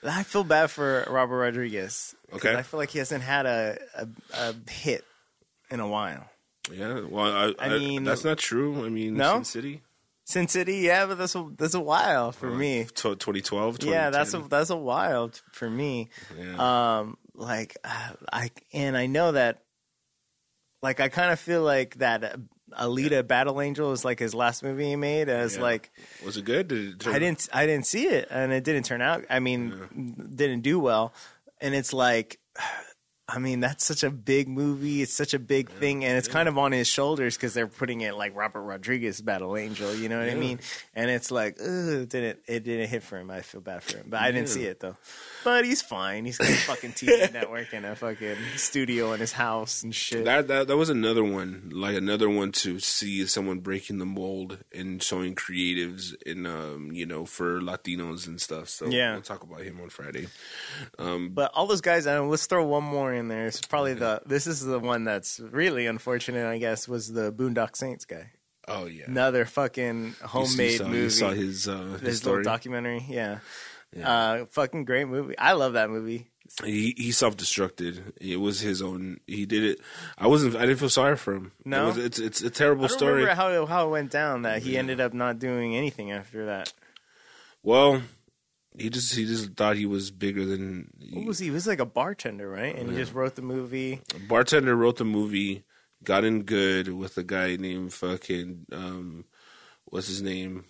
I 0.04 0.24
feel 0.24 0.44
bad 0.44 0.72
for 0.72 1.06
Robert 1.10 1.38
Rodriguez. 1.38 2.16
Okay. 2.34 2.56
I 2.56 2.64
feel 2.64 2.80
like 2.80 2.90
he 2.90 2.98
hasn't 3.00 3.24
had 3.24 3.46
a, 3.46 3.78
a, 3.96 4.08
a 4.34 4.56
hit 4.70 5.04
in 5.70 5.80
a 5.80 5.88
while. 5.88 6.28
Yeah, 6.72 7.02
well, 7.08 7.26
I, 7.32 7.54
I 7.60 7.76
I 7.76 7.78
mean- 7.78 8.04
that's 8.04 8.24
not 8.24 8.38
true. 8.40 8.86
I 8.86 8.90
mean, 8.90 9.16
No? 9.16 9.36
Sin 9.36 9.44
City. 9.46 9.82
Sin 10.26 10.48
City, 10.48 10.78
yeah, 10.78 11.06
but 11.06 11.18
that's 11.18 11.36
a 11.36 11.46
that's 11.58 11.74
a 11.74 11.82
while 11.82 12.32
for 12.32 12.50
me. 12.50 12.86
Tw- 12.86 13.20
2012, 13.20 13.84
Yeah, 13.84 14.10
that's 14.10 14.30
a 14.30 14.38
2010. 14.38 14.50
that's 14.50 14.70
a 14.70 14.78
while 14.78 15.30
t- 15.30 15.42
for 15.52 15.70
me. 15.70 16.10
Yeah. 16.40 17.00
Um, 17.00 17.18
like 17.36 17.78
uh, 17.84 18.12
I 18.32 18.52
and 18.72 18.96
I 18.96 19.08
know 19.08 19.34
that, 19.34 19.64
like 20.82 21.00
I 21.02 21.10
kind 21.10 21.32
of 21.32 21.40
feel 21.40 21.62
like 21.64 21.96
that 21.98 22.24
uh, 22.24 22.38
Alita 22.80 23.28
Battle 23.28 23.60
Angel 23.62 23.92
is 23.92 24.06
like 24.06 24.20
his 24.20 24.34
last 24.34 24.64
movie 24.64 24.86
he 24.86 24.96
made. 24.96 25.28
As 25.28 25.56
Yeah. 25.58 25.62
like 25.64 25.92
was 26.26 26.38
it 26.38 26.46
good? 26.46 26.70
Did 26.70 27.02
it 27.02 27.08
I 27.08 27.20
didn't 27.20 27.50
I 27.54 27.66
didn't 27.66 27.86
see 27.86 28.06
it 28.08 28.28
and 28.32 28.54
it 28.54 28.64
didn't 28.64 28.84
turn 28.86 29.02
out. 29.02 29.26
I 29.30 29.40
mean, 29.40 30.30
didn't 30.34 30.62
do 30.62 30.80
well. 30.80 31.14
And 31.60 31.76
it's 31.76 31.92
like 31.94 32.40
I 33.26 33.40
mean, 33.40 33.62
that's 33.62 33.86
such 33.86 34.04
a 34.04 34.10
big 34.10 34.50
movie. 34.50 35.02
It's 35.02 35.14
such 35.14 35.34
a 35.34 35.40
big 35.40 35.70
thing, 35.70 36.04
and 36.04 36.18
it's 36.18 36.28
kind 36.28 36.50
of 36.50 36.58
on 36.58 36.74
his 36.74 36.88
shoulders 36.90 37.38
because 37.38 37.54
they're 37.54 37.68
putting 37.68 38.02
it 38.02 38.16
like 38.16 38.36
Robert 38.36 38.62
Rodriguez 38.64 39.22
Battle 39.22 39.56
Angel. 39.56 39.96
You 39.96 40.10
know 40.10 40.20
what 40.20 40.28
I 40.28 40.36
mean? 40.36 40.60
And 40.94 41.10
it's 41.10 41.32
like, 41.32 41.58
ugh, 41.62 41.66
it 41.68 42.10
didn't 42.10 42.40
it 42.48 42.66
didn't 42.66 42.90
hit 42.90 43.02
for 43.02 43.18
him? 43.18 43.32
I 43.32 43.42
feel 43.42 43.62
bad 43.62 43.82
for 43.82 43.96
him, 43.98 44.08
but 44.10 44.20
I 44.22 44.32
didn't 44.32 44.50
see 44.50 44.66
it 44.66 44.82
though. 44.82 44.98
But 45.46 45.64
he's 45.64 45.82
fine. 45.82 46.26
He's 46.26 46.38
got 46.38 46.50
a 46.50 46.54
fucking 46.54 46.92
TV 46.92 47.32
network 47.34 47.74
and 47.74 47.86
a 47.86 47.96
fucking 47.96 48.36
studio 48.58 49.14
in 49.14 49.22
his 49.22 49.32
house 49.32 49.84
and 49.84 49.96
shit. 49.96 50.26
That, 50.26 50.50
that 50.50 50.68
that 50.68 50.76
was 50.78 50.90
another 50.90 51.24
one, 51.24 51.72
like 51.74 51.96
another 51.96 52.30
one 52.30 52.52
to 52.54 52.80
see 52.80 53.26
someone 53.26 53.60
breaking 53.60 54.00
the 54.00 54.06
mold 54.06 54.58
and 54.76 55.02
showing 55.02 55.34
creatives 55.36 56.14
in, 56.24 56.46
um, 56.46 56.92
you 56.92 57.06
know, 57.06 57.26
for 57.26 57.62
Latinos 57.62 58.28
and 58.28 58.42
stuff. 58.42 58.68
So 58.68 58.88
Yeah. 58.88 59.14
we'll 59.14 59.22
talk 59.22 59.44
about 59.44 59.62
him 59.62 59.80
on 59.82 59.88
Friday. 59.90 60.28
But 60.98 61.52
all 61.54 61.68
those 61.68 61.82
guys, 61.82 62.06
and 62.06 62.30
let's 62.30 62.46
throw 62.48 62.66
one 62.66 62.84
more 62.84 63.13
in 63.14 63.28
there. 63.28 63.48
It's 63.48 63.62
probably 63.62 63.94
the 63.94 64.22
this 64.26 64.48
is 64.48 64.62
the 64.62 64.80
one 64.80 65.04
that's 65.04 65.40
really 65.40 65.86
unfortunate, 65.86 66.46
I 66.46 66.58
guess, 66.58 66.88
was 66.88 67.12
the 67.14 67.32
Boondock 67.32 67.76
Saints 67.76 68.06
guy. 68.06 68.32
Oh 68.68 68.86
yeah, 68.86 69.06
Another 69.08 69.46
fucking 69.46 70.04
You- 70.04 70.10
you 70.22 70.28
homemade 70.28 70.78
saw, 70.78 70.86
movie. 70.88 70.98
You 71.00 71.10
saw 71.10 71.30
his 71.32 71.68
uh, 71.68 71.78
his, 72.00 72.02
his 72.02 72.18
story. 72.20 72.38
little 72.38 72.52
documentary. 72.52 73.06
Yeah. 73.10 73.40
Yeah. 73.96 74.10
Uh, 74.12 74.46
fucking 74.52 74.86
great 74.86 75.08
movie. 75.08 75.38
I 75.38 75.52
love 75.54 75.74
that 75.74 75.90
movie. 75.90 76.32
he 76.66 76.94
he 76.98 77.12
self 77.12 77.38
destructed. 77.38 78.14
It 78.20 78.38
was 78.38 78.62
his 78.62 78.82
own. 78.82 79.20
He 79.28 79.46
did 79.46 79.64
it. 79.64 79.80
I 80.18 80.28
wasn't. 80.28 80.56
I 80.56 80.62
didn't 80.66 80.78
feel 80.80 80.90
sorry 80.90 81.16
for 81.18 81.36
him. 81.36 81.52
No? 81.66 81.84
it 81.84 81.88
was, 81.88 81.98
it's 81.98 82.20
it's 82.20 82.42
a 82.42 82.50
terrible 82.50 82.86
I 82.86 82.88
don't 82.88 82.98
story. 82.98 83.14
remember 83.22 83.36
how 83.36 83.66
how 83.68 83.88
it 83.88 83.92
went 83.92 84.12
down 84.12 84.42
that 84.44 84.64
he 84.64 84.78
ended 84.78 85.00
up 85.02 85.14
not 85.14 85.38
doing 85.40 85.76
anything 85.76 86.12
after 86.12 86.46
that. 86.48 86.74
Well, 87.62 88.02
he 88.78 88.90
just 88.90 89.14
he 89.16 89.26
just 89.26 89.54
thought 89.54 89.76
he 89.78 89.86
was 89.86 90.12
bigger 90.12 90.46
than. 90.46 90.90
What 91.12 91.26
was 91.26 91.40
he? 91.40 91.46
He 91.46 91.52
was 91.52 91.68
like 91.68 91.80
a 91.80 91.86
bartender, 91.86 92.50
right? 92.50 92.76
And 92.76 92.90
he 92.90 92.96
just 92.98 93.14
wrote 93.14 93.36
the 93.36 93.42
movie. 93.42 94.02
bartender 94.28 94.76
wrote 94.76 94.98
the 94.98 95.06
movie, 95.06 95.64
got 96.04 96.24
in 96.24 96.44
good 96.44 96.88
with 96.90 97.18
a 97.18 97.24
guy 97.24 97.56
named 97.56 97.94
fucking 97.94 98.66
um, 98.72 99.26
what's 99.86 100.08
his 100.08 100.22
name, 100.22 100.66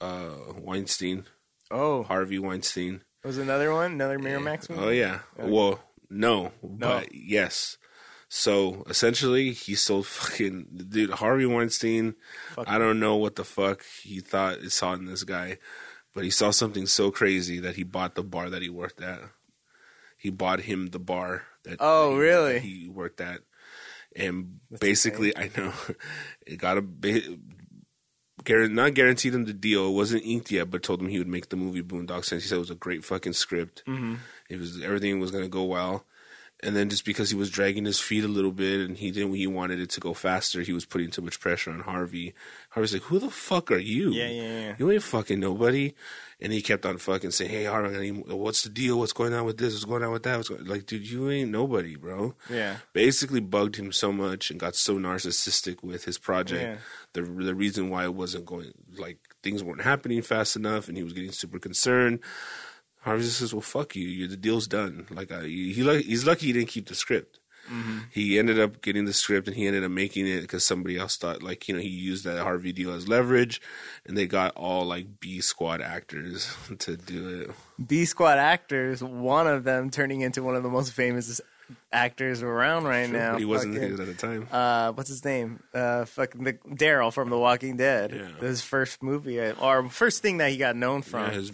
uh, 0.00 0.34
Weinstein, 0.58 1.24
Oh, 1.70 2.02
Harvey 2.04 2.38
Weinstein. 2.38 3.02
was 3.24 3.38
another 3.38 3.72
one, 3.72 3.92
another 3.92 4.18
Miramax 4.18 4.68
movie. 4.70 4.82
Oh 4.82 4.88
yeah. 4.90 5.20
Well, 5.36 5.80
no, 6.08 6.52
but 6.62 7.14
yes. 7.14 7.76
So 8.32 8.84
essentially, 8.88 9.52
he 9.52 9.74
sold 9.74 10.06
fucking 10.06 10.66
dude 10.88 11.10
Harvey 11.10 11.46
Weinstein. 11.46 12.14
Fuck. 12.54 12.68
I 12.68 12.78
don't 12.78 13.00
know 13.00 13.16
what 13.16 13.34
the 13.34 13.42
fuck 13.44 13.84
he 14.04 14.20
thought 14.20 14.60
he 14.60 14.68
saw 14.68 14.92
in 14.92 15.06
this 15.06 15.24
guy, 15.24 15.58
but 16.14 16.24
he 16.24 16.30
saw 16.30 16.50
something 16.50 16.86
so 16.86 17.10
crazy 17.10 17.58
that 17.60 17.76
he 17.76 17.82
bought 17.84 18.14
the 18.14 18.22
bar 18.22 18.50
that 18.50 18.62
he 18.62 18.68
worked 18.68 19.02
at. 19.02 19.20
He 20.16 20.30
bought 20.30 20.60
him 20.60 20.88
the 20.88 20.98
bar 20.98 21.44
that 21.64 21.76
Oh, 21.80 22.12
he, 22.14 22.18
really? 22.20 22.52
that 22.54 22.62
he 22.62 22.88
worked 22.88 23.20
at, 23.20 23.40
and 24.16 24.60
basically, 24.80 25.36
I 25.36 25.50
know 25.56 25.72
it 26.46 26.56
got 26.58 26.78
a 26.78 26.82
guar- 26.82 28.70
not 28.70 28.94
guaranteed 28.94 29.34
him 29.34 29.44
the 29.44 29.52
deal. 29.52 29.88
It 29.88 29.92
wasn't 29.92 30.24
inked 30.24 30.50
yet, 30.50 30.70
but 30.70 30.82
told 30.82 31.00
him 31.00 31.08
he 31.08 31.18
would 31.18 31.28
make 31.28 31.48
the 31.48 31.56
movie 31.56 31.82
Boondock 31.82 32.24
Saints. 32.24 32.44
He 32.44 32.48
said 32.48 32.56
it 32.56 32.60
was 32.60 32.70
a 32.70 32.74
great 32.74 33.04
fucking 33.04 33.32
script. 33.34 33.82
Mm-hmm. 33.86 34.14
It 34.48 34.58
was 34.58 34.82
everything 34.82 35.20
was 35.20 35.30
gonna 35.30 35.48
go 35.48 35.64
well. 35.64 36.04
And 36.62 36.76
then 36.76 36.90
just 36.90 37.04
because 37.04 37.30
he 37.30 37.36
was 37.36 37.50
dragging 37.50 37.86
his 37.86 38.00
feet 38.00 38.22
a 38.22 38.28
little 38.28 38.52
bit 38.52 38.80
and 38.80 38.96
he 38.96 39.10
didn't 39.10 39.34
he 39.34 39.46
wanted 39.46 39.80
it 39.80 39.90
to 39.90 40.00
go 40.00 40.12
faster, 40.12 40.60
he 40.60 40.72
was 40.72 40.84
putting 40.84 41.10
too 41.10 41.22
much 41.22 41.40
pressure 41.40 41.70
on 41.70 41.80
Harvey. 41.80 42.34
Harvey's 42.70 42.92
like, 42.92 43.04
Who 43.04 43.18
the 43.18 43.30
fuck 43.30 43.70
are 43.70 43.78
you? 43.78 44.10
Yeah, 44.10 44.28
yeah, 44.28 44.60
yeah. 44.60 44.74
You 44.78 44.90
ain't 44.90 45.02
fucking 45.02 45.40
nobody. 45.40 45.94
And 46.42 46.52
he 46.52 46.62
kept 46.62 46.86
on 46.86 46.98
fucking 46.98 47.30
saying, 47.30 47.50
Hey 47.50 47.64
Harvey, 47.64 48.10
what's 48.10 48.62
the 48.62 48.68
deal? 48.68 48.98
What's 48.98 49.12
going 49.14 49.32
on 49.32 49.46
with 49.46 49.56
this? 49.56 49.72
What's 49.72 49.84
going 49.86 50.02
on 50.02 50.12
with 50.12 50.22
that? 50.24 50.36
What's 50.36 50.48
going 50.50 50.66
like, 50.66 50.86
dude, 50.86 51.08
you 51.08 51.30
ain't 51.30 51.50
nobody, 51.50 51.96
bro. 51.96 52.34
Yeah. 52.50 52.76
Basically 52.92 53.40
bugged 53.40 53.76
him 53.76 53.90
so 53.90 54.12
much 54.12 54.50
and 54.50 54.60
got 54.60 54.74
so 54.74 54.98
narcissistic 54.98 55.82
with 55.82 56.04
his 56.04 56.18
project. 56.18 56.62
Yeah. 56.62 56.76
The 57.14 57.22
the 57.22 57.54
reason 57.54 57.88
why 57.88 58.04
it 58.04 58.14
wasn't 58.14 58.44
going 58.44 58.72
like 58.96 59.18
things 59.42 59.62
weren't 59.62 59.82
happening 59.82 60.20
fast 60.20 60.56
enough 60.56 60.88
and 60.88 60.96
he 60.96 61.02
was 61.02 61.14
getting 61.14 61.32
super 61.32 61.58
concerned. 61.58 62.20
Harvey 63.00 63.24
says, 63.24 63.54
"Well, 63.54 63.62
fuck 63.62 63.96
you. 63.96 64.28
the 64.28 64.36
deal's 64.36 64.66
done." 64.66 65.06
Like 65.10 65.32
I, 65.32 65.42
he, 65.42 65.82
like 65.82 66.04
he's 66.04 66.26
lucky 66.26 66.46
he 66.46 66.52
didn't 66.52 66.68
keep 66.68 66.88
the 66.88 66.94
script. 66.94 67.40
Mm-hmm. 67.70 67.98
He 68.10 68.38
ended 68.38 68.58
up 68.58 68.82
getting 68.82 69.04
the 69.04 69.12
script 69.12 69.46
and 69.46 69.56
he 69.56 69.66
ended 69.66 69.84
up 69.84 69.90
making 69.90 70.26
it 70.26 70.40
because 70.40 70.64
somebody 70.66 70.98
else 70.98 71.16
thought 71.16 71.42
like 71.42 71.68
you 71.68 71.74
know 71.74 71.80
he 71.80 71.88
used 71.88 72.24
that 72.24 72.42
Harvey 72.42 72.72
deal 72.72 72.92
as 72.92 73.08
leverage, 73.08 73.60
and 74.06 74.16
they 74.16 74.26
got 74.26 74.54
all 74.56 74.84
like 74.84 75.20
B 75.20 75.40
squad 75.40 75.80
actors 75.80 76.54
to 76.78 76.96
do 76.96 77.42
it. 77.42 77.50
B 77.86 78.04
Squad 78.04 78.38
actors, 78.38 79.02
one 79.02 79.46
of 79.46 79.64
them 79.64 79.90
turning 79.90 80.20
into 80.20 80.42
one 80.42 80.56
of 80.56 80.62
the 80.62 80.68
most 80.68 80.92
famous 80.92 81.40
actors 81.92 82.42
around 82.42 82.84
right 82.84 83.08
now. 83.10 83.32
But 83.32 83.38
he 83.40 83.44
wasn't 83.44 83.74
Fucking- 83.74 84.00
at 84.00 84.06
the 84.06 84.14
time. 84.14 84.48
uh, 84.50 84.92
what's 84.92 85.08
his 85.08 85.24
name? 85.24 85.62
Uh, 85.74 86.04
fucking 86.04 86.44
the 86.44 86.52
Daryl 86.54 87.12
from 87.12 87.30
The 87.30 87.38
Walking 87.38 87.76
Dead. 87.76 88.12
Yeah. 88.12 88.46
His 88.46 88.62
first 88.62 89.02
movie, 89.02 89.40
uh, 89.40 89.54
or 89.60 89.88
first 89.88 90.22
thing 90.22 90.38
that 90.38 90.50
he 90.50 90.56
got 90.56 90.76
known 90.76 91.02
from. 91.02 91.26
yeah, 91.26 91.30
his 91.32 91.52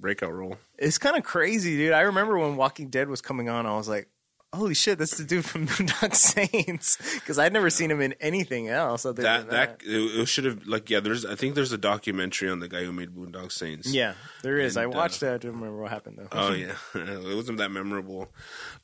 breakout 0.00 0.32
role. 0.32 0.56
It's 0.78 0.98
kind 0.98 1.16
of 1.16 1.24
crazy, 1.24 1.76
dude. 1.76 1.92
I 1.92 2.02
remember 2.02 2.38
when 2.38 2.56
Walking 2.56 2.88
Dead 2.88 3.08
was 3.08 3.20
coming 3.22 3.48
on, 3.48 3.64
I 3.66 3.76
was 3.76 3.88
like, 3.88 4.08
"Holy 4.54 4.74
shit, 4.74 4.98
that's 4.98 5.16
the 5.18 5.24
dude 5.24 5.44
from 5.44 5.66
Boondock 5.68 6.14
Saints," 6.14 6.96
because 7.14 7.38
I'd 7.38 7.52
never 7.52 7.70
seen 7.70 7.90
him 7.90 8.00
in 8.00 8.14
anything 8.20 8.68
else 8.68 9.04
other 9.04 9.22
That 9.22 9.38
than 9.42 9.48
that. 9.50 9.78
that 9.80 9.86
it, 9.86 10.26
should 10.26 10.44
have 10.44 10.66
like 10.66 10.88
yeah. 10.90 11.00
There's 11.00 11.24
I 11.24 11.34
think 11.34 11.54
there's 11.54 11.72
a 11.72 11.78
documentary 11.78 12.48
on 12.48 12.60
the 12.60 12.68
guy 12.68 12.84
who 12.84 12.92
made 12.92 13.10
Boondock 13.14 13.52
Saints. 13.52 13.92
Yeah, 13.92 14.14
there 14.42 14.58
is. 14.58 14.76
I 14.76 14.84
And, 14.84 14.94
uh, 14.94 14.96
watched 14.98 15.22
it. 15.22 15.26
I 15.34 15.38
don't 15.38 15.52
remember 15.56 15.82
what 15.82 15.90
happened 15.90 16.18
though. 16.18 16.28
Oh 16.32 16.52
yeah, 16.52 16.74
it 16.94 17.34
wasn't 17.36 17.58
that 17.58 17.70
memorable. 17.70 18.28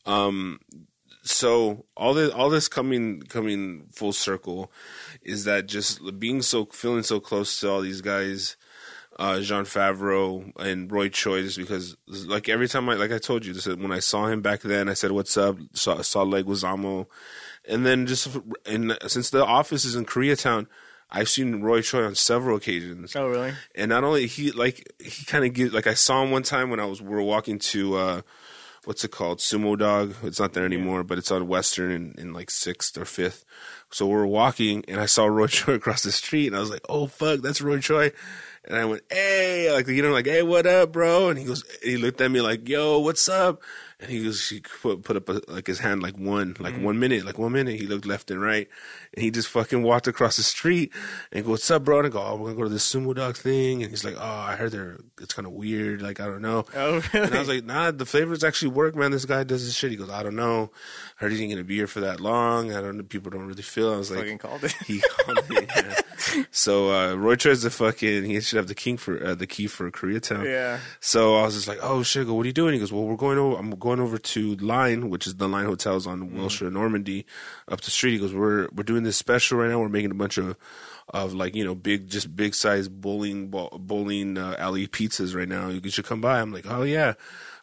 Um, 0.07 0.61
so 1.25 1.85
all 1.97 2.15
this, 2.15 2.33
all 2.33 2.51
this 2.51 2.67
coming 2.69 3.23
coming 3.23 3.87
full 3.93 4.13
circle, 4.13 4.73
is 5.23 5.45
that 5.45 5.67
just 5.67 6.01
being 6.19 6.43
so 6.43 6.65
feeling 6.67 7.03
so 7.05 7.21
close 7.21 7.61
to 7.61 7.71
all 7.71 7.81
these 7.81 8.01
guys, 8.01 8.57
uh, 9.19 9.41
Jon 9.41 9.65
Favreau 9.65 10.53
and 10.59 10.91
Roy 10.91 11.09
Choi, 11.09 11.43
just 11.43 11.59
because 11.59 11.97
like 12.07 12.49
every 12.49 12.69
time 12.69 12.89
I 12.89 12.95
like 12.95 13.13
I 13.13 13.19
told 13.19 13.45
you 13.45 13.53
this 13.53 13.67
when 13.67 13.93
I 13.93 13.99
saw 13.99 14.27
him 14.27 14.41
back 14.43 14.61
then, 14.61 14.89
I 14.89 14.95
said 14.95 15.13
what's 15.13 15.37
up, 15.37 15.57
saw 15.73 16.01
saw 16.03 16.25
Leguizamo, 16.25 17.07
and 17.69 17.85
then 17.85 18.07
just 18.07 18.29
and 18.67 18.97
since 19.07 19.31
the 19.31 19.45
office 19.45 19.85
is 19.85 19.95
in 19.95 20.05
Koreatown. 20.05 20.67
I've 21.15 21.29
seen 21.29 21.61
Roy 21.61 21.83
Choi 21.83 22.05
on 22.05 22.15
several 22.15 22.57
occasions. 22.57 23.15
Oh, 23.15 23.29
really? 23.29 23.53
And 23.75 23.91
not 23.91 24.03
only 24.03 24.27
he 24.27 24.51
like 24.51 24.91
he 24.99 25.27
kind 25.27 25.45
of 25.45 25.53
get 25.53 25.75
like 25.75 25.87
I 25.87 25.93
saw 25.93 26.23
him 26.23 26.31
one 26.31 26.43
time 26.43 26.71
when 26.71 26.81
I 26.81 26.87
was 26.87 27.03
we 27.03 27.11
were 27.11 27.23
walking 27.23 27.59
to 27.59 27.97
uh 27.97 28.23
what's 28.85 29.05
it 29.05 29.11
called 29.11 29.39
Sumo 29.39 29.79
Dog. 29.79 30.15
It's 30.23 30.41
not 30.41 30.55
there 30.55 30.65
anymore, 30.65 31.05
but 31.05 31.19
it's 31.19 31.31
on 31.31 31.49
Western 31.49 31.91
in, 31.91 32.15
in 32.17 32.33
like 32.33 32.51
sixth 32.51 32.97
or 32.97 33.05
fifth. 33.05 33.45
So 33.91 34.07
we're 34.07 34.27
walking 34.27 34.85
and 34.89 35.01
I 35.01 35.07
saw 35.07 35.27
Roy 35.27 35.47
Choi 35.49 35.75
across 35.75 36.03
the 36.03 36.13
street 36.13 36.47
and 36.47 36.57
I 36.57 36.61
was 36.61 36.71
like, 36.71 36.85
oh 36.89 37.07
fuck, 37.07 37.41
that's 37.41 37.61
Roy 37.61 37.79
Choi. 37.79 38.13
And 38.65 38.79
I 38.79 38.85
went, 38.85 39.03
hey, 39.11 39.73
like 39.73 39.89
you 39.89 40.03
know, 40.03 40.13
like 40.13 40.27
hey, 40.27 40.43
what 40.43 40.67
up, 40.67 40.93
bro? 40.93 41.29
And 41.29 41.39
he 41.39 41.45
goes, 41.45 41.65
he 41.83 41.97
looked 41.97 42.21
at 42.21 42.31
me 42.31 42.41
like, 42.41 42.69
yo, 42.69 43.01
what's 43.01 43.29
up? 43.29 43.61
And 43.99 44.09
he 44.09 44.23
goes, 44.23 44.49
he 44.49 44.61
put 44.61 45.03
put 45.03 45.17
up 45.17 45.29
a, 45.29 45.41
like 45.49 45.67
his 45.67 45.81
hand 45.81 46.01
like 46.01 46.17
one, 46.17 46.57
like 46.61 46.75
mm-hmm. 46.75 46.85
one 46.85 46.99
minute, 47.01 47.25
like 47.25 47.39
one 47.39 47.53
minute. 47.53 47.81
He 47.81 47.89
looked 47.89 48.07
left 48.07 48.31
and 48.31 48.41
right, 48.41 48.69
and 49.15 49.23
he 49.23 49.33
just 49.33 49.49
fucking 49.49 49.83
walked 49.83 50.07
across 50.07 50.37
the 50.37 50.45
street 50.45 50.93
and 51.33 51.45
go, 51.45 51.51
what's 51.51 51.69
up, 51.73 51.85
bro? 51.85 51.99
And 51.99 52.07
I 52.07 52.11
go, 52.11 52.21
oh, 52.21 52.37
we're 52.37 52.51
gonna 52.51 52.57
go 52.57 52.63
to 52.65 52.69
this 52.69 52.89
sumo 52.89 53.15
dog 53.17 53.37
thing. 53.37 53.83
And 53.83 53.91
he's 53.91 54.05
like, 54.05 54.17
oh, 54.17 54.21
I 54.21 54.55
heard 54.55 54.71
they're 54.71 54.99
it's 55.21 55.35
kind 55.35 55.47
of 55.47 55.55
weird, 55.55 56.01
like 56.01 56.21
I 56.21 56.27
don't 56.27 56.43
know. 56.43 56.65
Oh, 56.75 57.03
really? 57.13 57.27
And 57.27 57.35
I 57.35 57.39
was 57.41 57.49
like, 57.49 57.65
nah, 57.65 57.91
the 57.91 58.07
flavors 58.07 58.45
actually 58.45 58.71
work, 58.71 58.95
man. 58.95 59.11
This 59.11 59.25
guy 59.25 59.43
does 59.43 59.65
this 59.65 59.75
shit. 59.75 59.91
He 59.91 59.97
goes, 59.97 60.11
I 60.11 60.23
don't 60.23 60.37
know. 60.37 60.71
I 61.21 61.25
heard 61.25 61.33
he 61.33 61.43
ain't 61.43 61.53
gonna 61.53 61.65
be 61.65 61.77
here 61.77 61.89
for 61.89 62.01
that 62.01 62.21
long. 62.21 62.73
I 62.73 62.81
don't 62.81 62.97
know. 62.97 63.03
People 63.03 63.33
don't 63.33 63.47
really 63.47 63.63
feel. 63.63 63.93
I 63.93 63.97
was 63.97 64.11
like, 64.11 64.21
Fucking 64.21 64.39
called 64.39 64.63
it. 64.63 64.75
he 64.87 65.01
called 65.09 65.49
me. 65.51 65.67
yeah. 65.77 66.01
So 66.51 66.93
uh, 66.93 67.14
Roy 67.14 67.37
Choi's 67.37 67.62
the 67.62 67.70
fucking. 67.70 68.24
He 68.24 68.41
should 68.41 68.57
have 68.57 68.68
the 68.68 68.74
king 68.74 68.97
for 68.97 69.24
uh, 69.24 69.35
the 69.35 69.47
key 69.47 69.66
for 69.66 69.91
Koreatown. 69.91 70.45
Yeah. 70.45 70.78
So 71.01 71.37
I 71.37 71.43
was 71.43 71.55
just 71.55 71.68
like, 71.68 71.78
oh 71.83 72.03
shit, 72.03 72.26
go, 72.26 72.35
what 72.35 72.45
are 72.45 72.47
you 72.49 72.53
doing? 72.53 72.74
He 72.74 72.78
goes, 72.80 72.93
well, 72.93 73.05
we're 73.05 73.16
going 73.16 73.39
over. 73.39 73.59
I'm 73.59 73.70
going 73.70 74.01
over 74.01 74.18
to 74.18 74.57
Line, 74.57 75.11
which 75.11 75.26
is 75.26 75.37
the 75.37 75.49
Line 75.49 75.66
Hotels 75.66 76.07
on 76.07 76.20
Mm-hmm. 76.22 76.39
Wilshire, 76.39 76.70
Normandy, 76.70 77.26
up 77.68 77.80
the 77.80 77.91
street. 77.91 78.12
He 78.12 78.18
goes, 78.18 78.35
we're 78.35 78.68
we're 78.72 78.85
doing 78.85 79.03
this 79.03 79.16
special 79.16 79.59
right 79.59 79.70
now. 79.70 79.80
We're 79.80 79.89
making 79.89 80.11
a 80.11 80.14
bunch 80.14 80.39
of 80.39 80.57
of 81.09 81.35
like 81.35 81.55
you 81.57 81.64
know 81.64 81.74
big 81.74 82.09
just 82.09 82.35
big 82.37 82.55
size 82.55 82.89
bowling 82.89 83.49
bowling 83.49 84.39
uh, 84.39 84.55
alley 84.59 84.87
pizzas 84.87 85.35
right 85.35 85.49
now. 85.49 85.68
You 85.68 85.91
should 85.91 86.07
come 86.07 86.20
by. 86.20 86.41
I'm 86.41 86.53
like, 86.53 86.66
oh 86.68 86.83
yeah. 86.85 87.14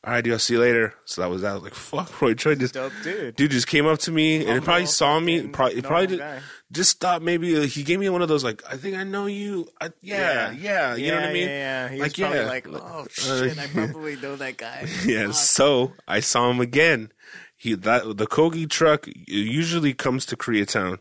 All 0.01 0.13
right, 0.13 0.23
dude, 0.23 0.31
I'll 0.33 0.39
see 0.39 0.53
you 0.53 0.61
later. 0.61 0.93
So 1.03 1.21
that 1.21 1.29
was 1.29 1.41
that. 1.41 1.51
I 1.51 1.53
was 1.55 1.63
like, 1.63 1.73
fuck, 1.73 2.21
Roy 2.21 2.33
Choi 2.33 2.55
just 2.55 2.73
dude. 3.03 3.35
dude 3.35 3.51
just 3.51 3.67
came 3.67 3.85
up 3.85 3.99
to 3.99 4.11
me 4.13 4.45
and 4.45 4.53
he 4.53 4.59
probably 4.61 4.85
saw 4.85 5.19
me. 5.19 5.47
Probably, 5.47 5.81
probably 5.81 6.17
guy. 6.17 6.39
just 6.71 7.01
thought 7.01 7.21
maybe 7.21 7.57
uh, 7.57 7.61
he 7.63 7.83
gave 7.83 7.99
me 7.99 8.07
one 8.07 8.21
of 8.21 8.29
those 8.29 8.41
like 8.43 8.63
I 8.69 8.77
think 8.77 8.95
I 8.95 9.03
know 9.03 9.25
you. 9.25 9.67
I, 9.81 9.89
yeah, 10.01 10.51
yeah, 10.51 10.95
you 10.95 11.09
know 11.09 11.15
what 11.15 11.25
I 11.25 11.33
mean. 11.33 11.49
Yeah, 11.49 11.83
yeah. 11.85 11.89
He 11.89 11.99
Like, 11.99 12.05
was 12.11 12.13
probably 12.13 12.37
yeah. 12.39 12.45
like, 12.47 12.67
oh 12.69 13.01
Uh, 13.01 13.05
shit, 13.11 13.59
I 13.59 13.67
probably 13.73 14.15
know 14.15 14.35
that 14.37 14.55
guy. 14.57 14.87
Yeah. 15.05 15.25
Fuck. 15.27 15.35
So 15.35 15.93
I 16.07 16.21
saw 16.21 16.49
him 16.49 16.61
again. 16.61 17.11
He 17.57 17.73
that 17.75 18.15
the 18.17 18.25
Kogi 18.25 18.69
truck 18.69 19.05
usually 19.27 19.93
comes 19.93 20.25
to 20.27 20.37
Koreatown, 20.37 20.99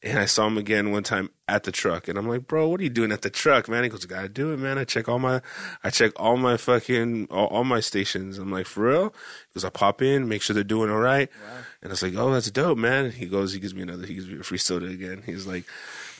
And 0.00 0.16
I 0.16 0.26
saw 0.26 0.46
him 0.46 0.56
again 0.56 0.92
one 0.92 1.02
time 1.02 1.30
at 1.48 1.64
the 1.64 1.72
truck, 1.72 2.06
and 2.06 2.16
I'm 2.16 2.28
like, 2.28 2.46
"Bro, 2.46 2.68
what 2.68 2.78
are 2.78 2.84
you 2.84 2.88
doing 2.88 3.10
at 3.10 3.22
the 3.22 3.30
truck, 3.30 3.68
man?" 3.68 3.82
He 3.82 3.90
goes, 3.90 4.04
"Gotta 4.06 4.28
do 4.28 4.52
it, 4.52 4.58
man. 4.58 4.78
I 4.78 4.84
check 4.84 5.08
all 5.08 5.18
my, 5.18 5.42
I 5.82 5.90
check 5.90 6.12
all 6.14 6.36
my 6.36 6.56
fucking 6.56 7.26
all, 7.32 7.46
all 7.48 7.64
my 7.64 7.80
stations." 7.80 8.38
I'm 8.38 8.52
like, 8.52 8.66
"For 8.66 8.84
real?" 8.84 9.04
He 9.48 9.54
goes, 9.54 9.64
"I 9.64 9.70
pop 9.70 10.00
in, 10.00 10.28
make 10.28 10.40
sure 10.42 10.54
they're 10.54 10.62
doing 10.62 10.88
all 10.88 11.00
right." 11.00 11.28
And 11.82 11.90
I 11.90 11.92
was 11.92 12.02
like, 12.02 12.14
"Oh, 12.16 12.32
that's 12.32 12.48
dope, 12.52 12.78
man." 12.78 13.10
He 13.10 13.26
goes, 13.26 13.52
he 13.52 13.58
gives 13.58 13.74
me 13.74 13.82
another, 13.82 14.06
he 14.06 14.14
gives 14.14 14.28
me 14.28 14.38
a 14.38 14.44
free 14.44 14.58
soda 14.58 14.86
again. 14.86 15.22
He's 15.26 15.48
like, 15.48 15.64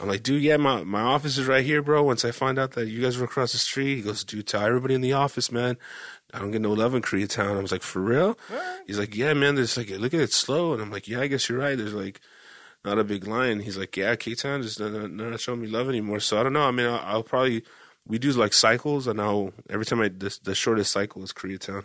"I'm 0.00 0.08
like, 0.08 0.24
dude, 0.24 0.42
yeah, 0.42 0.56
my 0.56 0.82
my 0.82 1.02
office 1.02 1.38
is 1.38 1.46
right 1.46 1.64
here, 1.64 1.80
bro. 1.80 2.02
Once 2.02 2.24
I 2.24 2.32
find 2.32 2.58
out 2.58 2.72
that 2.72 2.88
you 2.88 3.00
guys 3.00 3.16
were 3.16 3.26
across 3.26 3.52
the 3.52 3.58
street, 3.58 3.94
he 3.94 4.02
goes, 4.02 4.24
dude, 4.24 4.48
tell 4.48 4.64
everybody 4.64 4.94
in 4.94 5.02
the 5.02 5.12
office, 5.12 5.52
man." 5.52 5.76
I 6.34 6.40
don't 6.40 6.50
get 6.50 6.60
no 6.60 6.72
love 6.72 6.94
in 6.94 7.00
Koreatown. 7.00 7.56
I 7.56 7.62
was 7.62 7.72
like, 7.72 7.82
for 7.82 8.02
real? 8.02 8.36
He's 8.86 8.98
like, 8.98 9.16
yeah, 9.16 9.32
man. 9.32 9.54
There's 9.54 9.78
like, 9.78 9.88
look 9.88 10.12
at 10.12 10.20
it 10.20 10.30
slow, 10.32 10.74
and 10.74 10.82
I'm 10.82 10.90
like, 10.90 11.08
yeah, 11.08 11.20
I 11.20 11.26
guess 11.26 11.48
you're 11.48 11.58
right. 11.58 11.78
There's 11.78 11.94
like, 11.94 12.20
not 12.88 12.98
a 12.98 13.04
big 13.04 13.26
line. 13.26 13.60
He's 13.60 13.76
like, 13.76 13.96
yeah, 13.96 14.16
K 14.16 14.34
Town 14.34 14.60
is 14.60 14.78
not, 14.78 15.10
not, 15.10 15.40
showing 15.40 15.60
me 15.60 15.68
love 15.68 15.88
anymore. 15.88 16.20
So 16.20 16.40
I 16.40 16.42
don't 16.42 16.52
know. 16.52 16.64
I 16.64 16.70
mean, 16.70 16.86
I'll, 16.86 17.02
I'll 17.04 17.22
probably 17.22 17.62
we 18.06 18.18
do 18.18 18.32
like 18.32 18.52
cycles, 18.52 19.06
and 19.06 19.20
I'll 19.20 19.52
every 19.68 19.84
time 19.84 20.00
I 20.00 20.08
the, 20.08 20.36
the 20.42 20.54
shortest 20.54 20.92
cycle 20.92 21.22
is 21.22 21.32
Koreatown. 21.32 21.84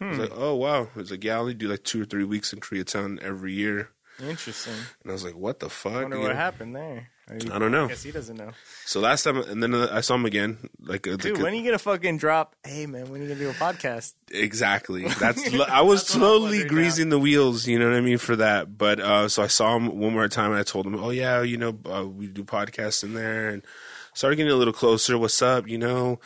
I 0.00 0.08
was 0.08 0.16
hmm. 0.16 0.22
like, 0.22 0.32
oh 0.34 0.56
wow. 0.56 0.88
It's 0.96 1.12
like, 1.12 1.22
yeah, 1.22 1.36
I 1.36 1.38
only 1.38 1.54
do 1.54 1.68
like 1.68 1.84
two 1.84 2.02
or 2.02 2.04
three 2.04 2.24
weeks 2.24 2.52
in 2.52 2.60
Koreatown 2.60 3.22
every 3.22 3.52
year, 3.52 3.90
Interesting. 4.20 4.74
and 5.02 5.10
I 5.10 5.12
was 5.12 5.24
like, 5.24 5.36
what 5.36 5.60
the 5.60 5.70
fuck? 5.70 5.92
I 5.92 6.02
wonder 6.02 6.16
You 6.16 6.22
what 6.22 6.28
know? 6.30 6.34
happened 6.34 6.74
there. 6.74 7.10
I 7.30 7.58
don't 7.58 7.70
know. 7.70 7.84
I 7.84 7.88
guess 7.88 8.02
he 8.02 8.10
doesn't 8.10 8.36
know. 8.36 8.50
So 8.84 9.00
last 9.00 9.22
time, 9.22 9.36
and 9.36 9.62
then 9.62 9.74
I 9.74 10.00
saw 10.00 10.16
him 10.16 10.24
again. 10.24 10.58
Like, 10.80 11.06
uh, 11.06 11.16
Dude, 11.16 11.36
the, 11.36 11.42
when 11.42 11.52
are 11.52 11.56
you 11.56 11.64
gonna 11.64 11.78
fucking 11.78 12.18
drop? 12.18 12.56
Hey 12.64 12.86
man, 12.86 13.10
when 13.10 13.20
are 13.20 13.24
you 13.24 13.28
gonna 13.28 13.40
do 13.40 13.50
a 13.50 13.54
podcast? 13.54 14.14
Exactly. 14.32 15.06
That's 15.20 15.54
I 15.54 15.82
was 15.82 16.00
That's 16.00 16.14
slowly 16.14 16.64
greasing 16.64 17.10
the 17.10 17.18
wheels, 17.18 17.66
you 17.66 17.78
know 17.78 17.88
what 17.88 17.96
I 17.96 18.00
mean, 18.00 18.18
for 18.18 18.36
that. 18.36 18.76
But 18.76 18.98
uh 18.98 19.28
so 19.28 19.42
I 19.42 19.46
saw 19.46 19.76
him 19.76 19.98
one 20.00 20.12
more 20.12 20.28
time 20.28 20.50
and 20.50 20.58
I 20.58 20.64
told 20.64 20.86
him, 20.86 20.96
"Oh 20.96 21.10
yeah, 21.10 21.42
you 21.42 21.56
know, 21.56 21.78
uh, 21.86 22.06
we 22.06 22.26
do 22.26 22.44
podcasts 22.44 23.04
in 23.04 23.14
there." 23.14 23.48
And 23.50 23.62
started 24.14 24.36
getting 24.36 24.52
a 24.52 24.56
little 24.56 24.74
closer. 24.74 25.16
What's 25.16 25.40
up, 25.40 25.68
you 25.68 25.78
know? 25.78 26.18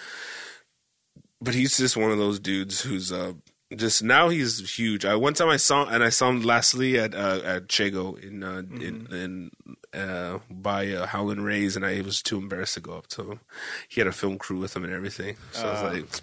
But 1.42 1.54
he's 1.54 1.76
just 1.76 1.96
one 1.96 2.10
of 2.10 2.18
those 2.18 2.40
dudes 2.40 2.80
who's 2.80 3.12
uh 3.12 3.34
just 3.74 4.02
now 4.02 4.28
he's 4.28 4.76
huge. 4.76 5.04
I 5.04 5.16
one 5.16 5.34
time 5.34 5.48
I 5.48 5.56
saw 5.56 5.86
and 5.86 6.04
I 6.04 6.10
saw 6.10 6.30
him 6.30 6.42
lastly 6.42 6.98
at 6.98 7.14
uh, 7.14 7.40
at 7.44 7.68
Chego 7.68 8.22
in 8.22 8.42
uh, 8.42 8.62
in, 8.80 9.08
in 9.10 9.50
uh, 9.92 10.38
by 10.50 10.92
uh, 10.92 11.06
Howlin' 11.06 11.42
Rays, 11.42 11.74
and 11.74 11.84
I 11.84 12.00
was 12.02 12.22
too 12.22 12.38
embarrassed 12.38 12.74
to 12.74 12.80
go 12.80 12.94
up 12.94 13.06
to 13.08 13.32
him. 13.32 13.40
He 13.88 14.00
had 14.00 14.06
a 14.06 14.12
film 14.12 14.38
crew 14.38 14.58
with 14.58 14.76
him 14.76 14.84
and 14.84 14.92
everything, 14.92 15.36
so 15.52 15.68
I 15.68 15.72
was 15.72 15.94
like, 15.94 16.20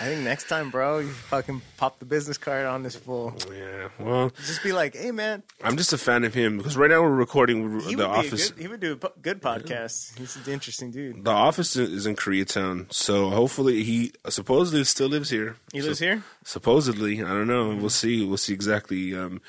I 0.00 0.06
think 0.06 0.22
next 0.24 0.48
time, 0.48 0.70
bro, 0.70 0.98
you 0.98 1.10
fucking 1.10 1.62
pop 1.76 1.98
the 1.98 2.04
business 2.04 2.38
card 2.38 2.66
on 2.66 2.82
this 2.82 2.96
fool. 2.96 3.34
yeah, 3.52 3.88
well, 3.98 4.30
Just 4.46 4.62
be 4.62 4.72
like, 4.72 4.96
hey 4.96 5.10
man, 5.10 5.42
I'm 5.62 5.76
just 5.76 5.92
a 5.92 5.98
fan 5.98 6.24
of 6.24 6.34
him 6.34 6.58
because 6.58 6.76
right 6.76 6.90
now 6.90 7.02
we're 7.02 7.10
recording 7.14 7.80
he 7.80 7.94
the 7.94 8.06
office. 8.06 8.50
good, 8.50 8.60
he 8.60 8.68
would 8.68 8.80
do 8.80 8.92
a 9.00 9.20
good 9.20 9.40
podcast. 9.40 10.18
He's 10.18 10.36
an 10.36 10.52
interesting 10.52 10.90
dude. 10.90 11.24
The 11.24 11.30
office 11.30 11.76
is 11.76 12.06
in 12.06 12.16
Koreatown, 12.16 12.92
so 12.92 13.30
hopefully 13.30 13.84
he 13.84 14.12
supposedly 14.28 14.84
still 14.84 15.08
lives 15.08 15.30
here. 15.30 15.56
He 15.72 15.82
lives 15.82 15.98
here. 15.98 16.24
Supposedly, 16.44 17.22
I 17.22 17.28
don't 17.28 17.48
know. 17.48 17.74
We'll 17.76 17.90
see. 17.90 18.24
We'll 18.24 18.36
see 18.36 18.52
exactly. 18.52 19.14
Um, 19.16 19.40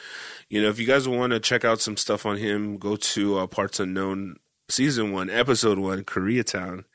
you 0.49 0.61
know, 0.61 0.69
if 0.69 0.79
you 0.79 0.85
guys 0.85 1.07
want 1.07 1.33
to 1.33 1.39
check 1.39 1.65
out 1.65 1.81
some 1.81 1.97
stuff 1.97 2.25
on 2.25 2.37
him, 2.37 2.77
go 2.77 2.95
to 2.95 3.39
uh, 3.39 3.47
Parts 3.47 3.79
Unknown 3.79 4.37
season 4.69 5.11
one, 5.11 5.29
episode 5.29 5.77
one, 5.79 6.03
Koreatown, 6.03 6.85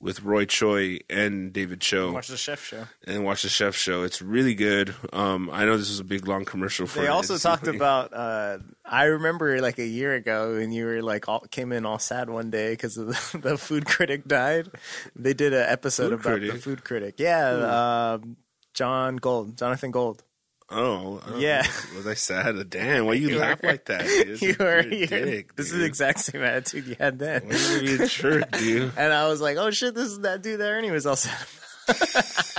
with 0.00 0.22
Roy 0.22 0.44
Choi 0.44 0.98
and 1.10 1.52
David 1.52 1.80
Choe, 1.80 2.12
Watch 2.12 2.28
the 2.28 2.36
chef 2.36 2.64
show. 2.64 2.86
and 3.06 3.24
watch 3.24 3.42
the 3.42 3.48
Chef 3.48 3.74
Show. 3.74 4.04
It's 4.04 4.22
really 4.22 4.54
good. 4.54 4.94
Um, 5.12 5.50
I 5.52 5.64
know 5.64 5.76
this 5.76 5.90
is 5.90 5.98
a 5.98 6.04
big 6.04 6.28
long 6.28 6.44
commercial 6.44 6.86
for. 6.86 7.00
They 7.00 7.08
also 7.08 7.36
talked 7.36 7.66
about. 7.66 8.12
Uh, 8.12 8.58
I 8.84 9.04
remember 9.04 9.60
like 9.60 9.78
a 9.78 9.86
year 9.86 10.14
ago, 10.14 10.54
and 10.54 10.72
you 10.72 10.86
were 10.86 11.02
like 11.02 11.28
all, 11.28 11.40
came 11.50 11.72
in 11.72 11.84
all 11.84 11.98
sad 11.98 12.30
one 12.30 12.50
day 12.50 12.70
because 12.70 12.94
the, 12.94 13.38
the 13.42 13.58
food 13.58 13.86
critic 13.86 14.26
died. 14.26 14.68
They 15.16 15.34
did 15.34 15.52
an 15.52 15.66
episode 15.68 16.10
Food 16.10 16.20
about 16.20 16.40
the 16.40 16.60
food 16.60 16.84
critic. 16.84 17.16
Yeah, 17.18 18.18
um, 18.20 18.36
John 18.74 19.16
Gold, 19.16 19.58
Jonathan 19.58 19.90
Gold. 19.90 20.22
Oh, 20.70 21.20
Yeah. 21.38 21.62
know. 21.62 21.96
Was 21.96 22.06
I 22.06 22.14
sad? 22.14 22.68
Damn, 22.70 23.06
why 23.06 23.12
you, 23.14 23.30
You 23.30 23.38
laugh 23.38 23.62
were- 23.62 23.70
like 23.70 23.86
that? 23.86 24.02
Dude? 24.06 24.42
You 24.42 24.56
were. 24.58 24.82
you- 24.82 25.06
dick, 25.06 25.56
this 25.56 25.72
is 25.72 25.78
the 25.78 25.84
exact 25.84 26.20
same 26.20 26.42
attitude 26.42 26.86
you 26.86 26.96
had 26.98 27.18
then. 27.18 27.48
Why 27.48 27.80
you 27.82 28.06
jerk, 28.06 28.50
dude? 28.52 28.92
And 28.96 29.12
I 29.12 29.28
was 29.28 29.40
like, 29.40 29.56
"Oh 29.56 29.70
shit, 29.70 29.94
this 29.94 30.08
is 30.08 30.20
that 30.20 30.42
dude 30.42 30.60
there." 30.60 30.76
And 30.76 30.84
he 30.84 30.90
was 30.90 31.06
all 31.06 31.16
sad. 31.16 31.34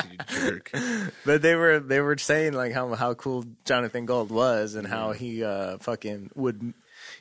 You 0.09 0.17
jerk. 0.49 0.71
But 1.25 1.41
they 1.43 1.53
were 1.55 1.79
they 1.79 1.99
were 2.01 2.17
saying 2.17 2.53
like 2.53 2.73
how 2.73 2.93
how 2.95 3.13
cool 3.13 3.45
Jonathan 3.65 4.05
Gold 4.07 4.31
was 4.31 4.73
and 4.75 4.87
how 4.87 5.11
he 5.11 5.43
uh 5.43 5.77
fucking 5.77 6.31
would 6.35 6.73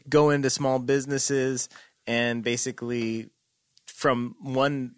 go 0.08 0.30
into 0.30 0.48
small 0.48 0.78
businesses 0.78 1.68
and 2.06 2.42
basically 2.42 3.28
from 3.86 4.36
one 4.40 4.94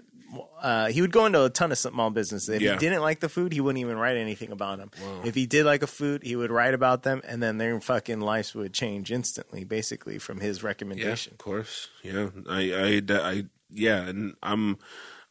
uh, 0.60 0.86
he 0.88 1.00
would 1.00 1.12
go 1.12 1.26
into 1.26 1.44
a 1.44 1.50
ton 1.50 1.72
of 1.72 1.78
small 1.78 2.10
businesses. 2.10 2.48
If 2.48 2.62
Yeah. 2.62 2.72
he 2.74 2.78
didn't 2.78 3.02
like 3.02 3.20
the 3.20 3.28
food, 3.28 3.52
he 3.52 3.60
wouldn't 3.60 3.80
even 3.80 3.96
write 3.96 4.16
anything 4.16 4.52
about 4.52 4.78
them. 4.78 4.90
If 5.24 5.34
he 5.34 5.46
did 5.46 5.64
like 5.66 5.82
a 5.82 5.86
food, 5.86 6.22
he 6.22 6.36
would 6.36 6.50
write 6.50 6.74
about 6.74 7.02
them, 7.02 7.20
and 7.24 7.42
then 7.42 7.58
their 7.58 7.80
fucking 7.80 8.20
lives 8.20 8.54
would 8.54 8.72
change 8.72 9.10
instantly, 9.10 9.64
basically 9.64 10.18
from 10.18 10.40
his 10.40 10.60
Yeah, 10.62 10.66
recommendation. 10.66 11.32
of 11.32 11.38
course. 11.38 11.88
Yeah, 12.02 12.28
I, 12.48 12.72
I, 12.72 13.02
I, 13.30 13.44
yeah, 13.72 14.02
and 14.08 14.34
I'm, 14.42 14.78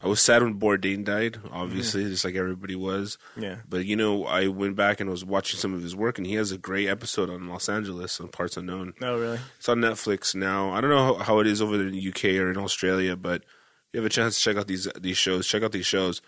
I 0.01 0.07
was 0.07 0.21
sad 0.21 0.41
when 0.41 0.57
Bourdain 0.59 1.03
died. 1.03 1.39
Obviously, 1.51 2.05
just 2.05 2.23
like 2.23 2.35
everybody 2.35 2.73
was. 2.75 3.17
Yeah. 3.37 3.57
But 3.67 3.85
you 3.85 3.97
know, 3.97 4.25
I 4.25 4.47
went 4.47 4.77
back 4.77 5.01
and 5.01 5.09
was 5.09 5.25
watching 5.25 5.59
some 5.59 5.73
of 5.73 5.81
his 5.81 5.93
work, 5.95 6.17
and 6.17 6.25
he 6.25 6.35
has 6.35 6.51
a 6.53 6.57
great 6.57 6.87
episode 6.87 7.29
on 7.29 7.47
Los 7.49 7.67
Angeles 7.67 8.19
on 8.21 8.29
Parts 8.29 8.55
Unknown. 8.55 8.93
Oh, 9.01 9.19
really? 9.19 9.39
It's 9.57 9.67
on 9.67 9.79
Netflix 9.79 10.33
now. 10.33 10.71
I 10.71 10.79
don't 10.79 10.89
know 10.89 11.15
how, 11.15 11.23
how 11.23 11.39
it 11.39 11.47
is 11.47 11.61
over 11.61 11.77
there 11.77 11.87
in 11.87 11.93
the 11.93 12.09
UK 12.09 12.25
or 12.41 12.49
in 12.49 12.57
Australia, 12.57 13.17
but 13.17 13.43
you 13.91 13.99
have 13.99 14.05
a 14.05 14.09
chance 14.09 14.37
to 14.37 14.41
check 14.43 14.57
out 14.57 14.67
these 14.67 14.87
these 14.99 15.17
shows. 15.17 15.47
Check 15.47 15.63
out 15.63 15.71
these 15.71 15.85
shows. 15.85 16.21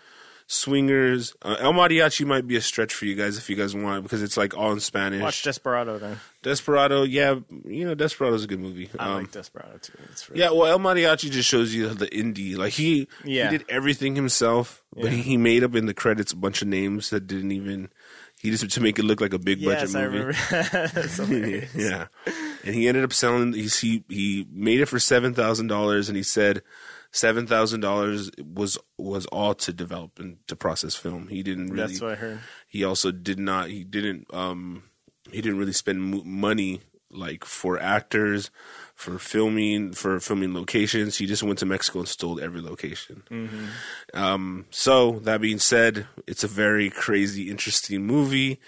Swingers, 0.48 1.34
uh, 1.42 1.56
El 1.60 1.72
Mariachi 1.72 2.26
might 2.26 2.46
be 2.46 2.56
a 2.56 2.60
stretch 2.60 2.92
for 2.92 3.06
you 3.06 3.14
guys 3.14 3.38
if 3.38 3.48
you 3.48 3.56
guys 3.56 3.74
want 3.74 4.02
because 4.02 4.22
it's 4.22 4.36
like 4.36 4.54
all 4.56 4.72
in 4.72 4.80
Spanish. 4.80 5.22
Watch 5.22 5.42
Desperado 5.42 5.98
then. 5.98 6.18
Desperado, 6.42 7.04
yeah, 7.04 7.36
you 7.64 7.86
know 7.86 7.94
Desperado's 7.94 8.44
a 8.44 8.46
good 8.48 8.60
movie. 8.60 8.90
I 8.98 9.06
Um, 9.08 9.14
like 9.22 9.30
Desperado 9.30 9.78
too. 9.78 9.92
It's 10.10 10.28
really 10.28 10.40
yeah, 10.42 10.50
well, 10.50 10.66
El 10.66 10.78
Mariachi 10.80 11.30
just 11.30 11.48
shows 11.48 11.72
you 11.72 11.88
the 11.90 12.06
indie. 12.08 12.56
Like 12.56 12.72
he, 12.74 13.08
Yeah. 13.24 13.50
he 13.50 13.58
did 13.58 13.66
everything 13.70 14.14
himself, 14.16 14.82
but 14.94 15.04
Yeah. 15.04 15.10
he, 15.10 15.22
he 15.22 15.36
made 15.36 15.62
up 15.64 15.74
in 15.76 15.86
the 15.86 15.94
credits 15.94 16.32
a 16.32 16.36
bunch 16.36 16.60
of 16.60 16.68
names 16.68 17.10
that 17.10 17.26
didn't 17.26 17.52
even. 17.52 17.88
He 18.40 18.50
just 18.50 18.68
to 18.68 18.80
make 18.80 18.98
it 18.98 19.04
look 19.04 19.20
like 19.20 19.32
a 19.32 19.38
big 19.38 19.64
budget 19.64 19.90
Yes, 19.90 19.94
I 19.94 20.08
movie. 20.08 20.34
hilarious. 21.32 21.74
yeah, 21.76 22.06
and 22.64 22.74
he 22.74 22.88
ended 22.88 23.04
up 23.04 23.12
selling. 23.12 23.52
He 23.52 24.02
he 24.08 24.46
made 24.52 24.80
it 24.80 24.86
for 24.86 24.98
seven 24.98 25.32
thousand 25.32 25.68
dollars, 25.68 26.08
and 26.08 26.16
he 26.16 26.24
said 26.24 26.60
seven 27.12 27.46
thousand 27.46 27.80
dollars 27.80 28.30
was 28.42 28.76
was 28.98 29.26
all 29.26 29.54
to 29.54 29.72
develop 29.72 30.18
and 30.18 30.38
to 30.48 30.56
process 30.56 30.94
film. 30.96 31.28
He 31.28 31.42
didn't 31.42 31.68
really. 31.68 31.86
That's 31.86 32.00
what 32.00 32.12
I 32.12 32.14
heard. 32.16 32.40
he 32.66 32.82
also 32.82 33.12
did 33.12 33.38
not. 33.38 33.68
He 33.68 33.84
didn't. 33.84 34.26
Um, 34.34 34.82
he 35.30 35.40
didn't 35.40 35.58
really 35.58 35.72
spend 35.72 36.02
mo- 36.02 36.24
money 36.24 36.80
like 37.14 37.44
for 37.44 37.78
actors, 37.78 38.50
for 38.94 39.18
filming, 39.18 39.92
for 39.92 40.18
filming 40.18 40.54
locations. 40.54 41.18
He 41.18 41.26
just 41.26 41.42
went 41.42 41.58
to 41.58 41.66
Mexico 41.66 41.98
and 42.00 42.08
stole 42.08 42.40
every 42.40 42.62
location. 42.62 43.22
Um, 44.14 44.64
so 44.70 45.18
that 45.20 45.40
being 45.42 45.58
said, 45.58 46.06
it's 46.26 46.42
a 46.42 46.48
very 46.48 46.88
crazy, 46.88 47.50
interesting 47.50 48.06
movie, 48.06 48.60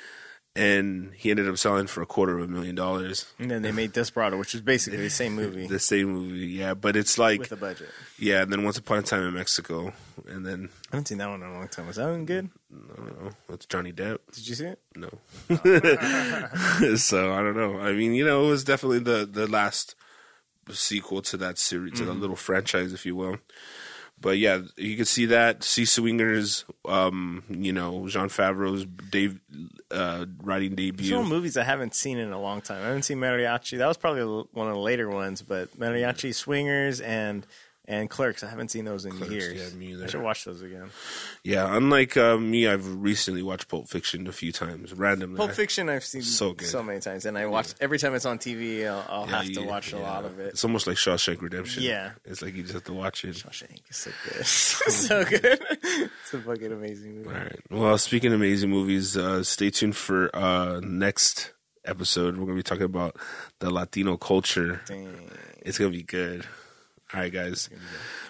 and 0.57 1.13
he 1.15 1.31
ended 1.31 1.49
up 1.49 1.59
selling 1.59 1.89
for 1.89 2.01
a 2.01 2.07
quarter 2.07 2.39
of 2.39 2.45
a 2.45 2.49
million 2.49 2.75
dollars. 2.75 3.27
And 3.39 3.51
then 3.51 3.63
they 3.63 3.73
made 3.73 3.93
Desperado, 3.93 4.39
which 4.39 4.55
is 4.55 4.61
basically 4.61 5.01
the 5.01 5.11
same 5.11 5.35
movie 5.35 5.67
The 5.69 5.81
same 5.81 6.13
movie, 6.13 6.47
yeah, 6.47 6.75
but 6.75 6.97
it's 6.97 7.19
like 7.19 7.41
with 7.41 7.53
a 7.53 7.57
budget. 7.57 7.89
yeah. 8.19 8.43
And 8.43 8.53
then 8.53 8.63
Once 8.63 8.79
Upon 8.79 8.99
a 8.99 9.03
Time 9.03 9.23
in 9.23 9.35
Mexico, 9.35 9.93
and 10.29 10.47
then 10.47 10.69
I 10.93 10.97
haven't 10.97 11.09
seen 11.09 11.19
that 11.19 11.29
one 11.29 11.43
in 11.43 11.49
a 11.49 11.53
long 11.53 11.69
time. 11.69 11.89
Was 11.89 11.97
that 11.97 12.09
one 12.09 12.25
good? 12.25 12.51
I 12.73 12.97
don't 12.97 13.23
know, 13.23 13.31
that's 13.49 13.67
Johnny 13.67 13.93
Depp. 13.93 14.19
Did 14.33 14.49
you 14.49 14.55
see 14.55 14.67
it? 14.67 14.81
No. 14.95 15.11
so 16.97 17.33
I 17.33 17.43
don't 17.43 17.57
know. 17.57 17.81
I 17.81 17.93
mean, 17.93 18.15
you 18.15 18.25
know, 18.25 18.45
it 18.45 18.49
was 18.49 18.65
definitely 18.65 19.01
the 19.01 19.29
the 19.31 19.49
last 19.49 19.97
sequel 20.71 21.21
to 21.23 21.37
that 21.37 21.59
series, 21.59 21.95
to 21.95 22.05
the 22.05 22.13
mm-hmm. 22.13 22.21
little 22.21 22.37
franchise, 22.37 22.93
if 22.93 23.05
you 23.05 23.17
will. 23.17 23.39
But 24.25 24.39
yeah, 24.39 24.63
you 24.79 24.97
can 24.97 25.05
see 25.05 25.27
that. 25.27 25.63
See 25.63 25.85
Swingers, 25.85 26.65
um, 26.87 27.45
you 27.51 27.75
know, 27.75 28.09
Jon 28.09 28.31
Favreau's 28.31 28.87
Dave 29.11 29.39
uh, 29.91 30.25
writing 30.43 30.75
debut. 30.75 31.11
no 31.11 31.23
movies 31.23 31.59
I 31.59 31.65
haven't 31.65 31.95
seen 31.95 32.17
in 32.17 32.33
a 32.33 32.41
long 32.41 32.63
time. 32.63 32.83
I 32.83 32.87
haven't 32.87 33.03
seen 33.03 33.19
Mariachi. 33.19 33.77
That 33.77 33.87
was 33.87 33.99
probably 33.99 34.23
one 34.53 34.69
of 34.69 34.73
the 34.73 34.81
later 34.81 35.11
ones, 35.11 35.43
but 35.43 35.79
Mariachi, 35.79 36.35
Swingers, 36.35 37.03
and 37.03 37.47
and 37.87 38.09
Clerks. 38.09 38.43
I 38.43 38.49
haven't 38.49 38.71
seen 38.71 38.85
those 38.85 39.05
in 39.05 39.13
Clerks, 39.13 39.33
years. 39.33 39.73
yeah, 39.73 39.79
me 39.79 39.93
either. 39.93 40.05
I 40.05 40.07
should 40.09 40.23
watch 40.23 40.45
those 40.45 40.63
again. 40.63 40.91
Yeah, 41.43 41.77
unlike 41.77 42.17
uh, 42.17 42.37
me, 42.39 42.67
I've 42.67 42.87
recently 43.03 43.43
watched 43.43 43.69
Pulp 43.69 43.89
Fiction 43.89 44.27
a 44.27 44.33
few 44.33 44.53
times 44.53 44.93
randomly. 44.95 45.37
Pulp 45.37 45.53
Fiction, 45.53 45.89
I've 45.89 46.05
seen 46.05 46.23
So 46.23 46.55
good. 46.55 46.67
so 46.69 46.83
many 46.83 47.01
times, 47.01 47.27
and 47.27 47.37
I 47.37 47.47
watch 47.47 47.75
every 47.81 47.99
time 47.99 48.15
it's 48.15 48.25
on 48.27 48.39
TV. 48.39 48.87
I'll, 48.89 49.05
I'll 49.09 49.29
Yeah, 49.29 49.43
have 49.43 49.53
to 49.53 49.63
watch 49.63 49.93
a 49.93 49.99
lot 49.99 50.25
of 50.25 50.39
it. 50.39 50.49
It's 50.49 50.65
almost 50.65 50.87
like 50.87 50.97
Shawshank 50.97 51.41
Redemption. 51.43 51.83
Yeah. 51.83 52.13
it's 52.25 52.41
like 52.43 52.55
you 52.55 52.63
just 52.63 52.75
have 52.75 52.85
to 52.85 52.95
watch 52.95 53.25
it. 53.25 53.35
Shawshank 53.37 53.81
is 53.91 53.97
so 53.97 54.11
good, 54.33 54.47
so 54.47 55.25
good. 55.25 55.61
It's 56.23 56.35
a 56.35 56.41
fucking 56.41 56.73
amazing 56.73 57.17
movie. 57.19 57.29
All 57.29 57.35
right. 57.35 57.61
Well, 57.71 57.99
speaking 57.99 58.33
of 58.33 58.41
amazing 58.41 58.71
movies, 58.71 59.17
uh, 59.17 59.43
stay 59.43 59.71
tuned 59.71 59.97
for 59.97 60.35
uh, 60.35 60.81
next 60.83 61.53
episode. 61.85 62.39
We're 62.39 62.47
gonna 62.47 62.57
be 62.57 62.63
talking 62.63 62.85
about 62.85 63.17
the 63.59 63.71
Latino 63.71 64.17
culture. 64.17 64.81
Dang. 64.87 65.31
It's 65.61 65.77
gonna 65.77 65.91
be 65.91 66.03
good. 66.03 66.47
All 67.13 67.21
right, 67.21 67.33
guys. 67.33 67.69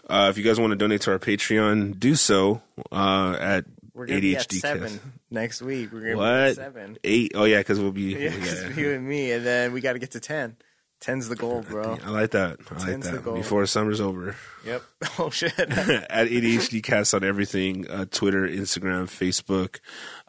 Uh, 0.09 0.27
if 0.31 0.37
you 0.39 0.45
guys 0.45 0.59
want 0.61 0.73
to 0.73 0.77
donate 0.77 1.03
to 1.03 1.13
our 1.13 1.19
Patreon, 1.19 1.99
do 1.99 2.15
so 2.15 2.61
uh, 2.93 3.37
at 3.39 3.65
We're 3.95 4.07
gonna 4.07 4.21
be 4.21 4.37
at 4.37 4.47
ADHD 4.49 4.55
seven 4.59 4.89
Cast. 4.91 5.01
next 5.31 5.63
week. 5.63 5.93
We're 5.93 6.01
gonna 6.01 6.13
be 6.13 6.17
What? 6.17 6.29
at 6.29 6.57
seven. 6.57 6.99
Eight? 7.05 7.33
Oh 7.35 7.45
yeah, 7.45 7.59
because 7.59 7.79
we'll 7.81 7.93
be. 7.93 8.15
Yeah, 8.15 8.19
yeah. 8.43 8.69
you 8.77 8.93
and 8.93 9.07
me, 9.09 9.33
and 9.33 9.47
then 9.47 9.73
we 9.73 9.81
got 9.81 9.95
to 9.95 9.99
get 9.99 10.11
to 10.13 10.21
ten. 10.21 10.57
Ten's 11.01 11.29
the 11.29 11.37
goal, 11.37 11.61
bro. 11.63 11.99
I 12.03 12.11
like 12.11 12.31
that. 12.31 12.61
I 12.71 12.75
like 12.75 12.85
Ten's 12.87 13.07
the 13.07 13.13
that. 13.17 13.25
goal. 13.25 13.35
Before 13.35 13.65
summer's 13.67 14.01
over. 14.01 14.37
Yep. 14.67 14.83
Oh 15.19 15.29
shit. 15.31 15.59
at 15.59 16.29
ADHD 16.29 16.83
Cast 16.83 17.13
on 17.15 17.23
everything 17.25 17.89
uh, 17.91 18.07
Twitter, 18.11 18.49
Instagram, 18.49 19.05
Facebook. 19.05 19.81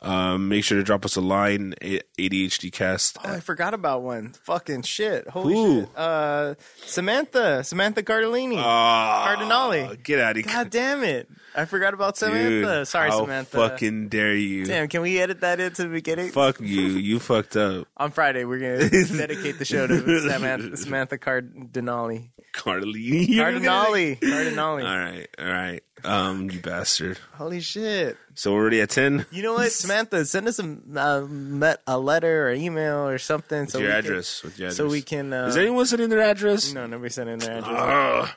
Um, 0.02 0.50
make 0.50 0.64
sure 0.64 0.78
to 0.78 0.84
drop 0.84 1.04
us 1.06 1.16
a 1.16 1.22
line, 1.22 1.74
A- 1.82 2.02
ADHD 2.20 2.72
Cast. 2.72 3.18
Oh, 3.24 3.34
I 3.34 3.40
forgot 3.40 3.74
about 3.74 4.04
one. 4.04 4.34
Fucking 4.44 4.84
shit. 4.84 5.28
Holy 5.28 5.54
Who? 5.56 5.80
shit. 5.82 5.98
Uh, 5.98 6.56
Samantha. 6.86 7.64
Samantha 7.64 8.04
Cardellini. 8.04 8.58
Ah, 8.58 9.26
Cardinale. 9.36 9.96
Get 10.04 10.20
out 10.20 10.38
of 10.38 10.46
here. 10.46 10.54
God 10.54 10.70
damn 10.70 11.04
it. 11.04 11.28
I 11.56 11.66
forgot 11.66 11.94
about 11.94 12.16
Dude, 12.20 12.30
Samantha. 12.32 12.86
Sorry, 12.86 13.10
how 13.10 13.22
Samantha. 13.22 13.58
fucking 13.58 14.10
dare 14.10 14.36
you. 14.36 14.66
Damn, 14.66 14.90
can 14.90 15.02
we 15.02 15.20
edit 15.20 15.42
that 15.42 15.60
into 15.60 15.84
the 15.84 15.90
beginning? 15.90 16.30
Fuck 16.30 16.60
you. 16.60 16.82
You 16.82 17.20
fucked 17.20 17.56
up. 17.56 17.88
On 17.98 18.12
Friday, 18.12 18.44
we're 18.44 18.60
going 18.60 18.90
to 18.90 19.06
dedicate 19.18 19.58
the 19.58 19.66
show 19.66 19.88
to 19.88 20.20
Samantha, 20.30 20.78
Samantha 20.78 21.18
Cardinale. 21.18 22.30
Carly. 22.52 23.36
Cardinale. 23.38 24.16
Cardinale. 24.18 24.86
All 24.86 24.98
right. 25.00 25.28
All 25.40 25.46
right. 25.46 25.82
Um, 26.04 26.52
you 26.52 26.60
bastard. 26.60 27.18
Holy 27.34 27.62
shit. 27.62 28.18
So 28.36 28.54
we're 28.54 28.60
already 28.62 28.82
at 28.82 28.90
10. 28.90 29.26
You 29.32 29.42
know 29.44 29.54
what, 29.54 29.72
Samantha? 29.72 30.26
Send 30.26 30.48
us 30.48 30.60
a, 30.60 30.78
uh, 30.96 31.22
met 31.28 31.82
a 31.88 31.98
letter 31.98 32.48
or 32.50 32.54
email 32.54 33.08
or 33.08 33.18
something. 33.18 33.68
so 33.68 33.80
your 33.80 33.88
we 33.88 33.94
can- 33.94 34.00
address. 34.06 34.44
With 34.44 34.60
your 34.60 34.68
address. 34.68 34.78
so 34.78 34.88
we 34.88 35.02
can. 35.02 35.34
Uh, 35.34 35.48
Is 35.48 35.58
anyone 35.58 35.86
sending 35.86 36.10
their 36.10 36.22
address? 36.22 36.74
No, 36.74 36.86
nobody 36.86 37.10
sending 37.10 37.38
their 37.40 37.58
address. 37.60 37.74
Ugh. 37.74 38.30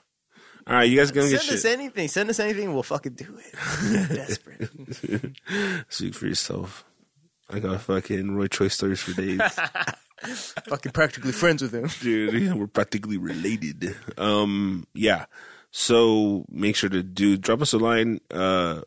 All 0.68 0.74
right, 0.74 0.84
you 0.84 0.98
guys 0.98 1.10
gonna 1.10 1.28
get 1.30 1.40
Send 1.40 1.54
us 1.54 1.62
shit. 1.62 1.72
anything. 1.78 2.08
Send 2.08 2.28
us 2.30 2.38
anything. 2.38 2.74
We'll 2.74 2.82
fucking 2.82 3.14
do 3.14 3.38
it. 3.38 4.08
Desperate. 4.14 5.36
Speak 5.88 6.14
for 6.14 6.26
yourself. 6.26 6.84
I 7.50 7.58
got 7.58 7.80
fucking 7.80 8.36
Roy 8.36 8.48
Choi's 8.48 8.74
stories 8.74 9.00
for 9.00 9.14
days. 9.14 9.40
fucking 10.68 10.92
practically 10.92 11.32
friends 11.32 11.62
with 11.62 11.74
him. 11.74 11.88
dude. 12.00 12.54
We're 12.54 12.66
practically 12.66 13.16
related. 13.16 13.96
Um, 14.18 14.86
yeah. 14.94 15.24
So 15.70 16.44
make 16.50 16.76
sure 16.76 16.90
to 16.90 17.02
do 17.02 17.36
drop 17.36 17.62
us 17.62 17.72
a 17.72 17.78
line. 17.78 18.20
Uh, 18.30 18.82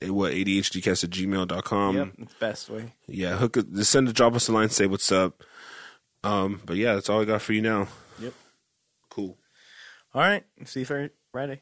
at 0.00 0.10
what 0.10 0.32
ADHDcast 0.32 1.02
at 1.02 1.10
gmail.com. 1.10 1.96
yep, 1.96 2.08
it's 2.18 2.34
best 2.34 2.70
way. 2.70 2.92
Yeah, 3.08 3.36
hook 3.36 3.56
it, 3.56 3.72
just 3.74 3.90
send 3.90 4.08
a 4.08 4.12
drop 4.12 4.34
us 4.34 4.46
a 4.48 4.52
line, 4.52 4.68
say 4.68 4.86
what's 4.86 5.10
up. 5.10 5.42
Um, 6.22 6.62
but 6.64 6.76
yeah, 6.76 6.94
that's 6.94 7.10
all 7.10 7.20
I 7.20 7.24
got 7.24 7.42
for 7.42 7.52
you 7.52 7.60
now. 7.62 7.88
Yep. 8.20 8.32
Cool. 9.10 9.36
All 10.14 10.22
right. 10.22 10.44
See 10.64 10.80
you 10.80 10.86
for 10.86 11.10
Friday. 11.32 11.60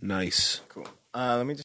Nice. 0.00 0.62
Cool. 0.68 0.88
Uh, 1.12 1.36
let 1.36 1.46
me 1.46 1.52
just. 1.52 1.58